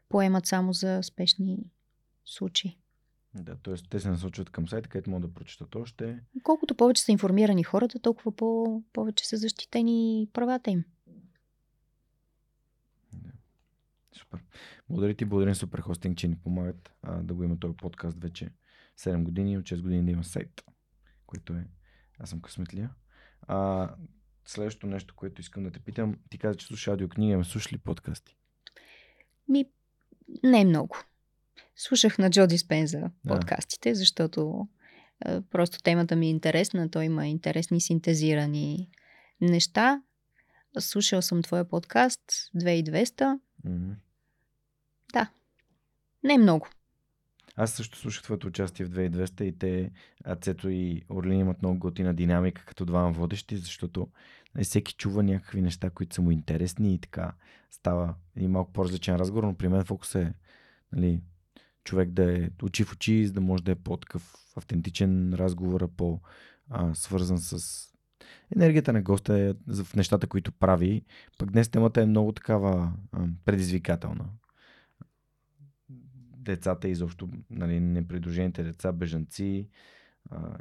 поемат 0.10 0.46
само 0.46 0.74
за 0.74 1.00
спешни 1.04 1.58
случаи. 2.26 2.78
Да, 3.34 3.56
т.е. 3.56 3.74
те 3.90 4.00
се 4.00 4.10
насочват 4.10 4.50
към 4.50 4.68
сайта, 4.68 4.90
където 4.90 5.10
могат 5.10 5.30
да 5.30 5.34
прочитат 5.34 5.76
още. 5.76 6.20
Колкото 6.44 6.76
повече 6.76 7.04
са 7.04 7.12
информирани 7.12 7.64
хората, 7.64 8.00
толкова 8.00 8.32
по- 8.36 8.84
повече 8.94 9.28
са 9.28 9.38
защитени 9.38 10.28
правата 10.34 10.72
им. 10.72 10.84
Да. 13.14 13.30
Супер. 14.18 14.40
Благодаря 14.90 15.14
ти, 15.14 15.26
благодаря 15.26 15.56
Супер 15.56 15.80
Хостинг, 15.80 16.18
че 16.18 16.28
ни 16.28 16.36
помагат 16.36 16.92
а, 17.02 17.24
да 17.24 17.34
го 17.34 17.44
има 17.44 17.60
този 17.60 17.78
подкаст 17.78 18.22
вече 18.22 18.50
7 19.00 19.24
години, 19.24 19.58
от 19.58 19.66
6 19.66 19.82
години 19.82 20.06
да 20.06 20.12
има 20.12 20.24
сайт, 20.24 20.64
което 21.26 21.54
е... 21.54 21.68
Аз 22.20 22.30
съм 22.30 22.42
късметлия. 22.42 22.90
А, 23.42 23.90
следващото 24.46 24.88
нещо, 24.88 25.16
което 25.16 25.42
искам 25.42 25.64
да 25.64 25.72
те 25.72 25.80
питам, 25.80 26.18
ти 26.30 26.38
каза, 26.38 26.56
че 26.56 26.66
слушаш 26.66 26.88
аудиокнига, 26.88 27.38
ме 27.38 27.44
слушаш 27.44 27.74
ли 27.74 27.78
подкасти? 27.78 28.38
Ми, 29.48 29.66
не 30.44 30.66
много. 30.66 30.98
Слушах 31.76 32.18
на 32.18 32.30
Джо 32.30 32.48
Диспенза 32.48 33.00
Да. 33.00 33.12
подкастите, 33.36 33.96
защото 33.96 34.68
а, 35.26 35.42
просто 35.42 35.82
темата 35.84 36.16
ми 36.16 36.26
е 36.26 36.30
интересна. 36.30 36.92
Той 36.92 37.06
има 37.06 37.28
интересни 37.28 37.82
синтезирани 37.82 38.90
неща. 39.42 40.02
Слушал 40.80 41.22
съм 41.22 41.42
твоя 41.42 41.70
подкаст 41.70 42.22
2200. 42.56 43.40
Мгм. 43.64 43.92
Не 46.24 46.38
много. 46.38 46.68
Аз 47.56 47.72
също 47.72 47.98
слушах 47.98 48.24
твоето 48.24 48.48
участие 48.48 48.86
в 48.86 48.90
2200 48.90 49.42
и 49.42 49.58
те, 49.58 49.92
а 50.26 50.36
Цето 50.36 50.70
и 50.70 51.02
Орлин 51.10 51.40
имат 51.40 51.62
много 51.62 51.80
готина 51.80 52.14
динамика 52.14 52.66
като 52.66 52.86
двама 52.86 53.12
водещи, 53.12 53.58
защото 53.58 54.08
нали, 54.56 54.64
всеки 54.64 54.94
чува 54.94 55.24
някакви 55.24 55.62
неща, 55.62 55.90
които 55.90 56.16
са 56.16 56.22
му 56.22 56.32
интересни 56.32 56.94
и 56.94 57.00
така 57.00 57.34
става 57.72 58.16
един 58.36 58.52
малко 58.52 58.74
по-различен 58.74 59.16
разговор, 59.16 59.44
но 59.44 59.56
при 59.56 59.68
мен 59.68 59.86
фокус 59.86 60.16
е 60.16 60.34
нали, 60.92 61.22
човек 61.84 62.10
да 62.10 62.38
е 62.38 62.50
очи 62.64 62.84
в 62.84 62.94
очи, 62.94 63.28
за 63.28 63.34
да 63.34 63.42
може 63.42 63.64
да 63.64 63.72
е 63.72 63.76
по-такъв 63.76 64.36
автентичен 64.56 65.34
разговор, 65.34 65.90
по-свързан 65.98 67.38
с 67.38 67.86
енергията 68.56 68.94
на 68.94 69.02
госта 69.02 69.40
е 69.40 69.54
в 69.74 69.96
нещата, 69.96 70.28
които 70.28 70.52
прави. 70.52 71.06
Пък 71.38 71.52
днес 71.52 71.70
темата 71.70 72.02
е 72.02 72.06
много 72.06 72.32
такава 72.32 72.94
предизвикателна 73.46 74.26
децата 76.40 76.88
изобщо, 76.88 77.30
нали, 77.50 77.80
непридружените 77.80 78.64
деца, 78.64 78.92
бежанци, 78.92 79.68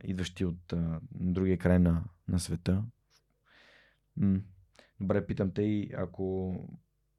идващи 0.04 0.44
от 0.44 0.74
другия 1.14 1.58
край 1.58 1.78
на, 1.78 2.04
на 2.28 2.40
света. 2.40 2.84
Добре, 5.00 5.26
питам 5.26 5.50
те 5.50 5.62
и 5.62 5.90
ако 5.96 6.54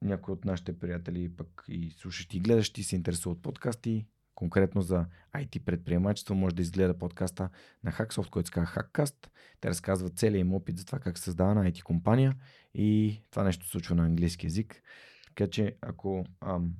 някой 0.02 0.32
от 0.32 0.44
нашите 0.44 0.78
приятели, 0.78 1.36
пък 1.36 1.64
и 1.68 1.90
слушащи 1.90 2.36
и 2.36 2.40
гледащи 2.40 2.82
се 2.82 2.96
интересуват 2.96 3.38
от 3.38 3.42
подкасти, 3.42 4.06
конкретно 4.34 4.82
за 4.82 5.06
IT 5.34 5.64
предприемачество, 5.64 6.34
може 6.34 6.54
да 6.54 6.62
изгледа 6.62 6.98
подкаста 6.98 7.48
на 7.84 7.92
Hacksoft, 7.92 8.30
който 8.30 8.46
се 8.46 8.52
казва 8.52 8.72
Hackcast. 8.72 9.28
Те 9.60 9.68
разказват 9.68 10.18
целият 10.18 10.40
им 10.40 10.54
опит 10.54 10.78
за 10.78 10.84
това 10.84 10.98
как 10.98 11.18
се 11.18 11.24
създава 11.24 11.54
на 11.54 11.70
IT 11.70 11.82
компания 11.82 12.36
и 12.74 13.20
това 13.30 13.44
нещо 13.44 13.64
се 13.64 13.70
случва 13.70 13.94
на 13.94 14.04
английски 14.04 14.46
язик. 14.46 14.82
Така 15.26 15.50
че 15.50 15.76
ако 15.80 16.24
ам, 16.40 16.74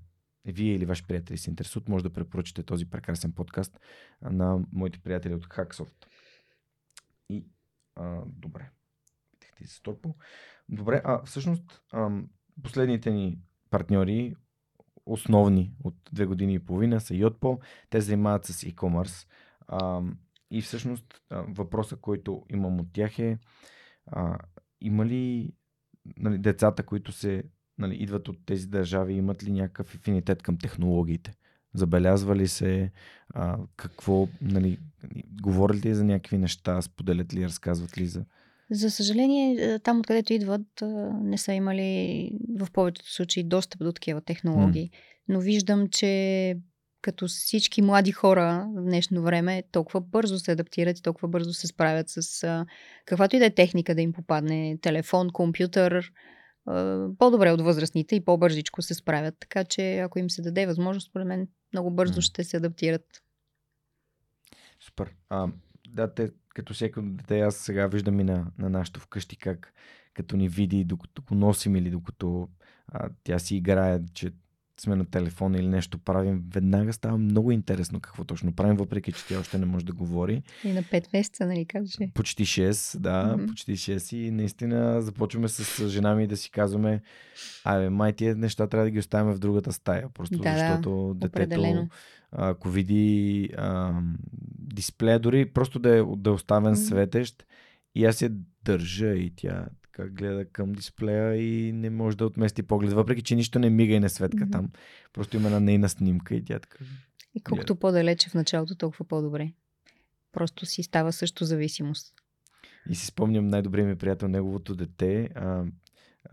вие 0.44 0.74
или 0.74 0.86
ваши 0.86 1.06
приятели 1.06 1.38
се 1.38 1.50
интересуват, 1.50 1.88
може 1.88 2.04
да 2.04 2.12
препоръчате 2.12 2.62
този 2.62 2.90
прекрасен 2.90 3.32
подкаст 3.32 3.80
на 4.22 4.60
моите 4.72 4.98
приятели 4.98 5.34
от 5.34 5.46
Hacksoft. 5.46 6.06
И, 7.28 7.46
а, 7.96 8.22
добре. 8.26 8.70
Питах 9.32 9.50
ти 9.56 9.66
се 9.66 9.82
Торпо. 9.82 10.14
Добре, 10.68 11.00
а 11.04 11.24
всъщност 11.24 11.82
ам, 11.92 12.28
последните 12.62 13.10
ни 13.10 13.38
партньори, 13.70 14.36
основни 15.06 15.72
от 15.84 15.94
две 16.12 16.26
години 16.26 16.54
и 16.54 16.58
половина 16.58 17.00
са 17.00 17.14
Yotpo. 17.14 17.60
Те 17.90 18.00
занимават 18.00 18.44
с 18.44 18.60
e-commerce. 18.60 19.26
Ам, 19.68 20.18
и 20.50 20.62
всъщност 20.62 21.20
а, 21.30 21.44
въпроса, 21.48 21.96
който 21.96 22.44
имам 22.48 22.80
от 22.80 22.92
тях 22.92 23.18
е 23.18 23.38
а, 24.06 24.38
има 24.80 25.06
ли 25.06 25.52
нали, 26.16 26.38
децата, 26.38 26.82
които 26.82 27.12
се 27.12 27.44
нали, 27.78 27.94
идват 27.94 28.28
от 28.28 28.46
тези 28.46 28.66
държави, 28.66 29.14
имат 29.14 29.44
ли 29.44 29.52
някакъв 29.52 29.94
афинитет 29.94 30.42
към 30.42 30.58
технологиите? 30.58 31.32
Забелязва 31.74 32.36
ли 32.36 32.48
се 32.48 32.92
а, 33.34 33.58
какво, 33.76 34.28
нали, 34.40 34.78
говорят 35.42 35.84
ли 35.84 35.94
за 35.94 36.04
някакви 36.04 36.38
неща, 36.38 36.82
споделят 36.82 37.34
ли, 37.34 37.44
разказват 37.44 37.98
ли 37.98 38.06
за... 38.06 38.24
За 38.70 38.90
съжаление, 38.90 39.56
е, 39.58 39.78
там 39.78 39.98
откъдето 39.98 40.32
идват, 40.32 40.82
е, 40.82 40.86
не 41.22 41.38
са 41.38 41.52
имали 41.52 42.30
в 42.58 42.68
повечето 42.72 43.12
случаи 43.12 43.44
достъп 43.44 43.80
до 43.80 43.92
такива 43.92 44.20
технологии. 44.20 44.90
Но 45.28 45.40
виждам, 45.40 45.88
че 45.88 46.56
като 47.02 47.28
всички 47.28 47.82
млади 47.82 48.12
хора 48.12 48.68
в 48.76 48.82
днешно 48.82 49.22
време, 49.22 49.62
толкова 49.72 50.00
бързо 50.00 50.38
се 50.38 50.52
адаптират 50.52 50.98
и 50.98 51.02
толкова 51.02 51.28
бързо 51.28 51.52
се 51.52 51.66
справят 51.66 52.06
с 52.08 52.44
а, 52.44 52.66
каквато 53.04 53.36
и 53.36 53.38
да 53.38 53.46
е 53.46 53.54
техника 53.54 53.94
да 53.94 54.02
им 54.02 54.12
попадне. 54.12 54.78
Телефон, 54.82 55.30
компютър, 55.30 56.12
а, 56.66 57.06
по-добре 57.18 57.52
от 57.52 57.60
възрастните 57.60 58.16
и 58.16 58.24
по-бързичко 58.24 58.82
се 58.82 58.94
справят. 58.94 59.34
Така 59.40 59.64
че 59.64 59.98
ако 59.98 60.18
им 60.18 60.30
се 60.30 60.42
даде 60.42 60.66
възможност, 60.66 61.10
според 61.10 61.26
мен 61.26 61.48
много 61.72 61.90
бързо 61.90 62.20
ще 62.20 62.44
се 62.44 62.56
адаптират. 62.56 63.22
Супер. 64.80 65.14
А, 65.28 65.48
да, 65.92 66.14
те, 66.14 66.30
като 66.48 66.74
всеки 66.74 67.00
дете, 67.02 67.40
аз 67.40 67.56
сега 67.56 67.86
виждам 67.86 68.20
и 68.20 68.24
на, 68.24 68.46
на 68.58 68.70
нашото 68.70 69.00
вкъщи 69.00 69.36
как 69.36 69.74
като 70.14 70.36
ни 70.36 70.48
види, 70.48 70.84
докато 70.84 71.22
го 71.22 71.34
носим 71.34 71.76
или 71.76 71.90
докато 71.90 72.48
а, 72.88 73.10
тя 73.24 73.38
си 73.38 73.56
играе, 73.56 74.00
че 74.14 74.32
сме 74.80 74.96
на 74.96 75.04
телефона 75.04 75.58
или 75.58 75.68
нещо 75.68 75.98
правим, 75.98 76.44
веднага 76.54 76.92
става 76.92 77.18
много 77.18 77.52
интересно 77.52 78.00
какво 78.00 78.24
точно 78.24 78.52
правим, 78.52 78.76
въпреки 78.76 79.12
че 79.12 79.26
тя 79.26 79.38
още 79.38 79.58
не 79.58 79.66
може 79.66 79.84
да 79.84 79.92
говори. 79.92 80.42
И 80.64 80.72
на 80.72 80.82
5 80.82 81.12
месеца, 81.12 81.46
нали 81.46 81.64
казваше? 81.64 82.10
Почти 82.14 82.44
6, 82.44 82.98
да, 82.98 83.36
Мгм. 83.36 83.46
почти 83.46 83.76
6 83.76 84.16
и 84.16 84.30
наистина 84.30 85.02
започваме 85.02 85.48
с 85.48 85.88
жена 85.88 86.14
ми 86.14 86.26
да 86.26 86.36
си 86.36 86.50
казваме, 86.50 87.02
абе, 87.64 87.90
май 87.90 88.12
тия 88.12 88.36
неща 88.36 88.66
трябва 88.66 88.84
да 88.86 88.90
ги 88.90 88.98
оставим 88.98 89.32
в 89.32 89.38
другата 89.38 89.72
стая, 89.72 90.08
просто 90.14 90.36
Да, 90.36 90.44
да, 90.44 90.58
защото 90.58 91.14
детето, 91.14 91.40
определено. 91.40 91.88
ако 92.32 92.68
види 92.68 93.48
а, 93.56 94.00
дисплея, 94.58 95.20
дори 95.20 95.46
просто 95.46 95.78
да 95.78 95.98
е, 95.98 96.02
да 96.16 96.30
е 96.30 96.32
оставен 96.32 96.72
Мгм. 96.72 96.80
светещ 96.80 97.46
и 97.94 98.04
аз 98.04 98.22
я 98.22 98.30
държа 98.64 99.14
и 99.14 99.32
тя 99.36 99.66
така 100.00 100.12
гледа 100.14 100.44
към 100.44 100.72
дисплея 100.72 101.36
и 101.36 101.72
не 101.72 101.90
може 101.90 102.16
да 102.16 102.26
отмести 102.26 102.62
поглед, 102.62 102.92
въпреки 102.92 103.22
че 103.22 103.36
нищо 103.36 103.58
не 103.58 103.70
мига 103.70 103.94
и 103.94 104.00
не 104.00 104.08
светка 104.08 104.44
Мгм. 104.44 104.50
там. 104.50 104.70
Просто 105.12 105.36
има 105.36 105.46
една 105.46 105.60
нейна 105.60 105.88
снимка 105.88 106.34
и 106.34 106.44
тя 106.44 106.58
така. 106.58 106.84
И 107.34 107.40
колкото 107.40 107.76
по-далече 107.76 108.30
в 108.30 108.34
началото, 108.34 108.74
толкова 108.74 109.04
по-добре. 109.04 109.52
Просто 110.32 110.66
си 110.66 110.82
става 110.82 111.12
също 111.12 111.44
зависимост. 111.44 112.14
И 112.90 112.94
си 112.94 113.06
спомням 113.06 113.46
най-добрият 113.46 113.88
ми 113.88 113.96
приятел, 113.96 114.28
неговото 114.28 114.74
дете. 114.74 115.28
А, 115.34 115.64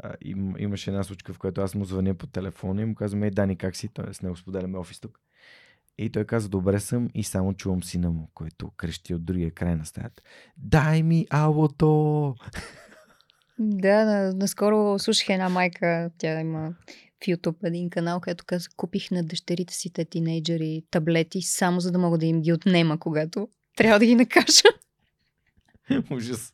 а, 0.03 0.14
им, 0.22 0.56
имаше 0.60 0.89
една 0.89 1.03
случка, 1.03 1.34
в 1.34 1.39
която 1.39 1.61
аз 1.61 1.76
му 1.76 1.85
звъня 1.85 2.15
по 2.15 2.27
телефона 2.27 2.81
и 2.81 2.85
му 2.85 2.95
казвам, 2.95 3.23
ей, 3.23 3.31
Дани, 3.31 3.56
как 3.57 3.76
си? 3.76 3.88
Той 3.88 4.14
с 4.14 4.22
него 4.22 4.35
споделяме 4.35 4.77
офис 4.77 4.99
тук. 4.99 5.19
И 5.98 6.10
той 6.10 6.26
каза, 6.26 6.49
добре 6.49 6.80
съм 6.80 7.10
и 7.14 7.23
само 7.23 7.53
чувам 7.53 7.84
сина 7.84 8.11
му, 8.11 8.30
който 8.34 8.72
крещи 8.77 9.14
от 9.14 9.26
другия 9.26 9.52
край 9.52 9.76
на 9.76 9.85
стаята. 9.85 10.23
Дай 10.57 11.03
ми 11.03 11.27
алото! 11.30 12.35
Да, 13.60 14.06
на, 14.06 14.34
наскоро 14.34 15.00
слушах 15.00 15.30
една 15.30 15.50
майка, 15.50 16.10
тя 16.18 16.40
има 16.40 16.74
в 17.24 17.28
YouTube 17.28 17.68
един 17.68 17.90
канал, 17.90 18.20
където 18.20 18.46
каза, 18.48 18.70
купих 18.78 19.12
на 19.12 19.24
дъщерите 19.24 19.74
си 19.74 19.94
те 19.94 20.06
тинейджери 20.06 20.84
таблети, 20.92 21.42
само 21.42 21.80
за 21.80 21.92
да 21.92 22.00
мога 22.00 22.18
да 22.18 22.26
им 22.26 22.42
ги 22.42 22.54
отнема, 22.54 23.00
когато 23.00 23.50
трябва 23.76 24.00
да 24.00 24.06
ги 24.06 24.16
накажа. 24.16 24.64
Ужас. 26.12 26.54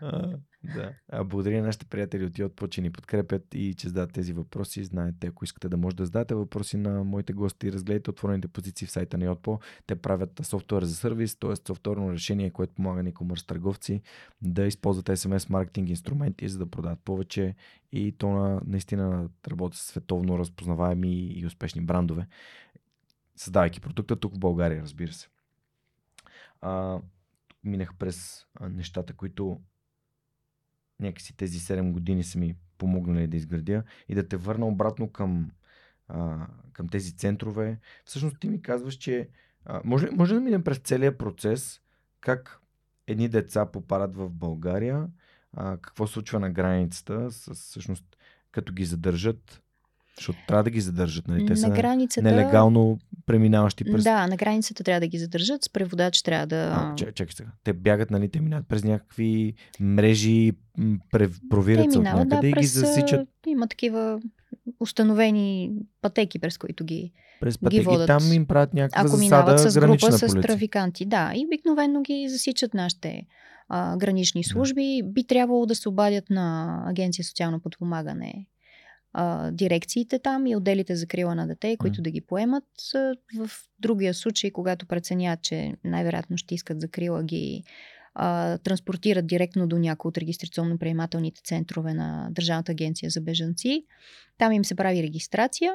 да. 0.64 0.92
А, 1.08 1.24
благодаря 1.24 1.60
на 1.60 1.66
нашите 1.66 1.86
приятели 1.86 2.24
от 2.24 2.32
Yotpo, 2.32 2.68
че 2.68 2.80
ни 2.80 2.92
подкрепят 2.92 3.54
и 3.54 3.74
че 3.74 3.88
задават 3.88 4.12
тези 4.12 4.32
въпроси. 4.32 4.84
Знаете, 4.84 5.26
ако 5.26 5.44
искате 5.44 5.68
да 5.68 5.76
може 5.76 5.96
да 5.96 6.04
зададете 6.04 6.34
въпроси 6.34 6.76
на 6.76 7.04
моите 7.04 7.32
гости, 7.32 7.72
разгледайте 7.72 8.10
отворените 8.10 8.48
позиции 8.48 8.86
в 8.86 8.90
сайта 8.90 9.18
на 9.18 9.24
Yotpo. 9.24 9.62
Те 9.86 9.96
правят 9.96 10.40
софтуер 10.42 10.82
за 10.82 10.94
сервис, 10.94 11.36
т.е. 11.36 11.56
софтуерно 11.66 12.12
решение, 12.12 12.50
което 12.50 12.74
помага 12.74 13.02
на 13.02 13.12
e-commerce 13.12 13.46
търговци 13.46 14.02
да 14.42 14.66
използват 14.66 15.06
SMS 15.06 15.50
маркетинг 15.50 15.88
инструменти, 15.88 16.48
за 16.48 16.58
да 16.58 16.66
продават 16.66 17.00
повече 17.00 17.54
и 17.92 18.12
то 18.12 18.28
на, 18.28 18.60
наистина 18.66 19.28
работи 19.48 19.76
с 19.78 19.80
световно 19.80 20.38
разпознаваеми 20.38 21.26
и 21.26 21.46
успешни 21.46 21.80
брандове, 21.80 22.26
създавайки 23.36 23.80
продукта 23.80 24.16
тук 24.16 24.34
в 24.34 24.38
България, 24.38 24.82
разбира 24.82 25.12
се. 25.12 25.28
А, 26.60 27.00
минах 27.64 27.94
през 27.94 28.46
нещата, 28.60 29.12
които 29.12 29.60
някакси 31.00 31.36
тези 31.36 31.58
7 31.58 31.92
години 31.92 32.24
са 32.24 32.38
ми 32.38 32.56
помогнали 32.78 33.26
да 33.26 33.36
изградя 33.36 33.82
и 34.08 34.14
да 34.14 34.28
те 34.28 34.36
върна 34.36 34.66
обратно 34.66 35.12
към, 35.12 35.50
а, 36.08 36.46
към 36.72 36.88
тези 36.88 37.16
центрове. 37.16 37.78
Всъщност 38.04 38.40
ти 38.40 38.48
ми 38.48 38.62
казваш, 38.62 38.94
че 38.94 39.28
А, 39.64 39.80
може, 39.84 40.08
може 40.12 40.34
да 40.34 40.40
минем 40.40 40.64
през 40.64 40.78
целият 40.78 41.18
процес, 41.18 41.80
как 42.20 42.60
едни 43.06 43.28
деца 43.28 43.66
попадат 43.66 44.16
в 44.16 44.30
България, 44.30 45.08
а, 45.52 45.76
какво 45.76 46.06
случва 46.06 46.40
на 46.40 46.50
границата, 46.50 47.30
с, 47.30 47.54
всъщност 47.54 48.16
като 48.50 48.72
ги 48.72 48.84
задържат, 48.84 49.62
защото 50.18 50.38
трябва 50.48 50.64
да 50.64 50.70
ги 50.70 50.80
задържат, 50.80 51.28
нали? 51.28 51.46
Те 51.46 51.52
на 51.52 51.56
са 51.56 51.70
границата... 51.70 52.22
нелегално 52.22 52.98
преминаващи 53.26 53.84
през... 53.84 54.04
Да, 54.04 54.26
на 54.26 54.36
границата 54.36 54.84
трябва 54.84 55.00
да 55.00 55.06
ги 55.06 55.18
задържат, 55.18 55.64
с 55.64 55.68
преводач 55.68 56.22
трябва 56.22 56.46
да... 56.46 56.72
А, 56.76 56.94
чакай, 56.94 57.14
чакай 57.14 57.32
сега. 57.36 57.48
Те 57.64 57.72
бягат, 57.72 58.10
нали? 58.10 58.28
Те 58.28 58.40
минават 58.40 58.68
през 58.68 58.84
някакви 58.84 59.54
мрежи, 59.80 60.52
м, 60.78 60.98
пре- 61.12 61.48
провират 61.50 61.92
се 61.92 61.98
от 61.98 62.04
някъде 62.04 62.36
да, 62.36 62.46
и 62.46 62.50
ги 62.50 62.54
през, 62.54 62.76
а, 62.76 62.78
засичат 62.80 63.28
Има 63.46 63.66
такива 63.68 64.20
установени 64.80 65.72
пътеки, 66.02 66.38
през 66.38 66.58
които 66.58 66.84
ги... 66.84 67.12
през 67.40 67.58
пътеки. 67.58 67.82
водят. 67.82 68.06
Там 68.06 68.32
им 68.32 68.46
правят 68.46 68.74
някаква 68.74 69.00
Ако 69.00 69.08
засада 69.08 69.24
минават 69.24 69.60
с 69.60 69.74
гранична 69.74 70.08
група 70.08 70.18
с 70.18 70.20
полиция. 70.20 70.42
трафиканти. 70.42 71.04
Да, 71.04 71.32
и 71.34 71.46
обикновено 71.46 72.02
ги 72.02 72.28
засичат 72.28 72.74
нашите 72.74 73.22
а, 73.68 73.96
гранични 73.96 74.44
служби. 74.44 75.02
Би 75.04 75.24
трябвало 75.24 75.66
да 75.66 75.74
се 75.74 75.88
обадят 75.88 76.30
на 76.30 76.78
Агенция 76.86 77.24
социално 77.24 77.60
подпомагане 77.60 78.46
а, 79.12 79.50
дирекциите 79.50 80.18
там 80.18 80.46
и 80.46 80.56
отделите 80.56 80.96
за 80.96 81.06
крила 81.06 81.34
на 81.34 81.46
дете, 81.46 81.76
които 81.76 82.00
М. 82.00 82.02
да 82.02 82.10
ги 82.10 82.20
поемат. 82.20 82.64
В 83.38 83.50
другия 83.78 84.14
случай, 84.14 84.50
когато 84.50 84.86
преценят, 84.86 85.42
че 85.42 85.74
най-вероятно 85.84 86.36
ще 86.36 86.54
искат 86.54 86.80
за 86.80 86.88
крила, 86.88 87.22
ги 87.22 87.64
а, 88.14 88.58
транспортират 88.58 89.26
директно 89.26 89.66
до 89.66 89.78
някои 89.78 90.08
от 90.08 90.18
регистрационно-приемателните 90.18 91.40
центрове 91.44 91.94
на 91.94 92.28
Държавната 92.30 92.72
агенция 92.72 93.10
за 93.10 93.20
бежанци. 93.20 93.84
Там 94.38 94.52
им 94.52 94.64
се 94.64 94.74
прави 94.74 95.02
регистрация. 95.02 95.72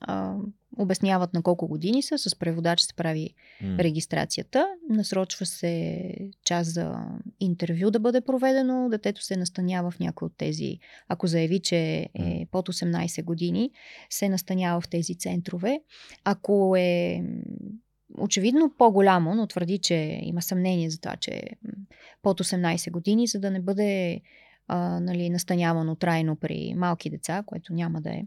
А, 0.00 0.36
обясняват 0.78 1.34
на 1.34 1.42
колко 1.42 1.68
години 1.68 2.02
са, 2.02 2.18
с 2.18 2.38
преводач 2.38 2.80
се 2.80 2.94
прави 2.94 3.34
М. 3.62 3.78
регистрацията. 3.78 4.66
Насрочва 4.90 5.46
се 5.46 6.10
час 6.44 6.72
за 6.72 6.94
интервю 7.40 7.90
да 7.90 8.00
бъде 8.00 8.20
проведено. 8.20 8.88
Детето 8.88 9.24
се 9.24 9.36
настанява 9.36 9.90
в 9.90 9.98
някои 9.98 10.26
от 10.26 10.36
тези, 10.36 10.78
ако 11.08 11.26
заяви, 11.26 11.60
че 11.60 12.08
е 12.14 12.46
под 12.50 12.68
18 12.68 13.24
години, 13.24 13.70
се 14.10 14.28
настанява 14.28 14.80
в 14.80 14.88
тези 14.88 15.14
центрове. 15.14 15.80
Ако 16.24 16.74
е 16.78 17.22
очевидно 18.18 18.72
по-голямо, 18.78 19.34
но 19.34 19.46
твърди, 19.46 19.78
че 19.78 20.20
има 20.22 20.42
съмнение 20.42 20.90
за 20.90 21.00
това, 21.00 21.16
че 21.16 21.30
е 21.30 21.42
под 22.22 22.40
18 22.40 22.90
години, 22.90 23.26
за 23.26 23.40
да 23.40 23.50
не 23.50 23.60
бъде 23.60 24.20
а, 24.68 25.00
нали, 25.00 25.30
настанявано 25.30 25.94
трайно 25.94 26.36
при 26.36 26.74
малки 26.76 27.10
деца, 27.10 27.42
което 27.46 27.72
няма 27.72 28.00
да 28.00 28.10
е 28.10 28.22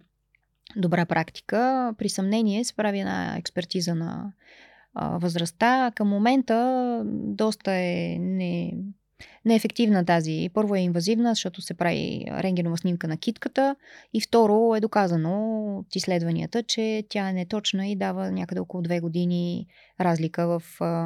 добра 0.76 1.06
практика. 1.06 1.94
При 1.98 2.10
съмнение 2.10 2.64
се 2.64 2.76
прави 2.76 3.00
една 3.00 3.38
експертиза 3.38 3.96
на 3.96 4.34
възрастта. 4.96 5.91
Към 5.96 6.08
момента 6.08 7.02
доста 7.06 7.72
е 7.72 8.18
не, 8.20 8.74
неефективна 9.46 10.06
тази. 10.06 10.50
Първо 10.54 10.76
е 10.76 10.80
инвазивна, 10.80 11.32
защото 11.32 11.62
се 11.62 11.74
прави 11.74 12.26
рентгенова 12.30 12.78
снимка 12.78 13.08
на 13.08 13.18
китката 13.18 13.76
и 14.14 14.22
второ 14.22 14.76
е 14.76 14.80
доказано 14.80 15.66
от 15.78 15.96
изследванията, 15.96 16.64
че 16.64 17.04
тя 17.10 17.30
е 17.30 17.34
неточна 17.34 17.88
и 17.88 17.96
дава 17.96 18.32
някъде 18.32 18.62
около 18.62 18.84
две 18.84 19.00
години 19.00 19.68
разлика 20.02 20.48
в 20.48 20.62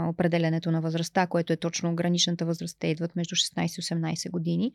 определенето 0.09 0.71
на 0.71 0.81
възрастта, 0.81 1.27
което 1.27 1.53
е 1.53 1.57
точно 1.57 1.95
граничната 1.95 2.45
възраст. 2.45 2.77
Те 2.79 2.87
идват 2.87 3.15
между 3.15 3.35
16 3.35 3.63
и 3.63 3.81
18 3.81 4.31
години. 4.31 4.73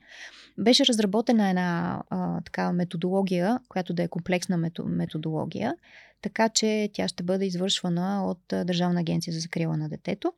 Беше 0.59 0.87
разработена 0.87 1.49
една 1.49 2.03
а, 2.11 2.41
такава 2.41 2.73
методология, 2.73 3.59
която 3.69 3.95
да 3.95 4.03
е 4.03 4.09
комплексна 4.09 4.57
мето- 4.57 4.85
методология, 4.85 5.75
така 6.23 6.49
че 6.49 6.91
тя 6.93 7.09
ще 7.09 7.23
бъде 7.23 7.47
извършвана 7.47 8.27
от 8.27 8.41
Държавна 8.49 9.01
агенция 9.01 9.33
за 9.35 9.41
закрила 9.41 9.77
на 9.77 9.89
детето, 9.89 10.33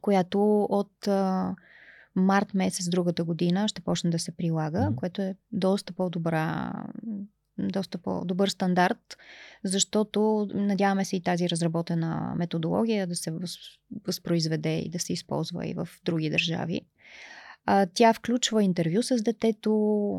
която 0.00 0.62
от 0.62 1.08
а, 1.08 1.54
март 2.16 2.54
месец 2.54 2.88
другата 2.88 3.24
година 3.24 3.68
ще 3.68 3.82
почне 3.82 4.10
да 4.10 4.18
се 4.18 4.36
прилага, 4.36 4.86
Мгм. 4.86 4.96
което 4.96 5.22
е 5.22 5.36
доста 5.52 5.92
по-добра 5.92 6.72
доста 7.58 7.98
по-добър 7.98 8.48
стандарт, 8.48 9.16
защото 9.64 10.48
надяваме 10.54 11.04
се 11.04 11.16
и 11.16 11.22
тази 11.22 11.50
разработена 11.50 12.34
методология 12.36 13.06
да 13.06 13.16
се 13.16 13.30
въз, 13.30 13.56
възпроизведе 14.06 14.78
и 14.78 14.90
да 14.90 14.98
се 14.98 15.12
използва 15.12 15.66
и 15.66 15.74
в 15.74 15.88
други 16.04 16.30
държави. 16.30 16.80
А, 17.66 17.86
тя 17.94 18.12
включва 18.12 18.62
интервю 18.62 19.02
с 19.02 19.22
детето, 19.22 19.72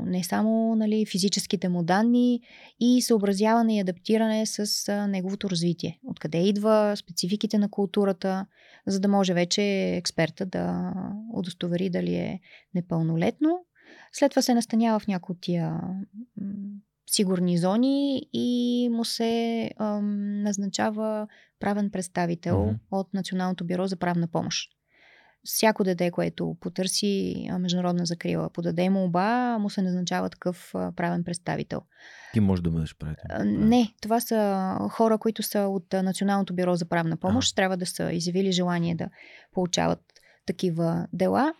не 0.05 0.23
само 0.23 0.75
нали, 0.75 1.05
физическите 1.05 1.69
му 1.69 1.83
данни 1.83 2.41
и 2.79 3.01
съобразяване 3.01 3.77
и 3.77 3.79
адаптиране 3.79 4.45
с 4.45 4.89
а, 4.89 5.07
неговото 5.07 5.49
развитие. 5.49 5.99
Откъде 6.07 6.37
идва, 6.37 6.93
спецификите 6.97 7.57
на 7.57 7.69
културата, 7.69 8.45
за 8.87 8.99
да 8.99 9.07
може 9.07 9.33
вече 9.33 9.61
експерта 9.95 10.45
да 10.45 10.93
удостовери 11.33 11.89
дали 11.89 12.15
е 12.15 12.39
непълнолетно. 12.75 13.65
След 14.13 14.29
това 14.29 14.41
се 14.41 14.53
настанява 14.53 14.99
в 14.99 15.07
някои 15.07 15.33
от 15.33 15.41
тия 15.41 15.81
сигурни 17.07 17.57
зони 17.57 18.21
и 18.33 18.89
му 18.91 19.05
се 19.05 19.71
ам, 19.77 20.41
назначава 20.43 21.27
правен 21.59 21.89
представител 21.91 22.65
Мгм. 22.65 22.75
от 22.91 23.13
Националното 23.13 23.65
бюро 23.65 23.87
за 23.87 23.95
правна 23.95 24.27
помощ. 24.27 24.71
Всяко 25.45 25.83
дете, 25.83 26.11
което 26.11 26.57
потърси 26.59 27.47
а, 27.51 27.59
международна 27.59 28.05
закрила, 28.05 28.49
подаде 28.49 28.89
му 28.89 29.03
оба, 29.03 29.57
му 29.59 29.69
се 29.69 29.81
назначава 29.81 30.29
такъв 30.29 30.71
а, 30.75 30.91
правен 30.91 31.23
представител. 31.23 31.81
Ти 32.33 32.39
можеш 32.39 32.63
да 32.63 32.69
бъдеш 32.69 32.95
правител. 32.95 33.25
А, 33.29 33.45
Не, 33.45 33.93
това 34.01 34.19
са 34.19 34.77
хора, 34.91 35.17
които 35.17 35.43
са 35.43 35.59
от 35.59 35.93
а, 35.93 36.03
Националното 36.03 36.55
бюро 36.55 36.75
за 36.75 36.85
правна 36.85 37.17
помощ. 37.17 37.55
Трябва 37.55 37.77
да 37.77 37.85
са 37.85 38.11
изявили 38.11 38.51
желание 38.51 38.95
да 38.95 39.09
получават 39.53 39.99
такива 40.45 41.07
дела. 41.13 41.53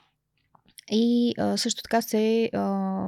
И 0.92 1.34
а, 1.38 1.58
също 1.58 1.84
така 1.84 2.02
се 2.02 2.50
а, 2.54 2.60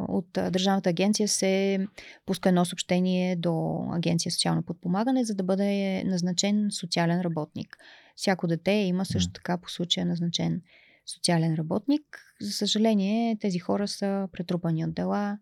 от 0.08 0.38
а, 0.38 0.52
Държавната 0.52 0.90
агенция 0.90 1.28
се 1.28 1.80
пуска 2.26 2.50
едно 2.50 2.66
съобщение 2.66 3.36
до 3.36 3.84
Агенция 3.92 4.32
социално 4.32 4.64
подпомагане, 4.64 5.26
за 5.26 5.36
да 5.36 5.44
бъде 5.44 6.04
назначен 6.04 6.68
социален 6.72 7.22
работник. 7.22 7.78
Всяко 8.16 8.48
дете 8.48 8.72
има 8.72 9.06
също 9.06 9.34
така 9.34 9.58
по 9.58 9.70
случая 9.70 10.06
назначен 10.06 10.62
социален 11.06 11.56
работник. 11.56 12.04
За 12.42 12.52
съжаление, 12.52 13.38
тези 13.40 13.60
хора 13.60 13.88
са 13.88 14.28
претрупани 14.32 14.86
от 14.86 14.94
дела. 14.94 15.38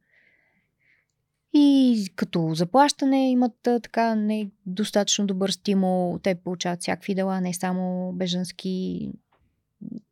И 1.53 2.07
като 2.15 2.53
заплащане 2.53 3.31
имат 3.31 3.53
така 3.63 4.15
недостатъчно 4.15 5.27
добър 5.27 5.49
стимул. 5.49 6.19
Те 6.23 6.35
получават 6.35 6.81
всякакви 6.81 7.15
дела, 7.15 7.41
не 7.41 7.53
само 7.53 8.13
бежански. 8.13 9.09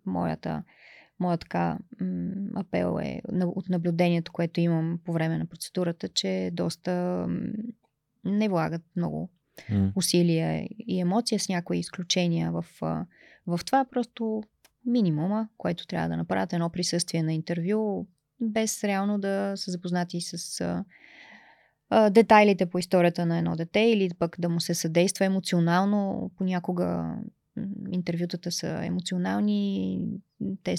Моята, 0.06 0.64
моя 1.24 1.38
така 1.38 1.78
м, 2.02 2.32
апел 2.56 3.00
е 3.04 3.22
от 3.32 3.70
наблюдението, 3.70 4.32
което 4.32 4.60
имам 4.60 5.00
по 5.06 5.14
време 5.14 5.38
на 5.38 5.46
процедурата, 5.46 6.10
че 6.10 6.50
доста 6.54 7.26
м, 7.30 7.40
не 8.26 8.50
влагат 8.50 8.82
много 8.96 9.30
усилия 9.96 10.68
и 10.88 11.00
емоция 11.00 11.40
с 11.40 11.50
някои 11.50 11.78
изключения 11.78 12.52
в, 12.52 12.66
в 13.48 13.60
това. 13.66 13.86
Просто 13.92 14.44
минимума, 14.86 15.50
което 15.58 15.88
трябва 15.88 16.10
да 16.10 16.18
направят 16.18 16.54
едно 16.54 16.70
присъствие 16.70 17.24
на 17.24 17.34
интервю, 17.34 18.08
без 18.42 18.84
реално 18.84 19.20
да 19.20 19.54
са 19.56 19.72
запознати 19.72 20.22
с 20.22 20.62
а, 20.62 20.86
а, 21.90 22.10
детайлите 22.10 22.66
по 22.66 22.80
историята 22.80 23.26
на 23.26 23.38
едно 23.38 23.56
дете 23.56 23.80
или 23.80 24.10
пък 24.20 24.36
да 24.40 24.50
му 24.50 24.60
се 24.60 24.74
съдейства 24.74 25.26
емоционално. 25.26 26.32
Понякога 26.38 27.16
интервютата 27.92 28.52
са 28.52 28.68
емоционални, 28.84 30.00
те 30.64 30.76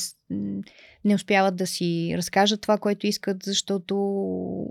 не 1.04 1.14
успяват 1.14 1.56
да 1.56 1.66
си 1.66 2.14
разкажат 2.16 2.60
това, 2.60 2.78
което 2.78 3.06
искат, 3.06 3.42
защото 3.42 3.94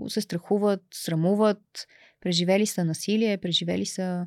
се 0.08 0.20
страхуват, 0.20 0.82
срамуват, 0.94 1.86
преживели 2.20 2.66
са 2.66 2.84
насилие, 2.84 3.38
преживели 3.38 3.86
са 3.86 4.26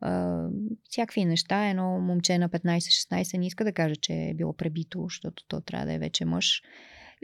а, 0.00 0.44
всякакви 0.90 1.24
неща. 1.24 1.68
Едно 1.68 2.00
момче 2.00 2.38
на 2.38 2.48
15-16 2.48 3.38
не 3.38 3.46
иска 3.46 3.64
да 3.64 3.72
каже, 3.72 3.96
че 3.96 4.12
е 4.12 4.34
било 4.34 4.52
пребито, 4.52 5.02
защото 5.02 5.44
то 5.48 5.60
трябва 5.60 5.86
да 5.86 5.92
е 5.92 5.98
вече 5.98 6.24
мъж. 6.24 6.62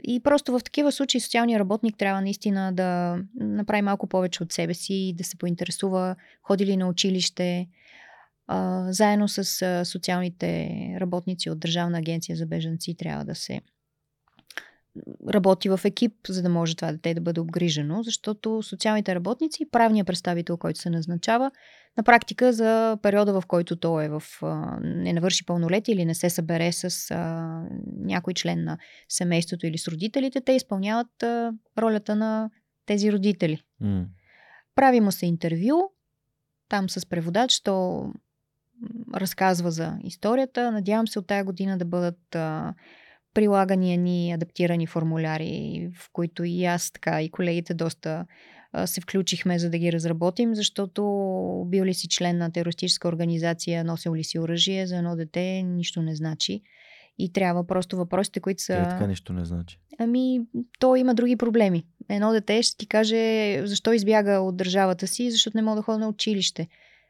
И 0.03 0.19
просто 0.19 0.51
в 0.51 0.63
такива 0.63 0.91
случаи 0.91 1.21
социалният 1.21 1.59
работник 1.59 1.97
трябва 1.97 2.21
наистина 2.21 2.73
да 2.73 3.19
направи 3.35 3.81
малко 3.81 4.07
повече 4.07 4.43
от 4.43 4.51
себе 4.51 4.73
си 4.73 4.93
и 4.93 5.13
да 5.13 5.23
се 5.23 5.37
поинтересува 5.37 6.15
ходи 6.43 6.65
ли 6.65 6.77
на 6.77 6.87
училище, 6.87 7.67
а, 8.47 8.91
заедно 8.93 9.27
с 9.27 9.61
а, 9.61 9.85
социалните 9.85 10.69
работници 11.01 11.49
от 11.49 11.59
Държавна 11.59 11.97
агенция 11.97 12.35
за 12.35 12.45
бежанци 12.45 12.97
трябва 12.97 13.25
да 13.25 13.35
се 13.35 13.61
работи 15.29 15.69
в 15.69 15.79
екип, 15.85 16.13
за 16.29 16.41
да 16.41 16.49
може 16.49 16.75
това 16.75 16.91
дете 16.91 17.13
да 17.13 17.21
бъде 17.21 17.39
обгрижено, 17.39 18.03
защото 18.03 18.63
социалните 18.63 19.15
работници 19.15 19.63
и 19.63 19.69
правният 19.69 20.07
представител, 20.07 20.57
който 20.57 20.79
се 20.79 20.89
назначава, 20.89 21.51
на 21.97 22.03
практика 22.03 22.53
за 22.53 22.97
периода, 23.01 23.41
в 23.41 23.45
който 23.47 23.75
той 23.75 24.05
е 24.05 24.09
в, 24.09 24.23
не 24.81 25.13
навърши 25.13 25.45
пълнолетие 25.45 25.95
или 25.95 26.05
не 26.05 26.15
се 26.15 26.29
събере 26.29 26.71
с 26.71 27.11
а, 27.11 27.61
някой 27.97 28.33
член 28.33 28.63
на 28.63 28.77
семейството 29.09 29.67
или 29.67 29.77
с 29.77 29.87
родителите, 29.87 30.41
те 30.41 30.51
изпълняват 30.51 31.23
а, 31.23 31.53
ролята 31.77 32.15
на 32.15 32.49
тези 32.85 33.11
родители. 33.11 33.61
М. 33.79 34.05
Прави 34.75 35.01
му 35.01 35.11
се 35.11 35.25
интервю, 35.25 35.81
там 36.69 36.89
с 36.89 37.05
преводач, 37.05 37.61
то 37.61 38.05
разказва 39.15 39.71
за 39.71 39.97
историята. 40.03 40.71
Надявам 40.71 41.07
се 41.07 41.19
от 41.19 41.27
тая 41.27 41.43
година 41.43 41.77
да 41.77 41.85
бъдат 41.85 42.35
а, 42.35 42.73
прилагани 43.33 43.97
ни 43.97 44.31
адаптирани 44.31 44.87
формуляри, 44.87 45.89
в 45.99 46.09
които 46.13 46.43
и 46.43 46.65
аз, 46.65 46.91
така 46.91 47.21
и 47.21 47.29
колегите 47.29 47.73
доста 47.73 48.25
а, 48.73 48.87
се 48.87 49.01
включихме, 49.01 49.59
за 49.59 49.69
да 49.69 49.77
ги 49.77 49.91
разработим, 49.91 50.55
защото 50.55 51.03
бил 51.67 51.83
ли 51.83 51.93
си 51.93 52.07
член 52.07 52.37
на 52.37 52.51
терористическа 52.51 53.07
организация, 53.07 53.83
носил 53.83 54.15
ли 54.15 54.23
си 54.23 54.39
оръжие 54.39 54.87
за 54.87 54.97
едно 54.97 55.15
дете, 55.15 55.63
нищо 55.63 56.01
не 56.01 56.15
значи. 56.15 56.61
И 57.17 57.33
трябва 57.33 57.67
просто 57.67 57.97
въпросите, 57.97 58.39
които 58.39 58.63
са. 58.63 58.83
Те 58.83 58.89
така 58.89 59.07
нищо 59.07 59.33
не 59.33 59.45
значи. 59.45 59.79
Ами, 59.99 60.39
то 60.79 60.95
има 60.95 61.15
други 61.15 61.35
проблеми. 61.35 61.85
Едно 62.09 62.31
дете 62.31 62.63
ще 62.63 62.77
ти 62.77 62.87
каже 62.87 63.61
защо 63.65 63.93
избяга 63.93 64.39
от 64.39 64.57
държавата 64.57 65.07
си, 65.07 65.31
защото 65.31 65.57
не 65.57 65.61
мога 65.61 65.75
да 65.75 65.81
ходя 65.81 65.97
на 65.97 66.09
училище. 66.09 66.67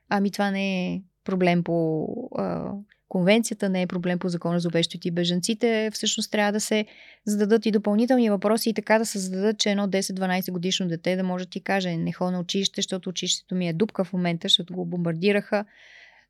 Ами 0.09 0.31
това 0.31 0.51
не 0.51 0.93
е 0.93 1.01
проблем 1.25 1.63
по 1.63 2.07
а, 2.37 2.71
конвенцията, 3.09 3.69
не 3.69 3.81
е 3.81 3.87
проблем 3.87 4.19
по 4.19 4.29
закона 4.29 4.59
за 4.59 4.67
обещите 4.67 5.07
и 5.07 5.11
бежанците. 5.11 5.89
Всъщност 5.93 6.31
трябва 6.31 6.51
да 6.51 6.59
се 6.59 6.85
зададат 7.25 7.65
и 7.65 7.71
допълнителни 7.71 8.29
въпроси 8.29 8.69
и 8.69 8.73
така 8.73 8.99
да 8.99 9.05
се 9.05 9.19
зададат, 9.19 9.57
че 9.57 9.71
едно 9.71 9.87
10-12 9.87 10.51
годишно 10.51 10.87
дете 10.87 11.15
да 11.15 11.23
може 11.23 11.45
да 11.45 11.49
ти 11.49 11.61
каже 11.61 11.97
не 11.97 12.13
ходя 12.13 12.31
на 12.31 12.39
училище, 12.39 12.81
защото 12.81 13.09
училището 13.09 13.55
ми 13.55 13.69
е 13.69 13.73
дупка 13.73 14.03
в 14.03 14.13
момента, 14.13 14.45
защото 14.45 14.73
го 14.73 14.85
бомбардираха. 14.85 15.65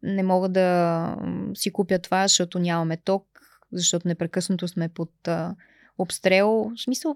Не 0.03 0.23
мога 0.23 0.49
да 0.49 1.17
си 1.53 1.71
купя 1.71 1.99
това, 1.99 2.27
защото 2.27 2.59
нямаме 2.59 2.97
ток, 2.97 3.25
защото 3.71 4.07
непрекъснато 4.07 4.67
сме 4.67 4.89
под 4.89 5.27
а, 5.27 5.55
обстрел. 5.97 6.71
В 6.77 6.81
смисъл, 6.81 7.15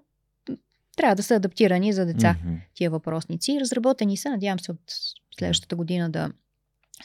трябва 0.98 1.16
да 1.16 1.24
са 1.24 1.36
адаптирани 1.36 1.94
за 1.94 2.06
деца 2.06 2.36
mm-hmm. 2.36 2.60
тия 2.74 2.92
въпросници. 2.92 3.58
Разработени 3.62 4.18
са, 4.18 4.30
надявам 4.30 4.60
се 4.60 4.72
от 4.72 4.80
следващата 5.38 5.76
година 5.76 6.10
да 6.10 6.32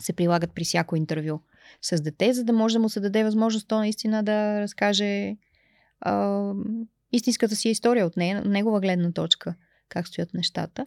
се 0.00 0.12
прилагат 0.12 0.54
при 0.54 0.64
всяко 0.64 0.96
интервю 0.96 1.40
с 1.82 2.02
дете, 2.02 2.32
за 2.32 2.44
да 2.44 2.52
може 2.52 2.72
да 2.72 2.80
му 2.80 2.88
се 2.88 3.00
даде 3.00 3.24
възможност 3.24 3.68
то 3.68 3.78
наистина 3.78 4.22
да 4.22 4.60
разкаже 4.60 5.36
а, 6.00 6.52
истинската 7.12 7.56
си 7.56 7.68
история 7.68 8.06
от 8.06 8.16
нея, 8.16 8.42
негова 8.44 8.80
гледна 8.80 9.12
точка, 9.12 9.54
как 9.88 10.08
стоят 10.08 10.34
нещата. 10.34 10.86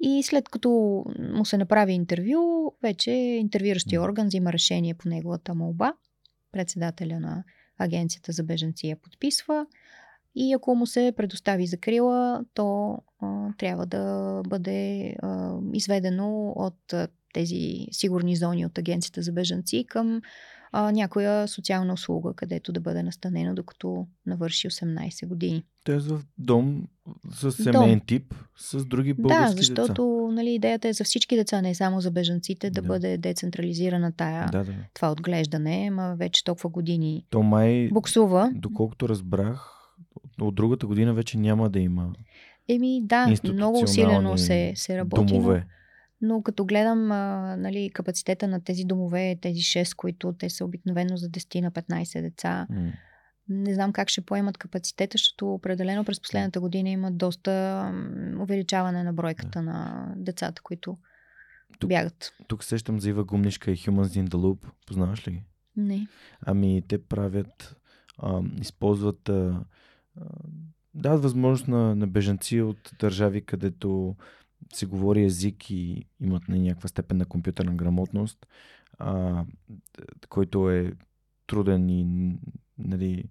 И 0.00 0.22
след 0.22 0.48
като 0.48 0.70
му 1.18 1.44
се 1.44 1.58
направи 1.58 1.92
интервю, 1.92 2.72
вече 2.82 3.10
интервюиращия 3.10 4.02
орган 4.02 4.26
взима 4.26 4.52
решение 4.52 4.94
по 4.94 5.08
неговата 5.08 5.54
молба. 5.54 5.94
Председателя 6.52 7.20
на 7.20 7.44
агенцията 7.78 8.32
за 8.32 8.42
беженци 8.42 8.86
я 8.86 8.96
подписва. 8.96 9.66
И 10.34 10.52
ако 10.52 10.74
му 10.74 10.86
се 10.86 11.12
предостави 11.16 11.66
закрила, 11.66 12.44
то 12.54 12.98
а, 13.20 13.48
трябва 13.58 13.86
да 13.86 14.42
бъде 14.48 15.14
а, 15.22 15.54
изведено 15.72 16.52
от 16.56 16.92
а, 16.92 17.08
тези 17.36 17.86
сигурни 17.90 18.36
зони 18.36 18.66
от 18.66 18.78
агенцията 18.78 19.22
за 19.22 19.32
бежанци 19.32 19.84
към 19.88 20.20
а, 20.72 20.92
някоя 20.92 21.48
социална 21.48 21.92
услуга, 21.92 22.32
където 22.36 22.72
да 22.72 22.80
бъде 22.80 23.02
настанено 23.02 23.54
докато 23.54 24.06
навърши 24.26 24.68
18 24.68 25.26
години. 25.26 25.64
Тоест 25.84 26.06
в 26.06 26.22
дом 26.38 26.84
с 27.30 27.52
семейен 27.52 27.98
дом. 27.98 28.06
тип, 28.06 28.34
с 28.56 28.84
други 28.84 29.14
български 29.14 29.54
Да, 29.54 29.62
защото 29.62 29.92
деца. 29.92 30.34
Нали, 30.34 30.50
идеята 30.50 30.88
е 30.88 30.92
за 30.92 31.04
всички 31.04 31.36
деца, 31.36 31.60
не 31.60 31.74
само 31.74 32.00
за 32.00 32.10
бежанците, 32.10 32.70
да, 32.70 32.82
да. 32.82 32.88
бъде 32.88 33.18
децентрализирана 33.18 34.12
тая, 34.12 34.48
да, 34.52 34.64
да. 34.64 34.74
това 34.94 35.12
отглеждане, 35.12 35.90
ма 35.90 36.16
вече 36.18 36.44
толкова 36.44 36.70
години 36.70 37.26
То 37.30 37.42
май, 37.42 37.88
буксува. 37.92 38.50
Доколкото 38.54 39.08
разбрах, 39.08 39.72
от 40.40 40.54
другата 40.54 40.86
година 40.86 41.14
вече 41.14 41.38
няма 41.38 41.70
да 41.70 41.78
има 41.80 42.12
Еми 42.68 43.00
да, 43.04 43.34
много 43.44 43.82
усилено 43.82 44.38
се, 44.38 44.72
се 44.76 44.98
работи. 44.98 45.32
Домове. 45.32 45.54
Но, 45.58 45.76
но 46.20 46.42
като 46.42 46.64
гледам 46.64 47.12
а, 47.12 47.56
нали, 47.56 47.90
капацитета 47.94 48.48
на 48.48 48.64
тези 48.64 48.84
домове, 48.84 49.38
тези 49.42 49.60
6, 49.60 49.96
които 49.96 50.32
те 50.32 50.50
са 50.50 50.64
обикновено 50.64 51.16
за 51.16 51.28
10 51.28 51.60
на 51.60 51.70
15 51.70 52.22
деца, 52.22 52.66
mm. 52.70 52.92
не 53.48 53.74
знам 53.74 53.92
как 53.92 54.08
ще 54.08 54.20
поемат 54.20 54.58
капацитета, 54.58 55.14
защото 55.14 55.54
определено 55.54 56.04
през 56.04 56.20
последната 56.20 56.60
година 56.60 56.88
има 56.90 57.12
доста 57.12 57.92
увеличаване 58.40 59.02
на 59.02 59.12
бройката 59.12 59.58
yeah. 59.58 59.62
на 59.62 60.08
децата, 60.16 60.62
които 60.62 60.96
тук, 61.78 61.88
бягат. 61.88 62.32
Тук 62.46 62.64
сещам 62.64 63.00
за 63.00 63.08
Ива 63.10 63.24
Гумнишка 63.24 63.70
и 63.70 63.76
Humans 63.76 64.24
in 64.24 64.28
the 64.28 64.34
Loop. 64.34 64.66
Познаваш 64.86 65.28
ли 65.28 65.32
ги? 65.32 65.42
Не. 65.76 66.08
Ами 66.40 66.82
те 66.88 67.04
правят, 67.04 67.76
а, 68.18 68.42
използват 68.60 69.28
а, 69.28 69.64
дават 70.94 71.22
възможност 71.22 71.68
на, 71.68 71.94
на 71.94 72.06
бежанци 72.06 72.60
от 72.60 72.92
държави, 73.00 73.44
където 73.44 74.16
се 74.72 74.86
говори 74.86 75.24
език 75.24 75.70
и 75.70 76.04
имат 76.20 76.48
на 76.48 76.58
някаква 76.58 76.88
степен 76.88 77.16
на 77.16 77.24
компютърна 77.24 77.74
грамотност, 77.74 78.46
а, 78.98 79.44
който 80.28 80.70
е 80.70 80.92
труден 81.46 81.90
и 81.90 82.36
нали, 82.78 83.24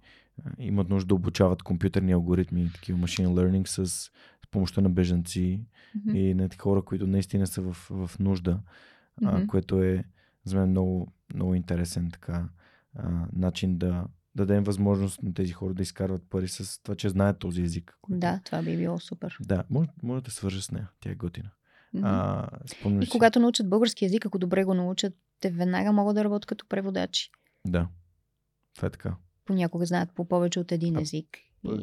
имат 0.60 0.90
нужда 0.90 1.08
да 1.08 1.16
обучават 1.16 1.64
компютърни 1.64 2.12
алгоритми, 2.12 2.72
такива 2.74 3.00
machine 3.00 3.28
learning 3.28 3.68
с, 3.68 3.88
с 3.88 4.12
помощта 4.52 4.82
на 4.82 4.90
бежанци 4.90 5.66
mm-hmm. 5.98 6.18
и 6.18 6.34
на 6.34 6.50
хора, 6.60 6.82
които 6.82 7.08
наистина 7.08 7.48
са 7.48 7.62
в, 7.62 7.74
в 7.90 8.20
нужда, 8.20 8.60
mm-hmm. 9.22 9.44
а, 9.44 9.48
което 9.48 9.84
е 9.84 10.04
за 10.44 10.58
мен 10.58 10.70
много, 10.70 11.14
много 11.34 11.56
интересен 11.56 12.12
така 12.12 12.50
а, 12.96 13.28
начин 13.34 13.78
да, 13.78 14.06
дадем 14.36 14.64
възможност 14.64 15.24
на 15.24 15.34
тези 15.34 15.52
хора 15.52 15.74
да 15.74 15.84
изкарват 15.84 16.30
пари 16.30 16.48
с 16.48 16.84
това, 16.84 16.96
че 16.96 17.10
знаят 17.10 17.40
този 17.40 17.62
език. 17.62 17.98
Който... 18.02 18.20
Да, 18.20 18.40
това 18.46 18.62
би 18.62 18.78
било 18.78 19.00
супер. 19.00 19.38
Да, 19.42 19.64
може, 19.70 19.90
може 20.04 20.24
да 20.24 20.32
свържа 20.32 20.62
с 20.62 20.72
нея. 20.72 20.90
Тя 21.00 21.12
е 21.12 21.16
готина. 21.16 21.50
Mm-hmm. 21.96 22.02
А, 22.04 23.02
и 23.02 23.06
си... 23.06 23.12
когато 23.12 23.40
научат 23.40 23.70
български 23.70 24.06
язик, 24.06 24.26
ако 24.26 24.40
добре 24.40 24.64
го 24.64 24.74
научат, 24.74 25.14
те 25.40 25.50
веднага 25.50 25.92
могат 25.92 26.16
да 26.16 26.24
работят 26.24 26.46
като 26.46 26.66
преводачи. 26.70 27.30
Да. 27.68 27.88
Това 28.76 28.88
е 28.88 28.92
така. 28.92 29.16
Понякога 29.46 29.86
знаят 29.86 30.10
по 30.16 30.28
повече 30.28 30.60
от 30.60 30.72
един 30.72 30.98
език. 30.98 31.28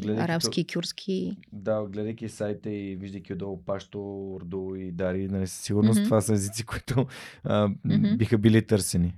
И 0.05 0.11
арабски, 0.11 0.61
и 0.61 0.66
кюрски. 0.66 1.37
Да, 1.53 1.85
гледайки 1.85 2.29
сайта 2.29 2.70
и 2.70 2.97
виждайки 2.97 3.33
отдолу 3.33 3.65
Пашто, 3.65 4.33
Орду 4.35 4.74
и 4.74 4.93
Дари, 4.93 5.29
нали, 5.29 5.47
със 5.47 5.61
сигурност 5.61 6.01
mm-hmm. 6.01 6.05
това 6.05 6.20
са 6.20 6.33
езици, 6.33 6.66
които 6.66 7.07
а, 7.45 7.69
mm-hmm. 7.69 8.16
биха 8.16 8.39
били 8.39 8.66
търсени. 8.66 9.15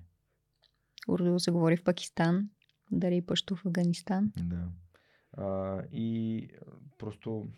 Урду 1.08 1.38
се 1.38 1.50
говори 1.50 1.76
в 1.76 1.84
Пакистан. 1.84 2.48
Дари 2.90 3.22
пъщо 3.22 3.56
в 3.56 3.66
Афганистан. 3.66 4.32
Да. 4.36 4.68
А, 5.32 5.82
и 5.92 6.48
просто 6.98 7.48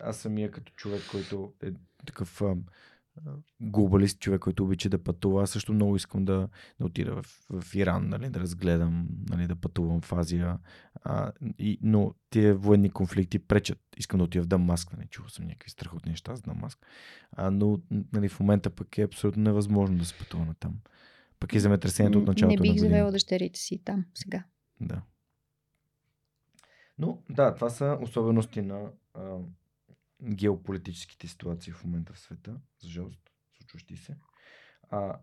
аз 0.00 0.16
самия 0.16 0.50
като 0.50 0.72
човек, 0.72 1.02
който 1.10 1.52
е 1.62 1.70
такъв 2.06 2.42
а, 2.42 2.56
глобалист, 3.60 4.20
човек, 4.20 4.40
който 4.40 4.64
обича 4.64 4.88
да 4.88 5.04
пътува, 5.04 5.42
аз 5.42 5.50
също 5.50 5.72
много 5.72 5.96
искам 5.96 6.24
да, 6.24 6.48
да 6.80 6.86
отида 6.86 7.22
в, 7.22 7.26
в 7.50 7.74
Иран, 7.74 8.08
нали, 8.08 8.30
да 8.30 8.40
разгледам, 8.40 9.08
нали, 9.28 9.46
да 9.46 9.56
пътувам 9.56 10.00
в 10.00 10.12
Азия. 10.12 10.58
А, 11.04 11.32
и, 11.58 11.78
но 11.82 12.14
тия 12.30 12.54
военни 12.54 12.90
конфликти 12.90 13.38
пречат. 13.38 13.78
Искам 13.96 14.18
да 14.18 14.24
отида 14.24 14.44
в 14.44 14.46
Дамаск, 14.46 14.92
нали, 14.96 15.06
чувал 15.06 15.28
съм 15.28 15.46
някакви 15.46 15.70
страхотни 15.70 16.10
неща 16.10 16.36
за 16.36 16.42
Дамаск. 16.42 16.86
А, 17.32 17.50
но 17.50 17.80
нали, 18.12 18.28
в 18.28 18.40
момента 18.40 18.70
пък 18.70 18.98
е 18.98 19.02
абсолютно 19.02 19.42
невъзможно 19.42 19.98
да 19.98 20.04
се 20.04 20.18
пътува 20.18 20.44
на 20.44 20.54
там. 20.54 20.74
Пък 21.40 21.54
и 21.54 21.60
земетресението 21.60 22.18
от 22.18 22.26
началото 22.26 22.62
Не 22.62 22.72
бих 22.72 22.80
завела 22.80 23.10
дъщерите 23.10 23.60
си 23.60 23.82
там 23.84 24.04
сега. 24.14 24.44
Да. 24.80 25.02
Но 26.98 27.22
да, 27.30 27.54
това 27.54 27.70
са 27.70 27.98
особености 28.00 28.62
на 28.62 28.90
а, 29.14 29.38
геополитическите 30.22 31.28
ситуации 31.28 31.72
в 31.72 31.84
момента 31.84 32.12
в 32.12 32.18
света, 32.18 32.56
за 32.78 32.88
жалост, 32.88 33.20
случващи 33.56 33.96
се. 33.96 34.16
А, 34.90 35.18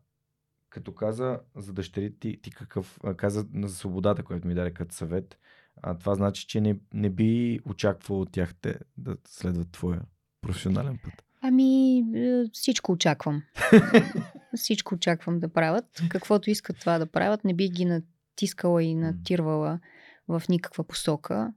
като 0.69 0.95
каза 0.95 1.39
за 1.55 1.73
дъщерите 1.73 2.19
ти, 2.19 2.41
ти 2.41 2.51
какъв, 2.51 2.99
а, 3.03 3.13
каза 3.13 3.47
за 3.63 3.75
свободата, 3.75 4.23
която 4.23 4.47
ми 4.47 4.53
даде 4.53 4.71
като 4.71 4.95
съвет, 4.95 5.37
а, 5.81 5.97
това 5.97 6.15
значи, 6.15 6.47
че 6.47 6.61
не, 6.61 6.79
не 6.93 7.09
би 7.09 7.59
очаквал 7.65 8.21
от 8.21 8.31
тях 8.31 8.55
те 8.55 8.79
да 8.97 9.17
следват 9.27 9.71
твоя 9.71 10.01
професионален 10.41 10.99
път. 11.03 11.23
Ами, 11.41 11.97
е, 12.15 12.43
всичко 12.53 12.91
очаквам. 12.91 13.43
всичко 14.55 14.95
очаквам 14.95 15.39
да 15.39 15.53
правят. 15.53 15.85
Каквото 16.09 16.49
искат 16.49 16.79
това 16.79 16.99
да 16.99 17.05
правят, 17.05 17.43
не 17.43 17.53
би 17.53 17.69
ги 17.69 17.85
натискала 17.85 18.83
и 18.83 18.95
натирвала 18.95 19.79
в 20.27 20.43
никаква 20.49 20.83
посока. 20.83 21.53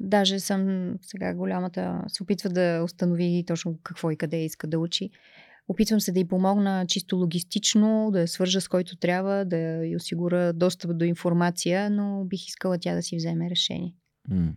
Даже 0.00 0.40
съм 0.40 0.92
сега 1.02 1.34
голямата, 1.34 2.02
се 2.08 2.22
опитва 2.22 2.50
да 2.50 2.82
установи 2.84 3.44
точно 3.46 3.78
какво 3.82 4.10
и 4.10 4.16
къде 4.16 4.44
иска 4.44 4.66
да 4.66 4.78
учи. 4.78 5.10
Опитвам 5.68 6.00
се 6.00 6.12
да 6.12 6.20
й 6.20 6.28
помогна 6.28 6.84
чисто 6.88 7.16
логистично, 7.16 8.10
да 8.12 8.20
я 8.20 8.28
свържа 8.28 8.60
с 8.60 8.68
който 8.68 8.96
трябва, 8.96 9.44
да 9.44 9.86
й 9.86 9.96
осигуря 9.96 10.52
достъп 10.52 10.98
до 10.98 11.04
информация, 11.04 11.90
но 11.90 12.24
бих 12.24 12.46
искала 12.46 12.78
тя 12.78 12.94
да 12.94 13.02
си 13.02 13.16
вземе 13.16 13.50
решение. 13.50 13.94
Mm. 14.30 14.52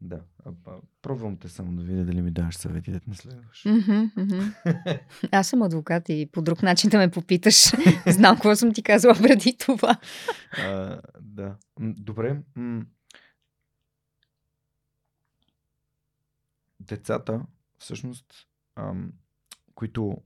Да. 0.00 0.20
А, 0.44 0.52
а, 0.66 0.76
пробвам 1.02 1.36
те 1.36 1.48
само 1.48 1.76
да 1.76 1.82
видя 1.82 2.04
дали 2.04 2.22
ми 2.22 2.30
даваш 2.30 2.56
съвети 2.56 2.92
да 2.92 3.00
не 3.06 3.14
следваш. 3.14 3.62
Mm-hmm, 3.62 4.14
mm-hmm. 4.16 5.00
Аз 5.32 5.48
съм 5.48 5.62
адвокат 5.62 6.08
и 6.08 6.28
по 6.32 6.42
друг 6.42 6.62
начин 6.62 6.90
да 6.90 6.98
ме 6.98 7.10
попиташ. 7.10 7.72
Знам 8.06 8.36
какво 8.36 8.56
съм 8.56 8.72
ти 8.72 8.82
казала 8.82 9.14
преди 9.14 9.56
това. 9.58 9.96
а, 10.58 11.00
да. 11.20 11.56
Добре. 11.80 12.42
Децата, 16.80 17.42
всъщност, 17.78 18.46
ам, 18.76 19.12
които 19.74 20.22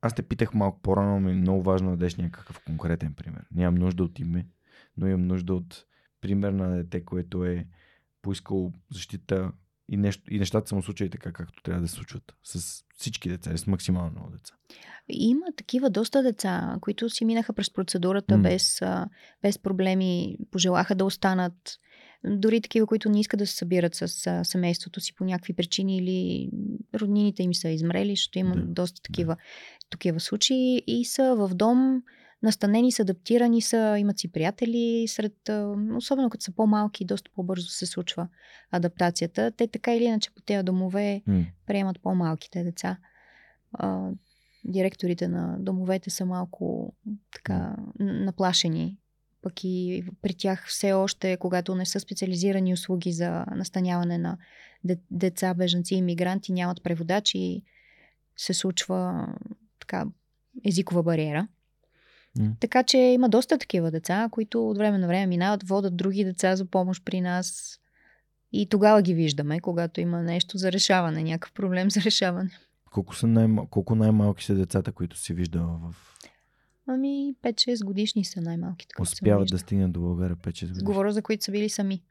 аз 0.00 0.14
те 0.14 0.22
питах 0.22 0.54
малко 0.54 0.80
по-рано, 0.82 1.20
но 1.20 1.28
е 1.28 1.34
много 1.34 1.62
важно 1.62 1.90
да 1.90 1.96
дадеш 1.96 2.16
някакъв 2.16 2.60
конкретен 2.66 3.14
пример. 3.14 3.46
Нямам 3.54 3.74
нужда 3.74 4.04
от 4.04 4.18
име, 4.18 4.46
но 4.96 5.06
имам 5.06 5.26
нужда 5.26 5.54
от 5.54 5.84
пример 6.20 6.52
на 6.52 6.76
дете, 6.76 7.04
което 7.04 7.44
е 7.44 7.66
поискало 8.26 8.72
защита 8.90 9.52
и, 9.88 9.96
нещо, 9.96 10.34
и 10.34 10.38
нещата 10.38 10.68
са 10.68 10.74
му 10.74 10.82
случили 10.82 11.10
така, 11.10 11.32
както 11.32 11.62
трябва 11.62 11.82
да 11.82 11.88
се 11.88 11.94
случват. 11.94 12.34
С 12.44 12.84
всички 12.96 13.28
деца, 13.28 13.56
с 13.56 13.66
максимално 13.66 14.10
много 14.10 14.30
деца. 14.30 14.54
Има 15.08 15.46
такива 15.56 15.90
доста 15.90 16.22
деца, 16.22 16.76
които 16.80 17.10
си 17.10 17.24
минаха 17.24 17.52
през 17.52 17.72
процедурата 17.72 18.34
mm. 18.34 18.42
без, 18.42 18.80
без 19.42 19.58
проблеми, 19.58 20.38
пожелаха 20.50 20.94
да 20.94 21.04
останат. 21.04 21.54
Дори 22.24 22.60
такива, 22.60 22.86
които 22.86 23.08
не 23.08 23.20
искат 23.20 23.38
да 23.38 23.46
се 23.46 23.56
събират 23.56 23.94
с 23.94 24.08
семейството 24.44 25.00
си 25.00 25.14
по 25.14 25.24
някакви 25.24 25.52
причини 25.52 25.96
или 25.96 26.50
роднините 26.94 27.42
им 27.42 27.54
са 27.54 27.68
измрели, 27.68 28.10
защото 28.10 28.38
има 28.38 28.54
да. 28.54 28.62
доста 28.62 29.02
такива, 29.02 29.34
да. 29.34 29.40
такива 29.90 30.20
случаи 30.20 30.82
и 30.86 31.04
са 31.04 31.34
в 31.34 31.54
дом, 31.54 32.02
настанени 32.42 32.92
са, 32.92 33.02
адаптирани 33.02 33.62
са, 33.62 33.96
имат 33.98 34.18
си 34.18 34.32
приятели 34.32 35.08
сред, 35.08 35.50
особено 35.96 36.30
като 36.30 36.44
са 36.44 36.52
по-малки, 36.52 37.04
доста 37.04 37.30
по-бързо 37.34 37.68
се 37.68 37.86
случва 37.86 38.28
адаптацията. 38.70 39.50
Те 39.50 39.66
така 39.66 39.94
или 39.94 40.04
иначе 40.04 40.30
по 40.34 40.42
тези 40.42 40.62
домове 40.62 41.22
mm. 41.28 41.46
приемат 41.66 42.00
по-малките 42.02 42.64
деца. 42.64 42.98
А, 43.72 44.10
директорите 44.64 45.28
на 45.28 45.56
домовете 45.58 46.10
са 46.10 46.26
малко 46.26 46.94
така 47.32 47.76
наплашени. 47.98 48.98
Пък 49.42 49.64
и 49.64 50.04
при 50.22 50.34
тях 50.34 50.66
все 50.68 50.92
още, 50.92 51.36
когато 51.36 51.74
не 51.74 51.86
са 51.86 52.00
специализирани 52.00 52.72
услуги 52.72 53.12
за 53.12 53.44
настаняване 53.56 54.18
на 54.18 54.38
деца, 55.10 55.54
бежанци 55.54 55.94
и 55.94 56.02
мигранти, 56.02 56.52
нямат 56.52 56.82
преводачи, 56.82 57.62
се 58.36 58.54
случва 58.54 59.28
така 59.80 60.06
езикова 60.64 61.02
бариера. 61.02 61.48
Mm. 62.38 62.52
Така 62.60 62.82
че 62.82 62.98
има 62.98 63.28
доста 63.28 63.58
такива 63.58 63.90
деца, 63.90 64.28
които 64.30 64.70
от 64.70 64.78
време 64.78 64.98
на 64.98 65.06
време 65.06 65.26
минават, 65.26 65.62
водят 65.62 65.96
други 65.96 66.24
деца 66.24 66.56
за 66.56 66.64
помощ 66.64 67.04
при 67.04 67.20
нас. 67.20 67.78
И 68.52 68.68
тогава 68.68 69.02
ги 69.02 69.14
виждаме, 69.14 69.60
когато 69.60 70.00
има 70.00 70.22
нещо 70.22 70.58
за 70.58 70.72
решаване, 70.72 71.22
някакъв 71.22 71.52
проблем 71.52 71.90
за 71.90 72.00
решаване. 72.00 72.50
Колко, 72.90 73.16
са 73.16 73.26
най- 73.26 73.66
колко 73.70 73.94
най-малки 73.94 74.44
са 74.44 74.54
децата, 74.54 74.92
които 74.92 75.18
си 75.18 75.34
виждала 75.34 75.80
в... 75.82 76.16
Ами 76.88 77.34
5-6 77.42 77.84
годишни 77.84 78.24
са 78.24 78.40
най-малките. 78.40 78.94
Успяват 79.00 79.48
да 79.48 79.58
стигнат 79.58 79.92
до 79.92 80.00
България 80.00 80.36
5-6 80.36 80.66
годишни. 80.66 80.84
Говоря 80.84 81.12
за 81.12 81.22
които 81.22 81.44
са 81.44 81.52
били 81.52 81.68
сами. 81.68 82.02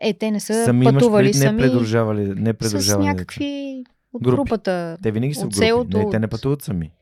Е, 0.00 0.14
те 0.14 0.30
не 0.30 0.40
са 0.40 0.64
сами 0.64 0.84
пътували 0.84 1.26
имаш, 1.26 1.36
сами. 1.36 1.62
Не 1.62 1.68
предружавали, 1.68 2.28
не 2.28 2.52
предружавали 2.52 3.04
с 3.04 3.08
някакви 3.08 3.84
от 4.12 4.22
Групи. 4.22 4.36
групата. 4.36 4.98
Те 5.02 5.10
винаги 5.10 5.34
са 5.34 5.40
в 5.40 5.44
групи. 5.44 5.56
Селото, 5.56 5.98
не, 5.98 6.10
те 6.10 6.18
не 6.18 6.28
пътуват 6.28 6.62
сами. 6.62 6.92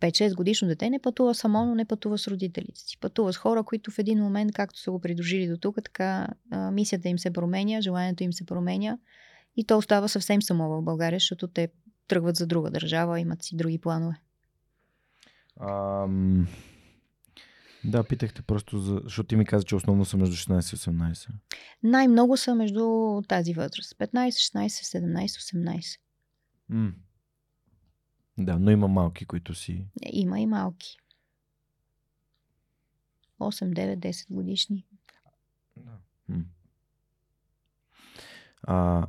5-6 0.00 0.34
годишно 0.34 0.68
дете 0.68 0.90
не 0.90 0.98
пътува 0.98 1.34
само, 1.34 1.66
но 1.66 1.74
не 1.74 1.84
пътува 1.84 2.18
с 2.18 2.28
родителите 2.28 2.80
си. 2.80 2.98
Пътува 3.00 3.32
с 3.32 3.36
хора, 3.36 3.62
които 3.62 3.90
в 3.90 3.98
един 3.98 4.18
момент, 4.18 4.52
както 4.52 4.80
са 4.80 4.90
го 4.90 5.00
придружили 5.00 5.48
до 5.48 5.56
тук, 5.56 5.76
така 5.84 6.28
а, 6.50 6.70
мисията 6.70 7.08
им 7.08 7.18
се 7.18 7.32
променя, 7.32 7.80
желанието 7.80 8.24
им 8.24 8.32
се 8.32 8.46
променя 8.46 8.98
и 9.56 9.64
то 9.64 9.78
остава 9.78 10.08
съвсем 10.08 10.42
само 10.42 10.68
в 10.68 10.82
България, 10.82 11.16
защото 11.16 11.48
те 11.48 11.68
тръгват 12.08 12.36
за 12.36 12.46
друга 12.46 12.70
държава, 12.70 13.20
имат 13.20 13.42
си 13.42 13.56
други 13.56 13.78
планове. 13.78 14.20
Ам... 15.60 16.46
Да, 17.84 18.04
питахте 18.04 18.42
просто, 18.42 18.78
за... 18.78 19.00
защото 19.04 19.26
ти 19.26 19.36
ми 19.36 19.44
каза, 19.44 19.64
че 19.64 19.76
основно 19.76 20.04
са 20.04 20.16
между 20.16 20.36
16 20.36 20.74
и 20.74 20.76
18. 20.76 21.28
Най-много 21.82 22.36
са 22.36 22.54
между 22.54 23.22
тази 23.28 23.54
възраст. 23.54 23.98
15, 23.98 24.28
16, 24.28 24.66
17, 25.00 25.26
18. 25.26 25.98
М. 26.68 26.92
Да, 28.38 28.58
но 28.58 28.70
има 28.70 28.88
малки, 28.88 29.26
които 29.26 29.54
си... 29.54 29.86
Има 30.12 30.40
и 30.40 30.46
малки. 30.46 30.96
8, 33.40 33.72
9, 33.72 33.96
10 33.96 34.32
годишни. 34.34 34.86
Да. 35.76 35.98
А, 38.62 39.06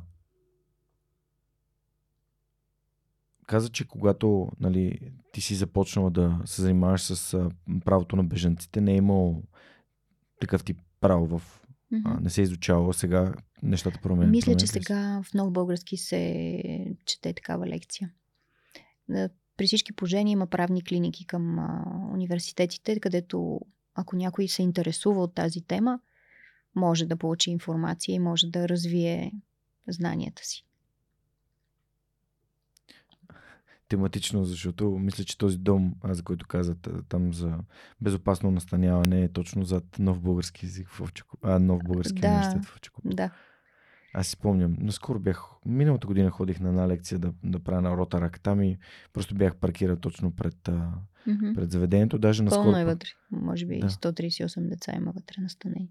каза, 3.46 3.68
че 3.68 3.88
когато 3.88 4.48
нали, 4.60 4.98
ти 5.32 5.40
си 5.40 5.54
започнала 5.54 6.10
да 6.10 6.40
се 6.44 6.62
занимаваш 6.62 7.02
с 7.02 7.34
а, 7.34 7.50
правото 7.84 8.16
на 8.16 8.24
бежанците, 8.24 8.80
не 8.80 8.92
е 8.92 8.96
имал 8.96 9.42
такъв 10.40 10.64
тип 10.64 10.78
право 11.00 11.38
в... 11.38 11.62
Mm-hmm. 11.92 12.02
А, 12.04 12.20
не 12.20 12.30
се 12.30 12.40
е 12.40 12.44
изучавала, 12.44 12.94
сега 12.94 13.34
нещата 13.62 14.00
променят. 14.02 14.30
Мисля, 14.30 14.56
че 14.56 14.66
сега 14.66 15.22
в 15.24 15.34
много 15.34 15.50
български 15.50 15.96
се 15.96 16.96
чете 17.06 17.32
такава 17.32 17.66
лекция. 17.66 18.10
При 19.56 19.66
всички 19.66 19.92
положения 19.92 20.32
има 20.32 20.46
правни 20.46 20.84
клиники 20.84 21.26
към 21.26 21.58
а, 21.58 21.84
университетите, 22.12 23.00
където 23.00 23.60
ако 23.94 24.16
някой 24.16 24.48
се 24.48 24.62
интересува 24.62 25.22
от 25.22 25.34
тази 25.34 25.60
тема, 25.60 26.00
може 26.74 27.06
да 27.06 27.16
получи 27.16 27.50
информация 27.50 28.14
и 28.14 28.18
може 28.18 28.46
да 28.46 28.68
развие 28.68 29.32
знанията 29.88 30.44
си. 30.44 30.64
Тематично, 33.88 34.44
защото 34.44 34.90
мисля, 34.90 35.24
че 35.24 35.38
този 35.38 35.58
дом, 35.58 35.94
за 36.04 36.22
който 36.22 36.46
казват 36.46 36.88
там 37.08 37.34
за 37.34 37.58
безопасно 38.00 38.50
настаняване 38.50 39.22
е 39.22 39.32
точно 39.32 39.64
зад 39.64 39.84
нов 39.98 40.20
български 40.20 40.66
език 40.66 40.88
в 40.88 41.00
Овчако, 41.00 41.38
а, 41.42 41.58
нов 41.58 41.82
български 41.84 42.20
да, 42.20 42.28
университет 42.28 42.64
в 42.64 42.72
Овчако. 42.72 43.00
Да. 43.04 43.30
Аз 44.14 44.26
си 44.26 44.32
спомням, 44.32 44.76
наскоро 44.80 45.18
бях, 45.18 45.44
миналата 45.66 46.06
година 46.06 46.30
ходих 46.30 46.60
на 46.60 46.68
една 46.68 46.88
лекция 46.88 47.18
да, 47.18 47.32
да 47.44 47.60
правя 47.60 47.82
на 47.82 47.96
Ротарак 47.96 48.40
там 48.40 48.62
и 48.62 48.78
просто 49.12 49.34
бях 49.34 49.56
паркирал 49.56 49.96
точно 49.96 50.36
пред, 50.36 50.54
mm-hmm. 50.54 51.54
пред 51.54 51.70
заведението. 51.70 52.18
Даже 52.18 52.42
наскоро... 52.42 52.62
Пълно 52.62 52.78
е 52.78 52.84
вътре. 52.84 53.08
Може 53.30 53.66
би 53.66 53.78
да. 53.78 53.88
138 53.88 54.68
деца 54.68 54.92
има 54.96 55.12
вътре 55.12 55.40
настанени. 55.40 55.90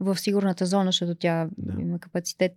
В 0.00 0.16
сигурната 0.16 0.66
зона, 0.66 0.88
защото 0.88 1.14
тя 1.14 1.48
да. 1.58 1.82
има 1.82 1.98
капацитет. 1.98 2.56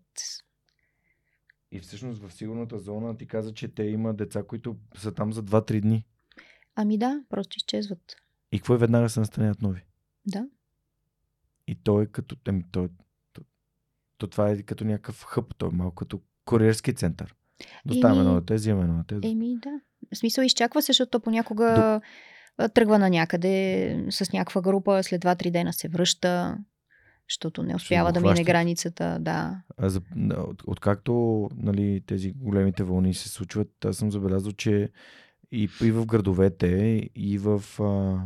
И 1.71 1.80
всъщност 1.80 2.21
в 2.21 2.34
сигурната 2.34 2.80
зона 2.80 3.17
ти 3.17 3.27
каза, 3.27 3.53
че 3.53 3.67
те 3.67 3.84
има 3.84 4.13
деца, 4.13 4.43
които 4.43 4.77
са 4.97 5.11
там 5.11 5.34
за 5.34 5.43
2-3 5.43 5.81
дни. 5.81 6.05
Ами 6.75 6.97
да, 6.97 7.23
просто 7.30 7.57
изчезват. 7.57 8.15
И 8.51 8.59
какво 8.59 8.75
е 8.75 8.77
веднага 8.77 9.09
се 9.09 9.19
настанят 9.19 9.61
нови? 9.61 9.85
Да. 10.27 10.47
И 11.67 11.75
той 11.75 12.03
е 12.03 12.07
като... 12.07 12.35
Ами, 12.47 12.63
той, 12.71 12.89
то 14.23 14.27
това 14.27 14.49
е 14.49 14.61
като 14.61 14.85
някакъв 14.85 15.23
хъб, 15.23 15.55
то 15.57 15.65
е 15.65 15.69
малко 15.75 15.95
като 15.95 16.21
куриерски 16.45 16.93
център. 16.93 17.35
Доставяме 17.85 18.19
едно 18.19 18.39
дете, 18.39 18.53
взимаме 18.53 19.03
дете. 19.07 19.27
Еми 19.27 19.57
да. 19.61 19.69
В 20.13 20.17
смисъл 20.17 20.43
изчаква 20.43 20.81
се, 20.81 20.85
защото 20.85 21.19
понякога 21.19 22.01
До... 22.59 22.69
тръгва 22.69 22.99
на 22.99 23.09
някъде 23.09 24.05
с 24.09 24.33
някаква 24.33 24.61
група, 24.61 25.03
след 25.03 25.21
2-3 25.21 25.51
дена 25.51 25.73
се 25.73 25.87
връща, 25.87 26.57
защото 27.29 27.63
не 27.63 27.75
успява 27.75 28.13
да 28.13 28.21
мине 28.21 28.43
границата. 28.43 29.17
Да. 29.21 29.61
А 29.77 29.89
за, 29.89 30.01
от, 30.37 30.63
откакто 30.67 31.49
нали, 31.57 32.01
тези 32.05 32.31
големите 32.31 32.83
вълни 32.83 33.13
се 33.13 33.29
случват, 33.29 33.85
аз 33.85 33.97
съм 33.97 34.11
забелязал, 34.11 34.51
че 34.51 34.89
и, 35.51 35.69
и 35.83 35.91
в 35.91 36.05
градовете, 36.05 37.09
и, 37.15 37.37
в, 37.37 37.63
а, 37.79 38.21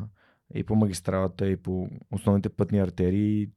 и 0.56 0.64
по 0.64 0.76
магистралата, 0.76 1.48
и 1.48 1.58
по 1.58 1.90
основните 2.12 2.50
пътни 2.50 2.80
артерии 2.80 3.50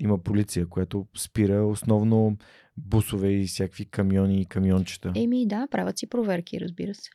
има 0.00 0.18
полиция, 0.18 0.66
която 0.66 1.06
спира 1.16 1.66
основно 1.66 2.36
бусове 2.76 3.30
и 3.32 3.46
всякакви 3.46 3.84
камиони 3.84 4.40
и 4.40 4.46
камиончета. 4.46 5.12
Еми 5.16 5.46
да, 5.46 5.68
правят 5.70 5.98
си 5.98 6.06
проверки, 6.06 6.60
разбира 6.60 6.94
се. 6.94 7.10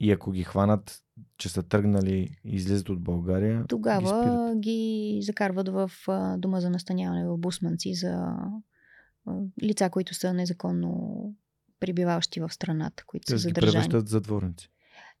И 0.00 0.12
ако 0.12 0.32
ги 0.32 0.42
хванат, 0.42 1.02
че 1.38 1.48
са 1.48 1.62
тръгнали 1.62 2.36
и 2.44 2.56
излизат 2.56 2.88
от 2.88 3.02
България, 3.02 3.64
тогава 3.68 4.54
ги, 4.54 4.60
ги 4.60 5.22
закарват 5.22 5.68
в 5.68 5.90
дома 6.38 6.60
за 6.60 6.70
настаняване 6.70 7.26
в 7.26 7.36
Бусманци 7.38 7.94
за 7.94 8.36
лица, 9.62 9.90
които 9.90 10.14
са 10.14 10.32
незаконно 10.32 11.34
прибиваващи 11.80 12.40
в 12.40 12.52
страната, 12.52 13.04
които 13.06 13.30
са 13.30 13.38
задържани. 13.38 13.70
Ги 13.70 13.88
превръщат 13.88 14.08
затворници. 14.08 14.70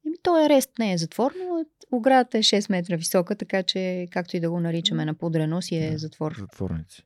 Еми, 0.06 0.16
то 0.22 0.44
арест 0.44 0.70
не 0.78 0.92
е 0.92 0.98
затвор, 0.98 1.32
но 1.38 1.64
оградата 1.96 2.38
е 2.38 2.42
6 2.42 2.70
метра 2.70 2.96
висока, 2.96 3.36
така 3.36 3.62
че, 3.62 4.08
както 4.10 4.36
и 4.36 4.40
да 4.40 4.50
го 4.50 4.60
наричаме 4.60 5.04
на 5.04 5.14
подрено, 5.14 5.62
си 5.62 5.76
е 5.76 5.90
да, 5.90 5.98
затвор. 5.98 6.34
Затворници. 6.38 7.02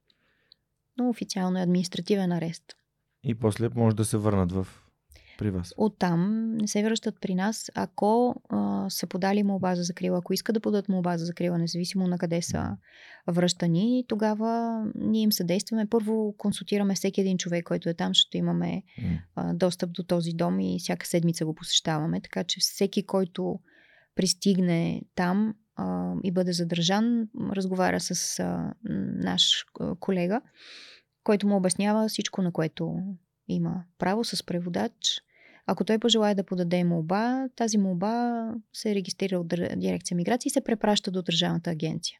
Но 0.98 1.08
официално 1.08 1.58
е 1.58 1.62
административен 1.62 2.32
арест. 2.32 2.64
И 3.24 3.34
после 3.34 3.68
може 3.74 3.96
да 3.96 4.04
се 4.04 4.16
върнат 4.16 4.52
в 4.52 4.66
при 5.38 5.50
вас? 5.50 5.74
Оттам 5.76 6.52
не 6.56 6.68
се 6.68 6.82
връщат 6.82 7.20
при 7.20 7.34
нас, 7.34 7.70
ако 7.74 8.42
а, 8.48 8.90
са 8.90 9.06
подали 9.06 9.42
молба 9.42 9.74
за 9.74 9.82
закрила. 9.82 10.18
Ако 10.18 10.32
искат 10.32 10.54
да 10.54 10.60
подадат 10.60 10.88
молба 10.88 11.18
за 11.18 11.24
закрила, 11.24 11.58
независимо 11.58 12.06
на 12.06 12.18
къде 12.18 12.42
са 12.42 12.76
връщани, 13.28 14.04
тогава 14.08 14.82
ние 14.94 15.22
им 15.22 15.32
съдействаме. 15.32 15.86
Първо 15.90 16.34
консултираме 16.38 16.94
всеки 16.94 17.20
един 17.20 17.38
човек, 17.38 17.64
който 17.64 17.88
е 17.88 17.94
там, 17.94 18.10
защото 18.10 18.36
имаме 18.36 18.82
а, 19.34 19.54
достъп 19.54 19.92
до 19.92 20.02
този 20.02 20.32
дом 20.32 20.60
и 20.60 20.76
всяка 20.78 21.06
седмица 21.06 21.44
го 21.44 21.54
посещаваме. 21.54 22.20
Така 22.20 22.44
че 22.44 22.60
всеки, 22.60 23.06
който 23.06 23.60
пристигне 24.18 25.02
там 25.14 25.54
а, 25.76 26.14
и 26.24 26.30
бъде 26.30 26.52
задържан, 26.52 27.28
разговаря 27.52 28.00
с 28.00 28.38
а, 28.38 28.74
наш 29.14 29.66
колега, 30.00 30.40
който 31.24 31.46
му 31.46 31.56
обяснява 31.56 32.08
всичко, 32.08 32.42
на 32.42 32.52
което 32.52 32.96
има 33.48 33.84
право 33.98 34.24
с 34.24 34.46
преводач 34.46 35.20
Ако 35.66 35.84
той 35.84 35.98
пожелая 35.98 36.34
да 36.34 36.44
подаде 36.44 36.84
молба, 36.84 37.48
тази 37.56 37.78
молба 37.78 38.44
се 38.72 38.94
регистрира 38.94 39.38
от 39.38 39.48
дирекция 39.76 40.16
миграция 40.16 40.50
и 40.50 40.52
се 40.52 40.64
препраща 40.64 41.10
до 41.10 41.22
Държавната 41.22 41.70
агенция. 41.70 42.18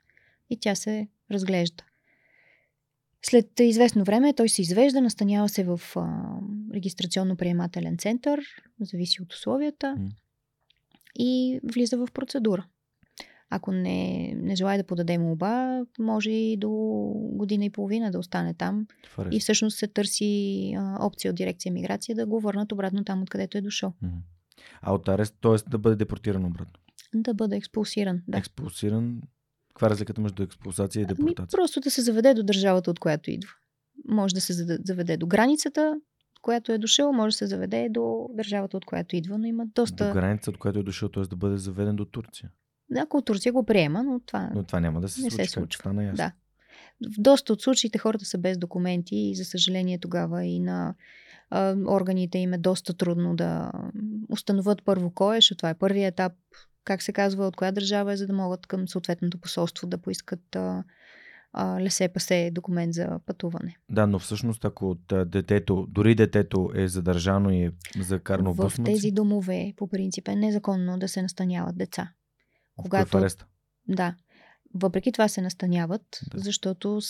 И 0.50 0.60
тя 0.60 0.74
се 0.74 1.08
разглежда. 1.30 1.84
След 3.22 3.60
известно 3.60 4.04
време 4.04 4.34
той 4.34 4.48
се 4.48 4.62
извежда, 4.62 5.00
настанява 5.00 5.48
се 5.48 5.64
в 5.64 5.80
а, 5.96 6.00
регистрационно-приемателен 6.74 7.98
център, 7.98 8.40
зависи 8.80 9.22
от 9.22 9.32
условията. 9.32 9.96
И 11.18 11.60
влиза 11.64 11.96
в 11.96 12.08
процедура. 12.14 12.66
Ако 13.50 13.72
не, 13.72 14.32
не 14.36 14.56
желая 14.56 14.78
да 14.78 14.84
подаде 14.84 15.18
молба, 15.18 15.82
може 15.98 16.30
и 16.30 16.56
до 16.56 16.70
година 17.14 17.64
и 17.64 17.70
половина 17.70 18.10
да 18.10 18.18
остане 18.18 18.54
там. 18.54 18.86
Фарест. 19.08 19.36
И 19.36 19.40
всъщност 19.40 19.78
се 19.78 19.86
търси 19.86 20.74
а, 20.78 21.06
опция 21.06 21.30
от 21.30 21.36
дирекция 21.36 21.72
миграция 21.72 22.16
да 22.16 22.26
го 22.26 22.40
върнат 22.40 22.72
обратно 22.72 23.04
там, 23.04 23.22
откъдето 23.22 23.58
е 23.58 23.60
дошъл. 23.60 23.92
А 24.80 24.94
от 24.94 25.08
арест, 25.08 25.34
т.е. 25.40 25.70
да 25.70 25.78
бъде 25.78 25.96
депортиран 25.96 26.44
обратно? 26.44 26.74
Да 27.14 27.34
бъде 27.34 27.56
експулсиран, 27.56 28.22
да. 28.28 28.38
Експулсиран 28.38 29.20
каква 29.78 29.86
е 29.86 29.90
разликата 29.90 30.20
между 30.20 30.42
експулсация 30.42 31.00
и 31.00 31.04
ами, 31.04 31.08
депортация? 31.08 31.44
Ами, 31.54 31.62
просто 31.62 31.80
да 31.80 31.90
се 31.90 32.02
заведе 32.02 32.34
до 32.34 32.42
държавата, 32.42 32.90
от 32.90 32.98
която 32.98 33.30
идва. 33.30 33.50
Може 34.08 34.34
да 34.34 34.40
се 34.40 34.52
заведе 34.84 35.16
до 35.16 35.26
границата, 35.26 36.00
която 36.42 36.72
е 36.72 36.78
дошъл, 36.78 37.12
може 37.12 37.32
да 37.32 37.36
се 37.36 37.46
заведе 37.46 37.88
до 37.90 38.28
държавата, 38.34 38.76
от 38.76 38.84
която 38.84 39.16
идва, 39.16 39.38
но 39.38 39.46
има 39.46 39.66
доста... 39.66 40.08
До 40.08 40.14
граница, 40.14 40.50
от 40.50 40.58
която 40.58 40.78
е 40.78 40.82
дошъл, 40.82 41.08
т.е. 41.08 41.22
да 41.22 41.36
бъде 41.36 41.56
заведен 41.56 41.96
до 41.96 42.04
Турция. 42.04 42.50
Да, 42.90 43.00
ако 43.00 43.22
Турция 43.22 43.52
го 43.52 43.64
приема, 43.64 44.02
но 44.02 44.20
това, 44.20 44.50
но 44.54 44.62
това 44.62 44.80
няма 44.80 45.00
да 45.00 45.08
се 45.08 45.22
не 45.22 45.30
случи. 45.30 45.46
Се 45.46 45.52
случва. 45.52 45.80
Стана 45.80 46.04
ясно. 46.04 46.16
Да. 46.16 46.32
В 47.00 47.20
доста 47.20 47.52
от 47.52 47.62
случаите 47.62 47.98
хората 47.98 48.24
са 48.24 48.38
без 48.38 48.58
документи 48.58 49.16
и 49.16 49.34
за 49.34 49.44
съжаление 49.44 49.98
тогава 49.98 50.44
и 50.44 50.60
на 50.60 50.94
а, 51.50 51.76
органите 51.86 52.38
им 52.38 52.52
е 52.52 52.58
доста 52.58 52.94
трудно 52.94 53.36
да 53.36 53.72
установят 54.28 54.84
първо 54.84 55.10
кой 55.10 55.36
е, 55.36 55.38
защото 55.38 55.56
това 55.56 55.70
е 55.70 55.78
първият 55.78 56.12
етап 56.12 56.32
как 56.84 57.02
се 57.02 57.12
казва, 57.12 57.46
от 57.46 57.56
коя 57.56 57.72
държава 57.72 58.12
е, 58.12 58.16
за 58.16 58.26
да 58.26 58.32
могат 58.32 58.66
към 58.66 58.88
съответното 58.88 59.38
посолство 59.38 59.86
да 59.86 59.98
поискат 59.98 60.56
а, 60.56 60.84
а, 61.52 61.80
лесе-пасе 61.80 62.50
документ 62.50 62.94
за 62.94 63.20
пътуване. 63.26 63.76
Да, 63.90 64.06
но 64.06 64.18
всъщност 64.18 64.64
ако 64.64 64.90
от 64.90 65.30
детето, 65.30 65.86
дори 65.88 66.14
детето 66.14 66.70
е 66.74 66.88
задържано 66.88 67.50
и 67.50 67.62
е 67.62 67.72
закарано 68.00 68.52
в 68.52 68.68
В 68.70 68.84
тези 68.84 69.10
домове, 69.10 69.72
по 69.76 69.88
принцип, 69.88 70.28
е 70.28 70.36
незаконно 70.36 70.98
да 70.98 71.08
се 71.08 71.22
настаняват 71.22 71.78
деца. 71.78 72.12
Когато... 72.76 73.18
В 73.18 73.30
да. 73.88 74.14
Въпреки 74.74 75.12
това 75.12 75.28
се 75.28 75.40
настаняват, 75.40 76.20
да. 76.30 76.38
защото 76.38 77.00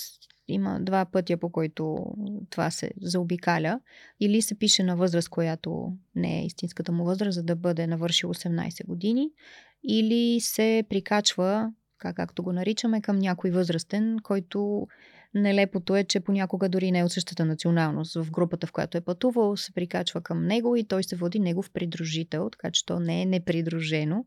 има 0.48 0.81
два 0.81 1.05
пътя, 1.05 1.36
по 1.36 1.51
които 1.51 2.05
това 2.51 2.70
се 2.70 2.90
заобикаля. 3.01 3.81
Или 4.20 4.43
се 4.43 4.59
пише 4.59 4.82
на 4.82 4.97
възраст, 4.97 5.28
която 5.28 5.93
не 6.15 6.40
е 6.40 6.47
истинската 6.47 6.93
му 6.93 7.05
възраст, 7.05 7.35
за 7.35 7.43
да 7.43 7.56
бъде 7.56 7.86
навършил 7.86 8.35
18 8.35 8.86
години, 8.86 9.31
или 9.85 10.40
се 10.40 10.85
прикачва, 10.89 11.73
как, 11.98 12.16
както 12.16 12.42
го 12.42 12.52
наричаме, 12.52 13.00
към 13.00 13.18
някой 13.18 13.50
възрастен, 13.50 14.16
който 14.22 14.86
нелепото 15.34 15.96
е, 15.96 16.04
че 16.04 16.20
понякога 16.20 16.68
дори 16.68 16.90
не 16.90 16.98
е 16.98 17.04
от 17.04 17.12
същата 17.12 17.44
националност. 17.44 18.14
В 18.14 18.30
групата, 18.30 18.66
в 18.66 18.72
която 18.72 18.98
е 18.98 19.00
пътувал, 19.00 19.56
се 19.56 19.72
прикачва 19.72 20.20
към 20.20 20.46
него 20.46 20.76
и 20.76 20.84
той 20.84 21.04
се 21.04 21.16
води 21.16 21.38
негов 21.38 21.70
придружител, 21.70 22.50
така 22.50 22.70
че 22.70 22.86
то 22.86 23.00
не 23.00 23.22
е 23.22 23.26
непридружено 23.26 24.24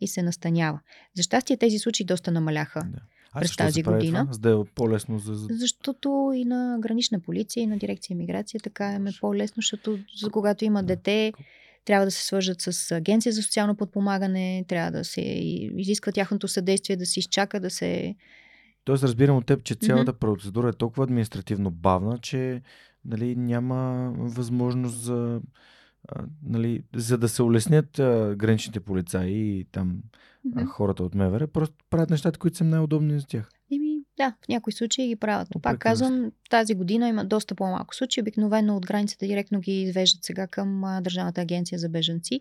и 0.00 0.08
се 0.08 0.22
настанява. 0.22 0.80
За 1.16 1.22
щастие 1.22 1.56
тези 1.56 1.78
случаи 1.78 2.06
доста 2.06 2.30
намаляха. 2.30 2.80
Да. 2.80 2.98
А 3.34 3.40
през 3.40 3.56
тази 3.56 3.82
година. 3.82 4.20
Това? 4.20 4.32
За 4.32 4.38
да 4.38 4.50
е 4.50 4.74
по-лесно 4.74 5.18
за... 5.18 5.34
Защото 5.50 6.32
и 6.34 6.44
на 6.44 6.78
гранична 6.80 7.20
полиция, 7.20 7.62
и 7.62 7.66
на 7.66 7.78
дирекция 7.78 8.16
миграция 8.16 8.60
така 8.60 8.92
е 8.92 9.00
по-лесно, 9.20 9.60
защото 9.60 9.98
за 10.20 10.30
когато 10.30 10.64
има 10.64 10.82
дете, 10.82 11.32
трябва 11.84 12.06
да 12.06 12.10
се 12.10 12.26
свържат 12.26 12.60
с 12.60 12.92
Агенция 12.92 13.32
за 13.32 13.42
социално 13.42 13.76
подпомагане, 13.76 14.64
трябва 14.68 14.90
да 14.90 15.04
се 15.04 15.20
изисква 15.20 16.12
тяхното 16.12 16.48
съдействие, 16.48 16.96
да 16.96 17.06
се 17.06 17.20
изчака, 17.20 17.60
да 17.60 17.70
се... 17.70 18.14
Тоест 18.84 19.04
разбирам 19.04 19.36
от 19.36 19.46
теб, 19.46 19.64
че 19.64 19.74
цялата 19.74 20.12
mm-hmm. 20.12 20.18
процедура 20.18 20.68
е 20.68 20.72
толкова 20.72 21.04
административно 21.04 21.70
бавна, 21.70 22.18
че 22.18 22.62
нали, 23.04 23.36
няма 23.36 24.12
възможност 24.16 25.02
за, 25.02 25.40
а, 26.08 26.24
нали, 26.42 26.82
за 26.94 27.18
да 27.18 27.28
се 27.28 27.42
улеснят 27.42 27.98
а, 27.98 28.34
граничните 28.36 28.80
полицаи 28.80 29.32
и 29.32 29.64
там 29.72 30.02
mm-hmm. 30.46 30.62
а, 30.62 30.66
хората 30.66 31.04
от 31.04 31.14
МВР, 31.14 31.46
просто 31.46 31.74
правят 31.90 32.10
нещата, 32.10 32.38
които 32.38 32.56
са 32.56 32.64
най-удобни 32.64 33.20
за 33.20 33.26
тях. 33.26 33.50
Да, 34.22 34.34
в 34.44 34.48
някои 34.48 34.72
случаи 34.72 35.08
ги 35.08 35.16
правят. 35.16 35.48
Но 35.54 35.60
пак 35.60 35.78
казвам, 35.78 36.32
тази 36.50 36.74
година 36.74 37.08
има 37.08 37.24
доста 37.24 37.54
по-малко 37.54 37.94
случаи. 37.94 38.20
Обикновено 38.20 38.76
от 38.76 38.86
границата 38.86 39.26
директно 39.26 39.60
ги 39.60 39.82
извеждат 39.82 40.24
сега 40.24 40.46
към 40.46 40.82
Държавната 41.02 41.40
агенция 41.40 41.78
за 41.78 41.88
бежанци. 41.88 42.40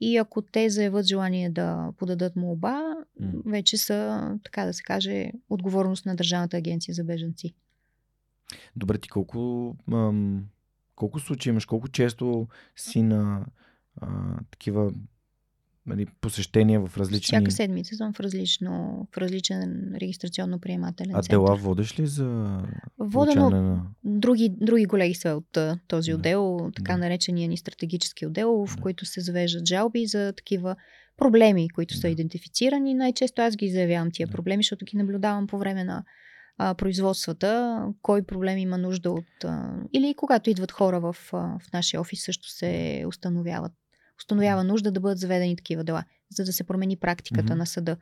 И 0.00 0.16
ако 0.16 0.42
те 0.42 0.70
заявят 0.70 1.06
желание 1.06 1.50
да 1.50 1.92
подадат 1.98 2.36
молба, 2.36 2.80
mm. 3.22 3.50
вече 3.50 3.76
са, 3.76 4.30
така 4.44 4.64
да 4.64 4.72
се 4.72 4.82
каже, 4.82 5.30
отговорност 5.50 6.06
на 6.06 6.16
Държавната 6.16 6.56
агенция 6.56 6.94
за 6.94 7.04
бежанци. 7.04 7.54
Добре, 8.76 8.98
ти 8.98 9.08
колко, 9.08 9.76
ам, 9.92 10.44
колко 10.94 11.20
случаи 11.20 11.50
имаш? 11.50 11.64
Колко 11.66 11.88
често 11.88 12.48
си 12.76 13.02
на 13.02 13.46
а, 14.00 14.08
такива 14.50 14.92
нали, 15.86 16.06
посещения 16.20 16.80
в 16.86 16.96
различни... 16.98 17.38
Всяка 17.38 17.50
седмица 17.50 17.96
съм 17.96 18.12
в, 18.12 18.20
различно, 18.20 19.06
в 19.14 19.18
различен 19.18 19.92
регистрационно-приемателен 20.00 21.14
а 21.14 21.22
център. 21.22 21.36
А 21.36 21.38
дела 21.38 21.56
водиш 21.56 21.98
ли 21.98 22.06
за 22.06 22.58
Вода, 22.98 23.32
но 23.36 23.50
на... 23.50 23.86
други, 24.04 24.54
други 24.60 24.86
колеги 24.86 25.14
са 25.14 25.30
от 25.30 25.58
този 25.88 26.10
да. 26.10 26.16
отдел, 26.16 26.70
така 26.76 26.92
да. 26.92 26.98
наречения 26.98 27.48
ни 27.48 27.56
стратегически 27.56 28.26
отдел, 28.26 28.66
в 28.66 28.76
да. 28.76 28.82
който 28.82 29.06
се 29.06 29.20
завеждат 29.20 29.68
жалби 29.68 30.06
за 30.06 30.32
такива 30.36 30.76
проблеми, 31.16 31.70
които 31.70 31.94
да. 31.94 32.00
са 32.00 32.08
идентифицирани. 32.08 32.94
Най-често 32.94 33.42
аз 33.42 33.56
ги 33.56 33.70
заявявам 33.70 34.10
тия 34.12 34.26
да. 34.26 34.32
проблеми, 34.32 34.62
защото 34.62 34.84
ги 34.84 34.96
наблюдавам 34.96 35.46
по 35.46 35.58
време 35.58 35.84
на 35.84 36.04
а, 36.58 36.74
производствата, 36.74 37.80
кой 38.02 38.22
проблем 38.22 38.58
има 38.58 38.78
нужда 38.78 39.10
от... 39.10 39.44
А, 39.44 39.74
или 39.92 40.14
когато 40.16 40.50
идват 40.50 40.72
хора 40.72 41.00
в, 41.00 41.16
а, 41.32 41.36
в 41.36 41.72
нашия 41.72 42.00
офис, 42.00 42.24
също 42.24 42.48
се 42.48 43.04
установяват 43.08 43.72
установява 44.18 44.64
нужда 44.64 44.92
да 44.92 45.00
бъдат 45.00 45.18
заведени 45.18 45.56
такива 45.56 45.84
дела, 45.84 46.04
за 46.30 46.44
да 46.44 46.52
се 46.52 46.64
промени 46.64 46.96
практиката 46.96 47.52
mm-hmm. 47.52 47.58
на 47.58 47.66
съда. 47.66 47.96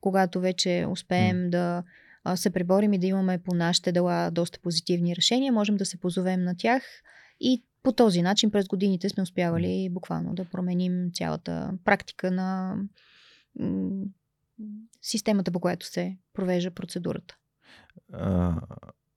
Когато 0.00 0.40
вече 0.40 0.86
успеем 0.88 1.36
mm-hmm. 1.36 1.82
да 2.26 2.36
се 2.36 2.50
преборим 2.50 2.92
и 2.92 2.98
да 2.98 3.06
имаме 3.06 3.38
по 3.38 3.54
нашите 3.54 3.92
дела 3.92 4.30
доста 4.30 4.58
позитивни 4.60 5.16
решения, 5.16 5.52
можем 5.52 5.76
да 5.76 5.86
се 5.86 6.00
позовем 6.00 6.44
на 6.44 6.56
тях 6.56 6.82
и 7.40 7.64
по 7.82 7.92
този 7.92 8.22
начин 8.22 8.50
през 8.50 8.68
годините 8.68 9.08
сме 9.08 9.22
успявали 9.22 9.88
буквално 9.90 10.34
да 10.34 10.44
променим 10.44 11.10
цялата 11.14 11.72
практика 11.84 12.30
на 12.30 12.76
системата, 15.02 15.52
по 15.52 15.60
която 15.60 15.86
се 15.86 16.16
провежда 16.32 16.70
процедурата. 16.70 17.36
А, 18.12 18.60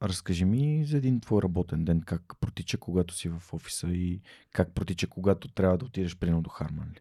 Разкажи 0.03 0.45
ми 0.45 0.85
за 0.85 0.97
един 0.97 1.19
твой 1.19 1.41
работен 1.41 1.85
ден, 1.85 2.01
как 2.05 2.21
протича, 2.39 2.77
когато 2.77 3.13
си 3.13 3.29
в 3.29 3.53
офиса 3.53 3.87
и 3.87 4.21
как 4.51 4.73
протича, 4.73 5.07
когато 5.07 5.47
трябва 5.47 5.77
да 5.77 5.85
отидеш 5.85 6.17
прино 6.17 6.41
до 6.41 6.49
Харманли. 6.49 6.99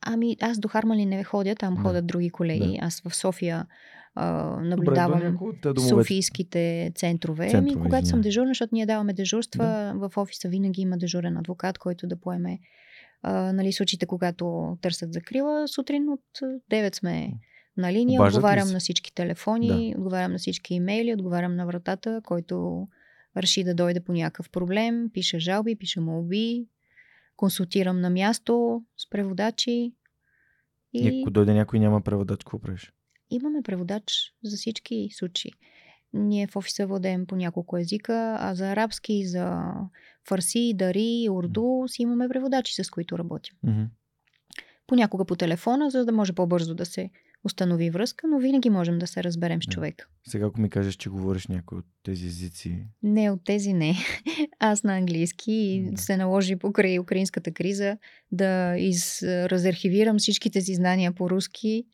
Ами, 0.00 0.36
аз 0.40 0.58
до 0.58 0.68
Харманли 0.68 1.06
не 1.06 1.24
ходя, 1.24 1.54
там 1.54 1.74
да. 1.74 1.80
ходят 1.80 2.06
други 2.06 2.30
колеги. 2.30 2.76
Да. 2.80 2.86
Аз 2.86 3.00
в 3.00 3.14
София 3.14 3.66
а, 4.14 4.56
наблюдавам 4.60 5.38
Добре, 5.62 5.80
софийските 5.80 6.92
центрове. 6.94 7.50
центрове 7.50 7.72
ами, 7.72 7.82
когато 7.82 8.02
извиня. 8.02 8.06
съм 8.06 8.20
дежурна, 8.20 8.50
защото 8.50 8.74
ние 8.74 8.86
даваме 8.86 9.12
дежурства, 9.12 9.64
да. 9.64 10.08
в 10.08 10.16
офиса 10.16 10.48
винаги 10.48 10.82
има 10.82 10.98
дежурен 10.98 11.36
адвокат, 11.36 11.78
който 11.78 12.06
да 12.06 12.20
поеме 12.20 12.58
а, 13.22 13.52
нали, 13.52 13.72
случаите, 13.72 14.06
когато 14.06 14.76
търсят 14.80 15.12
закрила. 15.12 15.68
Сутрин 15.68 16.08
от 16.08 16.20
9 16.70 16.94
сме 16.94 17.32
на 17.76 17.92
линия, 17.92 18.20
Обаждат 18.20 18.38
отговарям 18.38 18.68
на 18.68 18.78
всички 18.78 19.14
телефони, 19.14 19.92
да. 19.92 19.98
отговарям 19.98 20.32
на 20.32 20.38
всички 20.38 20.74
имейли, 20.74 21.14
отговарям 21.14 21.56
на 21.56 21.66
вратата, 21.66 22.20
който 22.24 22.88
реши 23.36 23.64
да 23.64 23.74
дойде 23.74 24.00
по 24.00 24.12
някакъв 24.12 24.50
проблем, 24.50 25.10
пише 25.12 25.38
жалби, 25.38 25.76
пише 25.76 26.00
молби, 26.00 26.66
консултирам 27.36 28.00
на 28.00 28.10
място 28.10 28.82
с 28.96 29.10
преводачи. 29.10 29.92
И, 30.92 30.98
и 30.98 31.22
ако 31.22 31.30
дойде 31.30 31.54
някой 31.54 31.78
няма 31.78 32.00
преводач, 32.00 32.38
какво 32.38 32.58
правиш? 32.58 32.92
Имаме 33.30 33.62
преводач 33.62 34.34
за 34.44 34.56
всички 34.56 35.08
случаи. 35.12 35.52
Ние 36.12 36.46
в 36.46 36.56
офиса 36.56 36.86
водем 36.86 37.26
по 37.26 37.36
няколко 37.36 37.78
езика, 37.78 38.36
а 38.40 38.54
за 38.54 38.70
арабски, 38.70 39.26
за 39.26 39.62
фарси, 40.28 40.72
дари, 40.74 41.28
урду 41.30 41.88
си 41.88 42.02
имаме 42.02 42.28
преводачи, 42.28 42.84
с 42.84 42.90
които 42.90 43.18
работим. 43.18 43.56
Mm-hmm. 43.66 43.86
Понякога 44.86 45.24
по 45.24 45.36
телефона, 45.36 45.90
за 45.90 46.04
да 46.04 46.12
може 46.12 46.32
по-бързо 46.32 46.74
да 46.74 46.86
се 46.86 47.10
установи 47.44 47.90
връзка, 47.90 48.26
но 48.28 48.38
винаги 48.38 48.70
можем 48.70 48.98
да 48.98 49.06
се 49.06 49.24
разберем 49.24 49.62
с 49.62 49.66
човек. 49.66 50.08
Сега, 50.26 50.46
ако 50.46 50.60
ми 50.60 50.70
кажеш, 50.70 50.94
че 50.94 51.10
говориш 51.10 51.46
някой 51.46 51.78
от 51.78 51.84
тези 52.02 52.26
езици. 52.26 52.86
Не, 53.02 53.30
от 53.30 53.44
тези 53.44 53.72
не. 53.72 53.94
Аз 54.58 54.82
на 54.82 54.96
английски 54.96 55.88
да. 55.92 56.02
се 56.02 56.16
наложи 56.16 56.56
покрай 56.56 56.98
украинската 56.98 57.52
криза 57.52 57.96
да 58.32 58.76
из, 58.78 59.22
разархивирам 59.22 60.18
всичките 60.18 60.60
си 60.60 60.74
знания 60.74 61.12
по 61.12 61.30
руски 61.30 61.86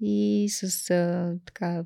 и 0.00 0.48
с 0.50 0.90
а, 0.90 1.36
така 1.44 1.84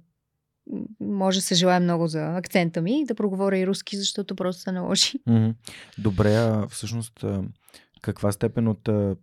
може 1.01 1.39
да 1.39 1.43
се 1.43 1.55
желая 1.55 1.81
много 1.81 2.07
за 2.07 2.37
акцента 2.37 2.83
ми 2.83 3.05
да 3.07 3.15
проговоря 3.15 3.59
и 3.59 3.67
руски, 3.67 3.97
защото 3.97 4.37
просто 4.37 4.63
се 4.63 4.73
наложи. 4.73 5.13
Добре, 5.99 6.35
а 6.35 6.67
всъщност 6.69 7.25
каква 8.03 8.33
степен 8.33 8.69
от 8.69 8.89
а, 8.89 9.17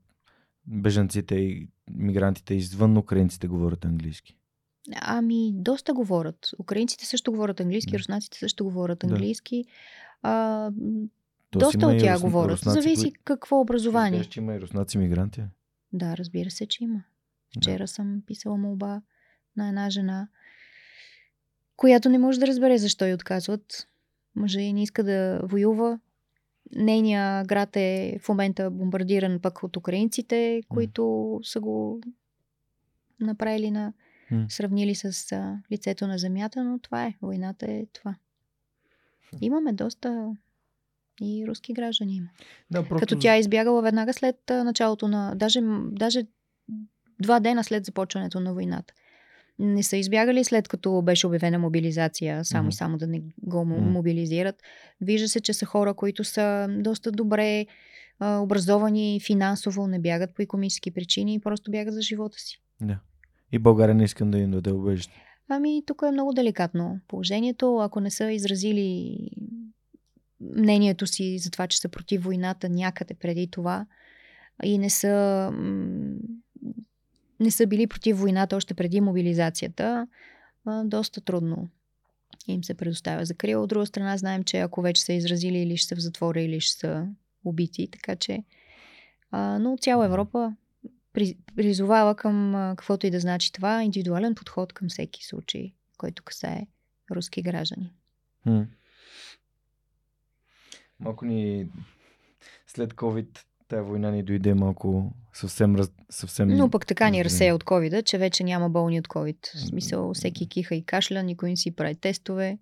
бежанците 0.67 1.35
и 1.35 1.69
мигрантите 1.91 2.53
извън 2.55 2.97
украинците 2.97 3.47
говорят 3.47 3.85
английски? 3.85 4.37
Ами, 4.95 5.51
доста 5.53 5.93
говорят. 5.93 6.49
Украинците 6.59 7.05
също 7.05 7.31
говорят 7.31 7.59
английски, 7.59 7.91
Да. 7.91 7.99
руснаците 7.99 8.37
също 8.37 8.63
говорят 8.63 8.99
Да. 8.99 9.07
английски. 9.07 9.65
А, 10.21 10.71
Тоест 11.51 11.65
доста 11.65 11.87
от 11.87 11.93
и 11.93 11.97
тях 11.97 12.17
рус- 12.17 12.21
говорят. 12.21 12.51
руснаци, 12.51 12.81
Зависи 12.81 13.03
които- 13.03 13.19
какво 13.23 13.59
образование. 13.59 14.23
Че 14.23 14.39
има 14.39 14.53
и 14.55 14.61
руснаци 14.61 14.97
мигранти. 14.97 15.43
Да, 15.93 16.17
разбира 16.17 16.51
се, 16.51 16.65
че 16.65 16.83
има. 16.83 17.03
Вчера 17.57 17.87
съм 17.87 18.21
писала 18.27 18.57
молба 18.57 19.01
на 19.57 19.67
една 19.67 19.89
жена, 19.89 20.27
която 21.75 22.09
не 22.09 22.17
може 22.17 22.39
да 22.39 22.47
разбере 22.47 22.77
защо 22.77 23.05
й 23.05 23.13
отказват. 23.13 23.87
Мъжа 24.35 24.61
й 24.61 24.73
не 24.73 24.83
иска 24.83 25.03
да 25.03 25.39
воюва. 25.43 25.99
Нейният 26.71 27.47
град 27.47 27.75
е 27.75 28.19
в 28.21 28.29
момента 28.29 28.71
бомбардиран 28.71 29.39
пък 29.41 29.63
от 29.63 29.77
украинците, 29.77 30.61
които 30.69 31.39
са 31.43 31.59
го 31.59 32.01
направили 33.19 33.71
на 33.71 33.93
М. 34.31 34.45
сравнили 34.49 34.95
с 34.95 35.31
а, 35.31 35.61
лицето 35.71 36.07
на 36.07 36.17
земята, 36.17 36.63
но 36.63 36.79
това 36.79 37.05
е. 37.05 37.13
Войната 37.21 37.65
е 37.71 37.85
това. 37.93 38.15
Имаме 39.41 39.73
доста 39.73 40.35
и 41.21 41.45
руски 41.47 41.73
граждани 41.73 42.15
има. 42.15 42.29
Да, 42.71 42.87
просто... 42.87 42.99
Като 42.99 43.19
тя 43.19 43.35
е 43.35 43.39
избягала 43.39 43.81
веднага 43.81 44.13
след 44.13 44.37
началото 44.49 45.07
на... 45.07 45.35
Даже, 45.35 45.59
даже 45.91 46.23
два 47.19 47.39
дена 47.39 47.63
след 47.63 47.85
започването 47.85 48.39
на 48.39 48.53
войната. 48.53 48.93
Не 49.59 49.83
са 49.83 49.97
избягали 49.97 50.43
след 50.43 50.67
като 50.67 51.01
беше 51.01 51.27
обявена 51.27 51.59
мобилизация, 51.59 52.45
само 52.45 52.69
и 52.69 52.73
само 52.73 52.97
да 52.97 53.07
не 53.07 53.21
го 53.43 53.65
мобилизират. 53.65 54.55
Вижда 55.01 55.27
се, 55.27 55.41
че 55.41 55.53
са 55.53 55.65
хора, 55.65 55.93
които 55.93 56.23
са 56.23 56.67
доста 56.69 57.11
добре 57.11 57.65
а, 58.19 58.39
образовани 58.39 59.19
финансово, 59.25 59.87
не 59.87 59.99
бягат 59.99 60.35
по 60.35 60.41
економически 60.41 60.91
причини 60.91 61.33
и 61.33 61.39
просто 61.39 61.71
бягат 61.71 61.93
за 61.93 62.01
живота 62.01 62.39
си. 62.39 62.61
Да. 62.81 62.99
И 63.51 63.59
България 63.59 63.95
не 63.95 64.03
искам 64.03 64.31
да 64.31 64.37
им 64.37 64.51
даде 64.51 64.71
убежище. 64.71 65.25
Ами, 65.49 65.83
тук 65.85 66.01
е 66.07 66.11
много 66.11 66.33
деликатно 66.33 66.99
положението. 67.07 67.77
Ако 67.77 67.99
не 67.99 68.11
са 68.11 68.31
изразили 68.31 69.17
мнението 70.39 71.07
си 71.07 71.39
за 71.39 71.51
това, 71.51 71.67
че 71.67 71.79
са 71.79 71.89
против 71.89 72.23
войната 72.23 72.69
някъде 72.69 73.13
преди 73.13 73.47
това 73.51 73.85
и 74.63 74.77
не 74.77 74.89
са, 74.89 75.51
не 77.39 77.51
са 77.51 77.67
били 77.67 77.87
против 77.87 78.19
войната 78.19 78.55
още 78.55 78.73
преди 78.73 79.01
мобилизацията, 79.01 80.07
а, 80.65 80.83
доста 80.83 81.21
трудно 81.21 81.69
им 82.47 82.63
се 82.63 82.73
предоставя 82.73 83.25
закрила. 83.25 83.63
От 83.63 83.69
друга 83.69 83.85
страна, 83.85 84.17
знаем, 84.17 84.43
че 84.43 84.57
ако 84.59 84.81
вече 84.81 85.01
са 85.01 85.13
изразили 85.13 85.57
или 85.57 85.77
ще 85.77 85.87
са 85.87 85.95
в 85.95 85.99
затвора, 85.99 86.41
или 86.41 86.59
ще 86.59 86.79
са 86.79 87.07
убити, 87.45 87.87
така 87.91 88.15
че... 88.15 88.43
А, 89.31 89.59
но 89.59 89.77
цяла 89.77 90.05
Европа 90.05 90.55
при- 91.13 91.37
призовава 91.55 92.15
към 92.15 92.55
а, 92.55 92.75
каквото 92.77 93.07
и 93.07 93.11
да 93.11 93.19
значи 93.19 93.51
това, 93.51 93.83
индивидуален 93.83 94.35
подход 94.35 94.73
към 94.73 94.89
всеки 94.89 95.25
случай, 95.25 95.73
който 95.97 96.23
касае 96.23 96.67
руски 97.11 97.41
граждани. 97.41 97.93
Малко 100.99 101.25
ни... 101.25 101.69
След 102.67 102.93
COVID 102.93 103.39
тая 103.67 103.83
война 103.83 104.11
ни 104.11 104.23
дойде 104.23 104.53
малко 104.53 105.13
съвсем... 105.33 105.75
Раз... 105.75 105.91
съвсем... 106.09 106.47
Но 106.49 106.69
пък 106.69 106.87
така 106.87 107.09
ни 107.09 107.25
разсея 107.25 107.55
от 107.55 107.63
ковида, 107.63 108.03
че 108.03 108.17
вече 108.17 108.43
няма 108.43 108.69
болни 108.69 108.99
от 108.99 109.07
ковид. 109.07 109.51
В 109.55 109.59
смисъл, 109.59 110.13
всеки 110.13 110.49
киха 110.49 110.75
и 110.75 110.85
кашля, 110.85 111.23
никой 111.23 111.49
не 111.49 111.57
си 111.57 111.75
прави 111.75 111.95
тестове. 111.95 112.57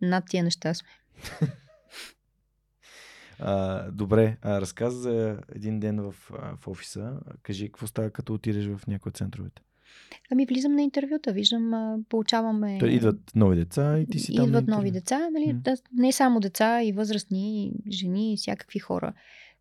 Над 0.00 0.24
тия 0.28 0.44
неща 0.44 0.74
сме. 0.74 0.88
А, 3.38 3.90
добре, 3.90 4.36
а, 4.42 4.60
разказа 4.60 5.00
за 5.00 5.38
един 5.54 5.80
ден 5.80 6.00
в, 6.00 6.14
в 6.60 6.68
офиса. 6.68 7.12
Кажи, 7.42 7.66
какво 7.66 7.86
става 7.86 8.10
като 8.10 8.34
отидеш 8.34 8.66
в 8.66 8.86
някои 8.86 9.10
от 9.10 9.16
центровете? 9.16 9.62
Ами 10.32 10.46
влизам 10.46 10.72
на 10.72 10.82
интервюта, 10.82 11.32
виждам, 11.32 12.04
получаваме... 12.08 12.78
То 12.80 12.86
идват 12.86 13.20
нови 13.34 13.56
деца 13.56 13.98
и 13.98 14.06
ти 14.06 14.18
си 14.18 14.34
там. 14.34 14.42
на 14.42 14.48
Идват 14.48 14.66
нови 14.66 14.90
деца, 14.90 15.28
нали? 15.32 15.52
М. 15.52 15.60
Да, 15.60 15.76
не 15.92 16.12
само 16.12 16.40
деца, 16.40 16.82
и 16.82 16.92
възрастни, 16.92 17.66
и 17.66 17.92
жени, 17.92 18.32
и 18.32 18.36
всякакви 18.36 18.78
хора, 18.78 19.12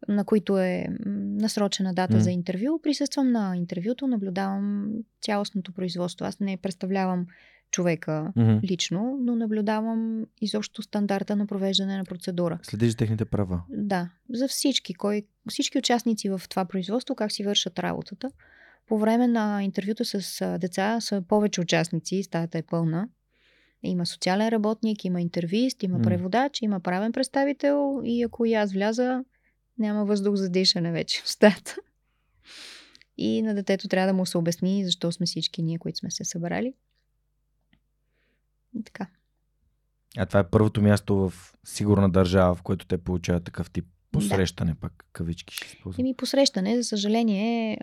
на 0.08 0.24
които 0.26 0.58
е 0.60 0.86
насрочена 1.00 1.94
дата 1.94 2.14
М. 2.14 2.20
за 2.22 2.32
интервю. 2.32 2.80
Присъствам 2.84 3.32
на 3.32 3.58
интервюто, 3.58 4.08
наблюдавам 4.08 4.92
цялостното 5.22 5.74
производство. 5.74 6.26
Аз 6.26 6.40
не 6.40 6.58
представлявам 6.58 7.26
човека 7.72 8.32
Мгм. 8.36 8.60
лично, 8.64 9.18
но 9.22 9.36
наблюдавам 9.36 10.26
изобщо 10.42 10.82
стандарта 10.82 11.36
на 11.36 11.48
провеждане 11.48 11.98
на 11.98 12.04
процедура. 12.06 12.60
Следиш 12.64 12.96
техните 12.96 13.26
права. 13.26 13.62
Да, 13.70 14.10
за 14.30 14.48
всички, 14.48 14.94
кой, 14.94 15.24
всички 15.50 15.78
участници 15.78 16.30
в 16.30 16.42
това 16.50 16.66
производство, 16.66 17.16
как 17.16 17.32
си 17.32 17.44
вършат 17.44 17.80
работата. 17.80 18.30
По 18.88 18.98
време 18.98 19.28
на 19.28 19.64
интервюта 19.64 20.06
с 20.06 20.58
деца 20.60 21.02
са 21.02 21.22
повече 21.28 21.62
участници, 21.62 22.24
стаята 22.24 22.58
е 22.58 22.62
пълна. 22.62 23.08
Има 23.84 24.06
социален 24.06 24.50
работник, 24.50 25.06
има 25.06 25.22
интервист, 25.22 25.84
има 25.84 26.02
преводач, 26.02 26.62
има 26.62 26.80
правен 26.80 27.12
представител 27.12 28.02
и 28.04 28.24
ако 28.24 28.46
и 28.46 28.54
аз 28.54 28.74
вляза, 28.74 29.24
няма 29.78 30.06
въздух 30.06 30.36
за 30.36 30.50
дишане 30.50 30.92
вече 30.92 31.22
в 31.22 31.30
стаята. 31.30 31.76
И 33.18 33.42
на 33.42 33.56
детето 33.56 33.88
трябва 33.88 34.08
да 34.08 34.14
му 34.14 34.26
се 34.26 34.38
обясни 34.38 34.86
защо 34.86 35.12
сме 35.12 35.26
всички 35.26 35.62
ние, 35.62 35.78
които 35.78 35.98
сме 35.98 36.12
се 36.12 36.26
събрали. 36.26 36.74
И 38.80 38.84
така. 38.84 39.08
А 40.18 40.26
това 40.26 40.40
е 40.40 40.50
първото 40.50 40.82
място 40.82 41.16
в 41.16 41.54
сигурна 41.64 42.10
държава, 42.10 42.56
в 42.56 42.62
което 42.62 42.86
те 42.86 42.98
получават 42.98 43.44
такъв 43.44 43.72
тип 43.72 43.86
посрещане, 44.12 44.76
пак 44.76 45.06
кавички 45.14 45.56
ще 45.56 45.66
използвам. 45.66 46.06
Еми 46.06 46.16
посрещане, 46.16 46.78
за 46.78 46.84
съжаление, 46.84 47.78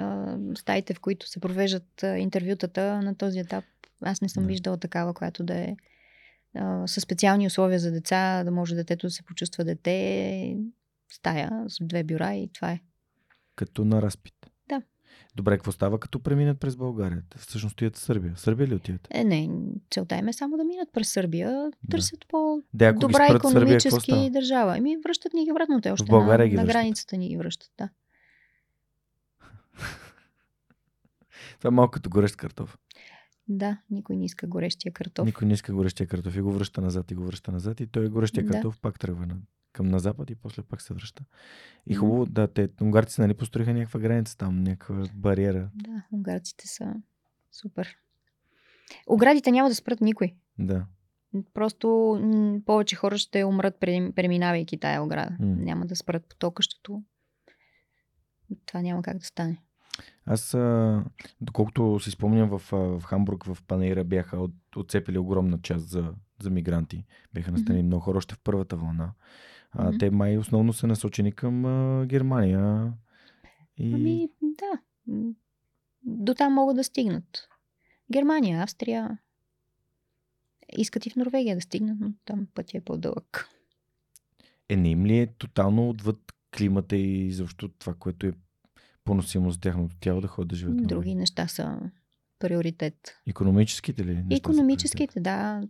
стаите, 0.57 0.95
в 0.95 1.01
които 1.01 1.29
се 1.29 1.41
провеждат 1.41 2.05
интервютата 2.19 3.03
на 3.03 3.15
този 3.15 3.39
етап, 3.39 3.65
аз 4.03 4.21
не 4.21 4.29
съм 4.29 4.43
Да. 4.43 4.47
виждала 4.47 4.77
такава, 4.77 5.15
която 5.15 5.45
да 5.45 5.55
е 5.55 5.77
със 6.87 7.03
специални 7.03 7.47
условия 7.47 7.79
за 7.79 7.93
деца, 7.93 8.45
да 8.45 8.51
може 8.51 8.75
детето 8.75 9.07
да 9.07 9.11
се 9.11 9.23
почувства 9.23 9.65
дете, 9.65 10.57
стая 11.11 11.65
с 11.69 11.77
две 11.81 12.05
бюра 12.05 12.35
и 12.35 12.51
това 12.55 12.71
е. 12.71 12.81
Като 13.57 13.85
на 13.85 14.03
разпит. 14.03 14.35
Да. 14.69 14.83
Добре, 15.37 15.57
какво 15.57 15.73
става 15.73 16.01
като 16.01 16.21
преминат 16.23 16.61
през 16.61 16.77
България? 16.77 17.23
Всъщност 17.37 17.73
отиват 17.73 17.97
в 17.97 17.99
Сърбия. 17.99 18.35
В 18.35 18.41
Сърбия 18.41 18.69
ли 18.69 18.75
отиват? 18.75 19.09
Е, 19.11 19.25
не, 19.25 19.49
целта 19.91 20.17
им 20.17 20.29
е 20.29 20.33
само 20.33 20.57
да 20.57 20.65
минат 20.65 20.89
през 20.93 21.09
Сърбия, 21.13 21.71
търсят 21.91 22.25
Да, 22.75 22.87
ако 22.87 22.99
ги 22.99 23.01
добра 23.01 23.25
спрат 23.25 23.43
в 23.43 23.51
Сърбия, 23.51 23.79
какво 23.79 23.97
економически 23.97 24.31
държава. 24.31 24.77
Еми, 24.79 24.97
връщат 25.05 25.33
ни 25.33 25.45
ги 25.45 25.53
обратно, 25.53 25.81
те 25.81 25.91
още 25.91 26.11
България 26.11 26.45
на, 26.45 26.51
ги 26.51 26.57
на 26.57 26.63
връщат. 26.63 26.73
границата 26.75 27.17
ни 27.17 27.29
ги 27.29 27.37
връщат, 27.37 27.71
да. 27.79 27.89
Това 31.59 31.69
е 31.69 31.71
малко 31.71 31.91
като 31.91 32.11
горещ 32.11 32.37
картоф. 32.37 32.79
Да, 33.49 33.79
никой 33.91 34.17
не 34.17 34.25
иска 34.25 34.47
горещия 34.47 34.93
картоф. 34.93 35.27
Никой 35.27 35.47
не 35.47 35.55
иска 35.55 35.73
горещия 35.73 36.07
картоф 36.07 36.37
и 36.37 36.41
го 36.41 36.53
връща 36.53 36.81
назад 36.81 37.11
и 37.11 37.15
го 37.15 37.25
връща 37.25 37.53
назад 37.53 37.81
и 37.81 37.87
той 37.87 38.09
горещия 38.09 38.45
Да. 38.45 38.53
картоф 38.53 38.81
пак 38.81 38.99
тръгва 38.99 39.27
на, 39.27 39.37
към 39.73 39.89
на 39.89 39.99
запад 39.99 40.31
и 40.31 40.35
после 40.35 40.63
пак 40.63 40.83
се 40.83 40.95
връща. 40.95 41.25
И 41.87 41.95
хубаво, 41.95 42.27
да, 42.27 42.49
те, 42.49 42.69
унгарците 42.83 43.23
нали 43.23 43.35
построиха 43.35 43.75
някаква 43.75 44.01
граница 44.01 44.37
там, 44.37 44.63
някаква 44.63 45.05
бариера. 45.15 45.71
Да, 45.75 46.03
унгарците 46.13 46.69
са 46.69 46.95
супер. 47.53 47.97
Оградите 49.07 49.51
няма 49.51 49.69
да 49.69 49.75
спрат 49.75 50.01
никой. 50.01 50.35
Да. 50.59 50.87
Просто 51.55 52.19
м- 52.23 52.61
повече 52.67 52.97
хора 52.97 53.19
ще 53.19 53.45
умрат, 53.45 53.77
прем- 53.81 54.13
преминавайки 54.13 54.79
тая 54.79 55.03
ограда. 55.03 55.37
М. 55.41 55.57
Няма 55.57 55.87
да 55.87 55.97
спрат 55.97 56.27
потокащото. 56.29 57.03
Това 58.67 58.83
няма 58.83 59.03
как 59.03 59.19
да 59.19 59.25
стане. 59.25 59.63
Аз, 60.27 60.55
а, 60.55 61.05
доколкото 61.41 62.01
си 62.01 62.11
спомням, 62.11 62.49
в, 62.49 62.63
в 62.73 63.03
Хамбург, 63.05 63.45
в 63.45 63.59
Панейра 63.67 64.05
бяха 64.05 64.37
от, 64.39 64.53
отцепили 64.77 65.19
огромна 65.19 65.59
част 65.63 65.89
за, 65.89 66.15
за 66.43 66.51
мигранти. 66.51 67.05
Бяха 67.35 67.53
настанени 67.53 67.83
много 67.83 68.03
хора 68.03 68.19
още 68.19 68.35
в 68.35 68.41
първата 68.45 68.77
вълна. 68.77 69.13
А. 69.73 69.99
Те 69.99 70.11
май 70.11 70.39
основно 70.39 70.73
са 70.73 70.87
насочени 70.87 71.33
към 71.33 71.65
а, 71.65 72.07
Германия. 72.07 72.93
И... 73.77 73.95
Ами, 73.95 74.29
да. 74.43 74.81
До 76.03 76.35
там 76.35 76.53
могат 76.53 76.77
да 76.77 76.85
стигнат. 76.85 77.49
Германия, 78.13 78.63
Австрия. 78.63 79.19
Искат 80.77 81.07
и 81.07 81.11
в 81.11 81.17
Норвегия 81.17 81.57
да 81.57 81.61
стигнат, 81.61 81.97
но 82.01 82.13
там 82.25 82.47
пътя 82.55 82.79
е 82.79 82.81
по-дълъг. 82.81 83.49
Е, 84.69 84.77
не 84.77 84.91
им 84.91 85.07
ли 85.07 85.19
е 85.19 85.27
тотално 85.27 85.89
отвъд 85.89 86.33
климата 86.57 86.97
и 86.97 87.33
защо 87.33 87.69
това, 87.69 87.95
което 87.95 88.27
е 88.27 88.33
поносимо 89.05 89.51
за 89.51 89.61
тяхното 89.61 89.97
тяло 90.01 90.21
да 90.21 90.29
ходят 90.29 90.49
да 90.49 90.57
живеят? 90.57 90.87
Други 90.87 91.15
неща 91.15 91.49
са 91.49 91.79
приоритет. 92.39 92.95
Економическите 93.27 94.05
ли? 94.05 94.25
Економическите, 94.31 95.21
да. 95.21 95.63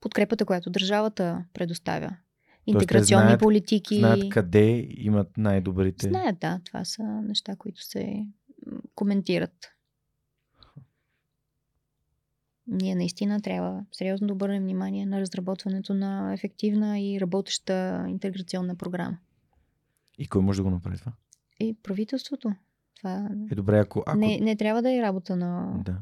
Подкрепата, 0.00 0.44
която 0.44 0.70
държавата 0.70 1.44
предоставя. 1.52 2.16
Те 2.66 2.70
Интеграционни 2.72 3.24
знаят- 3.26 3.40
политики. 3.40 3.98
Знаят 3.98 4.28
къде 4.28 4.86
имат 4.90 5.36
най-добрите. 5.36 6.08
Знаят, 6.08 6.38
да. 6.38 6.60
Това 6.64 6.84
са 6.84 7.02
неща, 7.02 7.56
които 7.56 7.82
се 7.82 8.26
коментират. 8.94 9.72
Ние 12.66 12.94
наистина 12.94 13.40
трябва 13.40 13.84
сериозно 13.92 14.26
да 14.26 14.32
обърнем 14.32 14.62
внимание 14.62 15.06
на 15.06 15.20
разработването 15.20 15.94
на 15.94 16.32
ефективна 16.32 17.00
и 17.00 17.20
работеща 17.20 18.06
интеграционна 18.08 18.76
програма. 18.76 19.18
И 20.18 20.26
кой 20.26 20.42
може 20.42 20.56
да 20.56 20.62
го 20.62 20.70
направи 20.70 20.98
това? 20.98 21.12
И 21.60 21.76
правителството. 21.82 22.52
Това 22.96 23.28
Е 23.50 23.54
добре, 23.54 23.78
ако... 23.78 24.02
ако... 24.06 24.18
не, 24.18 24.38
не 24.40 24.56
трябва 24.56 24.82
да 24.82 24.92
е 24.92 25.02
работа 25.02 25.36
на... 25.36 25.80
Да. 25.84 25.98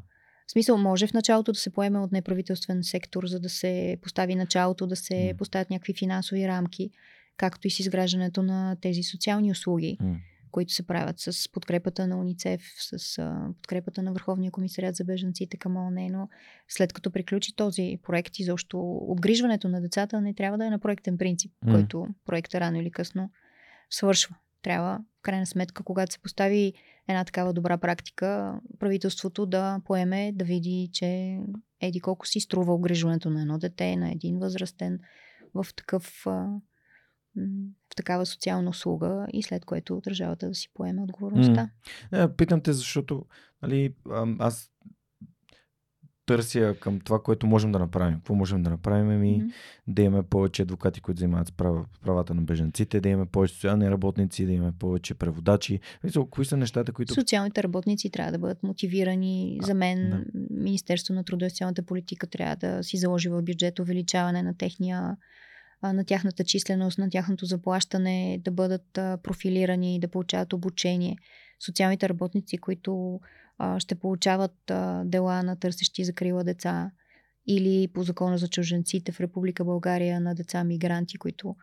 В 0.47 0.53
смисъл, 0.53 0.79
може 0.79 1.07
в 1.07 1.13
началото 1.13 1.53
да 1.53 1.59
се 1.59 1.71
поеме 1.71 1.99
от 1.99 2.13
неправителствен 2.13 2.83
сектор, 2.83 3.27
за 3.27 3.41
да 3.41 3.49
се 3.49 3.97
постави 4.03 4.35
началото, 4.35 4.87
да 4.87 4.97
се 4.97 5.29
М. 5.33 5.37
поставят 5.39 5.71
някакви 5.71 5.95
финансови 5.95 6.49
рамки, 6.49 6.91
както 7.37 7.67
и 7.67 7.71
с 7.71 7.81
изграждането 7.81 8.43
на 8.43 8.77
тези 8.81 9.03
социални 9.03 9.51
услуги, 9.51 9.99
М. 10.01 10.17
които 10.51 10.73
се 10.73 10.87
правят 10.87 11.19
с 11.19 11.53
подкрепата 11.53 12.07
на 12.07 12.21
УНИЦЕФ, 12.21 12.63
с 12.79 13.19
а, 13.19 13.49
подкрепата 13.63 14.03
на 14.03 14.13
Върховния 14.13 14.51
комисариат 14.51 14.97
за 14.97 15.05
бежанците 15.05 15.57
към 15.57 15.77
ООН, 15.77 16.09
но 16.11 16.29
след 16.69 16.93
като 16.93 17.11
приключи 17.11 17.57
този 17.57 17.99
проект, 18.03 18.39
изобщо 18.39 18.81
обгрижването 19.01 19.69
на 19.69 19.81
децата 19.81 20.21
не 20.21 20.35
трябва 20.35 20.59
да 20.59 20.67
е 20.67 20.71
на 20.71 20.79
проектен 20.79 21.19
принцип, 21.19 21.53
М. 21.65 21.73
който 21.73 22.07
проекта 22.25 22.61
рано 22.61 22.81
или 22.81 22.91
късно 22.91 23.31
свършва. 23.91 24.37
Трябва, 24.63 25.01
крайна 25.25 25.47
сметка, 25.47 25.83
когато 25.83 26.13
се 26.13 26.19
постави 26.19 26.73
една 27.09 27.25
такава 27.25 27.53
добра 27.53 27.79
практика, 27.79 28.61
правителството 28.79 29.47
да 29.47 29.81
поеме, 29.85 30.33
да 30.35 30.45
види, 30.45 30.91
че 30.93 31.39
еди 31.81 32.01
колко 32.01 32.27
си 32.27 32.41
струва 32.41 32.75
обгрижването 32.75 33.31
на 33.31 33.41
едно 33.41 33.59
дете, 33.59 33.97
на 33.97 34.13
един 34.13 34.39
възрастен 34.39 34.99
в 35.55 35.67
такъв 35.77 36.27
в 37.93 37.97
такава 37.97 38.27
социална 38.27 38.71
услуга 38.71 39.27
и 39.33 39.43
след 39.43 39.65
което 39.65 40.01
държавата 40.05 40.49
да 40.49 40.55
си 40.55 40.69
поеме 40.75 41.03
отговорността. 41.03 41.71
Е, 42.13 42.29
питам 42.29 42.61
те, 42.61 42.73
защото 42.73 43.25
нали, 43.63 43.95
аз 44.39 44.71
търся 46.27 46.77
към 46.81 47.01
това, 47.01 47.23
което 47.23 47.47
можем 47.47 47.73
да 47.73 47.79
направим. 47.79 48.15
Какво 48.15 48.35
можем 48.35 48.63
да 48.63 48.71
направим? 48.71 49.21
Ми, 49.21 49.37
Мгм. 49.37 49.47
да 49.87 50.03
имаме 50.03 50.23
повече 50.23 50.63
адвокати, 50.63 51.01
които 51.01 51.19
занимават 51.19 51.49
с 51.49 51.53
права, 51.53 51.85
правата 52.03 52.35
на 52.35 52.43
беженците, 52.43 53.01
да 53.01 53.09
имаме 53.09 53.27
повече 53.27 53.55
социални 53.55 53.91
работници, 53.91 54.47
да 54.47 54.53
имаме 54.53 54.73
повече 54.79 55.15
преводачи. 55.15 55.81
Кои 56.31 56.45
са 56.45 56.57
нещата, 56.57 56.93
които... 56.93 57.15
Социалните 57.15 57.63
работници 57.63 58.11
трябва 58.11 58.33
да 58.33 58.39
бъдат 58.39 58.63
мотивирани. 58.63 59.59
За 59.63 59.75
мен 59.75 60.11
да. 60.11 60.41
Министерство 60.51 61.15
на 61.15 61.25
труда 61.25 61.47
и 61.47 61.51
социалната 61.51 61.83
политика 61.83 62.27
трябва 62.27 62.57
да 62.57 62.83
си 62.83 62.97
заложи 62.97 63.29
в 63.29 63.43
бюджет 63.43 63.79
увеличаване 63.79 64.43
на 64.43 64.57
техния 64.57 65.17
а, 65.83 65.93
на 65.93 66.05
тяхната 66.05 66.45
численост, 66.45 66.99
на 66.99 67.11
тяхното 67.11 67.47
заплащане, 67.47 68.41
да 68.45 68.51
бъдат 68.51 68.99
а, 68.99 69.19
профилирани, 69.23 70.01
да 70.01 70.09
получават 70.09 70.53
обучение. 70.53 71.17
Социалните 71.67 72.09
работници, 72.09 72.59
които 72.59 73.21
ще 73.79 73.95
получават 73.95 74.73
дела 75.05 75.43
на 75.43 75.57
търсещи 75.57 76.05
закрила 76.05 76.45
деца 76.45 76.91
или 77.47 77.89
по 77.89 78.03
закона 78.03 78.39
за 78.39 78.49
чуженците 78.49 79.13
в 79.13 79.21
Република 79.21 79.65
България 79.65 80.21
на 80.21 80.35
деца 80.35 80.65
мигранти, 80.65 81.19
които 81.19 81.57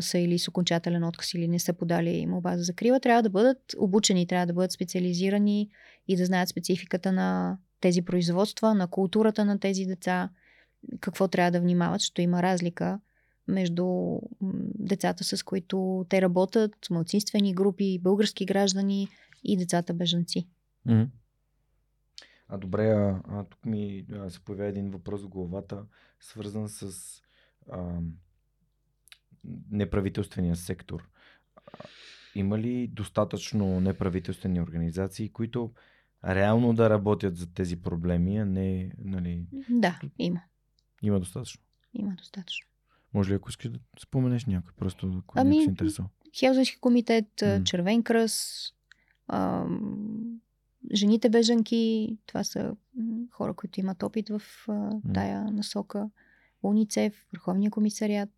са 0.00 0.18
или 0.18 0.38
с 0.38 0.48
окончателен 0.48 1.04
отказ 1.04 1.34
или 1.34 1.48
не 1.48 1.58
са 1.58 1.72
подали 1.72 2.26
молба 2.26 2.56
за 2.56 2.62
закрила, 2.62 3.00
трябва 3.00 3.22
да 3.22 3.30
бъдат 3.30 3.58
обучени, 3.78 4.26
трябва 4.26 4.46
да 4.46 4.52
бъдат 4.52 4.72
специализирани 4.72 5.70
и 6.08 6.16
да 6.16 6.26
знаят 6.26 6.48
спецификата 6.48 7.12
на 7.12 7.58
тези 7.80 8.02
производства, 8.02 8.74
на 8.74 8.86
културата 8.86 9.44
на 9.44 9.58
тези 9.58 9.84
деца, 9.84 10.30
какво 11.00 11.28
трябва 11.28 11.50
да 11.50 11.60
внимават, 11.60 12.00
защото 12.00 12.20
има 12.20 12.42
разлика 12.42 13.00
между 13.48 14.18
децата, 14.78 15.24
с 15.24 15.42
които 15.42 16.06
те 16.08 16.22
работят, 16.22 16.72
малцинствени 16.90 17.54
групи, 17.54 17.98
български 17.98 18.44
граждани 18.44 19.08
и 19.44 19.56
децата 19.56 19.94
бежанци. 19.94 20.48
Мгм. 20.86 21.02
А 22.48 22.58
добре, 22.58 22.90
а, 22.90 23.22
а 23.28 23.44
тук 23.44 23.64
ми 23.66 24.06
а, 24.12 24.30
се 24.30 24.40
появява 24.40 24.68
един 24.68 24.90
въпрос 24.90 25.22
в 25.22 25.28
главата, 25.28 25.84
свързан 26.20 26.68
с 26.68 26.92
а, 27.72 28.00
неправителствения 29.70 30.56
сектор. 30.56 31.08
А, 31.56 31.60
има 32.34 32.58
ли 32.58 32.88
достатъчно 32.88 33.80
неправителствени 33.80 34.60
организации, 34.60 35.28
които 35.28 35.72
реално 36.24 36.72
да 36.74 36.90
работят 36.90 37.36
за 37.36 37.52
тези 37.54 37.82
проблеми, 37.82 38.38
а 38.38 38.44
не, 38.44 38.92
нали, 38.98 39.46
Да, 39.70 40.00
има. 40.18 40.40
има 41.02 41.20
достатъчно. 41.20 41.62
Има 41.94 42.14
достатъчно. 42.14 42.68
Може 43.14 43.30
ли, 43.30 43.34
ако 43.34 43.50
искаш 43.50 43.70
да 43.70 43.78
споменеш 44.00 44.46
някой, 44.46 44.72
просто 44.76 45.22
ако 45.22 45.34
Ами, 45.38 45.62
се 45.62 45.70
интересува. 45.70 46.08
Хелзински 46.38 46.80
комитет, 46.80 47.42
М. 47.42 47.64
Червен 47.64 48.02
кръст, 48.02 48.74
жените 50.94 51.28
бежанки, 51.28 52.16
това 52.26 52.44
са 52.44 52.76
хора, 53.30 53.54
които 53.54 53.80
имат 53.80 54.02
опит 54.02 54.28
в 54.28 54.42
тая 55.14 55.44
насока, 55.44 56.10
УНИЦЕФ, 56.62 57.26
Върховния 57.32 57.70
комисариат. 57.70 58.30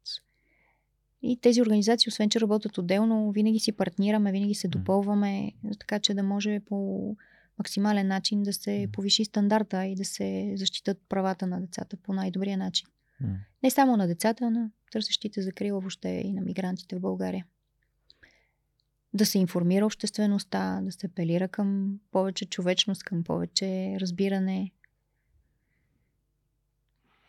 И 1.23 1.37
тези 1.41 1.63
организации, 1.63 2.09
освен 2.09 2.31
че 2.31 2.41
работят 2.41 2.79
отделно, 2.79 3.33
винаги 3.33 3.59
си 3.59 3.73
партнираме, 3.73 4.33
винаги 4.33 4.55
се 4.55 4.69
допълваме, 4.69 5.53
така 5.79 5.99
че 5.99 6.15
да 6.15 6.23
може 6.23 6.61
по 6.61 7.17
максимален 7.59 8.07
начин 8.07 8.43
да 8.43 8.53
се 8.53 8.89
повиши 8.93 9.25
стандарта 9.25 9.87
и 9.87 9.95
да 9.95 10.05
се 10.05 10.55
защитат 10.57 10.99
правата 11.09 11.47
на 11.47 11.61
децата 11.61 11.97
по 11.97 12.13
най-добрия 12.13 12.59
начин. 12.59 12.89
Не 13.63 13.71
само 13.71 13.97
на 13.97 14.07
децата, 14.07 14.45
а 14.45 14.51
на 14.51 14.71
търсещите 14.93 15.43
закрила 15.43 15.81
въобще 15.81 16.09
и 16.09 16.33
на 16.33 16.41
мигрантите 16.41 16.97
в 16.97 17.01
България. 17.01 17.47
Да 19.15 19.27
се 19.27 19.39
информира 19.39 19.87
обществеността, 19.87 20.81
да 20.83 20.93
се 20.93 21.07
апелира 21.07 21.49
към 21.49 21.99
повече 22.11 22.45
човечност, 22.45 23.05
към 23.05 23.25
повече 23.25 23.97
разбиране. 24.01 24.71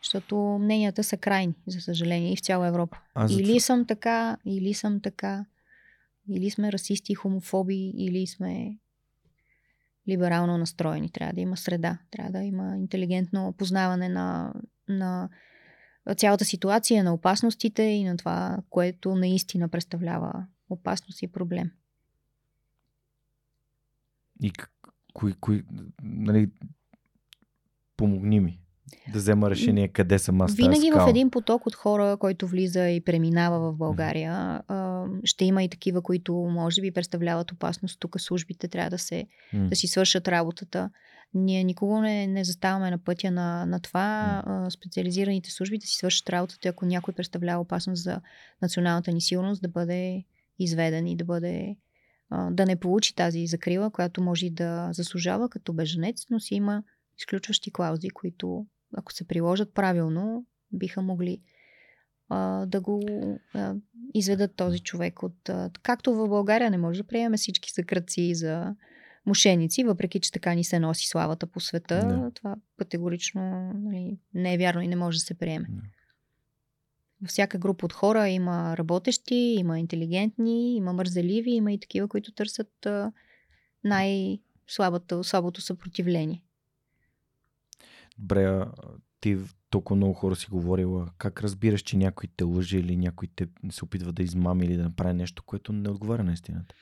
Защото 0.02 0.36
мненията 0.36 1.04
са 1.04 1.16
крайни, 1.16 1.54
за 1.66 1.80
съжаление, 1.80 2.32
и 2.32 2.36
в 2.36 2.40
цяла 2.40 2.68
Европа. 2.68 2.98
За 3.16 3.40
Или 3.40 3.60
съм 3.60 3.86
така, 3.86 4.36
или 4.44 4.74
съм 4.74 5.00
така, 5.00 5.44
или 6.28 6.50
сме 6.50 6.72
расисти, 6.72 7.14
хомофоби, 7.14 7.92
или 7.96 8.26
сме 8.26 8.78
либерално 10.08 10.58
настроени. 10.58 11.10
Трябва 11.10 11.32
да 11.32 11.40
има 11.40 11.56
среда, 11.56 11.98
трябва 12.10 12.32
да 12.32 12.42
има 12.42 12.76
интелигентно 12.78 13.54
познаване 13.58 14.08
на, 14.08 14.54
на 14.88 15.28
цялата 16.16 16.44
ситуация, 16.44 17.04
на 17.04 17.14
опасностите 17.14 17.82
и 17.82 18.04
на 18.04 18.16
това, 18.16 18.58
което 18.70 19.14
наистина 19.14 19.68
представлява 19.68 20.46
опасност 20.72 21.22
и 21.22 21.32
проблем. 21.32 21.70
И 24.42 24.52
кои, 25.14 25.32
кои, 25.40 25.64
нали, 26.02 26.50
помогни 27.96 28.40
ми 28.40 28.62
да 29.12 29.18
взема 29.18 29.50
решение 29.50 29.88
къде 29.88 30.18
съм 30.18 30.40
аз. 30.40 30.54
Винаги 30.54 30.90
в 30.90 31.06
един 31.08 31.30
поток 31.30 31.66
от 31.66 31.74
хора, 31.74 32.16
който 32.16 32.46
влиза 32.46 32.88
и 32.88 33.00
преминава 33.00 33.72
в 33.72 33.76
България, 33.76 34.32
а, 34.68 35.06
ще 35.24 35.44
има 35.44 35.62
и 35.62 35.68
такива, 35.68 36.02
които 36.02 36.34
може 36.34 36.80
би 36.80 36.90
представляват 36.90 37.52
опасност. 37.52 38.00
Тук 38.00 38.20
службите 38.20 38.68
трябва 38.68 38.90
да 38.90 38.98
се 38.98 39.26
М. 39.52 39.68
да 39.68 39.76
си 39.76 39.86
свършат 39.86 40.28
работата. 40.28 40.90
Ние 41.34 41.64
никога 41.64 42.00
не, 42.00 42.26
не 42.26 42.44
заставаме 42.44 42.90
на 42.90 42.98
пътя 42.98 43.30
на, 43.30 43.66
на 43.66 43.80
това. 43.80 44.42
А, 44.46 44.70
специализираните 44.70 45.50
служби 45.50 45.78
да 45.78 45.86
си 45.86 45.96
свършат 45.96 46.30
работата, 46.30 46.68
ако 46.68 46.86
някой 46.86 47.14
представлява 47.14 47.60
опасност 47.60 48.02
за 48.02 48.20
националната 48.62 49.12
ни 49.12 49.20
сигурност, 49.20 49.62
да 49.62 49.68
бъде 49.68 50.24
изведен 50.58 51.06
и 51.06 51.16
да 51.16 51.24
бъде 51.24 51.76
да 52.50 52.66
не 52.66 52.76
получи 52.76 53.14
тази 53.14 53.46
закрила, 53.46 53.90
която 53.90 54.22
може 54.22 54.50
да 54.50 54.88
заслужава 54.92 55.48
като 55.48 55.72
беженец, 55.72 56.26
но 56.30 56.40
си 56.40 56.54
има 56.54 56.82
изключващи 57.18 57.72
клаузи, 57.72 58.10
които 58.10 58.66
ако 58.96 59.12
се 59.12 59.26
приложат 59.26 59.74
правилно, 59.74 60.46
биха 60.72 61.02
могли 61.02 61.40
а, 62.28 62.66
да 62.66 62.80
го 62.80 63.02
а, 63.54 63.74
изведат 64.14 64.56
този 64.56 64.78
човек 64.78 65.22
от... 65.22 65.48
А, 65.48 65.70
както 65.82 66.14
в 66.14 66.28
България 66.28 66.70
не 66.70 66.78
може 66.78 67.02
да 67.02 67.08
приемем 67.08 67.36
всички 67.36 67.70
съкръци 67.70 68.34
за 68.34 68.74
мошеници, 69.26 69.84
въпреки 69.84 70.20
че 70.20 70.32
така 70.32 70.54
ни 70.54 70.64
се 70.64 70.78
носи 70.78 71.08
славата 71.08 71.46
по 71.46 71.60
света, 71.60 72.06
Да. 72.06 72.30
това 72.34 72.56
категорично 72.78 73.72
нали, 73.74 74.18
не 74.34 74.54
е 74.54 74.58
вярно 74.58 74.80
и 74.80 74.88
не 74.88 74.96
може 74.96 75.16
да 75.16 75.24
се 75.24 75.34
приеме. 75.34 75.66
Да. 75.70 75.82
Във 77.22 77.28
всяка 77.28 77.58
група 77.58 77.86
от 77.86 77.92
хора 77.92 78.28
има 78.28 78.76
работещи, 78.76 79.34
има 79.34 79.78
интелигентни, 79.78 80.76
има 80.76 80.92
мързеливи, 80.92 81.50
има 81.50 81.72
и 81.72 81.80
такива, 81.80 82.08
които 82.08 82.32
търсят 82.32 82.86
най-слабото 83.84 85.24
слабото 85.24 85.60
съпротивление. 85.60 86.42
Добре, 88.18 88.64
ти 89.20 89.38
толкова 89.70 89.96
много 89.96 90.14
хора 90.14 90.36
си 90.36 90.46
говорила. 90.50 91.08
Как 91.18 91.42
разбираш, 91.42 91.82
че 91.82 91.96
някой 91.96 92.28
те 92.36 92.44
лъже 92.44 92.78
или 92.78 92.96
някой 92.96 93.28
те 93.36 93.46
се 93.70 93.84
опитва 93.84 94.12
да 94.12 94.22
измами 94.22 94.64
или 94.64 94.76
да 94.76 94.82
направи 94.82 95.14
нещо, 95.14 95.42
което 95.42 95.72
не 95.72 95.88
отговаря 95.88 96.24
на 96.24 96.32
истината? 96.32 96.74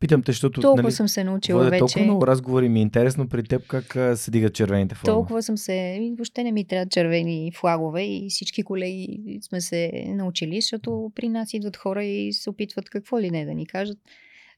Питам 0.00 0.22
те, 0.22 0.32
защото 0.32 0.60
Толкова 0.60 0.82
нали, 0.82 0.92
съм 0.92 1.08
се 1.08 1.24
научила 1.24 1.64
вече. 1.64 1.78
толкова 1.78 2.04
много 2.04 2.26
разговори. 2.26 2.68
Ми 2.68 2.78
е 2.78 2.82
интересно 2.82 3.28
при 3.28 3.42
теб 3.42 3.66
как 3.66 3.96
а, 3.96 4.16
се 4.16 4.30
дигат 4.30 4.54
червените 4.54 4.94
флагове. 4.94 5.16
Толкова 5.16 5.42
съм 5.42 5.58
се... 5.58 5.98
Въобще 6.16 6.44
не 6.44 6.52
ми 6.52 6.64
трябват 6.64 6.90
червени 6.90 7.52
флагове 7.56 8.02
и 8.02 8.26
всички 8.30 8.62
колеги 8.62 9.38
сме 9.42 9.60
се 9.60 10.04
научили, 10.06 10.60
защото 10.60 11.12
при 11.14 11.28
нас 11.28 11.54
идват 11.54 11.76
хора 11.76 12.04
и 12.04 12.32
се 12.32 12.50
опитват 12.50 12.90
какво 12.90 13.20
ли 13.20 13.30
не 13.30 13.44
да 13.44 13.54
ни 13.54 13.66
кажат. 13.66 13.98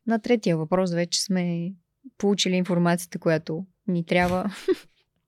На 0.06 0.19
третия 0.19 0.56
въпрос 0.56 0.93
вече 0.93 1.23
сме 1.23 1.73
получили 2.19 2.55
информацията, 2.55 3.19
която 3.19 3.66
ни 3.89 4.05
трябва. 4.06 4.51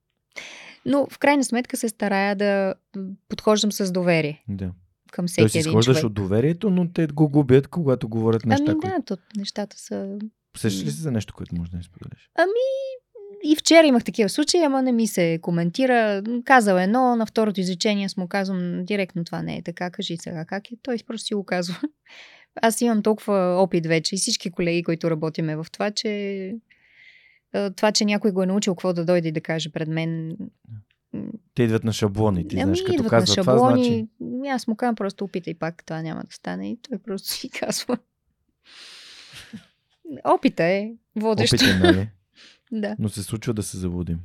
Но 0.86 1.06
в 1.10 1.18
крайна 1.18 1.44
сметка 1.44 1.76
се 1.76 1.88
старая 1.88 2.36
да 2.36 2.74
подхождам 3.28 3.72
с 3.72 3.92
доверие 3.92 4.44
Да. 4.48 4.72
Към 5.14 5.26
всеки 5.26 5.58
един 5.58 5.70
изхождаш 5.70 5.96
човек. 5.96 6.04
от 6.04 6.14
доверието, 6.14 6.70
но 6.70 6.92
те 6.92 7.06
го 7.06 7.28
губят, 7.28 7.68
когато 7.68 8.08
говорят 8.08 8.46
неща, 8.46 8.64
ами 8.68 8.80
да, 8.80 9.02
то, 9.06 9.16
нещата 9.36 9.78
са... 9.78 10.18
Сещаш 10.56 10.84
ли 10.84 10.90
се 10.90 11.02
за 11.02 11.10
нещо, 11.10 11.34
което 11.34 11.54
може 11.54 11.70
да 11.70 11.76
ни 11.76 11.82
споделиш? 11.82 12.30
И 13.44 13.56
вчера 13.56 13.86
имах 13.86 14.04
такива 14.04 14.28
случаи, 14.28 14.60
ама 14.60 14.82
не 14.82 14.92
ми 14.92 15.06
се 15.06 15.38
коментира. 15.42 16.22
Казал 16.44 16.76
едно, 16.76 17.16
на 17.16 17.26
второто 17.26 17.60
изречение 17.60 18.06
аз 18.06 18.16
му 18.16 18.28
казвам 18.28 18.84
директно 18.84 19.24
това 19.24 19.42
не 19.42 19.56
е 19.56 19.62
така, 19.62 19.90
кажи 19.90 20.16
сега 20.16 20.44
как 20.44 20.70
е. 20.70 20.74
Той 20.82 20.96
просто 21.06 21.26
си 21.26 21.34
го 21.34 21.44
казва. 21.44 21.76
Аз 22.62 22.80
имам 22.80 23.02
толкова 23.02 23.56
опит 23.58 23.86
вече 23.86 24.14
и 24.14 24.18
всички 24.18 24.50
колеги, 24.50 24.82
които 24.82 25.10
работиме 25.10 25.56
в 25.56 25.66
това, 25.72 25.90
че 25.90 26.54
това, 27.76 27.92
че 27.92 28.04
някой 28.04 28.32
го 28.32 28.42
е 28.42 28.46
научил 28.46 28.74
какво 28.74 28.92
да 28.92 29.04
дойде 29.04 29.28
и 29.28 29.32
да 29.32 29.40
каже 29.40 29.72
пред 29.72 29.88
мен. 29.88 30.36
Те 31.54 31.62
идват 31.62 31.84
на 31.84 31.92
шаблони, 31.92 32.48
ти 32.48 32.56
знаеш, 32.56 32.82
като 32.82 33.00
Ами, 33.00 33.08
казват 33.08 33.38
това, 33.38 33.58
значи... 33.58 34.08
Ами, 34.20 34.48
Аз 34.48 34.66
му 34.66 34.76
казвам 34.76 34.94
просто 34.94 35.24
опитай 35.24 35.54
пак, 35.54 35.84
това 35.86 36.02
няма 36.02 36.22
да 36.24 36.32
стане. 36.32 36.70
И 36.70 36.76
той 36.76 36.98
просто 36.98 37.28
си 37.28 37.50
казва. 37.50 37.98
Опита 40.24 40.64
е 40.64 40.92
водещ. 41.16 41.52
Опитен, 41.52 41.78
нали? 41.78 42.08
да. 42.72 42.96
Но 42.98 43.08
се 43.08 43.22
случва 43.22 43.54
да 43.54 43.62
се 43.62 43.76
заблудим. 43.76 44.20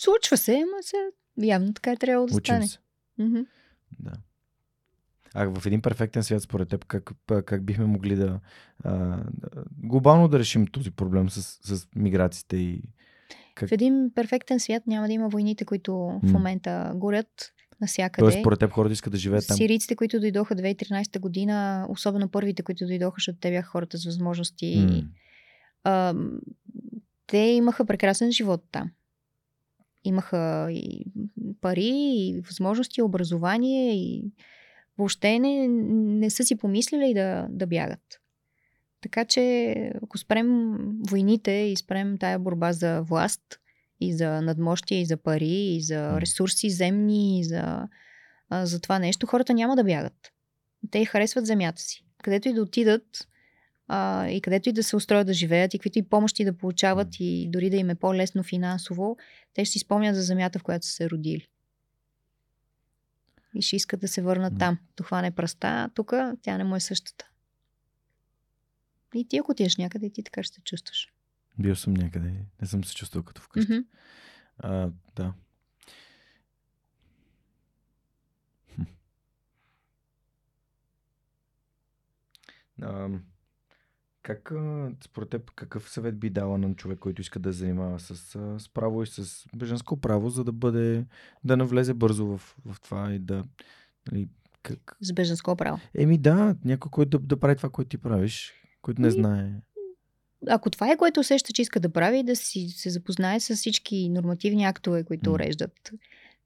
Случва 0.00 0.36
се, 0.36 0.52
ама 0.52 0.82
се, 0.82 0.96
явно 1.38 1.74
така 1.74 1.92
е 1.92 1.96
трябвало 1.96 2.26
да 2.26 2.36
Учим 2.36 2.54
стане. 2.54 2.66
се. 2.66 2.78
Мгм. 3.18 3.40
Да. 4.00 4.12
А 5.34 5.44
в 5.44 5.66
един 5.66 5.82
перфектен 5.82 6.22
свят, 6.22 6.42
според 6.42 6.68
теб, 6.68 6.84
как, 6.84 7.10
как 7.26 7.64
бихме 7.64 7.84
могли 7.84 8.16
да, 8.16 8.40
а, 8.84 9.24
глобално 9.78 10.28
да 10.28 10.38
решим 10.38 10.66
този 10.66 10.90
проблем 10.90 11.30
с, 11.30 11.42
с 11.76 11.88
миграциите 11.96 12.56
и 12.56 12.82
как... 13.54 13.68
В 13.68 13.72
един 13.72 14.10
перфектен 14.14 14.60
свят 14.60 14.86
няма 14.86 15.06
да 15.06 15.12
има 15.12 15.28
войните, 15.28 15.64
които 15.64 15.94
в 15.94 16.20
М. 16.22 16.32
момента 16.32 16.92
горят 16.94 17.52
навсякъде. 17.80 18.24
Тоест, 18.24 18.38
според 18.40 18.58
теб 18.58 18.70
хората 18.70 18.92
искат 18.92 19.12
да 19.12 19.18
живеят 19.18 19.46
там. 19.46 19.56
Сирийците, 19.56 19.96
които 19.96 20.20
дойдоха 20.20 20.54
2013 20.56 21.18
година, 21.20 21.86
особено 21.88 22.28
първите, 22.28 22.62
които 22.62 22.86
дойдоха, 22.86 23.14
защото 23.16 23.38
те 23.38 23.50
бяха 23.50 23.68
хората 23.68 23.98
с 23.98 24.04
възможности. 24.04 24.86
М. 24.88 25.02
А, 25.84 26.14
те 27.26 27.38
имаха 27.38 27.84
прекрасен 27.84 28.32
живот 28.32 28.64
там. 28.72 28.90
Имаха 30.04 30.68
и 30.70 31.04
пари, 31.60 31.90
и 32.14 32.40
възможности, 32.46 33.00
и 33.00 33.02
образование, 33.02 33.94
и 33.94 34.24
въобще 34.98 35.38
не, 35.38 35.68
не 36.18 36.30
са 36.30 36.44
си 36.44 36.56
помислили 36.56 37.14
да, 37.14 37.46
да 37.50 37.66
бягат. 37.66 38.19
Така 39.00 39.24
че, 39.24 39.74
ако 40.02 40.18
спрем 40.18 40.78
войните 41.10 41.50
и 41.50 41.76
спрем 41.76 42.18
тая 42.18 42.38
борба 42.38 42.72
за 42.72 43.02
власт, 43.02 43.42
и 44.00 44.14
за 44.14 44.42
надмощие, 44.42 45.00
и 45.00 45.06
за 45.06 45.16
пари, 45.16 45.74
и 45.76 45.82
за 45.82 46.20
ресурси 46.20 46.70
земни, 46.70 47.40
и 47.40 47.44
за, 47.44 47.88
а, 48.50 48.66
за 48.66 48.80
това 48.80 48.98
нещо, 48.98 49.26
хората 49.26 49.54
няма 49.54 49.76
да 49.76 49.84
бягат. 49.84 50.32
Те 50.90 51.04
харесват 51.04 51.46
земята 51.46 51.82
си. 51.82 52.04
Където 52.22 52.48
и 52.48 52.52
да 52.52 52.62
отидат, 52.62 53.28
а, 53.88 54.28
и 54.28 54.40
където 54.40 54.68
и 54.68 54.72
да 54.72 54.82
се 54.82 54.96
устроят 54.96 55.26
да 55.26 55.32
живеят, 55.32 55.74
и 55.74 55.78
каквито 55.78 55.98
и 55.98 56.02
помощи 56.02 56.44
да 56.44 56.52
получават, 56.52 57.08
и 57.20 57.48
дори 57.50 57.70
да 57.70 57.76
им 57.76 57.90
е 57.90 57.94
по-лесно 57.94 58.42
финансово, 58.42 59.16
те 59.54 59.64
ще 59.64 59.72
си 59.72 59.78
спомнят 59.78 60.16
за 60.16 60.22
земята, 60.22 60.58
в 60.58 60.62
която 60.62 60.86
са 60.86 60.92
се 60.92 61.10
родили. 61.10 61.48
И 63.54 63.62
ще 63.62 63.76
искат 63.76 64.00
да 64.00 64.08
се 64.08 64.22
върнат 64.22 64.58
там. 64.58 64.78
То 64.96 65.04
хване 65.04 65.30
пръста, 65.30 65.90
тук 65.94 66.12
тя 66.42 66.58
не 66.58 66.64
му 66.64 66.76
е 66.76 66.80
същата. 66.80 67.29
И 69.14 69.28
ти, 69.28 69.38
ако 69.38 69.50
отидеш 69.50 69.76
някъде, 69.76 70.10
ти 70.10 70.22
така 70.22 70.42
ще 70.42 70.54
се 70.54 70.60
чувстваш. 70.60 71.12
Бил 71.58 71.76
съм 71.76 71.94
някъде. 71.94 72.34
Не 72.60 72.66
съм 72.66 72.84
се 72.84 72.94
чувствал 72.94 73.22
като 73.22 73.42
вкъщи. 73.42 73.72
Мгм. 73.72 73.82
А, 74.58 74.90
да. 75.16 75.34
Хм. 78.74 78.82
А, 82.82 83.08
как, 84.22 84.52
според 85.04 85.28
теб, 85.28 85.50
какъв 85.50 85.90
съвет 85.90 86.18
би 86.18 86.30
дала 86.30 86.58
на 86.58 86.74
човек, 86.74 86.98
който 86.98 87.20
иска 87.20 87.38
да 87.38 87.52
се 87.52 87.58
занимава 87.58 88.00
с, 88.00 88.16
с 88.58 88.68
право 88.74 89.02
и 89.02 89.06
с 89.06 89.46
беженско 89.56 90.00
право, 90.00 90.30
за 90.30 90.44
да 90.44 90.52
бъде, 90.52 91.06
да 91.44 91.56
навлезе 91.56 91.94
бързо 91.94 92.26
в, 92.26 92.56
в 92.64 92.80
това 92.80 93.12
и 93.12 93.18
да, 93.18 93.44
нали, 94.12 94.28
как... 94.62 94.96
С 95.00 95.12
беженско 95.12 95.56
право. 95.56 95.80
Еми 95.94 96.18
да, 96.18 96.56
някой, 96.64 96.90
който 96.90 97.18
да, 97.18 97.26
да 97.26 97.40
прави 97.40 97.56
това, 97.56 97.70
което 97.70 97.88
ти 97.88 97.98
правиш, 97.98 98.52
който 98.82 99.00
не 99.00 99.08
Ами, 99.08 99.14
знае. 99.14 99.50
Ако 100.48 100.70
това 100.70 100.92
е 100.92 100.96
което 100.96 101.20
усеща, 101.20 101.52
че 101.52 101.62
иска 101.62 101.80
да 101.80 101.88
прави, 101.88 102.22
да 102.22 102.36
си 102.36 102.68
се 102.68 102.90
запознае 102.90 103.40
с 103.40 103.56
всички 103.56 104.08
нормативни 104.08 104.64
актове, 104.64 105.04
които 105.04 105.30
М. 105.30 105.34
уреждат 105.34 105.90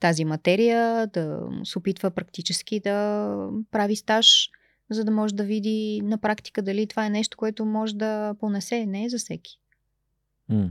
тази 0.01 0.24
материя, 0.24 1.06
да 1.06 1.48
се 1.65 1.78
опитва 1.78 2.11
практически 2.11 2.81
да 2.81 3.48
прави 3.70 3.97
стаж, 3.97 4.51
за 4.90 5.05
да 5.05 5.11
може 5.11 5.35
да 5.35 5.44
види 5.44 6.01
на 6.05 6.19
практика 6.19 6.62
дали 6.62 6.86
това 6.86 7.06
е 7.06 7.11
нещо, 7.11 7.36
което 7.36 7.65
може 7.65 7.97
да 7.97 8.35
понесе. 8.40 8.86
Не 8.86 9.05
е 9.05 9.09
за 9.09 9.19
всеки. 9.19 9.59
М, 10.48 10.70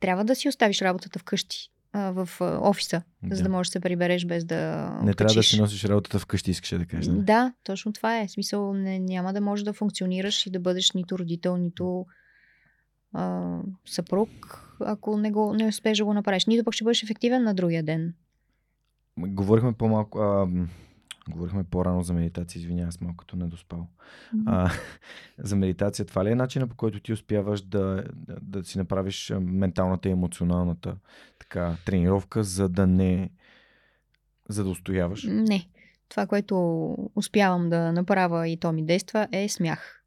Трябва 0.00 0.24
да 0.24 0.34
си 0.34 0.48
оставиш 0.48 0.82
работата 0.82 1.18
вкъщи, 1.18 1.70
а, 1.92 2.10
в 2.10 2.28
офиса, 2.40 3.02
за 3.30 3.36
Да. 3.36 3.42
да 3.42 3.48
можеш 3.48 3.68
да 3.68 3.72
се 3.72 3.80
прибереш 3.80 4.26
без 4.26 4.44
да 4.44 4.90
Не 5.02 5.14
трябва 5.14 5.34
да 5.34 5.42
си 5.42 5.60
носиш 5.60 5.84
работата 5.84 6.18
вкъщи, 6.18 6.50
искаш 6.50 6.78
да 6.78 6.86
кажеш. 6.86 7.06
нали? 7.06 7.22
Да, 7.22 7.52
точно 7.64 7.92
това 7.92 8.18
е. 8.18 8.26
В 8.26 8.30
Смисъл, 8.30 8.74
не, 8.74 8.98
няма 8.98 9.32
да 9.32 9.40
можеш 9.40 9.64
да 9.64 9.72
функционираш 9.72 10.46
и 10.46 10.50
да 10.50 10.60
бъдеш 10.60 10.92
нито 10.92 11.18
родител, 11.18 11.56
нито 11.56 12.06
а, 13.12 13.56
съпруг, 13.86 14.30
ако 14.80 15.16
не, 15.16 15.30
го, 15.30 15.54
не 15.54 15.66
успееш 15.66 15.98
да 15.98 16.04
го 16.04 16.14
направиш. 16.14 16.46
Нито 16.46 16.64
пък 16.64 16.74
ще 16.74 16.84
бъдеш 16.84 17.02
ефективен 17.02 17.42
на 17.42 17.54
другия 17.54 17.82
ден. 17.82 18.14
Говорихме 19.18 19.72
по-малко. 19.72 20.18
А, 20.18 20.48
говорихме 21.30 21.64
по-рано 21.64 22.02
за 22.02 22.12
медитация, 22.14 22.60
извинявай, 22.60 22.88
аз 22.88 23.00
малко 23.00 23.16
като 23.16 23.36
не 23.36 23.46
доспал. 23.46 23.86
А, 24.46 24.70
за 25.38 25.56
медитация, 25.56 26.04
това 26.04 26.24
ли 26.24 26.30
е 26.30 26.34
начина 26.34 26.66
по 26.66 26.76
който 26.76 27.00
ти 27.00 27.12
успяваш 27.12 27.60
да, 27.60 28.04
да, 28.14 28.36
да 28.42 28.64
си 28.64 28.78
направиш 28.78 29.32
менталната 29.40 30.08
и 30.08 30.12
емоционалната 30.12 30.96
така, 31.50 31.76
тренировка, 31.86 32.44
за 32.44 32.68
да 32.68 32.86
не. 32.86 33.30
за 34.48 34.64
да 34.64 34.70
устояваш? 34.70 35.24
Не. 35.24 35.66
Това, 36.08 36.26
което 36.26 36.56
успявам 37.16 37.70
да 37.70 37.92
направя 37.92 38.48
и 38.48 38.56
то 38.56 38.72
ми 38.72 38.84
действа, 38.84 39.28
е 39.32 39.48
смях. 39.48 40.02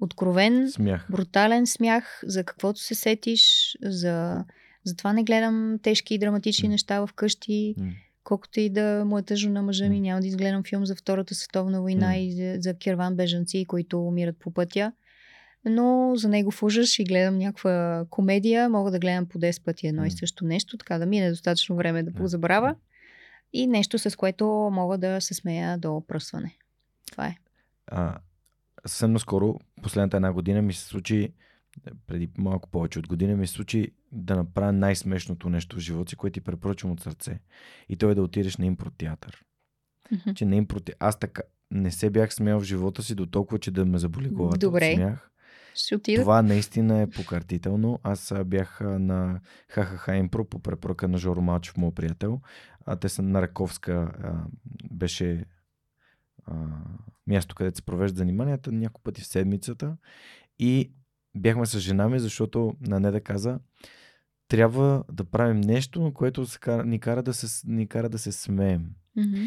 Откровен, 0.00 0.70
Смях. 0.70 1.06
брутален 1.10 1.66
смях, 1.66 2.20
за 2.26 2.44
каквото 2.44 2.80
се 2.80 2.94
сетиш, 2.94 3.76
за... 3.82 4.44
Затова 4.84 5.12
не 5.12 5.24
гледам 5.24 5.78
тежки 5.82 6.14
и 6.14 6.18
драматични 6.18 6.68
М. 6.68 6.72
неща 6.72 7.06
вкъщи. 7.06 7.74
М, 7.78 7.90
колкото 8.24 8.60
и 8.60 8.70
да 8.70 9.04
му 9.06 9.18
е 9.18 9.22
тъжно 9.22 9.52
на 9.52 9.62
мъжа 9.62 9.88
ми, 9.88 10.00
няма 10.00 10.20
да 10.20 10.26
изгледам 10.26 10.62
филм 10.64 10.86
за 10.86 10.94
Втората 10.94 11.34
световна 11.34 11.80
война 11.80 12.06
М. 12.06 12.16
и 12.16 12.32
за, 12.32 12.56
за 12.58 12.74
керван 12.74 13.16
бежанци, 13.16 13.64
които 13.68 14.06
умират 14.06 14.36
по 14.38 14.50
пътя. 14.50 14.92
Но 15.64 16.12
за 16.16 16.28
него 16.28 16.50
в 16.50 16.62
ужас 16.62 16.98
и 16.98 17.04
гледам 17.04 17.38
някаква 17.38 18.06
комедия, 18.10 18.68
мога 18.68 18.90
да 18.90 18.98
гледам 18.98 19.26
по 19.26 19.38
10 19.38 19.64
пъти 19.64 19.86
едно 19.86 20.02
и 20.02 20.06
М. 20.06 20.10
също 20.10 20.44
нещо, 20.44 20.78
така 20.78 20.98
да 20.98 21.06
мине 21.06 21.30
достатъчно 21.30 21.76
време 21.76 22.02
да 22.02 22.12
позабравя. 22.12 22.76
И 23.52 23.66
нещо, 23.66 23.98
с 23.98 24.16
което 24.16 24.46
мога 24.72 24.98
да 24.98 25.20
се 25.20 25.34
смея 25.34 25.78
до 25.78 26.02
пръсване. 26.08 26.56
Това 27.10 27.26
е. 27.26 27.36
А, 27.86 28.18
съвсем 28.86 29.12
наскоро, 29.12 29.58
последната 29.82 30.16
една 30.16 30.32
година 30.32 30.62
ми 30.62 30.72
се 30.72 30.84
случи, 30.84 31.32
преди 32.06 32.30
малко 32.38 32.68
повече 32.68 32.98
от 32.98 33.06
година, 33.08 33.36
ми 33.36 33.46
се 33.46 33.52
случи 33.52 33.90
да 34.12 34.36
направя 34.36 34.72
най-смешното 34.72 35.48
нещо 35.50 35.76
в 35.76 35.80
живота 35.80 36.10
си, 36.10 36.16
което 36.16 36.34
ти 36.34 36.40
препоръчвам 36.40 36.92
от 36.92 37.00
сърце. 37.00 37.38
И 37.88 37.96
то 37.96 38.10
е 38.10 38.14
да 38.14 38.22
отидеш 38.22 38.56
на 38.56 38.66
импро 38.66 38.90
театър. 38.90 39.44
Мгм. 40.12 40.34
Че 40.34 40.44
на 40.44 40.56
импро 40.56 40.80
те- 40.80 40.94
Аз 40.98 41.18
така 41.18 41.42
не 41.70 41.90
се 41.90 42.10
бях 42.10 42.34
смял 42.34 42.60
в 42.60 42.64
живота 42.64 43.02
си 43.02 43.14
до 43.14 43.26
толкова, 43.26 43.58
че 43.58 43.70
да 43.70 43.84
ме 43.84 43.98
заболи 43.98 44.28
главата 44.28 44.58
Добре. 44.58 44.90
от 44.90 44.94
смях. 44.96 45.30
Ще 45.74 45.96
отида. 45.96 46.22
Това 46.22 46.42
наистина 46.42 47.00
е 47.00 47.10
покартително. 47.10 48.00
Аз 48.02 48.32
бях 48.44 48.80
на 48.80 49.40
ХХХ 49.68 50.08
Импро 50.08 50.44
по 50.44 50.58
препоръка 50.58 51.08
на 51.08 51.18
Жоро 51.18 51.40
Малчев, 51.40 51.76
моят 51.76 51.94
приятел. 51.94 52.40
А, 52.86 52.96
те 52.96 53.08
са 53.08 53.22
на 53.22 53.42
Раковска. 53.42 53.92
А, 53.92 54.44
беше 54.90 55.44
а, 56.46 56.54
място, 57.26 57.54
където 57.54 57.76
се 57.76 57.82
провежда 57.82 58.18
заниманията 58.18 58.72
няколко 58.72 59.02
пъти 59.02 59.20
в 59.20 59.26
седмицата. 59.26 59.96
И 60.58 60.92
бяхме 61.34 61.66
с 61.66 61.78
жена 61.78 62.08
ми, 62.08 62.18
защото 62.18 62.74
на 62.80 63.00
не 63.00 63.10
да 63.10 63.20
каза, 63.20 63.58
трябва 64.48 65.04
да 65.12 65.24
правим 65.24 65.60
нещо, 65.60 66.12
което 66.14 66.46
ни, 66.84 67.00
кара 67.00 67.22
да 67.22 67.34
се, 67.34 67.66
ни 67.66 67.86
кара 67.86 68.08
да 68.08 68.18
се 68.18 68.32
смеем. 68.32 68.90
Мгм. 69.16 69.42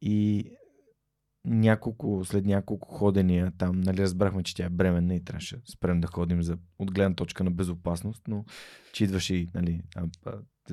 И 0.00 0.50
няколко, 1.44 2.24
след 2.24 2.46
няколко 2.46 2.88
ходения 2.88 3.52
там, 3.58 3.80
нали, 3.80 4.02
разбрахме, 4.02 4.42
че 4.42 4.54
тя 4.54 4.64
е 4.64 4.70
бременна 4.70 5.14
и 5.14 5.24
трябваше 5.24 5.56
да 5.56 5.62
спрем 5.72 6.00
да 6.00 6.06
ходим 6.06 6.42
за, 6.42 6.58
от 6.78 6.92
гледна 6.92 7.14
точка 7.14 7.44
на 7.44 7.50
безопасност, 7.50 8.22
но 8.28 8.44
че 8.92 9.04
идваше 9.04 9.34
и 9.34 9.48
нали, 9.54 9.82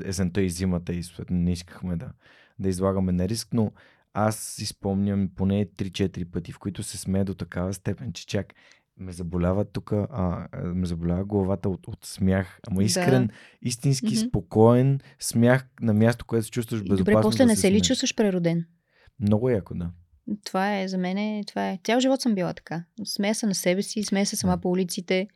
есента 0.06 0.42
и 0.42 0.50
зимата 0.50 0.94
и 0.94 1.04
съответно 1.04 1.38
не 1.38 1.52
искахме 1.52 1.96
да, 1.96 2.12
да 2.60 2.70
излагаме 2.70 3.12
на 3.12 3.28
риск, 3.28 3.54
но 3.54 3.72
аз 4.14 4.38
си 4.40 4.66
спомням 4.66 5.30
поне 5.36 5.66
3-4 5.66 6.32
пъти, 6.32 6.52
в 6.52 6.60
които 6.60 6.84
се 6.84 6.98
смея 6.98 7.26
до 7.26 7.34
такава 7.34 7.74
степен, 7.74 8.14
че 8.14 8.28
чак 8.28 8.54
ме 8.98 9.12
заболява 9.12 9.66
тук, 9.66 9.92
а, 9.92 10.48
ме 10.64 10.86
заболява 10.86 11.26
главата 11.26 11.70
от, 11.70 11.88
от 11.88 12.06
смях. 12.06 12.60
Ама 12.68 12.84
искрен, 12.84 13.28
да. 13.28 13.34
истински, 13.62 14.08
mm-hmm. 14.08 14.28
спокоен 14.28 15.00
смях 15.20 15.68
на 15.82 15.94
място, 15.94 16.26
което 16.26 16.46
се 16.46 16.52
чувстваш 16.52 16.82
безопасно. 16.82 17.06
Добре, 17.06 17.22
после 17.22 17.44
да 17.44 17.46
не 17.46 17.56
се, 17.56 17.62
се 17.62 17.72
ли 17.72 17.82
чувстваш 17.82 18.16
прероден? 18.16 18.66
Много 19.20 19.50
яко, 19.50 19.76
да. 19.76 19.92
Това 20.46 20.80
е 20.80 20.88
за 20.88 20.98
мен, 20.98 21.44
това 21.44 21.70
е. 21.70 21.80
Цял 21.84 22.00
живот 22.00 22.22
съм 22.22 22.36
била 22.36 22.54
така. 22.54 22.84
Смея 23.06 23.36
се 23.36 23.46
на 23.46 23.56
себе 23.56 23.82
си, 23.82 24.04
смея 24.04 24.26
се 24.26 24.36
сама 24.36 24.58
по 24.58 24.70
улиците. 24.70 25.28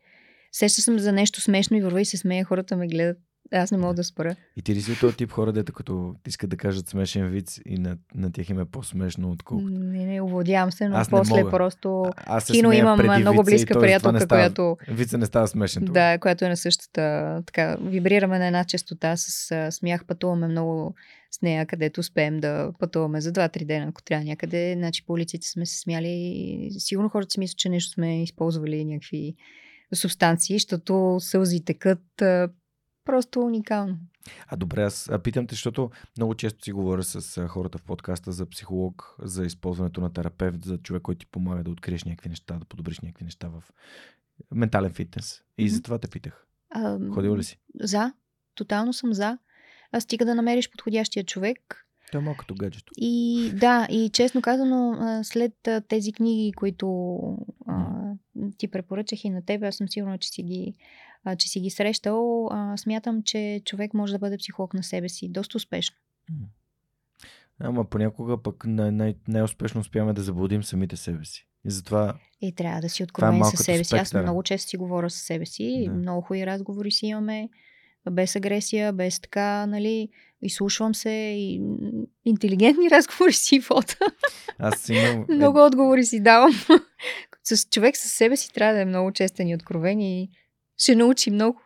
Сеща 0.52 0.82
съм 0.82 1.00
за 1.00 1.12
нещо 1.12 1.42
смешно 1.42 1.78
и 1.78 1.82
върва 1.82 2.02
и 2.02 2.06
се 2.06 2.18
смея, 2.18 2.46
хората 2.46 2.78
ме 2.78 2.88
гледат. 2.88 3.18
Аз 3.54 3.72
не 3.72 3.78
мога 3.78 3.94
да 3.94 4.04
спра. 4.04 4.36
И 4.56 4.62
ти 4.62 4.76
ли 4.76 4.82
си 4.82 5.00
този 5.00 5.18
тип 5.18 5.32
хора, 5.32 5.52
дето 5.54 5.74
като 5.74 6.16
искат 6.28 6.50
да 6.50 6.58
кажат 6.58 6.90
смешен 6.90 7.28
вид 7.28 7.60
и 7.66 7.78
на, 7.78 7.98
на 8.16 8.32
тях 8.32 8.50
им 8.50 8.60
е 8.60 8.66
по-смешно, 8.66 9.32
отколкото. 9.32 9.70
Не, 9.70 10.06
не, 10.06 10.22
овладявам 10.22 10.72
се, 10.72 10.90
но 10.90 10.98
Аз 10.98 11.10
после 11.10 11.50
просто 11.50 12.06
а, 12.26 12.42
кино 12.42 12.72
имам 12.72 13.20
много 13.20 13.44
близка 13.44 13.80
приятелка, 13.80 14.28
която... 14.28 14.78
Вица 14.88 15.18
не 15.18 15.26
става 15.26 15.48
смешен. 15.48 15.86
Да, 15.86 16.18
която 16.18 16.46
е 16.46 16.50
на 16.50 16.58
същата... 16.58 17.44
Така, 17.46 17.78
вибрираме 17.82 18.40
на 18.40 18.48
една 18.48 18.64
частота 18.64 19.18
с 19.18 19.52
а, 19.52 19.72
смях, 19.72 20.06
пътуваме 20.06 20.48
много 20.48 20.96
с 21.32 21.42
нея, 21.42 21.66
където 21.66 22.00
успеем 22.00 22.40
да 22.40 22.72
пътуваме 22.80 23.22
за 23.22 23.32
2-3 23.32 23.66
дена, 23.66 23.86
ако 23.90 24.04
трябва 24.04 24.26
някъде. 24.26 24.74
Значи 24.78 25.06
по 25.06 25.14
улиците 25.14 25.48
сме 25.48 25.66
се 25.66 25.80
смяли. 25.80 26.70
Сигурно 26.78 27.10
хората 27.10 27.32
си 27.32 27.40
мислят, 27.40 27.58
че 27.58 27.70
нещо 27.70 27.94
сме 27.94 28.24
използвали 28.24 28.86
някакви 28.86 29.36
субстанции, 29.94 30.56
защото 30.56 31.18
сълзи 31.20 31.66
текат 31.66 32.04
просто 33.06 33.40
уникално. 33.40 33.98
А 34.48 34.56
добре, 34.56 34.84
аз 34.84 35.10
а 35.10 35.20
питам 35.20 35.48
те, 35.48 35.56
защото 35.56 35.90
много 36.18 36.36
често 36.36 36.64
си 36.64 36.72
говоря 36.72 37.04
с 37.04 37.48
хората 37.48 37.78
в 37.78 37.84
подкаста 37.84 38.32
за 38.32 38.46
психолог, 38.46 39.16
за 39.20 39.46
използването 39.46 40.02
на 40.02 40.14
терапевт, 40.14 40.66
за 40.66 40.78
човек, 40.78 41.02
който 41.02 41.20
ти 41.20 41.26
помага 41.26 41.64
да 41.64 41.72
откриеш 41.72 42.04
някакви 42.04 42.30
неща, 42.30 42.60
да 42.60 42.66
подобриш 42.66 43.00
някакви 43.00 43.24
неща 43.24 43.48
в 43.48 43.64
ментален 44.52 44.94
фитнес. 44.94 45.42
И 45.58 45.66
mm-hmm. 45.66 45.74
за 45.74 45.82
това 45.82 45.98
те 45.98 46.08
питах. 46.08 46.48
А, 46.70 47.00
Ходила 47.14 47.38
ли 47.38 47.44
си? 47.44 47.60
За. 47.80 48.14
Тотално 48.56 48.94
съм 48.94 49.14
за. 49.14 49.38
А 49.92 50.00
стига 50.00 50.26
да 50.26 50.36
намериш 50.36 50.72
подходящия 50.72 51.24
човек. 51.24 51.88
Той 52.12 52.22
е 52.22 52.24
малко 52.24 52.40
като 52.40 52.56
гаджето. 52.56 52.94
И 52.98 53.52
да, 53.56 53.88
и 53.90 54.10
честно 54.10 54.42
казано, 54.42 54.98
след 55.24 55.54
тези 55.88 56.14
книги, 56.14 56.54
които 56.54 57.18
а, 57.68 57.86
ти 58.58 58.68
препоръчах 58.68 59.26
и 59.26 59.30
на 59.30 59.46
теб, 59.46 59.64
аз 59.64 59.76
съм 59.76 59.90
сигурна, 59.90 60.18
че 60.18 60.30
си 60.30 60.44
ги 60.44 60.74
а, 61.24 61.36
че 61.36 61.48
си 61.48 61.60
ги 61.60 61.70
срещал, 61.70 62.48
а, 62.52 62.78
смятам, 62.78 63.24
че 63.24 63.62
човек 63.66 63.94
може 63.94 64.14
да 64.14 64.20
бъде 64.20 64.38
психолог 64.38 64.74
на 64.74 64.84
себе 64.84 65.10
си 65.10 65.30
доста 65.30 65.58
успешно. 65.58 65.96
Ама 67.60 67.86
понякога 67.86 68.42
пък 68.42 68.66
най- 68.66 68.92
най- 68.92 69.16
най-успешно 69.28 69.82
успяваме 69.82 70.14
да 70.14 70.22
заблудим 70.22 70.64
самите 70.64 70.96
себе 70.96 71.26
си. 71.26 71.48
И 71.66 71.72
затова. 71.72 72.16
И 72.42 72.56
трябва 72.56 72.82
да 72.82 72.90
си 72.90 73.04
е 73.04 73.06
откровен 73.06 73.42
е 73.42 73.44
със 73.44 73.66
себе 73.66 73.84
си. 73.84 73.96
Аз 73.96 74.14
много 74.14 74.44
често 74.44 74.70
си 74.70 74.78
говоря 74.78 75.10
с 75.10 75.16
себе 75.16 75.46
си. 75.46 75.86
Да. 75.88 75.94
Много 75.94 76.22
хубави 76.22 76.46
разговори 76.46 76.92
си 76.92 77.06
имаме. 77.06 77.50
Без 78.12 78.36
агресия, 78.36 78.94
без 78.94 79.20
така, 79.20 79.66
нали. 79.66 80.10
Изслушвам 80.42 80.96
се 80.96 81.10
и 81.10 81.62
интелигентни 82.26 82.90
разговори 82.92 83.34
си 83.34 83.60
вода. 83.60 83.96
Аз 84.60 84.90
имам... 84.90 85.26
много 85.36 85.66
отговори 85.66 86.06
си 86.06 86.20
давам. 86.24 86.52
с 87.44 87.70
човек 87.70 87.98
със 87.98 88.12
себе 88.12 88.36
си 88.38 88.54
трябва 88.54 88.74
да 88.74 88.82
е 88.82 88.86
много 88.86 89.12
честен 89.12 89.48
и 89.48 89.56
откровен 89.56 90.00
и 90.00 90.30
ще 90.82 90.96
научи 90.96 91.32
много. 91.32 91.62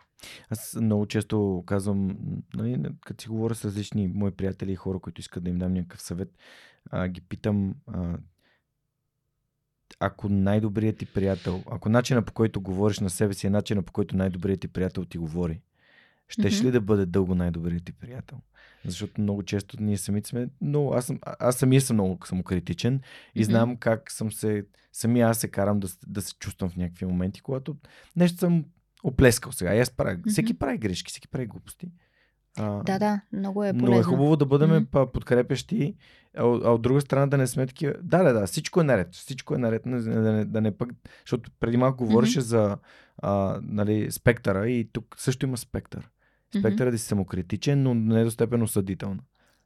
Аз 0.49 0.77
много 0.81 1.05
често 1.05 1.63
казвам, 1.65 2.17
нали, 2.55 2.83
като 3.01 3.23
си 3.23 3.29
говоря 3.29 3.55
с 3.55 3.65
различни 3.65 4.07
мои 4.07 4.31
приятели 4.31 4.71
и 4.71 4.75
хора, 4.75 4.99
които 4.99 5.21
искат 5.21 5.43
да 5.43 5.49
им 5.49 5.57
дам 5.57 5.73
някакъв 5.73 6.01
съвет, 6.01 6.37
а, 6.91 7.07
ги 7.07 7.21
питам, 7.21 7.75
а, 7.87 8.17
ако 9.99 10.29
най-добрият 10.29 10.97
ти 10.97 11.05
приятел, 11.05 11.63
ако 11.71 11.89
начина 11.89 12.21
по 12.21 12.33
който 12.33 12.61
говориш 12.61 12.99
на 12.99 13.09
себе 13.09 13.33
си 13.33 13.47
е 13.47 13.49
начина 13.49 13.83
по 13.83 13.93
който 13.93 14.17
най-добрият 14.17 14.61
ти 14.61 14.67
приятел 14.67 15.05
ти 15.05 15.17
говори, 15.17 15.61
щеш 16.27 16.53
mm-hmm. 16.53 16.63
ли 16.63 16.71
да 16.71 16.81
бъде 16.81 17.05
дълго 17.05 17.35
най-добрият 17.35 17.85
ти 17.85 17.91
приятел? 17.91 18.37
Защото 18.85 19.21
много 19.21 19.43
често 19.43 19.77
ние 19.79 19.97
самите 19.97 20.29
сме, 20.29 20.47
но 20.61 20.91
аз, 20.91 21.05
съм, 21.05 21.19
аз 21.39 21.55
самия 21.55 21.81
съм 21.81 21.95
много 21.95 22.19
самокритичен 22.25 23.01
и 23.35 23.41
mm-hmm. 23.41 23.45
знам 23.45 23.77
как 23.77 24.11
съм 24.11 24.31
се, 24.31 24.65
самия 24.93 25.27
аз 25.27 25.37
се 25.37 25.47
карам 25.47 25.79
да, 25.79 25.87
да 26.07 26.21
се 26.21 26.33
чувствам 26.39 26.69
в 26.69 26.75
някакви 26.75 27.05
моменти, 27.05 27.41
когато 27.41 27.75
нещо 28.15 28.37
съм 28.37 28.65
оплескал 29.05 29.51
сега. 29.51 29.75
И 29.75 29.79
аз 29.79 29.89
правя. 29.89 30.17
Mm-hmm. 30.17 30.29
Всеки 30.29 30.53
прави 30.53 30.77
грешки, 30.77 31.11
всеки 31.11 31.27
прави 31.27 31.45
глупости. 31.45 31.91
А, 32.57 32.83
да, 32.83 32.99
да, 32.99 33.21
много 33.33 33.63
е 33.63 33.73
полезно. 33.73 33.89
Но 33.89 33.99
е 33.99 34.03
хубаво 34.03 34.35
да 34.35 34.45
бъдем 34.45 34.69
mm-hmm. 34.69 35.11
подкрепящи, 35.11 35.95
а, 36.37 36.41
а 36.41 36.71
от 36.71 36.81
друга 36.81 37.01
страна 37.01 37.27
да 37.27 37.37
не 37.37 37.47
сме 37.47 37.67
такива. 37.67 37.93
Да, 38.03 38.23
да, 38.23 38.33
да, 38.33 38.47
всичко 38.47 38.81
е 38.81 38.83
наред. 38.83 39.13
Всичко 39.15 39.55
е 39.55 39.57
наред. 39.57 39.81
Да 39.85 40.31
не, 40.31 40.45
да 40.45 40.61
не 40.61 40.77
пък. 40.77 40.89
Защото 41.25 41.51
преди 41.59 41.77
малко 41.77 42.05
говореше 42.05 42.39
mm-hmm. 42.39 42.43
за 42.43 42.77
а, 43.17 43.59
нали, 43.63 44.11
спектъра 44.11 44.69
и 44.69 44.89
тук 44.93 45.15
също 45.17 45.45
има 45.45 45.57
спектър. 45.57 46.09
Спектърът 46.59 46.89
mm-hmm. 46.89 46.91
да 46.91 46.97
си 46.97 47.05
самокритичен, 47.05 47.83
но 47.83 47.93
не 47.93 48.21
е 48.21 48.23
до 48.23 48.31
степен 48.31 48.61
осъдително. 48.61 49.19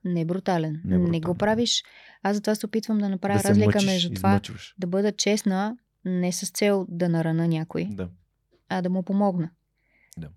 Не 0.06 0.22
е 0.22 0.26
брутален. 0.26 0.82
Не, 0.86 0.96
е 0.96 0.98
брутален. 0.98 1.12
не 1.12 1.20
го 1.20 1.36
правиш. 1.36 1.84
Аз 2.24 2.36
затова 2.36 2.56
се 2.56 2.66
опитвам 2.66 2.98
да 2.98 3.10
направя 3.10 3.42
да 3.44 3.50
разлика 3.50 3.68
мъчиш, 3.68 3.86
между 3.86 4.14
това 4.14 4.30
измъчваш. 4.30 4.76
да 4.78 4.88
бъда 4.88 5.12
честна, 5.12 5.78
не 6.06 6.32
с 6.32 6.52
цел 6.52 6.86
да 6.90 7.10
нарана 7.10 7.48
някой. 7.48 7.88
Да 7.92 8.10
а 8.70 8.82
да 8.82 8.90
му 8.90 9.04
помогна. 9.04 9.50
Да. 10.18 10.30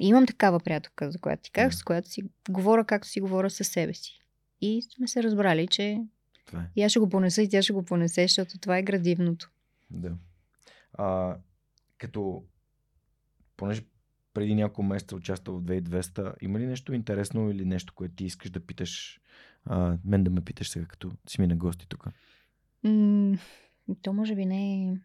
Имам 0.00 0.26
такава 0.26 0.60
приятелка, 0.60 1.10
за 1.10 1.18
която 1.18 1.42
ти 1.42 1.50
казах, 1.50 1.70
да. 1.70 1.76
с 1.76 1.82
която 1.82 2.08
си 2.08 2.22
говоря 2.50 2.84
както 2.84 3.08
си 3.08 3.20
говоря 3.20 3.50
със 3.50 3.68
себе 3.68 3.94
си. 3.94 4.20
И 4.60 4.82
сме 4.82 5.08
се 5.08 5.22
разбрали, 5.22 5.66
че 5.66 6.02
това 6.46 6.60
е. 6.60 6.70
и 6.76 6.82
аз 6.82 6.90
ще 6.90 6.98
го 6.98 7.08
понеса 7.08 7.42
и 7.42 7.48
тя 7.48 7.62
ще 7.62 7.72
го 7.72 7.84
понесе, 7.84 8.22
защото 8.22 8.58
това 8.58 8.78
е 8.78 8.82
градивното. 8.82 9.50
Да. 9.90 10.16
А, 10.92 11.36
като, 11.98 12.44
понеже 13.56 13.82
преди 14.34 14.54
няколко 14.54 14.82
месеца 14.82 15.16
участвал 15.16 15.58
в 15.58 15.62
2200, 15.62 16.34
има 16.40 16.58
ли 16.58 16.66
нещо 16.66 16.92
интересно 16.92 17.50
или 17.50 17.64
нещо, 17.64 17.94
което 17.94 18.14
ти 18.14 18.24
искаш 18.24 18.50
да 18.50 18.60
питаш, 18.60 19.20
а, 19.64 19.98
мен 20.04 20.24
да 20.24 20.30
ме 20.30 20.40
питаш 20.40 20.70
сега, 20.70 20.86
като 20.86 21.12
си 21.28 21.40
ми 21.40 21.46
на 21.46 21.56
гости 21.56 21.88
тук? 21.88 22.06
М- 22.82 23.38
то 24.02 24.12
може 24.12 24.34
би 24.34 24.46
не 24.46 24.84
е 24.84 24.96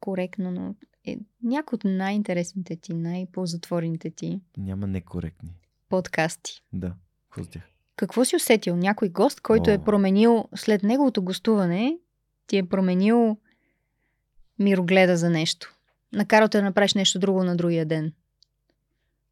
коректно, 0.00 0.50
но 0.50 0.74
е 1.04 1.18
някои 1.42 1.76
от 1.76 1.84
най-интересните 1.84 2.76
ти, 2.76 2.94
най-ползатворните 2.94 4.10
ти. 4.10 4.40
Няма 4.56 4.86
некоректни. 4.86 5.50
Подкасти. 5.88 6.62
Да. 6.72 6.94
Какво 7.30 7.60
Какво 7.96 8.24
си 8.24 8.36
усетил? 8.36 8.76
Някой 8.76 9.08
гост, 9.08 9.40
който 9.40 9.70
е 9.70 9.72
О. 9.72 9.76
е 9.76 9.84
променил 9.84 10.48
след 10.54 10.82
неговото 10.82 11.22
гостуване, 11.22 11.98
ти 12.46 12.56
е 12.56 12.68
променил 12.68 13.36
мирогледа 14.58 15.16
за 15.16 15.30
нещо. 15.30 15.74
Накарал 16.12 16.48
те 16.48 16.58
да 16.58 16.64
направиш 16.64 16.94
нещо 16.94 17.18
друго 17.18 17.44
на 17.44 17.56
другия 17.56 17.86
ден. 17.86 18.12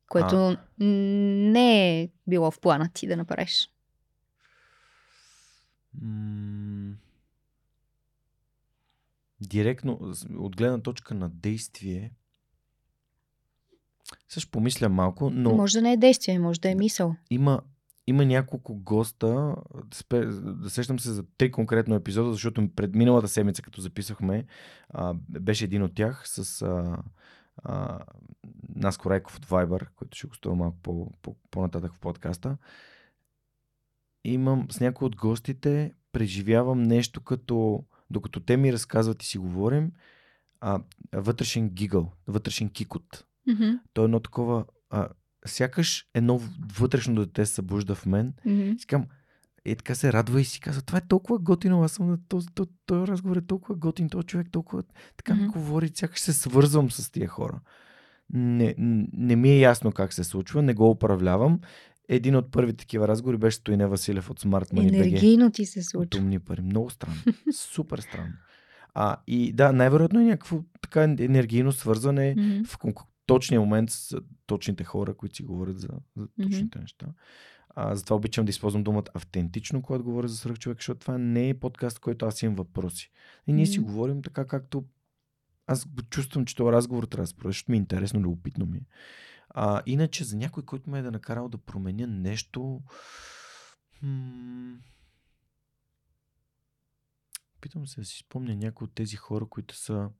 Което 0.08 0.36
а. 0.36 0.58
не 0.80 2.00
е 2.00 2.08
било 2.26 2.50
в 2.50 2.60
плана 2.60 2.90
ти 2.94 3.06
да 3.06 3.16
направиш. 3.16 3.70
М- 6.02 6.94
директно, 9.40 10.14
от 10.38 10.56
гледна 10.56 10.80
точка 10.80 11.14
на 11.14 11.28
действие, 11.28 12.12
също 14.28 14.50
помисля 14.50 14.88
малко, 14.88 15.30
но... 15.30 15.56
Може 15.56 15.78
да 15.78 15.82
не 15.82 15.92
е 15.92 15.96
действие, 15.96 16.38
може 16.38 16.60
да 16.60 16.70
е 16.70 16.74
мисъл. 16.74 17.16
Има, 17.30 17.60
има 18.06 18.24
няколко 18.24 18.74
госта, 18.74 19.56
да 20.42 20.70
сещам 20.70 20.98
се 20.98 21.10
за 21.10 21.24
три 21.38 21.50
конкретно 21.50 21.94
епизода, 21.94 22.32
защото 22.32 22.68
пред 22.76 22.94
миналата 22.94 23.28
седмица, 23.28 23.62
като 23.62 23.80
записахме, 23.80 24.44
а, 24.88 25.14
беше 25.28 25.64
един 25.64 25.82
от 25.82 25.94
тях 25.94 26.28
с 26.28 26.62
а, 26.62 27.02
а, 27.64 27.98
Наско 28.74 29.10
Райков 29.10 29.36
от 29.36 29.46
Viber, 29.46 29.88
който 29.96 30.18
ще 30.18 30.26
гостува 30.26 30.54
малко 30.54 30.78
по, 30.82 31.10
по, 31.22 31.36
по-нататък 31.50 31.94
в 31.94 31.98
подкаста. 31.98 32.56
Имам 34.24 34.66
с 34.70 34.80
някои 34.80 35.06
от 35.06 35.16
гостите, 35.16 35.92
преживявам 36.12 36.82
нещо 36.82 37.20
като 37.20 37.84
докато 38.10 38.40
те 38.40 38.56
ми 38.56 38.72
разказват 38.72 39.22
и 39.22 39.26
си 39.26 39.38
говорим, 39.38 39.92
а, 40.60 40.82
вътрешен 41.12 41.68
гигъл, 41.68 42.12
вътрешен 42.26 42.68
кикот. 42.68 43.24
Mm-hmm. 43.48 43.80
То 43.92 44.02
е 44.02 44.04
едно 44.04 44.20
такова, 44.20 44.64
а, 44.90 45.08
сякаш 45.46 46.06
едно 46.14 46.40
вътрешно 46.78 47.14
дете 47.14 47.46
се 47.46 47.54
събужда 47.54 47.94
в 47.94 48.06
мен. 48.06 48.32
Mm-hmm. 48.46 48.86
Казвам, 48.86 49.08
е 49.64 49.76
така 49.76 49.94
се 49.94 50.12
радва 50.12 50.40
и 50.40 50.44
си 50.44 50.60
казва, 50.60 50.82
това 50.82 50.98
е 50.98 51.08
толкова 51.08 51.38
готино, 51.38 51.82
аз 51.82 51.92
съм 51.92 52.10
на 52.10 52.18
този, 52.28 52.48
този, 52.54 52.70
този 52.86 53.06
разговор 53.06 53.36
е 53.36 53.46
толкова 53.46 53.74
готин, 53.74 54.08
този 54.08 54.26
човек 54.26 54.46
толкова 54.50 54.82
така 55.16 55.32
mm-hmm. 55.32 55.42
ми 55.42 55.48
говори, 55.48 55.90
сякаш 55.94 56.20
се 56.20 56.32
свързвам 56.32 56.90
с 56.90 57.10
тия 57.10 57.28
хора. 57.28 57.60
Не, 58.32 58.74
не 59.12 59.36
ми 59.36 59.50
е 59.50 59.58
ясно 59.58 59.92
как 59.92 60.12
се 60.12 60.24
случва, 60.24 60.62
не 60.62 60.74
го 60.74 60.90
управлявам 60.90 61.60
един 62.10 62.36
от 62.36 62.52
първите 62.52 62.76
такива 62.76 63.08
разговори 63.08 63.36
беше 63.36 63.56
Стоине 63.56 63.86
Василев 63.86 64.30
от 64.30 64.40
Smart 64.40 64.72
Money 64.72 64.88
Енергийно 64.88 65.50
ти 65.50 65.66
се 65.66 65.82
случва. 65.82 66.02
От 66.02 66.14
умни 66.14 66.38
пари. 66.38 66.62
Много 66.62 66.90
странно. 66.90 67.16
Супер 67.52 67.98
странно. 67.98 68.32
А, 68.94 69.16
и 69.26 69.52
да, 69.52 69.72
най-вероятно 69.72 70.20
е 70.20 70.24
някакво 70.24 70.62
така 70.80 71.02
енергийно 71.02 71.72
свързване 71.72 72.34
mm-hmm. 72.36 72.66
в 72.66 73.04
точния 73.26 73.60
момент 73.60 73.90
с 73.90 74.16
точните 74.46 74.84
хора, 74.84 75.14
които 75.14 75.36
си 75.36 75.42
говорят 75.42 75.80
за, 75.80 75.88
за 76.16 76.26
точните 76.42 76.78
mm-hmm. 76.78 76.80
неща. 76.80 77.06
А, 77.74 77.94
затова 77.94 78.16
обичам 78.16 78.44
да 78.44 78.50
използвам 78.50 78.82
думата 78.82 79.04
автентично, 79.14 79.82
когато 79.82 80.04
говоря 80.04 80.28
за 80.28 80.36
свръх 80.36 80.58
човек, 80.58 80.78
защото 80.78 81.00
това 81.00 81.18
не 81.18 81.48
е 81.48 81.54
подкаст, 81.54 81.98
който 81.98 82.26
аз 82.26 82.42
имам 82.42 82.54
въпроси. 82.54 83.10
И 83.46 83.52
ние 83.52 83.66
mm-hmm. 83.66 83.72
си 83.72 83.78
говорим 83.78 84.22
така, 84.22 84.46
както 84.46 84.84
аз 85.66 85.86
чувствам, 86.10 86.44
че 86.44 86.56
този 86.56 86.72
разговор 86.72 87.04
трябва 87.04 87.22
да 87.22 87.26
спра, 87.26 87.48
защото 87.48 87.70
ми 87.70 87.76
е 87.76 87.78
интересно, 87.78 88.20
любопитно 88.20 88.66
ми. 88.66 88.78
е. 88.78 88.86
А, 89.54 89.82
иначе 89.86 90.24
за 90.24 90.36
някой, 90.36 90.64
който 90.64 90.90
ме 90.90 90.98
е 90.98 91.02
да 91.02 91.10
накарал 91.10 91.48
да 91.48 91.58
променя 91.58 92.06
нещо... 92.06 92.82
М- 94.02 94.78
Питам 97.60 97.86
се 97.86 98.00
да 98.00 98.06
си 98.06 98.18
спомня 98.18 98.56
някои 98.56 98.84
от 98.84 98.94
тези 98.94 99.16
хора, 99.16 99.46
които 99.46 99.76
са... 99.76 100.10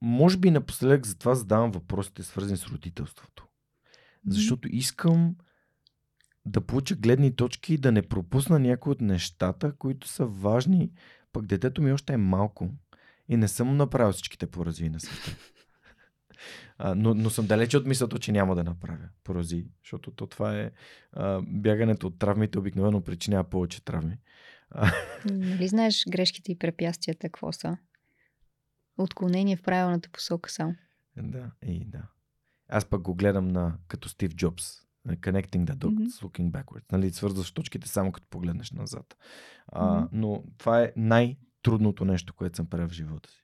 Може 0.00 0.38
би 0.38 0.50
напоследък 0.50 1.06
затова 1.06 1.34
задавам 1.34 1.70
въпросите, 1.70 2.22
свързани 2.22 2.56
с 2.56 2.66
родителството. 2.66 3.46
Защото 4.26 4.68
искам 4.70 5.36
да 6.46 6.60
получа 6.60 6.94
гледни 6.94 7.36
точки 7.36 7.74
и 7.74 7.78
да 7.78 7.92
не 7.92 8.08
пропусна 8.08 8.58
някои 8.58 8.92
от 8.92 9.00
нещата, 9.00 9.76
които 9.76 10.08
са 10.08 10.26
важни. 10.26 10.92
Пък 11.32 11.46
детето 11.46 11.82
ми 11.82 11.92
още 11.92 12.12
е 12.12 12.16
малко 12.16 12.70
и 13.28 13.36
не 13.36 13.48
съм 13.48 13.76
направил 13.76 14.12
всичките 14.12 14.46
порази 14.46 14.88
на 14.88 15.00
света. 15.00 15.36
А, 16.78 16.94
но, 16.94 17.14
но 17.14 17.30
съм 17.30 17.46
далече 17.46 17.76
от 17.76 17.86
мисълта, 17.86 18.18
че 18.18 18.32
няма 18.32 18.54
да 18.54 18.64
направя 18.64 19.08
порази, 19.24 19.66
защото 19.82 20.10
то 20.10 20.26
това 20.26 20.58
е 20.58 20.70
а, 21.12 21.42
бягането 21.46 22.06
от 22.06 22.18
травмите 22.18 22.58
обикновено 22.58 23.00
причинява 23.00 23.44
повече 23.44 23.84
травми. 23.84 24.18
Нали 25.30 25.68
знаеш 25.68 26.04
грешките 26.08 26.52
и 26.52 26.58
препятствията 26.58 27.28
какво 27.28 27.52
са? 27.52 27.76
Отклонение 28.98 29.56
в 29.56 29.62
правилната 29.62 30.08
посока 30.12 30.50
само. 30.50 30.74
да, 31.16 31.50
и 31.62 31.84
да. 31.84 32.02
Аз 32.68 32.84
пък 32.84 33.02
го 33.02 33.14
гледам 33.14 33.48
на, 33.48 33.78
като 33.88 34.08
Стив 34.08 34.34
Джобс. 34.34 34.84
Connecting 35.08 35.64
the 35.64 35.74
dots, 35.74 35.90
Мгм. 35.90 36.02
looking 36.04 36.50
backwards. 36.50 36.92
Нали, 36.92 37.10
свързваш 37.10 37.52
точките 37.52 37.88
само 37.88 38.12
като 38.12 38.26
погледнеш 38.30 38.70
назад. 38.72 39.16
А, 39.66 39.94
Мгм. 39.94 40.06
но 40.12 40.44
това 40.58 40.82
е 40.82 40.92
най-трудното 40.96 42.04
нещо, 42.04 42.34
което 42.34 42.56
съм 42.56 42.66
правил 42.66 42.88
в 42.88 42.92
живота 42.92 43.30
си. 43.30 43.43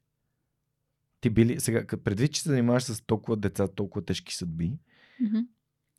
Ти 1.20 1.30
били, 1.30 1.60
сега, 1.60 1.86
предвид, 2.04 2.32
че 2.32 2.42
се 2.42 2.48
занимаваш 2.48 2.82
с 2.82 3.02
толкова 3.02 3.36
деца, 3.36 3.68
толкова 3.68 4.04
тежки 4.04 4.34
съдби 4.34 4.72
Мгм. 5.20 5.38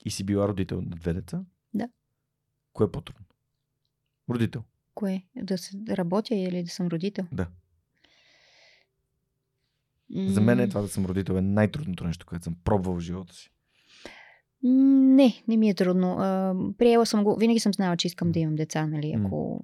и 0.06 0.11
си 0.11 0.23
била 0.23 0.48
родител 0.48 0.81
на 0.81 0.95
две 0.95 1.14
деца, 1.14 1.43
Да. 1.73 1.89
кое 2.73 2.85
е 2.85 2.91
по-трудно? 2.91 3.26
Родител. 4.30 4.64
Кое? 4.95 5.23
Да, 5.35 5.57
се, 5.57 5.77
работя 5.89 6.35
или 6.35 6.64
да 6.64 6.69
съм 6.69 6.88
родител? 6.88 7.26
Да. 7.31 7.48
За 10.15 10.41
мен 10.41 10.60
е 10.60 10.69
това 10.69 10.81
да 10.81 10.88
съм 10.88 11.06
родител 11.06 11.34
е 11.34 11.41
най-трудното 11.41 12.03
нещо, 12.03 12.26
което 12.26 12.43
съм 12.43 12.56
пробвал 12.64 12.95
в 12.95 12.99
живота 12.99 13.34
си. 13.34 13.52
Не, 14.64 15.43
не 15.48 15.57
ми 15.57 15.69
е 15.69 15.73
трудно. 15.73 16.15
Приела 16.77 17.06
съм 17.06 17.23
го. 17.23 17.35
Винаги 17.35 17.60
съм 17.60 17.73
знала, 17.73 17.98
че 17.98 18.07
искам 18.07 18.31
да 18.31 18.39
имам 18.39 18.56
деца, 18.56 18.88
нали, 18.88 19.14
ако 19.18 19.64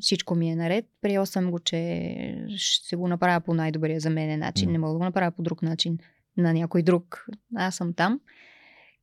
всичко 0.00 0.34
ми 0.34 0.50
е 0.50 0.56
наред. 0.56 0.86
Приела 1.00 1.26
съм 1.26 1.50
го, 1.50 1.58
че 1.58 2.44
ще 2.56 2.96
го 2.96 3.08
направя 3.08 3.40
по 3.40 3.54
най-добрия 3.54 4.00
за 4.00 4.10
мен 4.10 4.38
начин. 4.38 4.68
М. 4.68 4.72
Не 4.72 4.78
мога 4.78 4.92
да 4.92 4.98
го 4.98 5.04
направя 5.04 5.30
по 5.30 5.42
друг 5.42 5.62
начин 5.62 5.98
на 6.36 6.52
някой 6.52 6.82
друг. 6.82 7.26
Аз 7.56 7.76
съм 7.76 7.92
там. 7.92 8.20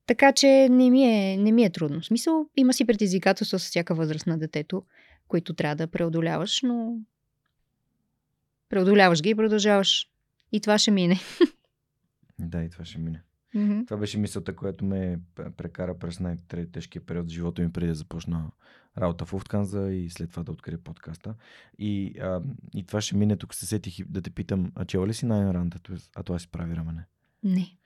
Така 0.08 0.32
че 0.32 0.70
не 0.70 0.90
ми 0.90 1.04
е, 1.04 1.38
не 1.38 1.52
ми 1.52 1.64
е 1.64 1.70
трудно. 1.70 2.02
В 2.02 2.06
смисъл, 2.06 2.46
има 2.58 2.74
си 2.74 2.86
предизвикателства 2.86 3.60
с 3.60 3.66
всяка 3.66 3.96
възраст 3.96 4.28
на 4.28 4.38
детето, 4.38 4.84
които 5.28 5.54
трябва 5.54 5.76
да 5.76 5.88
преодоляваш, 5.88 6.62
но 6.62 6.98
преодоляваш 8.70 9.22
ги 9.22 9.30
и 9.30 9.36
продължаваш. 9.36 10.10
И 10.52 10.62
това 10.62 10.78
ще 10.78 10.92
мине. 10.92 11.20
Да, 12.40 12.64
и 12.64 12.70
това 12.70 12.86
ще 12.86 12.98
мине. 12.98 13.22
Мгм. 13.54 13.86
Това 13.86 13.98
беше 13.98 14.18
мисълта, 14.18 14.56
която 14.56 14.86
ме 14.86 15.20
прекара 15.58 16.00
през 16.00 16.20
най-тежкия 16.20 17.06
период 17.06 17.28
в 17.28 17.34
живота 17.34 17.62
ми, 17.62 17.72
преди 17.72 17.88
да 17.88 17.96
започна 17.96 18.52
работа 18.98 19.26
в 19.26 19.34
Уфтканза 19.34 19.90
и 19.92 20.10
след 20.10 20.32
това 20.32 20.44
да 20.44 20.52
открия 20.52 20.78
подкаста. 20.78 21.36
И, 21.78 22.20
а, 22.20 22.42
и 22.76 22.86
това 22.86 23.02
ще 23.02 23.16
мине. 23.16 23.38
Тук 23.38 23.54
се 23.54 23.66
сетих 23.66 24.00
и 24.00 24.04
да 24.04 24.22
те 24.22 24.30
питам, 24.30 24.72
а 24.76 24.86
чела 24.86 25.08
ли 25.08 25.14
си 25.14 25.26
Найн 25.26 25.52
Ранд, 25.52 25.76
а 26.16 26.24
това 26.24 26.40
си 26.40 26.48
прави 26.48 26.76
рамене? 26.76 27.06
Не. 27.44 27.78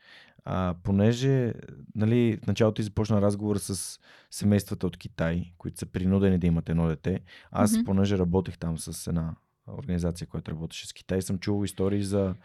А, 0.46 0.76
понеже 0.84 1.54
нали, 1.96 2.40
в 2.44 2.48
началото 2.48 2.76
ти 2.76 2.84
започна 2.84 3.22
разговор 3.22 3.58
с 3.58 4.00
семействата 4.32 4.88
от 4.88 4.98
Китай, 4.98 5.54
които 5.58 5.80
са 5.80 5.86
принудени 5.86 6.38
да 6.38 6.48
имат 6.48 6.70
едно 6.70 6.88
дете. 6.88 7.22
Аз, 7.52 7.74
Мгм. 7.74 7.84
понеже 7.86 8.18
работех 8.18 8.58
там 8.58 8.78
с 8.78 9.08
една 9.08 9.36
организация, 9.68 10.28
която 10.28 10.52
работеше 10.52 10.88
с 10.88 10.94
Китай, 10.94 11.22
съм 11.22 11.40
чувал 11.40 11.64
истории 11.64 12.04
за 12.04 12.36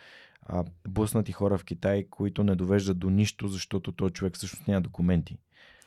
а, 0.46 0.64
блъснати 0.88 1.32
хора 1.32 1.58
в 1.58 1.64
Китай, 1.64 2.06
които 2.10 2.44
не 2.44 2.54
довеждат 2.54 2.98
до 2.98 3.10
нищо, 3.10 3.48
защото 3.48 3.92
този 3.92 4.12
човек 4.12 4.34
всъщност 4.34 4.68
няма 4.68 4.80
документи. 4.80 5.38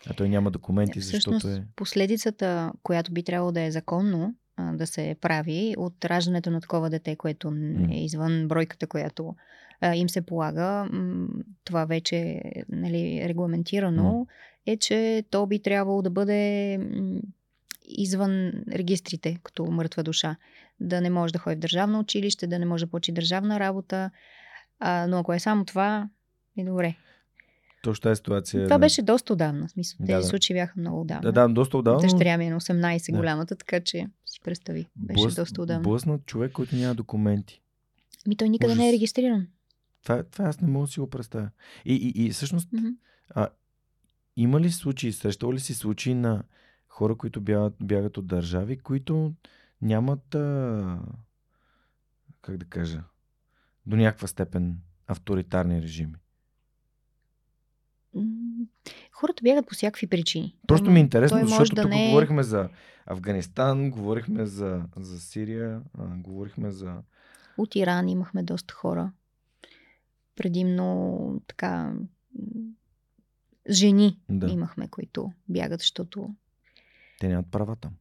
А 0.09 0.13
той 0.13 0.29
няма 0.29 0.51
документи, 0.51 0.99
Всъщност, 0.99 1.41
защото 1.41 1.61
е... 1.61 1.65
последицата, 1.75 2.71
която 2.83 3.11
би 3.11 3.23
трябвало 3.23 3.51
да 3.51 3.61
е 3.61 3.71
законно 3.71 4.35
а, 4.57 4.73
да 4.73 4.87
се 4.87 5.15
прави 5.21 5.75
от 5.77 6.05
раждането 6.05 6.51
на 6.51 6.61
такова 6.61 6.89
дете, 6.89 7.15
което 7.15 7.53
е 7.91 8.03
извън 8.03 8.47
бройката, 8.47 8.87
която 8.87 9.35
а, 9.81 9.95
им 9.95 10.09
се 10.09 10.21
полага, 10.21 10.87
м, 10.91 11.27
това 11.63 11.85
вече 11.85 12.15
е 12.17 12.63
нали, 12.69 13.25
регламентирано, 13.27 14.27
е, 14.65 14.77
че 14.77 15.23
то 15.29 15.47
би 15.47 15.61
трябвало 15.61 16.01
да 16.01 16.09
бъде 16.09 16.77
м, 16.77 17.19
извън 17.87 18.51
регистрите, 18.71 19.37
като 19.43 19.65
мъртва 19.65 20.03
душа. 20.03 20.35
Да 20.79 21.01
не 21.01 21.09
може 21.09 21.33
да 21.33 21.39
ходи 21.39 21.55
в 21.55 21.59
държавно 21.59 21.99
училище, 21.99 22.47
да 22.47 22.59
не 22.59 22.65
може 22.65 22.85
да 22.85 22.91
почи 22.91 23.11
държавна 23.11 23.59
работа. 23.59 24.11
А, 24.79 25.07
но 25.07 25.17
ако 25.17 25.33
е 25.33 25.39
само 25.39 25.65
това, 25.65 26.09
е 26.57 26.63
добре. 26.63 26.95
Точно 27.83 28.01
тази 28.01 28.17
ситуация... 28.17 28.63
Това 28.63 28.75
на- 28.75 28.79
беше 28.79 29.01
доста 29.01 29.33
отдавна. 29.33 29.69
Смисъл, 29.69 29.97
тези 29.97 30.07
Да, 30.07 30.17
да. 30.17 30.23
случаи 30.23 30.53
бяха 30.53 30.73
много 30.77 31.01
отдавна. 31.01 31.21
Да, 31.23 31.47
да, 31.47 31.49
доста 31.49 31.77
отдавна. 31.77 32.01
Дъщеря 32.01 32.37
ми 32.37 32.45
е 32.45 32.49
на 32.49 32.55
18 32.55 33.11
Да. 33.11 33.17
голямата, 33.17 33.55
така 33.55 33.79
че 33.79 34.07
си 34.25 34.39
представи. 34.41 34.87
Беше 34.95 35.19
блъс- 35.19 35.35
доста 35.35 35.61
отдавна. 35.61 35.83
Блъснат 35.83 36.25
човек, 36.25 36.51
който 36.51 36.75
няма 36.75 36.95
документи. 36.95 37.61
Ми 38.27 38.35
той 38.35 38.49
никъде 38.49 38.75
не 38.75 38.81
е 38.81 38.83
Ужас. 38.83 38.93
регистриран. 38.93 39.47
Това, 40.03 40.23
това 40.23 40.45
аз 40.45 40.61
не 40.61 40.67
мога 40.67 40.85
да 40.85 40.91
си 40.91 40.99
го 40.99 41.09
представя. 41.09 41.49
И, 41.85 41.93
и, 41.95 42.25
и 42.25 42.31
всъщност 42.31 42.69
Мгм. 42.73 42.87
Има 44.35 44.61
ли 44.61 44.71
случаи, 44.71 45.13
срещал 45.13 45.53
ли 45.53 45.59
си 45.59 45.73
случаи 45.73 46.13
на 46.13 46.43
хора, 46.87 47.15
които 47.15 47.41
бягат, 47.41 47.73
бягат 47.81 48.17
от 48.17 48.27
държави, 48.27 48.77
които 48.77 49.33
нямат, 49.81 50.35
а, 50.35 50.99
как 52.41 52.57
да 52.57 52.65
кажа, 52.65 53.03
до 53.87 53.95
някаква 53.95 54.27
степен 54.27 54.77
авторитарни 55.07 55.81
режими? 55.81 56.13
Хората 59.11 59.43
бягат 59.43 59.67
по 59.67 59.73
всякакви 59.75 60.07
причини. 60.07 60.55
Просто 60.67 60.91
ми 60.91 60.99
е 60.99 61.01
интересно, 61.01 61.37
той 61.39 61.47
защото 61.47 61.75
да 61.75 61.81
тук 61.81 61.91
не 61.91 62.05
е- 62.05 62.09
говорихме 62.09 62.43
за 62.43 62.69
Афганистан, 63.05 63.91
говорихме 63.91 64.45
за, 64.45 64.83
за 64.95 65.19
Сирия, 65.19 65.81
а, 65.97 66.05
говорихме 66.07 66.71
за... 66.71 67.01
От 67.57 67.75
Иран 67.75 68.09
имахме 68.09 68.43
доста 68.43 68.73
хора. 68.73 69.11
Предимно 70.35 71.41
така 71.47 71.93
жени 73.69 74.19
Да. 74.29 74.47
имахме, 74.51 74.87
които 74.87 75.31
бягат, 75.49 75.79
защото 75.79 76.35
Те 77.19 77.27
нямат 77.27 77.51
права 77.51 77.75
там. 77.75 77.91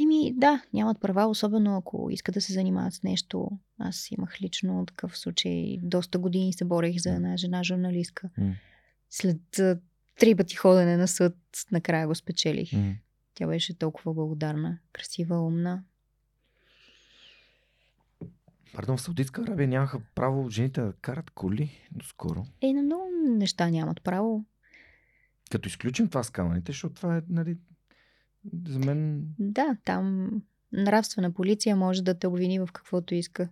Еми, 0.00 0.32
да, 0.36 0.62
нямат 0.72 1.00
права, 1.00 1.26
особено 1.26 1.76
ако 1.76 2.08
искат 2.10 2.34
да 2.34 2.40
се 2.40 2.52
занимават 2.52 2.94
с 2.94 3.02
нещо. 3.02 3.50
Аз 3.78 4.10
имах 4.10 4.40
лично 4.40 4.86
такъв 4.86 5.18
случай. 5.18 5.78
Доста 5.82 6.18
години 6.18 6.52
се 6.52 6.64
борех 6.64 6.96
за 6.98 7.10
една 7.10 7.36
жена 7.36 7.64
журналистка. 7.64 8.30
М. 8.38 8.54
След 9.10 9.60
три 10.18 10.34
пъти 10.34 10.56
ходене 10.56 10.96
на 10.96 11.08
съд, 11.08 11.36
накрая 11.72 12.06
го 12.06 12.14
спечелих. 12.14 12.72
М. 12.72 12.94
Тя 13.34 13.46
беше 13.46 13.78
толкова 13.78 14.14
благодарна, 14.14 14.78
красива, 14.92 15.40
умна. 15.40 15.82
Пардон, 18.74 18.96
в 18.96 19.00
Саудитска 19.00 19.42
Арабия 19.42 19.68
нямаха 19.68 20.00
право 20.14 20.50
жените 20.50 20.80
да 20.80 20.92
карат 20.92 21.30
коли 21.30 21.70
доскоро. 21.90 22.46
Е, 22.60 22.72
на 22.72 22.82
много 22.82 23.04
неща 23.24 23.70
нямат 23.70 24.02
право. 24.02 24.44
Като 25.50 25.68
изключим 25.68 26.08
това 26.08 26.22
с 26.22 26.30
камъните, 26.30 26.72
защото 26.72 26.94
това 26.94 27.16
е, 27.16 27.22
нали, 27.28 27.56
за 28.64 28.78
мен 28.78 29.26
Да, 29.38 29.76
там 29.84 30.30
нравствена 30.72 31.32
полиция 31.32 31.76
може 31.76 32.02
да 32.02 32.14
те 32.14 32.26
обвини 32.26 32.58
в 32.58 32.68
каквото 32.68 33.14
иска. 33.14 33.48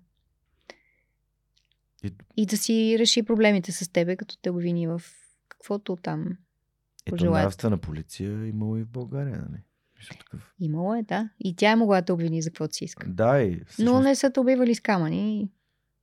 И- 2.05 2.13
И 2.37 2.47
да 2.47 2.57
си 2.57 2.97
реши 2.99 3.23
проблемите 3.23 3.73
с 3.73 3.89
тебе, 3.89 4.17
като 4.17 4.39
те 4.39 4.51
обвини 4.51 4.87
в 4.87 5.03
каквото 5.49 5.97
там 5.97 6.27
Ето 6.27 7.11
пожелаят. 7.11 7.45
нравствена 7.45 7.79
полиция 7.79 8.47
имало 8.47 8.77
и 8.77 8.83
в 8.83 8.89
България, 8.89 9.37
нали? 9.41 9.63
Такъв. 10.11 10.55
Имало 10.61 10.95
е, 10.95 11.03
да. 11.03 11.29
И 11.41 11.57
тя 11.57 11.71
е 11.71 11.77
могла 11.77 11.97
да 11.97 12.05
те 12.05 12.13
обвини 12.13 12.43
за 12.43 12.51
каквото 12.51 12.75
си 12.75 12.85
иска. 12.85 13.09
Да, 13.09 13.41
и 13.41 13.65
всъщност 13.67 13.93
Но 13.93 14.01
не 14.01 14.15
са 14.15 14.31
те 14.31 14.41
убивали 14.41 14.75
с 14.75 14.81
камъни. 14.81 15.51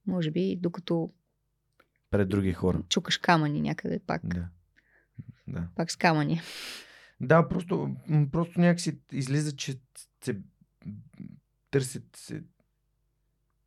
Може 0.07 0.31
би, 0.31 0.55
докато 0.55 1.11
пред 2.11 2.29
други 2.29 2.53
хора. 2.53 2.81
чукаш 2.89 3.17
камъни 3.17 3.61
някъде 3.61 3.99
пак. 3.99 4.21
Да. 4.25 4.47
Да. 5.47 5.67
Пак 5.75 5.91
с 5.91 5.95
камъни. 5.95 6.41
Да, 7.21 7.47
просто, 7.49 7.95
просто 8.31 8.59
някакси 8.59 8.99
излиза, 9.11 9.55
че 9.55 9.79
се 10.23 10.37
търсят 11.71 12.03
се 12.15 12.43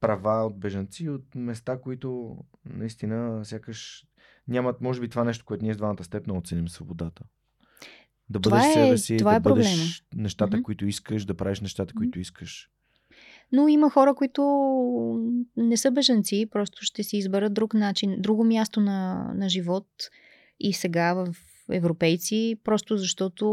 права 0.00 0.46
от 0.46 0.58
бежанци 0.58 1.08
от 1.08 1.34
места, 1.34 1.80
които 1.80 2.36
наистина 2.66 3.44
сякаш 3.44 4.04
нямат, 4.48 4.80
може 4.80 5.00
би, 5.00 5.08
това 5.08 5.24
нещо, 5.24 5.44
което 5.44 5.64
ние 5.64 5.74
с 5.74 5.76
двамата 5.76 6.04
степна 6.04 6.34
оценим 6.34 6.68
свободата. 6.68 7.24
Да 8.30 8.40
Това 8.40 8.56
бъдеш 8.56 8.70
е- 8.70 8.72
себе 8.74 8.98
си, 8.98 9.16
това 9.16 9.30
да 9.30 9.36
е 9.36 9.40
бъдеш 9.40 9.66
проблема. 9.66 10.22
нещата, 10.22 10.56
Мгм. 10.56 10.62
които 10.62 10.86
искаш, 10.86 11.24
да 11.24 11.34
правиш 11.34 11.60
нещата, 11.60 11.94
които 11.94 12.18
искаш. 12.20 12.70
Но 13.52 13.68
има 13.68 13.90
хора, 13.90 14.14
които 14.14 14.42
не 15.56 15.76
са 15.76 15.90
бежанци, 15.90 16.48
просто 16.50 16.84
ще 16.84 17.02
си 17.02 17.16
изберат 17.16 17.54
друг 17.54 17.74
начин, 17.74 18.16
друго 18.18 18.44
място 18.44 18.80
на, 18.80 19.30
на 19.34 19.48
живот. 19.48 19.86
И 20.60 20.72
сега 20.72 21.14
в 21.14 21.34
европейци, 21.72 22.56
просто 22.64 22.96
защото 22.96 23.48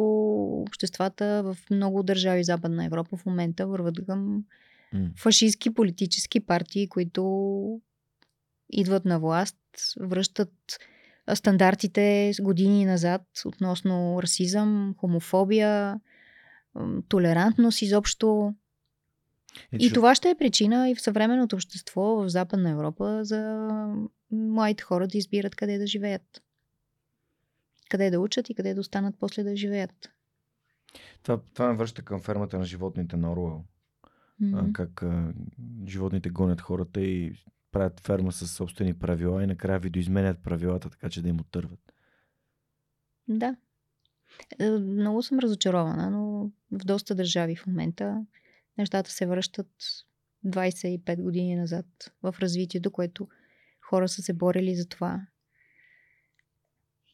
обществата 0.68 1.42
в 1.46 1.58
много 1.72 2.04
държави 2.04 2.44
Западна 2.44 2.86
Европа 2.86 3.18
в 3.18 3.26
момента 3.26 3.68
върват 3.68 4.06
към 4.06 4.44
mm. 4.96 5.18
фашистски 5.18 5.74
политически 5.74 6.40
партии, 6.40 6.90
които 6.90 7.82
идват 8.70 9.06
на 9.06 9.20
власт, 9.20 9.58
връщат 10.00 10.52
стандартите 11.36 12.32
години 12.42 12.86
назад 12.86 13.22
относно 13.46 14.20
расизъм, 14.22 14.96
хомофобия, 14.98 16.00
толерантност 17.08 17.82
изобщо. 17.82 18.54
Е, 19.74 19.78
и 19.80 19.94
това 19.94 20.16
ще 20.16 20.30
е 20.30 20.36
причина 20.36 20.90
и 20.90 20.96
в 20.96 21.02
съвременното 21.02 21.56
общество 21.56 22.02
в 22.02 22.30
Западна 22.30 22.70
Европа 22.70 23.20
за 23.24 23.68
младите 24.32 24.84
хора 24.84 25.08
да 25.08 25.18
избират 25.18 25.56
къде 25.56 25.78
да 25.78 25.88
живеят. 25.88 26.44
Къде 27.90 28.10
да 28.10 28.20
учат 28.20 28.50
и 28.50 28.54
къде 28.54 28.74
да 28.74 28.82
останат 28.82 29.16
после 29.20 29.44
да 29.44 29.56
живеят. 29.56 30.10
Това, 31.24 31.42
това 31.54 31.68
ме 31.68 31.78
връща 31.78 32.02
към 32.02 32.22
фермата 32.22 32.60
на 32.60 32.66
животните 32.66 33.18
на 33.18 33.32
Оруел. 33.32 33.64
Mm-hmm. 34.42 34.72
как 34.72 35.04
а, 35.04 35.34
животните 35.88 36.30
гонят 36.30 36.62
хората 36.62 37.02
и 37.02 37.34
правят 37.72 38.00
ферма 38.00 38.32
с 38.32 38.48
собствени 38.48 38.94
правила 38.94 39.44
и 39.44 39.48
накрая 39.48 39.80
видоизменят 39.80 40.44
правилата, 40.44 40.90
така 40.90 41.10
че 41.10 41.22
да 41.22 41.30
им 41.30 41.40
отърват. 41.40 41.94
Да. 43.28 43.56
Е, 44.60 44.70
много 44.70 45.24
съм 45.24 45.40
разочарована, 45.40 46.10
но 46.10 46.52
в 46.72 46.86
доста 46.86 47.16
държави 47.16 47.56
в 47.56 47.68
момента 47.68 48.26
нещата 48.78 49.12
се 49.12 49.26
връщат 49.26 49.68
25 50.46 51.22
години 51.22 51.56
назад 51.56 51.86
в 52.24 52.36
развитието, 52.40 52.92
което 52.92 53.28
хора 53.82 54.08
са 54.08 54.22
се 54.22 54.34
борили 54.34 54.76
за 54.76 54.88
това. 54.88 55.28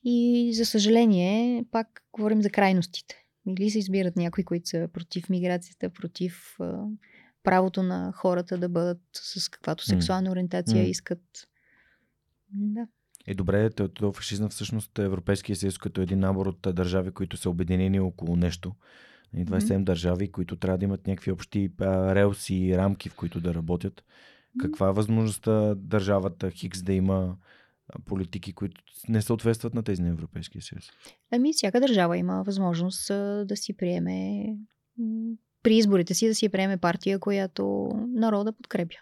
И 0.04 0.52
за 0.54 0.66
съжаление, 0.66 1.66
пак 1.72 2.04
говорим 2.14 2.42
за 2.42 2.50
крайностите. 2.50 3.16
Или 3.48 3.70
се 3.70 3.80
избират 3.80 4.16
някои, 4.16 4.44
които 4.44 4.70
са 4.70 4.90
против 4.94 5.30
миграцията, 5.30 5.90
против 5.90 6.58
правото 7.44 7.84
на 7.84 8.12
хората 8.16 8.58
да 8.58 8.70
бъдат 8.70 9.02
с 9.14 9.50
каквато 9.50 9.84
сексуална 9.86 10.32
ориентация 10.32 10.86
mm. 10.86 10.88
искат. 10.88 11.22
Да. 12.52 12.88
Е, 13.28 13.34
добре, 13.34 13.70
този 13.70 14.14
фашизъм 14.16 14.50
всъщност 14.50 15.00
е 15.00 15.04
Европейския 15.04 15.56
съюз 15.56 15.78
като 15.78 16.02
един 16.02 16.20
набор 16.20 16.46
от 16.46 16.68
държави, 16.74 17.12
които 17.12 17.38
са 17.38 17.50
обединени 17.50 18.00
около 18.00 18.36
нещо. 18.36 18.76
И 19.36 19.46
27 19.46 19.62
mm-hmm. 19.62 19.84
държави, 19.84 20.32
които 20.32 20.56
трябва 20.56 20.78
да 20.78 20.86
имат 20.86 21.08
някакви 21.08 21.32
общи 21.32 21.72
а, 21.82 22.16
релси 22.16 22.56
и 22.56 22.78
рамки, 22.78 23.10
в 23.10 23.16
които 23.16 23.42
да 23.42 23.54
работят. 23.54 24.04
Каква 24.60 24.90
е 24.90 24.94
възможността 24.94 25.76
държавата 25.76 26.52
Хикс 26.52 26.82
да 26.82 26.94
има 26.94 27.38
политики, 28.06 28.54
които 28.54 28.82
не 29.10 29.22
съответстват 29.22 29.74
на 29.74 29.84
тези 29.84 30.02
на 30.02 30.10
Европейския 30.10 30.62
съюз? 30.62 30.86
Ами, 31.32 31.54
всяка 31.54 31.80
държава 31.80 32.18
има 32.18 32.44
възможност 32.44 33.08
да 33.48 33.56
си 33.56 33.74
приеме 33.74 34.46
при 35.64 35.78
изборите 35.78 36.14
си 36.14 36.28
да 36.28 36.36
си 36.36 36.50
приеме 36.50 36.78
партия, 36.78 37.20
която 37.20 37.90
народа 38.08 38.54
подкрепя. 38.54 38.98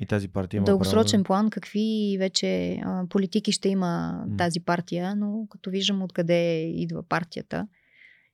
И 0.00 0.06
тази 0.06 0.28
партия 0.28 0.58
има 0.58 0.64
Дългосрочен 0.64 1.22
право... 1.22 1.24
план, 1.24 1.50
какви 1.50 2.16
вече 2.18 2.80
а, 2.84 3.06
политики 3.08 3.52
ще 3.52 3.68
има 3.68 4.24
mm. 4.28 4.38
тази 4.38 4.60
партия, 4.60 5.16
но 5.16 5.46
като 5.50 5.70
виждам 5.70 6.02
откъде 6.02 6.70
идва 6.74 7.02
партията 7.02 7.68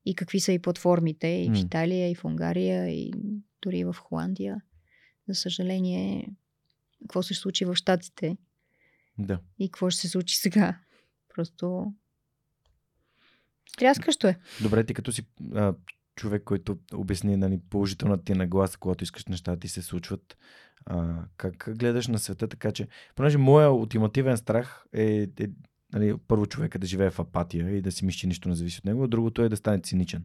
и 0.04 0.14
какви 0.14 0.40
са 0.40 0.52
и 0.52 0.58
платформите 0.58 1.28
и 1.28 1.50
в 1.50 1.58
Италия, 1.58 2.10
и 2.10 2.14
в 2.14 2.24
Унгария, 2.24 2.88
и 2.88 3.12
дори 3.62 3.78
и 3.78 3.84
в 3.84 3.96
Холандия. 3.98 4.62
За 5.28 5.34
съжаление, 5.34 6.28
какво 7.02 7.22
се 7.22 7.34
случи 7.34 7.64
в 7.64 7.74
Штатите 7.74 8.36
да. 9.18 9.38
и 9.58 9.68
какво 9.68 9.90
ще 9.90 10.00
се 10.00 10.08
случи 10.08 10.36
сега. 10.36 10.78
Просто 11.34 11.92
тряскащо 13.78 14.26
е. 14.26 14.38
Добре, 14.62 14.84
ти 14.84 14.94
като 14.94 15.12
си 15.12 15.26
а, 15.54 15.74
човек, 16.16 16.42
който 16.44 16.78
обясни 16.92 17.36
нали, 17.36 17.60
положителната 17.70 18.24
ти 18.24 18.34
нагласа, 18.34 18.78
когато 18.78 19.04
искаш 19.04 19.26
нещата 19.26 19.60
ти 19.60 19.68
се 19.68 19.82
случват. 19.82 20.36
А, 20.86 21.24
как 21.36 21.70
гледаш 21.78 22.06
на 22.06 22.18
света, 22.18 22.48
така 22.48 22.72
че, 22.72 22.88
понеже 23.14 23.38
моя 23.38 23.70
ултимативен 23.72 24.36
страх 24.36 24.86
е, 24.92 25.28
е 25.40 25.48
нали, 25.92 26.16
първо 26.28 26.46
човека 26.46 26.78
да 26.78 26.86
живее 26.86 27.10
в 27.10 27.18
апатия 27.18 27.76
и 27.76 27.82
да 27.82 27.92
си 27.92 28.04
мисли, 28.04 28.18
че 28.18 28.26
нищо 28.26 28.48
не 28.48 28.54
зависи 28.54 28.78
от 28.78 28.84
него, 28.84 29.04
а 29.04 29.08
другото 29.08 29.42
е 29.42 29.48
да 29.48 29.56
стане 29.56 29.80
циничен. 29.80 30.24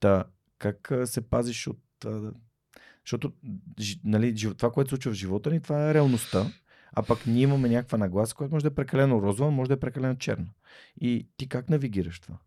Та, 0.00 0.24
как 0.58 0.92
се 1.04 1.20
пазиш 1.20 1.66
от... 1.66 2.06
Защото 3.04 3.32
нали, 4.04 4.54
това, 4.56 4.72
което 4.72 4.88
се 4.88 4.90
случва 4.90 5.12
в 5.12 5.14
живота 5.14 5.50
ни, 5.50 5.60
това 5.60 5.90
е 5.90 5.94
реалността. 5.94 6.46
А 6.92 7.02
пък 7.02 7.26
ние 7.26 7.42
имаме 7.42 7.68
някаква 7.68 7.98
нагласа, 7.98 8.34
която 8.34 8.54
може 8.54 8.62
да 8.62 8.68
е 8.68 8.74
прекалено 8.74 9.22
розова, 9.22 9.50
може 9.50 9.68
да 9.68 9.74
е 9.74 9.80
прекалено 9.80 10.16
черна. 10.16 10.46
И 11.00 11.28
ти 11.36 11.48
как 11.48 11.70
навигираш 11.70 12.20
това? 12.20 12.38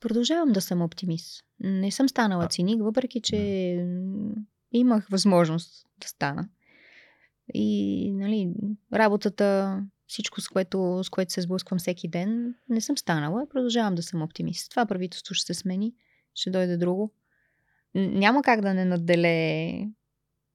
Продължавам 0.00 0.52
да 0.52 0.60
съм 0.60 0.82
оптимист. 0.82 1.44
Не 1.60 1.90
съм 1.90 2.08
станала 2.08 2.48
циник, 2.48 2.82
въпреки 2.82 3.20
че 3.20 3.36
имах 4.72 5.08
възможност 5.08 5.86
да 6.00 6.08
стана. 6.08 6.48
И, 7.54 8.12
нали, 8.12 8.52
работата, 8.94 9.78
всичко, 10.06 10.40
с 10.40 10.48
което, 10.48 11.00
с 11.04 11.10
което 11.10 11.32
се 11.32 11.40
сблъсквам 11.40 11.78
всеки 11.78 12.08
ден, 12.08 12.54
не 12.68 12.80
съм 12.80 12.98
станала. 12.98 13.46
Продължавам 13.48 13.94
да 13.94 14.02
съм 14.02 14.22
оптимист. 14.22 14.70
Това 14.70 14.86
правителство 14.86 15.34
ще 15.34 15.54
се 15.54 15.60
смени, 15.60 15.94
ще 16.34 16.50
дойде 16.50 16.76
друго. 16.76 17.12
Няма 17.94 18.42
как 18.42 18.60
да 18.60 18.74
не 18.74 18.84
наделе 18.84 19.72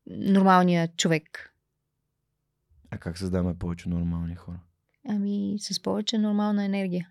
нормалния 0.07 0.87
човек. 0.87 1.54
А 2.91 2.97
как 2.97 3.17
създаваме 3.17 3.57
повече 3.57 3.89
нормални 3.89 4.35
хора? 4.35 4.59
Ами, 5.07 5.55
с 5.59 5.81
повече 5.81 6.17
нормална 6.17 6.65
енергия. 6.65 7.09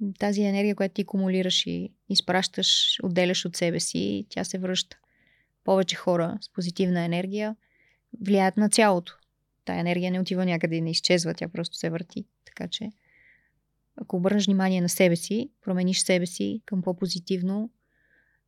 тази 0.18 0.42
енергия, 0.42 0.74
която 0.76 0.94
ти 0.94 1.04
кумулираш 1.04 1.66
и 1.66 1.92
изпращаш, 2.08 2.98
отделяш 3.02 3.44
от 3.44 3.56
себе 3.56 3.80
си, 3.80 4.26
тя 4.28 4.44
се 4.44 4.58
връща. 4.58 4.98
Повече 5.64 5.96
хора 5.96 6.38
с 6.40 6.52
позитивна 6.52 7.04
енергия 7.04 7.56
влияят 8.20 8.56
на 8.56 8.68
цялото. 8.68 9.18
Тая 9.64 9.80
енергия 9.80 10.10
не 10.10 10.20
отива 10.20 10.44
някъде 10.44 10.76
и 10.76 10.80
не 10.80 10.90
изчезва, 10.90 11.34
тя 11.34 11.48
просто 11.48 11.76
се 11.76 11.90
върти. 11.90 12.24
Така 12.44 12.68
че, 12.68 12.90
ако 13.96 14.16
обърнеш 14.16 14.46
внимание 14.46 14.80
на 14.80 14.88
себе 14.88 15.16
си, 15.16 15.50
промениш 15.60 16.00
себе 16.00 16.26
си 16.26 16.62
към 16.64 16.82
по-позитивно, 16.82 17.70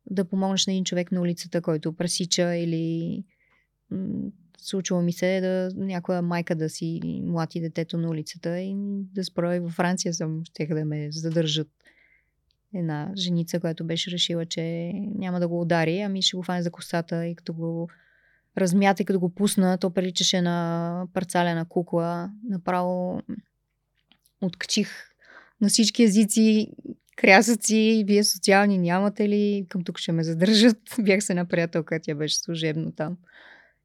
да 0.09 0.25
помогнеш 0.25 0.67
на 0.67 0.73
един 0.73 0.83
човек 0.83 1.11
на 1.11 1.21
улицата, 1.21 1.61
който 1.61 1.93
пресича 1.93 2.55
или 2.55 3.23
Случило 4.61 5.01
ми 5.01 5.13
се 5.13 5.41
да 5.41 5.71
някоя 5.75 6.21
майка 6.21 6.55
да 6.55 6.69
си 6.69 7.01
млати 7.23 7.61
детето 7.61 7.97
на 7.97 8.09
улицата 8.09 8.59
и 8.59 8.73
да 9.13 9.23
спра 9.23 9.55
и 9.55 9.59
във 9.59 9.71
Франция 9.71 10.13
съм, 10.13 10.41
ще 10.45 10.65
да 10.65 10.85
ме 10.85 11.11
задържат 11.11 11.67
една 12.73 13.11
женица, 13.17 13.59
която 13.59 13.85
беше 13.85 14.11
решила, 14.11 14.45
че 14.45 14.91
няма 14.95 15.39
да 15.39 15.47
го 15.47 15.61
удари, 15.61 16.01
ами 16.01 16.21
ще 16.21 16.37
го 16.37 16.43
фане 16.43 16.61
за 16.61 16.71
косата 16.71 17.25
и 17.25 17.35
като 17.35 17.53
го 17.53 17.89
размята 18.57 19.03
и 19.03 19.05
като 19.05 19.19
го 19.19 19.29
пусна, 19.29 19.77
то 19.77 19.89
приличаше 19.89 20.41
на 20.41 21.07
парцалена 21.13 21.65
кукла. 21.65 22.31
Направо 22.49 23.21
откачих 24.41 24.89
на 25.61 25.69
всички 25.69 26.03
езици 26.03 26.71
крясъци, 27.19 28.03
вие 28.07 28.23
социални 28.23 28.77
нямате 28.77 29.29
ли? 29.29 29.65
Към 29.69 29.83
тук 29.83 29.99
ще 29.99 30.11
ме 30.11 30.23
задържат. 30.23 30.77
Бях 31.01 31.23
се 31.23 31.33
на 31.33 31.45
приятелка, 31.45 31.99
тя 32.03 32.15
беше 32.15 32.37
служебно 32.37 32.91
там. 32.91 33.17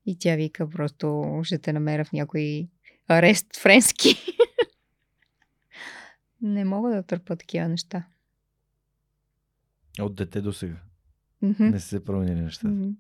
И 0.07 0.19
тя 0.19 0.35
вика 0.35 0.71
просто 0.71 1.39
ще 1.43 1.59
те 1.59 1.73
намеря 1.73 2.05
в 2.05 2.13
някой 2.13 2.69
арест 3.09 3.57
френски. 3.57 4.17
Не 6.43 6.65
мога 6.65 6.91
да 6.91 7.03
търпа 7.03 7.37
такива 7.37 7.69
неща. 7.69 8.07
От 10.01 10.15
дете 10.15 10.41
до 10.41 10.53
сега. 10.53 10.77
Mm-hmm. 11.43 11.71
Не 11.71 11.81
се 11.81 12.05
променили 12.05 12.41
нещата. 12.41 12.69
Mm-hmm. 12.69 12.95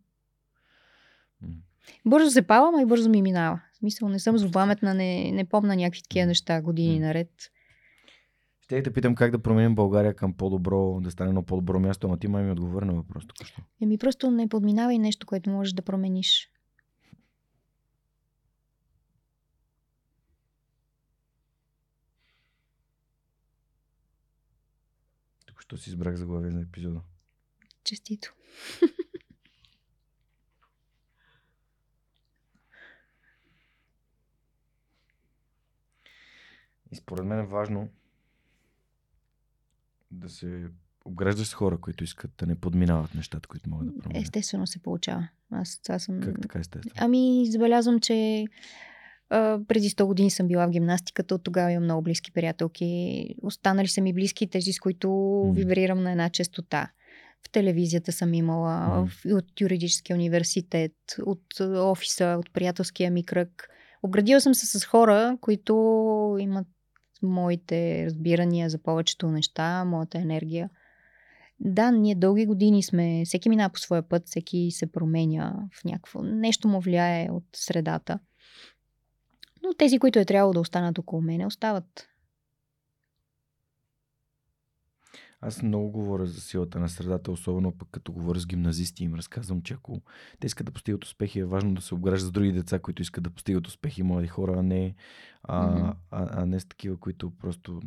Бързо 2.06 2.30
се 2.30 2.42
павам, 2.42 2.80
и 2.80 2.86
бързо 2.86 3.10
ми 3.10 3.22
минава. 3.22 3.60
В 3.72 3.76
смисъл, 3.76 4.08
не 4.08 4.18
съм 4.18 4.38
злопаметна, 4.38 4.94
не, 4.94 5.32
не 5.32 5.44
помна 5.44 5.76
някакви 5.76 6.02
такива 6.02 6.26
неща 6.26 6.62
години 6.62 7.00
наред. 7.00 7.30
Ще 8.64 8.82
те 8.82 8.92
питам 8.92 9.14
как 9.14 9.30
да 9.30 9.42
променим 9.42 9.74
България 9.74 10.14
към 10.14 10.34
по-добро, 10.34 11.00
да 11.00 11.10
стане 11.10 11.28
едно 11.28 11.42
по-добро 11.42 11.80
място, 11.80 12.06
ама 12.06 12.18
ти 12.18 12.28
май 12.28 12.44
ми 12.44 12.50
отговори 12.50 12.84
на 12.84 12.94
въпрос. 12.94 13.24
Еми 13.82 13.98
просто 13.98 14.30
не 14.30 14.48
подминавай 14.48 14.98
нещо, 14.98 15.26
което 15.26 15.50
можеш 15.50 15.72
да 15.72 15.82
промениш. 15.82 16.50
Що 25.60 25.76
си 25.76 25.90
избрах 25.90 26.16
заглавие 26.16 26.50
на 26.50 26.62
епизода. 26.62 27.00
Честито. 27.84 28.34
И 36.92 36.96
според 36.96 37.24
мен 37.24 37.38
е 37.38 37.46
важно 37.46 37.88
да 40.14 40.28
се 40.28 40.64
обграждаш 41.04 41.46
с 41.46 41.54
хора, 41.54 41.80
които 41.80 42.04
искат 42.04 42.30
да 42.38 42.46
не 42.46 42.54
подминават 42.54 43.14
нещата, 43.14 43.48
които 43.48 43.70
могат 43.70 43.86
да 43.86 43.98
променят. 43.98 44.22
Естествено 44.22 44.66
се 44.66 44.78
получава. 44.78 45.28
Аз, 45.50 45.80
аз 45.88 46.02
съм... 46.02 46.20
Как 46.20 46.40
така 46.42 46.58
естествено? 46.58 46.94
Ами, 46.98 47.46
забелязвам, 47.50 48.00
че 48.00 48.44
а, 49.30 49.60
преди 49.68 49.90
100 49.90 50.04
години 50.04 50.30
съм 50.30 50.48
била 50.48 50.66
в 50.66 50.70
гимнастиката, 50.70 51.34
от 51.34 51.44
тогава 51.44 51.72
имам 51.72 51.84
много 51.84 52.02
близки 52.02 52.32
приятелки. 52.32 53.26
Останали 53.42 53.88
са 53.88 54.00
ми 54.00 54.12
близки 54.12 54.50
тези, 54.50 54.72
с 54.72 54.80
които 54.80 55.08
М. 55.46 55.52
вибрирам 55.52 56.02
на 56.02 56.10
една 56.10 56.30
частота. 56.30 56.90
В 57.46 57.50
телевизията 57.50 58.12
съм 58.12 58.34
имала, 58.34 58.88
М. 58.88 59.06
в, 59.06 59.24
от 59.26 59.60
юридическия 59.60 60.16
университет, 60.16 60.92
от 61.26 61.60
офиса, 61.60 62.36
от 62.38 62.52
приятелския 62.52 63.10
ми 63.10 63.24
кръг. 63.24 63.68
Обградила 64.02 64.40
съм 64.40 64.54
се 64.54 64.78
с 64.78 64.84
хора, 64.84 65.38
които 65.40 66.36
имат 66.40 66.66
моите 67.22 68.06
разбирания 68.06 68.70
за 68.70 68.78
повечето 68.78 69.28
неща, 69.28 69.84
моята 69.84 70.18
енергия. 70.18 70.70
Да, 71.60 71.90
ние 71.90 72.14
дълги 72.14 72.46
години 72.46 72.82
сме, 72.82 73.22
всеки 73.24 73.48
минава 73.48 73.72
по 73.72 73.78
своя 73.78 74.08
път, 74.08 74.22
всеки 74.26 74.70
се 74.70 74.92
променя 74.92 75.54
в 75.80 75.84
някакво, 75.84 76.22
нещо 76.22 76.68
му 76.68 76.80
влияе 76.80 77.28
от 77.30 77.44
средата. 77.52 78.18
Но 79.62 79.74
тези, 79.78 79.98
които 79.98 80.18
е 80.18 80.24
трябвало 80.24 80.52
да 80.52 80.60
останат 80.60 80.98
около 80.98 81.22
мене, 81.22 81.46
остават. 81.46 82.08
Аз 85.46 85.62
много 85.62 85.90
говоря 85.90 86.26
за 86.26 86.40
силата 86.40 86.80
на 86.80 86.88
средата, 86.88 87.32
особено 87.32 87.72
пък 87.72 87.88
като 87.90 88.12
говоря 88.12 88.40
с 88.40 88.46
гимназисти 88.46 89.04
им 89.04 89.14
разказвам, 89.14 89.62
че 89.62 89.74
ако 89.74 90.00
те 90.40 90.46
искат 90.46 90.66
да 90.66 90.72
постигат 90.72 91.04
успехи, 91.04 91.38
е 91.38 91.44
важно 91.44 91.74
да 91.74 91.82
се 91.82 91.94
обграждат 91.94 92.28
с 92.28 92.32
други 92.32 92.52
деца, 92.52 92.78
които 92.78 93.02
искат 93.02 93.24
да 93.24 93.30
постигат 93.30 93.66
успехи, 93.66 94.02
млади 94.02 94.26
хора, 94.26 94.54
а 94.58 94.62
не, 94.62 94.94
а, 95.42 95.94
а, 96.10 96.42
а 96.42 96.46
не 96.46 96.60
с 96.60 96.64
такива, 96.64 96.96
които 96.96 97.30
просто 97.30 97.80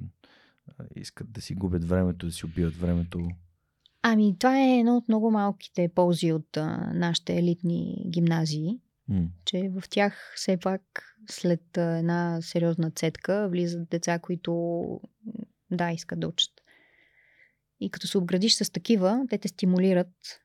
искат 0.96 1.32
да 1.32 1.42
си 1.42 1.56
губят 1.56 1.86
времето, 1.86 2.26
да 2.26 2.32
си 2.32 2.46
убиват 2.46 2.76
времето. 2.76 3.30
Ами, 4.02 4.36
това 4.40 4.60
е 4.60 4.80
едно 4.80 4.98
от 4.98 5.08
много 5.08 5.32
малките 5.32 5.90
ползи 5.96 6.32
от 6.34 6.58
а, 6.58 6.92
нашите 6.94 7.38
елитни 7.38 8.06
гимназии, 8.10 8.80
М. 9.08 9.28
че 9.46 9.70
в 9.70 9.90
тях 9.90 10.34
все 10.36 10.58
пак 10.58 10.82
след 11.30 11.78
а, 11.78 11.98
една 11.98 12.42
сериозна 12.42 12.92
цетка 12.92 13.48
влизат 13.50 13.90
деца, 13.90 14.20
които 14.20 14.84
да, 15.72 15.92
искат 15.92 16.20
да 16.20 16.28
учат. 16.28 16.57
И 17.80 17.90
като 17.90 18.08
се 18.08 18.18
обградиш 18.18 18.54
с 18.54 18.72
такива, 18.72 19.26
те 19.30 19.38
те 19.38 19.48
стимулират 19.48 20.42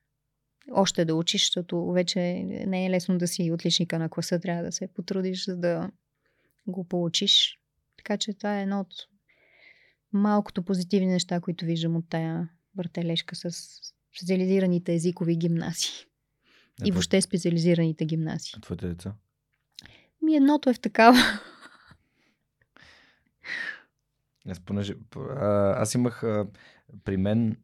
още 0.73 1.05
да 1.05 1.15
учиш, 1.15 1.43
защото 1.43 1.87
вече 1.87 2.21
не 2.67 2.87
е 2.87 2.91
лесно 2.91 3.19
да 3.19 3.29
си 3.29 3.53
отличника 3.53 3.99
на 3.99 4.09
класа, 4.09 4.41
трябва 4.41 4.63
да 4.63 4.73
се 4.73 4.87
потрудиш, 4.87 5.45
за 5.45 5.57
да 5.57 5.91
го 6.67 6.85
получиш. 6.85 7.59
Така 7.97 8.17
че 8.17 8.35
това 8.35 8.59
е 8.59 8.63
едно 8.63 8.81
от 8.81 8.95
малкото 10.13 10.63
позитивни 10.63 11.07
неща, 11.07 11.41
които 11.41 11.65
виждам 11.65 11.97
от 11.97 12.05
тая 12.09 12.49
въртележка 12.77 13.37
с 13.37 13.51
специализираните 14.17 14.95
езикови 14.95 15.37
гимназии. 15.37 15.93
А 16.83 16.89
И 16.89 16.91
въобще 16.91 17.23
специализираните 17.23 18.05
гимназии. 18.05 18.53
А 18.57 18.61
твоите 18.61 18.89
деца? 18.89 19.15
Ми 20.23 20.37
едното 20.37 20.71
е 20.71 20.75
в 20.75 20.81
такава. 20.81 21.19
Аз, 24.49 24.61
понеже, 24.61 24.95
а, 25.17 25.75
аз 25.83 25.95
имах 25.95 26.23
а, 26.23 26.47
при 27.05 27.17
мен, 27.17 27.57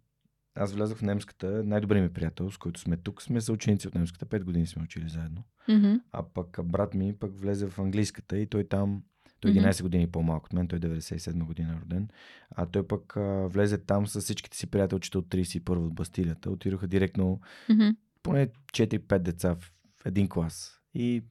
аз 0.55 0.73
влязох 0.73 0.99
в 0.99 1.03
немската, 1.03 1.65
най-добрият 1.65 2.03
ми 2.03 2.13
приятел, 2.13 2.51
с 2.51 2.59
който 2.59 2.81
сме 2.81 2.97
тук, 2.97 3.23
сме 3.23 3.41
съученици 3.41 3.89
от 3.89 3.95
немската, 3.95 4.27
5 4.27 4.45
години 4.45 4.67
сме 4.67 4.83
учили 4.83 5.09
заедно. 5.09 5.45
Мгм. 5.69 5.95
А 6.13 6.23
пък 6.23 6.59
брат 6.65 6.95
ми 6.95 7.15
пък 7.17 7.39
влезе 7.39 7.67
в 7.67 7.79
английската 7.79 8.39
и 8.39 8.47
той 8.47 8.65
там, 8.65 9.03
той 9.41 9.51
е 9.51 9.55
Мгм. 9.55 9.61
11 9.61 9.83
години 9.83 10.11
по-малко 10.11 10.47
от 10.47 10.53
мен, 10.53 10.69
той 10.69 10.77
е 10.77 10.81
97 10.81 11.45
година 11.45 11.79
роден, 11.83 12.09
а 12.51 12.67
той 12.67 12.87
пък 12.87 13.17
а, 13.17 13.49
влезе 13.49 13.79
там 13.79 14.07
с 14.07 14.21
всичките 14.21 14.57
си 14.57 14.67
приятелчета 14.67 15.19
от 15.19 15.29
31 15.29 15.69
от 15.69 15.95
Бастилията, 15.95 16.51
отидоха 16.51 16.87
директно 16.87 17.41
Мгм. 17.69 17.89
поне 18.23 18.49
4-5 18.73 19.19
деца 19.19 19.55
в 19.55 19.73
един 20.05 20.29
клас. 20.29 20.81
И 20.95 21.23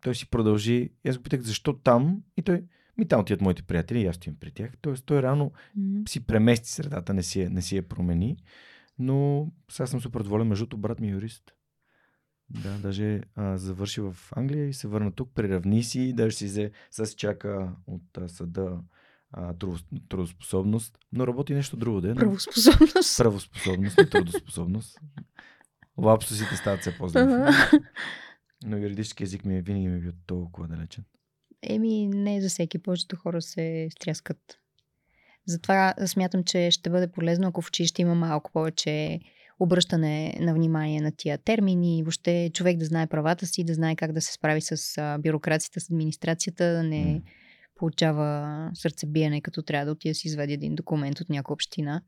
той 0.00 0.14
си 0.14 0.30
продължи. 0.30 0.90
И 1.04 1.08
аз 1.08 1.16
го 1.16 1.22
питах 1.22 1.40
защо 1.40 1.72
там 1.72 2.22
и 2.36 2.42
той 2.42 2.62
ми 2.98 3.08
там 3.08 3.20
отиват 3.20 3.40
моите 3.40 3.62
приятели 3.62 4.00
и 4.00 4.06
аз 4.06 4.16
отивам 4.16 4.36
при 4.40 4.50
тях. 4.50 4.70
Тоест 4.80 5.04
той 5.06 5.22
реално 5.22 5.52
Мгм. 5.76 6.02
си 6.08 6.26
премести 6.26 6.68
средата, 6.70 7.14
не 7.14 7.22
си, 7.22 7.48
не 7.48 7.62
си 7.62 7.76
я 7.76 7.88
промени. 7.88 8.36
Но 8.98 9.46
сега 9.70 9.86
съм 9.86 10.00
супер 10.00 10.22
доволен. 10.22 10.46
Между 10.46 10.62
другото, 10.62 10.78
брат 10.78 11.00
ми 11.00 11.08
е 11.08 11.12
юрист. 11.12 11.52
Да, 12.50 12.78
даже 12.78 13.20
а, 13.34 13.56
завърши 13.56 14.00
в 14.00 14.16
Англия 14.32 14.68
и 14.68 14.72
се 14.72 14.88
върна 14.88 15.12
тук, 15.12 15.34
приравни 15.34 15.82
си, 15.82 16.12
даже 16.12 16.36
си 16.36 16.44
взе, 16.46 16.70
сега 16.90 17.06
се 17.06 17.16
чака 17.16 17.72
от 17.86 18.18
а, 18.18 18.28
съда 18.28 18.80
а, 19.30 19.54
трудос- 19.54 20.08
трудоспособност, 20.08 20.98
но 21.12 21.26
работи 21.26 21.54
нещо 21.54 21.76
друго, 21.76 22.00
де. 22.00 22.08
но- 22.08 22.14
Правоспособност. 22.14 23.18
Правоспособност, 23.18 23.98
не 23.98 24.06
трудоспособност. 24.06 24.98
Лапсусите 25.98 26.56
стават 26.56 26.80
все 26.80 26.98
по-зле. 26.98 27.48
Но 28.64 28.76
юридически 28.76 29.22
език 29.24 29.44
ми 29.44 29.58
е 29.58 29.62
винаги 29.62 29.88
ми 29.88 29.96
е 29.96 30.00
бил 30.00 30.12
толкова 30.26 30.68
далечен. 30.68 31.04
Еми, 31.62 32.06
не 32.06 32.40
за 32.40 32.48
всеки. 32.48 32.78
Повечето 32.78 33.16
хора 33.16 33.42
се 33.42 33.88
стряскат. 33.92 34.38
Затова 35.46 35.94
смятам, 36.06 36.44
че 36.44 36.70
ще 36.70 36.90
бъде 36.90 37.12
полезно, 37.12 37.48
ако 37.48 37.62
в 37.62 37.68
училище 37.68 38.02
има 38.02 38.14
малко 38.14 38.50
повече 38.52 39.20
обръщане 39.60 40.36
на 40.40 40.54
внимание 40.54 41.00
на 41.00 41.12
тия 41.16 41.38
термини 41.38 41.98
и 41.98 42.02
въобще 42.02 42.50
човек 42.54 42.76
да 42.76 42.84
знае 42.84 43.06
правата 43.06 43.46
си, 43.46 43.64
да 43.64 43.74
знае 43.74 43.96
как 43.96 44.12
да 44.12 44.20
се 44.20 44.32
справи 44.32 44.60
с 44.60 45.18
бюрокрацията, 45.22 45.80
с 45.80 45.90
администрацията, 45.90 46.64
да 46.72 46.82
не 46.82 47.04
М. 47.04 47.20
получава 47.76 48.70
сърцебиене, 48.74 49.40
като 49.40 49.62
трябва 49.62 49.86
да 49.86 49.92
отида 49.92 50.10
да 50.10 50.14
си 50.14 50.28
извади 50.28 50.52
един 50.52 50.74
документ 50.74 51.20
от 51.20 51.28
някаква 51.28 51.52
община. 51.52 52.02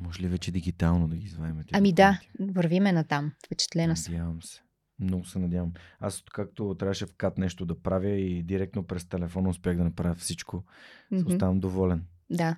Може 0.00 0.20
ли 0.22 0.28
вече 0.28 0.50
дигитално 0.50 1.08
да 1.08 1.16
ги 1.16 1.26
извадим? 1.26 1.64
Ами 1.72 1.92
да, 1.92 2.20
документи? 2.32 2.54
вървиме 2.54 2.92
на 2.92 3.04
там. 3.04 3.32
Впечатлена 3.46 3.96
съм. 3.96 4.14
Надявам 4.14 4.42
се. 4.42 4.60
Много 5.00 5.24
се 5.24 5.38
надявам. 5.38 5.72
Аз 6.00 6.24
както 6.32 6.76
трябваше 6.78 7.06
в 7.06 7.14
кат 7.16 7.38
нещо 7.38 7.66
да 7.66 7.82
правя 7.82 8.10
и 8.10 8.42
директно 8.42 8.82
през 8.84 9.04
телефона 9.04 9.48
успях 9.48 9.76
да 9.76 9.84
направя 9.84 10.14
всичко, 10.14 10.64
Мгм. 11.10 11.26
оставам 11.32 11.60
доволен. 11.60 12.04
Да, 12.30 12.56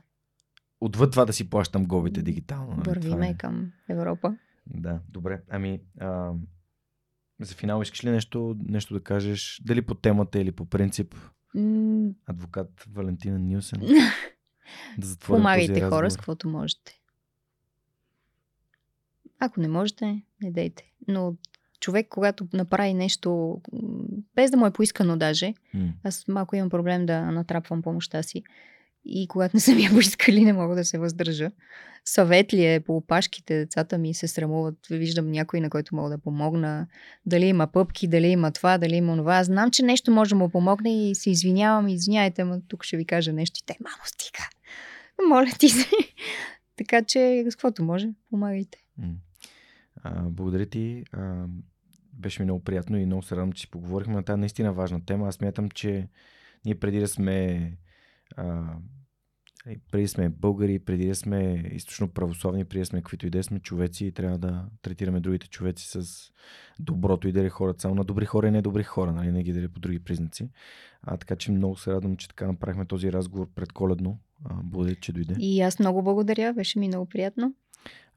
Отвъд 0.81 1.11
това 1.11 1.25
да 1.25 1.33
си 1.33 1.51
плащам 1.51 1.85
глобите 1.85 2.23
дигитално. 2.23 2.71
нали? 2.71 2.83
Вървиме 2.89 3.29
е. 3.29 3.37
към 3.37 3.73
Европа. 3.89 4.37
Да, 4.67 5.01
добре. 5.09 5.43
Ами, 5.51 5.81
а, 6.01 6.33
за 7.41 7.55
финал 7.55 7.83
искаш 7.83 8.05
ли 8.05 8.11
нещо, 8.11 8.57
нещо 8.59 8.95
да 8.95 9.03
кажеш? 9.03 9.63
Дали 9.65 9.83
по 9.83 9.95
темата 9.95 10.41
или 10.41 10.53
по 10.53 10.65
принцип? 10.65 11.15
М, 11.55 12.11
Адвокат 12.27 12.87
Валентина 12.93 13.39
Нюсен. 13.39 13.81
да 14.99 15.17
Помагайте 15.21 15.81
хора 15.81 16.11
с 16.11 16.17
каквото 16.17 16.49
можете. 16.49 17.01
Ако 19.39 19.61
не 19.61 19.69
можете, 19.69 20.23
не 20.43 20.51
дейте. 20.51 20.93
Но 21.09 21.37
човек, 21.83 22.07
когато 22.11 22.47
направи 22.53 22.95
нещо, 22.95 23.61
без 24.35 24.51
да 24.51 24.57
му 24.57 24.67
е 24.67 24.71
поискано 24.71 25.17
даже, 25.17 25.55
М. 25.75 25.93
аз 26.05 26.29
малко 26.29 26.57
имам 26.57 26.71
проблем 26.71 27.07
да 27.07 27.21
натрапвам 27.21 27.83
помощта 27.83 28.23
си. 28.23 28.43
И 29.05 29.29
когато 29.29 29.51
не 29.57 29.61
са 29.61 29.75
ми 29.75 29.83
я 29.83 29.91
поискали, 29.91 30.45
не 30.45 30.53
мога 30.53 30.75
да 30.75 30.85
се 30.85 30.99
въздържа. 30.99 31.51
Съвет 32.05 32.55
ли 32.55 32.67
е 32.67 32.81
по 32.81 32.97
опашките, 32.97 33.59
децата 33.59 33.99
ми 33.99 34.15
се 34.15 34.29
срамуват. 34.29 34.75
Виждам 34.91 35.31
някой, 35.31 35.61
на 35.61 35.71
който 35.71 35.97
мога 35.97 36.11
да 36.11 36.19
помогна. 36.19 36.87
Дали 37.27 37.47
има 37.47 37.67
пъпки, 37.67 38.09
дали 38.09 38.27
има 38.27 38.53
това, 38.53 38.79
дали 38.79 38.95
има 38.95 39.17
това. 39.17 39.37
Аз 39.37 39.47
знам, 39.47 39.71
че 39.71 39.83
нещо 39.83 40.11
може 40.11 40.31
да 40.31 40.37
му 40.37 40.49
помогне 40.49 41.11
и 41.11 41.15
се 41.15 41.31
извинявам. 41.31 41.89
Извиняйте, 41.89 42.45
но 42.45 42.61
тук 42.69 42.85
ще 42.85 42.97
ви 42.97 43.05
кажа 43.05 43.33
нещо. 43.33 43.61
И 43.63 43.67
те, 43.67 43.77
мамо, 43.81 44.03
стига. 44.05 44.49
Моля 45.29 45.51
ти 45.59 45.69
се. 45.69 45.91
така 46.77 47.03
че, 47.03 47.45
с 47.51 47.55
каквото 47.55 47.85
може, 47.85 48.09
помагайте. 48.31 48.79
Благодаря 50.25 50.67
ти. 50.67 51.05
Беше 52.23 52.43
ми 52.43 52.45
много 52.45 52.65
приятно 52.65 52.99
и 52.99 53.07
много 53.07 53.23
се 53.23 53.37
радвам, 53.37 53.53
че 53.53 53.61
си 53.61 53.71
поговорихме 53.71 54.15
на 54.15 54.23
тази 54.23 54.41
наистина 54.41 54.73
важна 54.73 55.05
тема. 55.05 55.29
Аз 55.29 55.41
мятам, 55.41 55.71
че 55.71 56.09
ние 56.65 56.75
преди 56.75 57.01
да 57.01 57.09
сме 57.09 57.73
а, 58.37 58.75
преди 59.91 60.03
да 60.03 60.09
сме 60.09 60.29
българи, 60.29 60.79
преди 60.79 61.07
да 61.07 61.15
сме 61.15 61.65
източно 61.73 62.09
православни, 62.09 62.65
преди 62.65 62.81
да 62.81 62.87
сме 62.87 63.03
каквито 63.03 63.27
и 63.27 63.31
да 63.31 63.43
сме 63.43 63.61
човеци 63.61 64.07
и 64.07 64.13
трябва 64.13 64.39
да 64.39 64.65
третираме 64.83 65.21
другите 65.21 65.49
човеци 65.49 65.89
с 65.89 66.31
доброто 66.79 67.29
и 67.29 67.33
дали 67.33 67.49
хората 67.49 67.81
само 67.81 67.95
на 67.95 68.05
добри 68.05 68.25
хора 68.25 68.49
и 68.49 68.51
недобри 68.51 68.83
хора, 68.83 69.13
нали, 69.13 69.33
не 69.33 69.43
ги 69.43 69.53
дали 69.53 69.69
по 69.69 69.81
други 69.81 69.99
признаци. 69.99 70.51
А, 71.03 71.17
така 71.17 71.37
че 71.37 71.53
много 71.53 71.77
се 71.77 71.93
радвам, 71.93 72.17
че 72.17 72.29
така 72.29 72.47
направихме 72.47 72.87
този 72.87 73.13
разговор 73.13 73.49
предколедно. 73.55 74.19
А, 74.45 74.55
благодаря, 74.65 74.97
че 74.97 75.13
дойде. 75.13 75.35
И 75.39 75.61
аз 75.61 75.79
много 75.79 76.03
благодаря. 76.03 76.53
Беше 76.53 76.79
ми 76.79 76.89
много 76.89 77.07
приятно. 77.07 77.55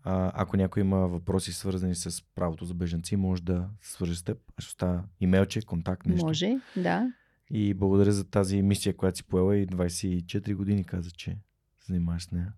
А, 0.07 0.31
ако 0.33 0.57
някой 0.57 0.81
има 0.81 0.97
въпроси 0.97 1.53
свързани 1.53 1.95
с 1.95 2.23
правото 2.35 2.65
за 2.65 2.73
бежанци, 2.73 3.15
може 3.15 3.43
да 3.43 3.69
свържи 3.81 4.15
с 4.15 4.23
теб. 4.23 4.37
Ще 4.57 4.67
оставя 4.67 5.03
имейлче, 5.19 5.61
контакт, 5.61 6.05
нещо. 6.05 6.25
Може, 6.25 6.59
да. 6.77 7.11
И 7.51 7.73
благодаря 7.73 8.11
за 8.11 8.29
тази 8.29 8.61
мисия, 8.61 8.97
която 8.97 9.17
си 9.17 9.23
поела 9.23 9.57
и 9.57 9.67
24 9.67 10.55
години 10.55 10.83
каза, 10.83 11.11
че 11.11 11.31
се 11.79 11.85
занимаваш 11.87 12.23
с 12.23 12.31
нея. 12.31 12.53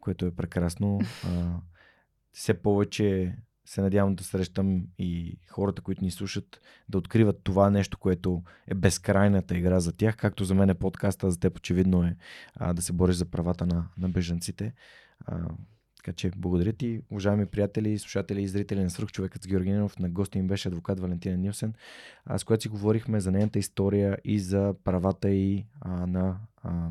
Което 0.00 0.26
е 0.26 0.34
прекрасно. 0.34 1.00
А, 1.24 1.56
все 2.32 2.54
повече 2.54 3.36
се 3.64 3.80
надявам 3.80 4.14
да 4.14 4.24
срещам 4.24 4.86
и 4.98 5.38
хората, 5.50 5.82
които 5.82 6.04
ни 6.04 6.10
слушат, 6.10 6.60
да 6.88 6.98
откриват 6.98 7.40
това 7.44 7.70
нещо, 7.70 7.98
което 7.98 8.42
е 8.66 8.74
безкрайната 8.74 9.56
игра 9.56 9.80
за 9.80 9.92
тях, 9.92 10.16
както 10.16 10.44
за 10.44 10.54
мен 10.54 10.70
е 10.70 10.74
подкаста, 10.74 11.30
за 11.30 11.40
теб 11.40 11.56
очевидно 11.56 12.04
е 12.04 12.16
а, 12.54 12.72
да 12.72 12.82
се 12.82 12.92
бориш 12.92 13.16
за 13.16 13.24
правата 13.24 13.66
на, 13.66 13.88
на 13.98 14.08
бежанците. 14.08 14.74
А, 15.20 15.38
така 16.04 16.16
че 16.16 16.30
благодаря 16.36 16.72
ти, 16.72 17.00
уважаеми 17.10 17.46
приятели, 17.46 17.98
слушатели 17.98 18.42
и 18.42 18.48
зрители 18.48 18.82
на 18.82 18.90
Сръх 18.90 19.12
човекът 19.12 19.42
с 19.42 19.46
Георгинов. 19.46 19.98
На 19.98 20.10
гости 20.10 20.38
им 20.38 20.46
беше 20.46 20.68
адвокат 20.68 21.00
Валентина 21.00 21.36
Нилсен, 21.36 21.74
с 22.36 22.44
която 22.44 22.62
си 22.62 22.68
говорихме 22.68 23.20
за 23.20 23.32
нейната 23.32 23.58
история 23.58 24.18
и 24.24 24.40
за 24.40 24.74
правата 24.84 25.30
и 25.30 25.66
а, 25.80 26.06
на 26.06 26.36
а, 26.62 26.88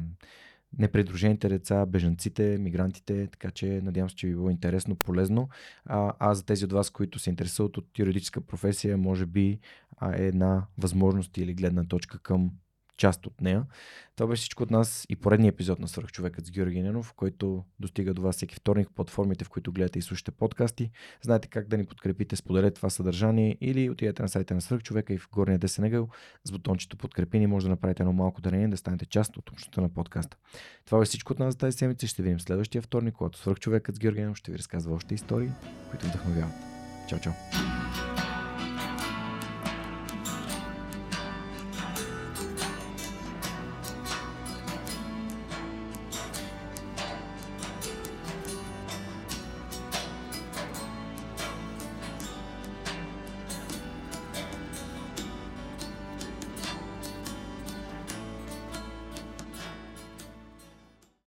непредружените 0.78 1.50
деца, 1.50 1.86
бежанците, 1.86 2.58
мигрантите, 2.60 3.28
така 3.28 3.52
че 3.52 3.82
надявам 3.84 4.10
се, 4.10 4.16
че 4.16 4.28
ви 4.28 4.34
било 4.34 4.50
интересно, 4.50 4.96
полезно. 4.96 5.50
А, 5.86 6.14
а 6.20 6.34
за 6.34 6.46
тези 6.46 6.66
от 6.66 6.74
вас, 6.74 6.90
които 6.90 7.20
се 7.20 7.30
интересуват 7.30 7.78
от 7.78 8.00
юридическа 8.00 8.42
професия, 8.42 8.98
може 8.98 9.26
би 9.26 9.60
а, 9.98 10.16
е 10.16 10.28
една 10.28 10.66
възможност 10.78 11.38
или 11.38 11.54
гледна 11.54 11.84
точка 11.84 12.20
към 12.20 12.52
част 12.98 13.26
от 13.26 13.42
нея. 13.42 13.66
Това 14.16 14.28
беше 14.28 14.40
всичко 14.40 14.64
от 14.64 14.72
нас 14.72 15.06
и 15.10 15.16
поредния 15.16 15.50
епизод 15.50 15.80
на 15.80 15.88
Свърхчовекът 15.88 16.46
с 16.46 16.52
Георги 16.52 16.82
Ненов, 16.82 17.14
който 17.14 17.64
достига 17.80 18.14
до 18.14 18.22
вас 18.22 18.36
всеки 18.36 18.56
вторник 18.56 18.90
в 18.90 18.94
платформите, 18.94 19.46
в 19.46 19.50
които 19.50 19.72
гледате 19.72 20.00
и 20.00 20.02
слушате 20.02 20.32
подкасти. 20.32 20.92
Знаете 21.22 21.48
как 21.48 21.68
да 21.68 21.78
ни 21.78 21.86
подкрепите, 21.86 22.36
споделете 22.36 22.76
това 22.76 22.90
съдържание 22.90 23.58
или 23.62 23.90
отидете 23.90 24.22
на 24.22 24.30
сайта 24.30 24.54
на 24.54 24.62
Свърхчовека 24.62 25.14
и 25.14 25.18
в 25.18 25.30
горния 25.32 25.60
десен 25.60 25.84
ъгъл 25.84 26.10
с 26.44 26.52
бутончето 26.52 26.98
подкрепи 26.98 27.40
ни 27.40 27.48
може 27.48 27.66
да 27.66 27.70
направите 27.70 28.04
едно 28.04 28.14
малко 28.14 28.42
дарение 28.42 28.68
да 28.68 28.78
станете 28.78 29.06
част 29.06 29.38
от 29.38 29.50
общността 29.50 29.82
на 29.82 29.90
подкаста. 29.90 30.38
Това 30.86 31.00
беше 31.00 31.10
всичко 31.10 31.34
от 31.34 31.40
нас 31.40 31.54
за 31.54 31.58
тази 31.58 31.78
седмица. 31.78 32.08
Ще 32.08 32.24
видим 32.24 32.40
следващия 32.40 32.82
вторник, 32.82 33.14
когато 33.14 33.40
Свърхчовекът 33.40 33.96
с 33.96 34.00
Георги 34.00 34.22
Ненов 34.22 34.38
ще 34.38 34.52
ви 34.52 34.58
разказва 34.58 34.96
още 34.96 35.16
истории, 35.16 35.50
които 35.90 36.06
вдъхновяват. 36.06 36.54
Чао, 37.10 37.20
чао! 37.20 38.13